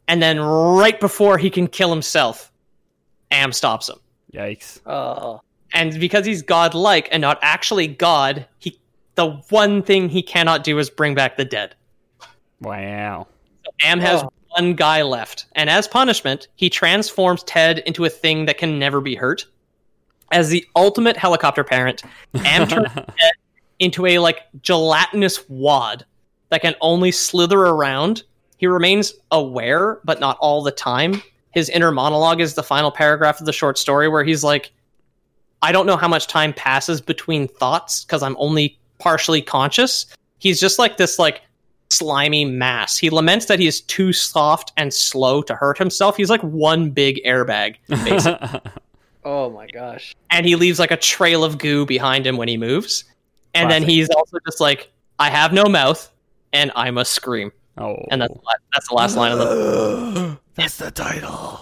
And 0.08 0.22
then 0.22 0.40
right 0.40 1.00
before 1.00 1.38
he 1.38 1.50
can 1.50 1.68
kill 1.68 1.90
himself, 1.90 2.52
Am 3.32 3.52
stops 3.52 3.90
him. 3.90 3.98
Yikes. 4.34 4.80
oh, 4.86 5.42
And 5.74 6.00
because 6.00 6.26
he's 6.26 6.42
godlike 6.42 7.08
and 7.12 7.22
not 7.22 7.40
actually 7.42 7.88
God, 7.88 8.46
he 8.60 8.80
the 9.16 9.32
one 9.50 9.82
thing 9.82 10.10
he 10.10 10.22
cannot 10.22 10.64
do 10.64 10.78
is 10.78 10.90
bring 10.90 11.16
back 11.16 11.38
the 11.38 11.46
dead. 11.46 11.74
Wow. 12.62 13.28
Am 13.82 14.00
has 14.02 14.22
Oh. 14.24 14.30
one 14.50 14.74
guy 14.76 15.02
left, 15.04 15.46
and 15.54 15.70
as 15.70 15.88
punishment, 15.88 16.50
he 16.56 16.70
transforms 16.70 17.44
Ted 17.44 17.80
into 17.80 18.04
a 18.06 18.10
thing 18.10 18.46
that 18.46 18.58
can 18.58 18.78
never 18.78 19.00
be 19.02 19.16
hurt. 19.16 19.46
As 20.32 20.50
the 20.50 20.66
ultimate 20.76 21.16
helicopter 21.18 21.64
parent, 21.64 22.04
Am 22.36 22.68
turns 22.68 22.92
Ted 22.94 23.32
into 23.80 24.06
a 24.06 24.20
like 24.20 24.42
gelatinous 24.62 25.48
wad 25.50 26.06
that 26.50 26.62
can 26.62 26.76
only 26.82 27.12
slither 27.12 27.60
around. 27.60 28.24
He 28.58 28.68
remains 28.68 29.14
aware, 29.32 30.00
but 30.04 30.20
not 30.20 30.38
all 30.40 30.64
the 30.64 30.72
time. 30.72 31.22
His 31.52 31.70
inner 31.70 31.92
monologue 31.92 32.42
is 32.42 32.54
the 32.54 32.64
final 32.64 32.92
paragraph 32.92 33.40
of 33.40 33.46
the 33.46 33.54
short 33.54 33.78
story 33.78 34.08
where 34.08 34.24
he's 34.24 34.44
like, 34.44 34.72
I 35.62 35.72
don't 35.72 35.86
know 35.86 35.98
how 35.98 36.08
much 36.08 36.28
time 36.28 36.54
passes 36.54 37.02
between 37.02 37.48
thoughts 37.48 38.04
because 38.04 38.22
I'm 38.22 38.36
only 38.40 38.78
partially 39.00 39.42
conscious. 39.42 40.06
He's 40.40 40.60
just 40.60 40.78
like 40.80 40.98
this 40.98 41.18
like 41.18 41.42
slimy 41.90 42.46
mass. 42.46 42.98
He 42.98 43.10
laments 43.10 43.46
that 43.46 43.60
he 43.60 43.68
is 43.68 43.82
too 43.82 44.12
soft 44.14 44.74
and 44.78 44.94
slow 44.94 45.42
to 45.44 45.56
hurt 45.56 45.78
himself. 45.78 46.18
He's 46.18 46.30
like 46.30 46.42
one 46.42 46.90
big 46.92 47.22
airbag, 47.26 47.76
basically. 47.88 48.60
Oh 49.28 49.50
my 49.50 49.66
gosh. 49.66 50.16
and 50.30 50.46
he 50.46 50.56
leaves 50.56 50.78
like 50.78 50.92
a 50.92 50.98
trail 50.98 51.44
of 51.44 51.58
goo 51.58 51.84
behind 51.84 52.28
him 52.28 52.38
when 52.38 52.48
he 52.48 52.58
moves. 52.58 53.06
And 53.56 53.72
then 53.72 53.82
he's 53.82 54.08
also 54.10 54.38
just 54.46 54.62
like, 54.62 54.92
I 55.18 55.32
have 55.32 55.52
no 55.52 55.64
mouth 55.64 56.12
and 56.56 56.72
I 56.76 56.90
must 56.92 57.12
scream. 57.12 57.52
oh, 57.78 57.98
And 58.10 58.22
that's 58.22 58.34
the 58.34 58.40
that's 58.74 58.88
the 58.88 58.96
last 58.96 59.16
line 59.18 59.32
of 59.32 59.40
the 59.40 60.40
that's 60.56 60.78
the 60.78 60.92
title. 60.92 61.60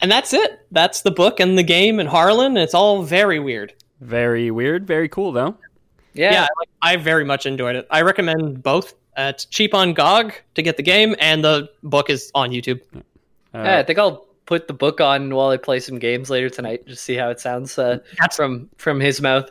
And 0.00 0.10
that's 0.10 0.34
it. 0.34 0.60
That's 0.72 1.00
the 1.02 1.10
book 1.10 1.40
and 1.40 1.56
the 1.56 1.62
game 1.62 1.98
and 2.00 2.08
Harlan. 2.08 2.56
It's 2.56 2.74
all 2.74 3.02
very 3.02 3.38
weird. 3.38 3.72
Very 4.00 4.50
weird. 4.50 4.86
Very 4.86 5.08
cool 5.08 5.32
though. 5.32 5.56
Yeah. 6.12 6.32
Yeah, 6.32 6.42
I, 6.44 6.48
like, 6.58 6.68
I 6.82 6.96
very 6.96 7.24
much 7.24 7.46
enjoyed 7.46 7.76
it. 7.76 7.86
I 7.90 8.02
recommend 8.02 8.62
both. 8.62 8.94
Uh, 9.16 9.32
it's 9.34 9.44
cheap 9.46 9.72
on 9.74 9.94
GOG 9.94 10.34
to 10.54 10.62
get 10.62 10.76
the 10.76 10.82
game, 10.82 11.14
and 11.18 11.42
the 11.42 11.70
book 11.82 12.10
is 12.10 12.30
on 12.34 12.50
YouTube. 12.50 12.80
Uh, 12.94 13.00
Yeah, 13.54 13.78
I 13.78 13.82
think 13.82 13.98
I'll 13.98 14.26
put 14.44 14.68
the 14.68 14.74
book 14.74 15.00
on 15.00 15.34
while 15.34 15.48
I 15.48 15.56
play 15.56 15.80
some 15.80 15.98
games 15.98 16.28
later 16.30 16.48
tonight, 16.50 16.86
just 16.86 17.02
see 17.04 17.14
how 17.16 17.30
it 17.30 17.40
sounds 17.40 17.78
uh, 17.78 17.98
from 18.34 18.68
from 18.76 19.00
his 19.00 19.20
mouth. 19.22 19.50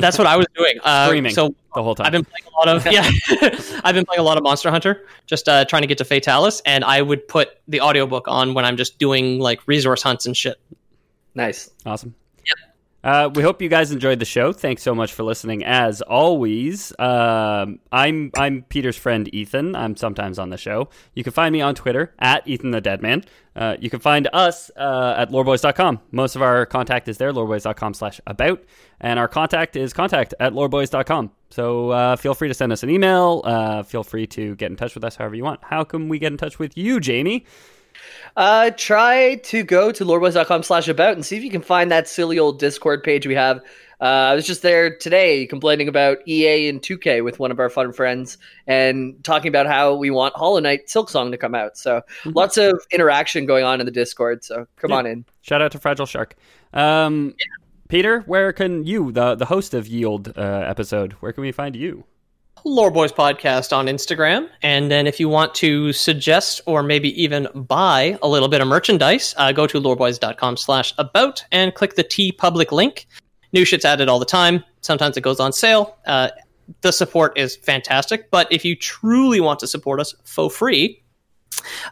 That's 0.00 0.18
what 0.18 0.26
I 0.26 0.36
was 0.36 0.46
doing. 0.54 0.78
Uh, 0.82 1.06
Screaming 1.06 1.34
So 1.34 1.54
the 1.74 1.82
whole 1.82 1.94
time. 1.94 2.06
I've 2.06 2.12
been 2.12 2.24
playing 2.24 2.44
a 2.46 2.58
lot 2.58 2.68
of 2.68 2.86
yeah. 2.92 3.80
I've 3.84 3.94
been 3.94 4.04
playing 4.04 4.20
a 4.20 4.22
lot 4.22 4.36
of 4.36 4.42
Monster 4.42 4.70
Hunter, 4.70 5.06
just 5.26 5.48
uh, 5.48 5.64
trying 5.64 5.82
to 5.82 5.88
get 5.88 5.98
to 5.98 6.04
Fatalis, 6.04 6.60
and 6.64 6.84
I 6.84 7.02
would 7.02 7.26
put 7.28 7.50
the 7.68 7.80
audiobook 7.80 8.26
on 8.28 8.54
when 8.54 8.64
I'm 8.64 8.76
just 8.76 8.98
doing 8.98 9.38
like 9.38 9.60
resource 9.66 10.02
hunts 10.02 10.26
and 10.26 10.36
shit. 10.36 10.58
Nice. 11.34 11.70
Awesome. 11.86 12.14
Uh, 13.04 13.28
we 13.34 13.42
hope 13.42 13.60
you 13.60 13.68
guys 13.68 13.90
enjoyed 13.90 14.18
the 14.20 14.24
show. 14.24 14.52
Thanks 14.52 14.82
so 14.82 14.94
much 14.94 15.12
for 15.12 15.24
listening. 15.24 15.64
As 15.64 16.02
always, 16.02 16.92
um, 17.00 17.80
I'm 17.90 18.30
I'm 18.36 18.62
Peter's 18.68 18.96
friend 18.96 19.28
Ethan. 19.34 19.74
I'm 19.74 19.96
sometimes 19.96 20.38
on 20.38 20.50
the 20.50 20.56
show. 20.56 20.88
You 21.14 21.24
can 21.24 21.32
find 21.32 21.52
me 21.52 21.60
on 21.60 21.74
Twitter 21.74 22.14
at 22.20 22.46
Ethan 22.46 22.70
the 22.70 22.80
Dead 22.80 23.02
Man. 23.02 23.24
Uh, 23.56 23.76
you 23.80 23.90
can 23.90 24.00
find 24.00 24.28
us 24.32 24.70
uh, 24.76 25.14
at 25.18 25.30
loreboys.com. 25.30 26.00
Most 26.10 26.36
of 26.36 26.42
our 26.42 26.64
contact 26.64 27.08
is 27.08 27.18
there, 27.18 27.32
loreboys.com 27.32 27.94
slash 27.94 28.20
about. 28.26 28.62
And 29.00 29.18
our 29.18 29.28
contact 29.28 29.76
is 29.76 29.92
contact 29.92 30.32
at 30.40 30.52
loreboys.com. 30.52 31.32
So 31.50 31.90
uh, 31.90 32.16
feel 32.16 32.34
free 32.34 32.48
to 32.48 32.54
send 32.54 32.72
us 32.72 32.82
an 32.82 32.88
email. 32.88 33.42
Uh, 33.44 33.82
feel 33.82 34.04
free 34.04 34.26
to 34.28 34.54
get 34.56 34.70
in 34.70 34.76
touch 34.76 34.94
with 34.94 35.04
us 35.04 35.16
however 35.16 35.34
you 35.34 35.44
want. 35.44 35.60
How 35.64 35.84
can 35.84 36.08
we 36.08 36.18
get 36.18 36.32
in 36.32 36.38
touch 36.38 36.58
with 36.58 36.78
you, 36.78 37.00
Jamie? 37.00 37.44
Uh, 38.36 38.70
try 38.76 39.36
to 39.36 39.62
go 39.62 39.92
to 39.92 40.04
loreboys.com 40.04 40.62
slash 40.62 40.88
about 40.88 41.14
and 41.14 41.24
see 41.24 41.36
if 41.36 41.42
you 41.44 41.50
can 41.50 41.62
find 41.62 41.90
that 41.90 42.08
silly 42.08 42.38
old 42.38 42.58
Discord 42.58 43.02
page 43.02 43.26
we 43.26 43.34
have. 43.34 43.58
Uh, 44.00 44.30
I 44.32 44.34
was 44.34 44.44
just 44.46 44.62
there 44.62 44.96
today 44.96 45.46
complaining 45.46 45.86
about 45.86 46.18
EA 46.26 46.68
and 46.68 46.82
2K 46.82 47.22
with 47.22 47.38
one 47.38 47.52
of 47.52 47.60
our 47.60 47.70
fun 47.70 47.92
friends 47.92 48.36
and 48.66 49.22
talking 49.22 49.48
about 49.48 49.66
how 49.66 49.94
we 49.94 50.10
want 50.10 50.34
Hollow 50.34 50.58
Knight 50.58 50.88
Silksong 50.88 51.30
to 51.30 51.38
come 51.38 51.54
out. 51.54 51.76
So 51.78 52.02
lots 52.24 52.56
of 52.56 52.84
interaction 52.90 53.46
going 53.46 53.64
on 53.64 53.78
in 53.78 53.86
the 53.86 53.92
Discord. 53.92 54.42
So 54.42 54.66
come 54.76 54.90
Yeah. 54.90 54.96
on 54.96 55.06
in. 55.06 55.24
Shout 55.42 55.62
out 55.62 55.70
to 55.72 55.78
Fragile 55.78 56.06
Shark. 56.06 56.34
Um, 56.72 57.34
Peter, 57.88 58.20
where 58.22 58.52
can 58.52 58.84
you, 58.84 59.12
the 59.12 59.34
the 59.36 59.44
host 59.44 59.72
of 59.74 59.86
Yield 59.86 60.32
uh, 60.36 60.40
episode, 60.66 61.12
where 61.20 61.32
can 61.32 61.42
we 61.42 61.52
find 61.52 61.76
you? 61.76 62.04
Lore 62.64 62.90
Boys 62.90 63.12
podcast 63.12 63.76
on 63.76 63.86
Instagram. 63.86 64.48
And 64.62 64.90
then 64.90 65.06
if 65.06 65.18
you 65.18 65.28
want 65.28 65.54
to 65.56 65.92
suggest 65.92 66.60
or 66.66 66.82
maybe 66.82 67.20
even 67.20 67.48
buy 67.54 68.18
a 68.22 68.28
little 68.28 68.48
bit 68.48 68.60
of 68.60 68.68
merchandise, 68.68 69.34
uh, 69.36 69.52
go 69.52 69.66
to 69.66 69.80
loreboys.com 69.80 70.56
slash 70.56 70.94
about 70.98 71.44
and 71.50 71.74
click 71.74 71.96
the 71.96 72.04
TeePublic 72.04 72.70
link. 72.70 73.06
New 73.52 73.64
shit's 73.64 73.84
added 73.84 74.08
all 74.08 74.18
the 74.18 74.24
time. 74.24 74.64
Sometimes 74.80 75.16
it 75.16 75.22
goes 75.22 75.40
on 75.40 75.52
sale. 75.52 75.96
Uh, 76.06 76.28
the 76.82 76.92
support 76.92 77.36
is 77.36 77.56
fantastic. 77.56 78.30
But 78.30 78.50
if 78.52 78.64
you 78.64 78.76
truly 78.76 79.40
want 79.40 79.58
to 79.60 79.66
support 79.66 80.00
us 80.00 80.14
for 80.24 80.48
free, 80.48 81.02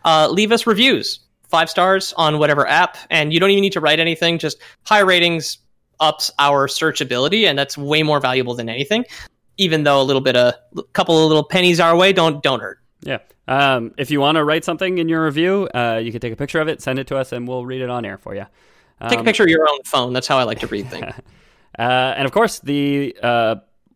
uh, 0.05 0.29
leave 0.31 0.53
us 0.53 0.67
reviews. 0.67 1.21
Five 1.49 1.69
stars 1.69 2.15
on 2.17 2.39
whatever 2.39 2.67
app. 2.67 2.97
And 3.11 3.33
you 3.33 3.41
don't 3.41 3.51
even 3.51 3.63
need 3.63 3.73
to 3.73 3.81
write 3.81 3.99
anything. 3.99 4.39
Just 4.39 4.59
high 4.85 5.01
ratings 5.01 5.59
ups 5.99 6.31
our 6.39 6.69
searchability. 6.69 7.45
And 7.45 7.59
that's 7.59 7.77
way 7.77 8.03
more 8.03 8.21
valuable 8.21 8.55
than 8.55 8.69
anything 8.69 9.05
even 9.61 9.85
though 9.85 10.01
a 10.01 10.05
little 10.05 10.23
bit 10.23 10.37
of 10.37 10.55
a 10.77 10.83
couple 10.93 11.23
of 11.23 11.29
little 11.29 11.45
pennies 11.45 11.79
our 11.81 11.95
way 11.97 12.13
don't 12.13 12.43
don't 12.43 12.61
hurt. 12.61 12.79
Yeah. 13.03 13.19
Um, 13.47 13.95
if 13.99 14.11
you 14.11 14.21
want 14.21 14.37
to 14.37 14.45
write 14.45 14.65
something 14.65 14.99
in 14.99 15.09
your 15.09 15.25
review, 15.25 15.69
uh, 15.75 16.01
you 16.03 16.13
can 16.13 16.21
take 16.21 16.33
a 16.33 16.37
picture 16.37 16.61
of 16.61 16.69
it, 16.69 16.81
send 16.81 16.99
it 16.99 17.07
to 17.09 17.17
us, 17.17 17.33
and 17.33 17.49
we'll 17.49 17.65
read 17.67 17.81
it 17.81 17.91
on 17.91 18.05
air 18.05 18.17
for 18.19 18.35
you. 18.35 18.47
Take 19.09 19.19
a 19.19 19.19
Um, 19.21 19.25
picture 19.25 19.43
of 19.43 19.49
your 19.49 19.69
own 19.69 19.83
phone. 19.85 20.13
That's 20.13 20.27
how 20.29 20.39
I 20.39 20.45
like 20.45 20.61
to 20.61 20.67
read 20.67 20.89
things. 20.89 21.15
Uh, 21.79 22.13
and 22.17 22.27
of 22.27 22.33
course, 22.33 22.59
the 22.59 23.17
uh, 23.23 23.55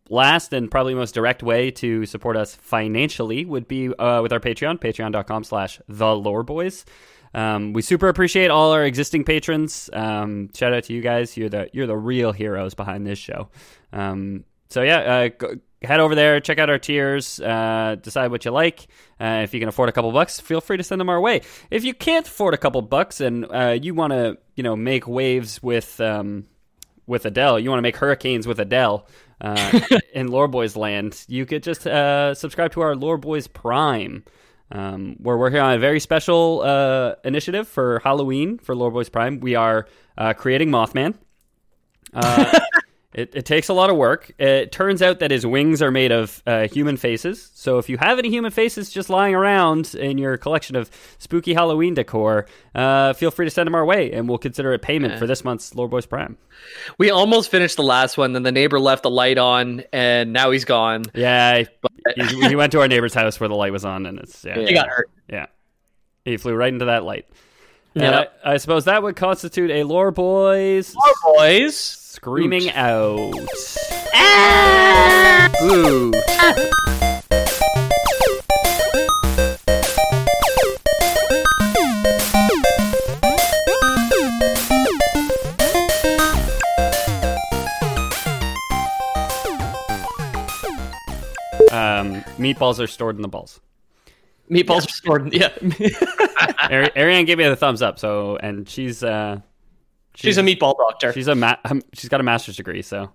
last 0.09 0.53
and 0.53 0.71
probably 0.71 0.95
most 0.95 1.13
direct 1.13 1.43
way 1.43 1.69
to 1.69 2.05
support 2.05 2.37
us 2.37 2.55
financially 2.55 3.43
would 3.43 3.67
be 3.67 3.93
uh, 3.93 4.21
with 4.21 4.31
our 4.31 4.39
Patreon, 4.39 4.79
patreon.com 4.79 5.43
slash 5.43 5.81
the 5.89 6.15
lore 6.15 6.41
boys. 6.41 6.85
Um, 7.33 7.73
we 7.73 7.81
super 7.81 8.07
appreciate 8.07 8.49
all 8.49 8.71
our 8.71 8.85
existing 8.85 9.25
patrons. 9.25 9.89
Um, 9.91 10.49
shout 10.55 10.73
out 10.73 10.85
to 10.85 10.93
you 10.93 11.01
guys. 11.01 11.35
You're 11.35 11.49
the 11.49 11.69
you're 11.73 11.85
the 11.85 11.97
real 11.97 12.31
heroes 12.31 12.73
behind 12.75 13.05
this 13.05 13.19
show. 13.19 13.49
So 14.75 14.81
yeah, 14.81 14.97
uh, 14.97 15.29
go, 15.29 15.55
head 15.81 16.01
over 16.01 16.15
there, 16.15 16.41
check 16.41 16.59
out 16.59 16.69
our 16.69 16.77
tiers, 16.77 17.39
uh, 17.39 17.95
decide 18.01 18.29
what 18.29 18.43
you 18.43 18.51
like. 18.51 18.87
Uh, 19.21 19.39
if 19.41 19.53
you 19.53 19.61
can 19.61 19.69
afford 19.69 19.87
a 19.87 19.93
couple 19.93 20.11
bucks, 20.11 20.41
feel 20.41 20.59
free 20.59 20.75
to 20.75 20.83
send 20.83 20.99
them 20.99 21.07
our 21.07 21.21
way. 21.21 21.43
If 21.71 21.85
you 21.85 21.93
can't 21.93 22.27
afford 22.27 22.53
a 22.53 22.57
couple 22.57 22.81
bucks 22.81 23.21
and 23.21 23.45
uh, 23.49 23.79
you 23.81 23.93
want 23.93 24.11
to, 24.11 24.37
you 24.55 24.63
know, 24.63 24.75
make 24.75 25.07
waves 25.07 25.63
with 25.63 26.01
um, 26.01 26.47
with 27.07 27.25
Adele, 27.25 27.57
you 27.57 27.69
want 27.69 27.77
to 27.77 27.83
make 27.83 27.95
hurricanes 27.95 28.45
with 28.45 28.59
Adele 28.59 29.07
uh, 29.39 29.79
in 30.13 30.27
Lore 30.27 30.49
Boys 30.49 30.75
land, 30.75 31.23
you 31.29 31.45
could 31.45 31.63
just 31.63 31.87
uh, 31.87 32.33
subscribe 32.33 32.73
to 32.73 32.81
our 32.81 32.97
Lore 32.97 33.17
Boys 33.17 33.47
Prime. 33.47 34.25
Um, 34.71 35.15
we're 35.21 35.37
working 35.37 35.59
on 35.59 35.71
a 35.71 35.79
very 35.79 36.01
special 36.01 36.63
uh, 36.65 37.15
initiative 37.23 37.69
for 37.69 37.99
Halloween 37.99 38.57
for 38.57 38.75
Lore 38.75 38.91
Boys 38.91 39.07
Prime. 39.07 39.39
We 39.39 39.55
are 39.55 39.87
uh, 40.17 40.33
creating 40.33 40.69
Mothman. 40.69 41.13
It, 43.15 43.33
it 43.33 43.45
takes 43.45 43.69
a 43.69 43.73
lot 43.73 43.89
of 43.89 43.95
work. 43.95 44.29
It 44.37 44.73
turns 44.73 45.01
out 45.01 45.19
that 45.19 45.31
his 45.31 45.45
wings 45.45 45.81
are 45.81 45.89
made 45.89 46.11
of 46.11 46.43
uh, 46.45 46.67
human 46.67 46.97
faces. 46.97 47.49
So 47.53 47.77
if 47.77 47.87
you 47.87 47.95
have 47.97 48.19
any 48.19 48.29
human 48.29 48.51
faces 48.51 48.89
just 48.89 49.09
lying 49.09 49.33
around 49.33 49.95
in 49.95 50.17
your 50.17 50.35
collection 50.35 50.75
of 50.75 50.91
spooky 51.17 51.53
Halloween 51.53 51.93
decor, 51.93 52.45
uh, 52.75 53.13
feel 53.13 53.31
free 53.31 53.45
to 53.45 53.49
send 53.49 53.67
them 53.67 53.75
our 53.75 53.85
way, 53.85 54.11
and 54.11 54.27
we'll 54.27 54.37
consider 54.37 54.73
it 54.73 54.81
payment 54.81 55.17
for 55.17 55.27
this 55.27 55.45
month's 55.45 55.73
Lore 55.73 55.87
Boys 55.87 56.05
Prime. 56.05 56.37
We 56.97 57.09
almost 57.09 57.49
finished 57.49 57.77
the 57.77 57.83
last 57.83 58.17
one, 58.17 58.33
then 58.33 58.43
the 58.43 58.51
neighbor 58.51 58.81
left 58.81 59.03
the 59.03 59.09
light 59.09 59.37
on, 59.37 59.83
and 59.93 60.33
now 60.33 60.51
he's 60.51 60.65
gone. 60.65 61.03
Yeah, 61.13 61.63
he, 62.17 62.23
he 62.49 62.55
went 62.57 62.73
to 62.73 62.81
our 62.81 62.87
neighbor's 62.89 63.13
house 63.13 63.39
where 63.39 63.47
the 63.47 63.55
light 63.55 63.71
was 63.71 63.85
on, 63.85 64.05
and 64.07 64.19
it's 64.19 64.43
yeah, 64.43 64.59
You 64.59 64.73
got 64.75 64.89
hurt. 64.89 65.09
yeah. 65.29 65.45
He 66.25 66.35
flew 66.35 66.53
right 66.53 66.73
into 66.73 66.85
that 66.85 67.05
light. 67.05 67.27
And 67.95 68.13
I, 68.13 68.27
I 68.43 68.57
suppose 68.57 68.85
that 68.85 69.01
would 69.03 69.15
constitute 69.15 69.71
a 69.71 69.83
Lore 69.83 70.11
Boys 70.11 70.93
Lore 70.93 71.35
Boys. 71.37 72.01
Screaming 72.15 72.69
out. 72.71 73.33
Ooh. 75.63 76.11
Um, 91.71 92.21
meatballs 92.37 92.79
are 92.79 92.87
stored 92.87 93.15
in 93.15 93.21
the 93.21 93.27
balls. 93.27 93.59
Meatballs 94.49 94.85
are 94.85 94.89
stored. 94.89 95.33
In, 95.33 95.41
Yeah. 95.41 95.49
Ari- 96.69 96.91
Ariane 96.95 97.25
gave 97.25 97.37
me 97.37 97.45
the 97.45 97.55
thumbs 97.55 97.81
up. 97.81 97.97
So, 97.99 98.37
and 98.37 98.67
she's 98.67 99.03
uh, 99.03 99.39
She's 100.15 100.37
a 100.37 100.41
meatball 100.41 100.75
doctor. 100.77 101.13
she's 101.13 101.27
a 101.27 101.35
ma- 101.35 101.57
um, 101.65 101.81
she's 101.93 102.09
got 102.09 102.19
a 102.19 102.23
master's 102.23 102.55
degree. 102.57 102.81
So 102.81 103.11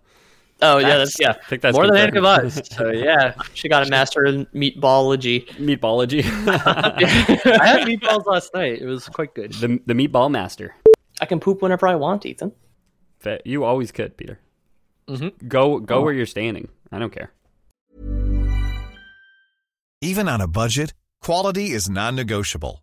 oh 0.62 0.78
yeah, 0.78 0.98
that's 0.98 1.18
yeah. 1.20 1.30
I 1.42 1.46
think 1.48 1.62
that's 1.62 1.74
More 1.76 1.86
than 1.86 1.96
confirmed. 2.12 2.16
any 2.16 2.18
of 2.18 2.56
us. 2.56 2.68
So 2.76 2.90
yeah. 2.90 3.34
She 3.54 3.68
got 3.68 3.86
a 3.86 3.90
master 3.90 4.24
in 4.26 4.46
meatballology. 4.54 5.46
meatballology. 5.56 6.24
I 7.60 7.66
had 7.66 7.86
meatballs 7.86 8.26
last 8.26 8.52
night. 8.54 8.80
It 8.82 8.86
was 8.86 9.08
quite 9.08 9.34
good. 9.34 9.52
the 9.54 9.80
the 9.86 9.94
meatball 9.94 10.30
master. 10.30 10.74
I 11.20 11.26
can 11.26 11.40
poop 11.40 11.62
whenever 11.62 11.86
I 11.88 11.94
want, 11.96 12.24
Ethan. 12.26 12.52
That- 13.22 13.46
You 13.46 13.64
always 13.64 13.92
could, 13.92 14.16
Peter. 14.16 14.38
Mhm. 15.08 15.32
Go 15.48 15.78
go 15.80 16.02
where 16.02 16.12
you're 16.14 16.26
standing. 16.26 16.68
I 16.92 16.98
don't 16.98 17.12
care. 17.12 17.32
Even 20.02 20.28
on 20.28 20.40
a 20.40 20.48
budget, 20.48 20.94
quality 21.20 21.70
is 21.72 21.90
non-negotiable. 21.90 22.82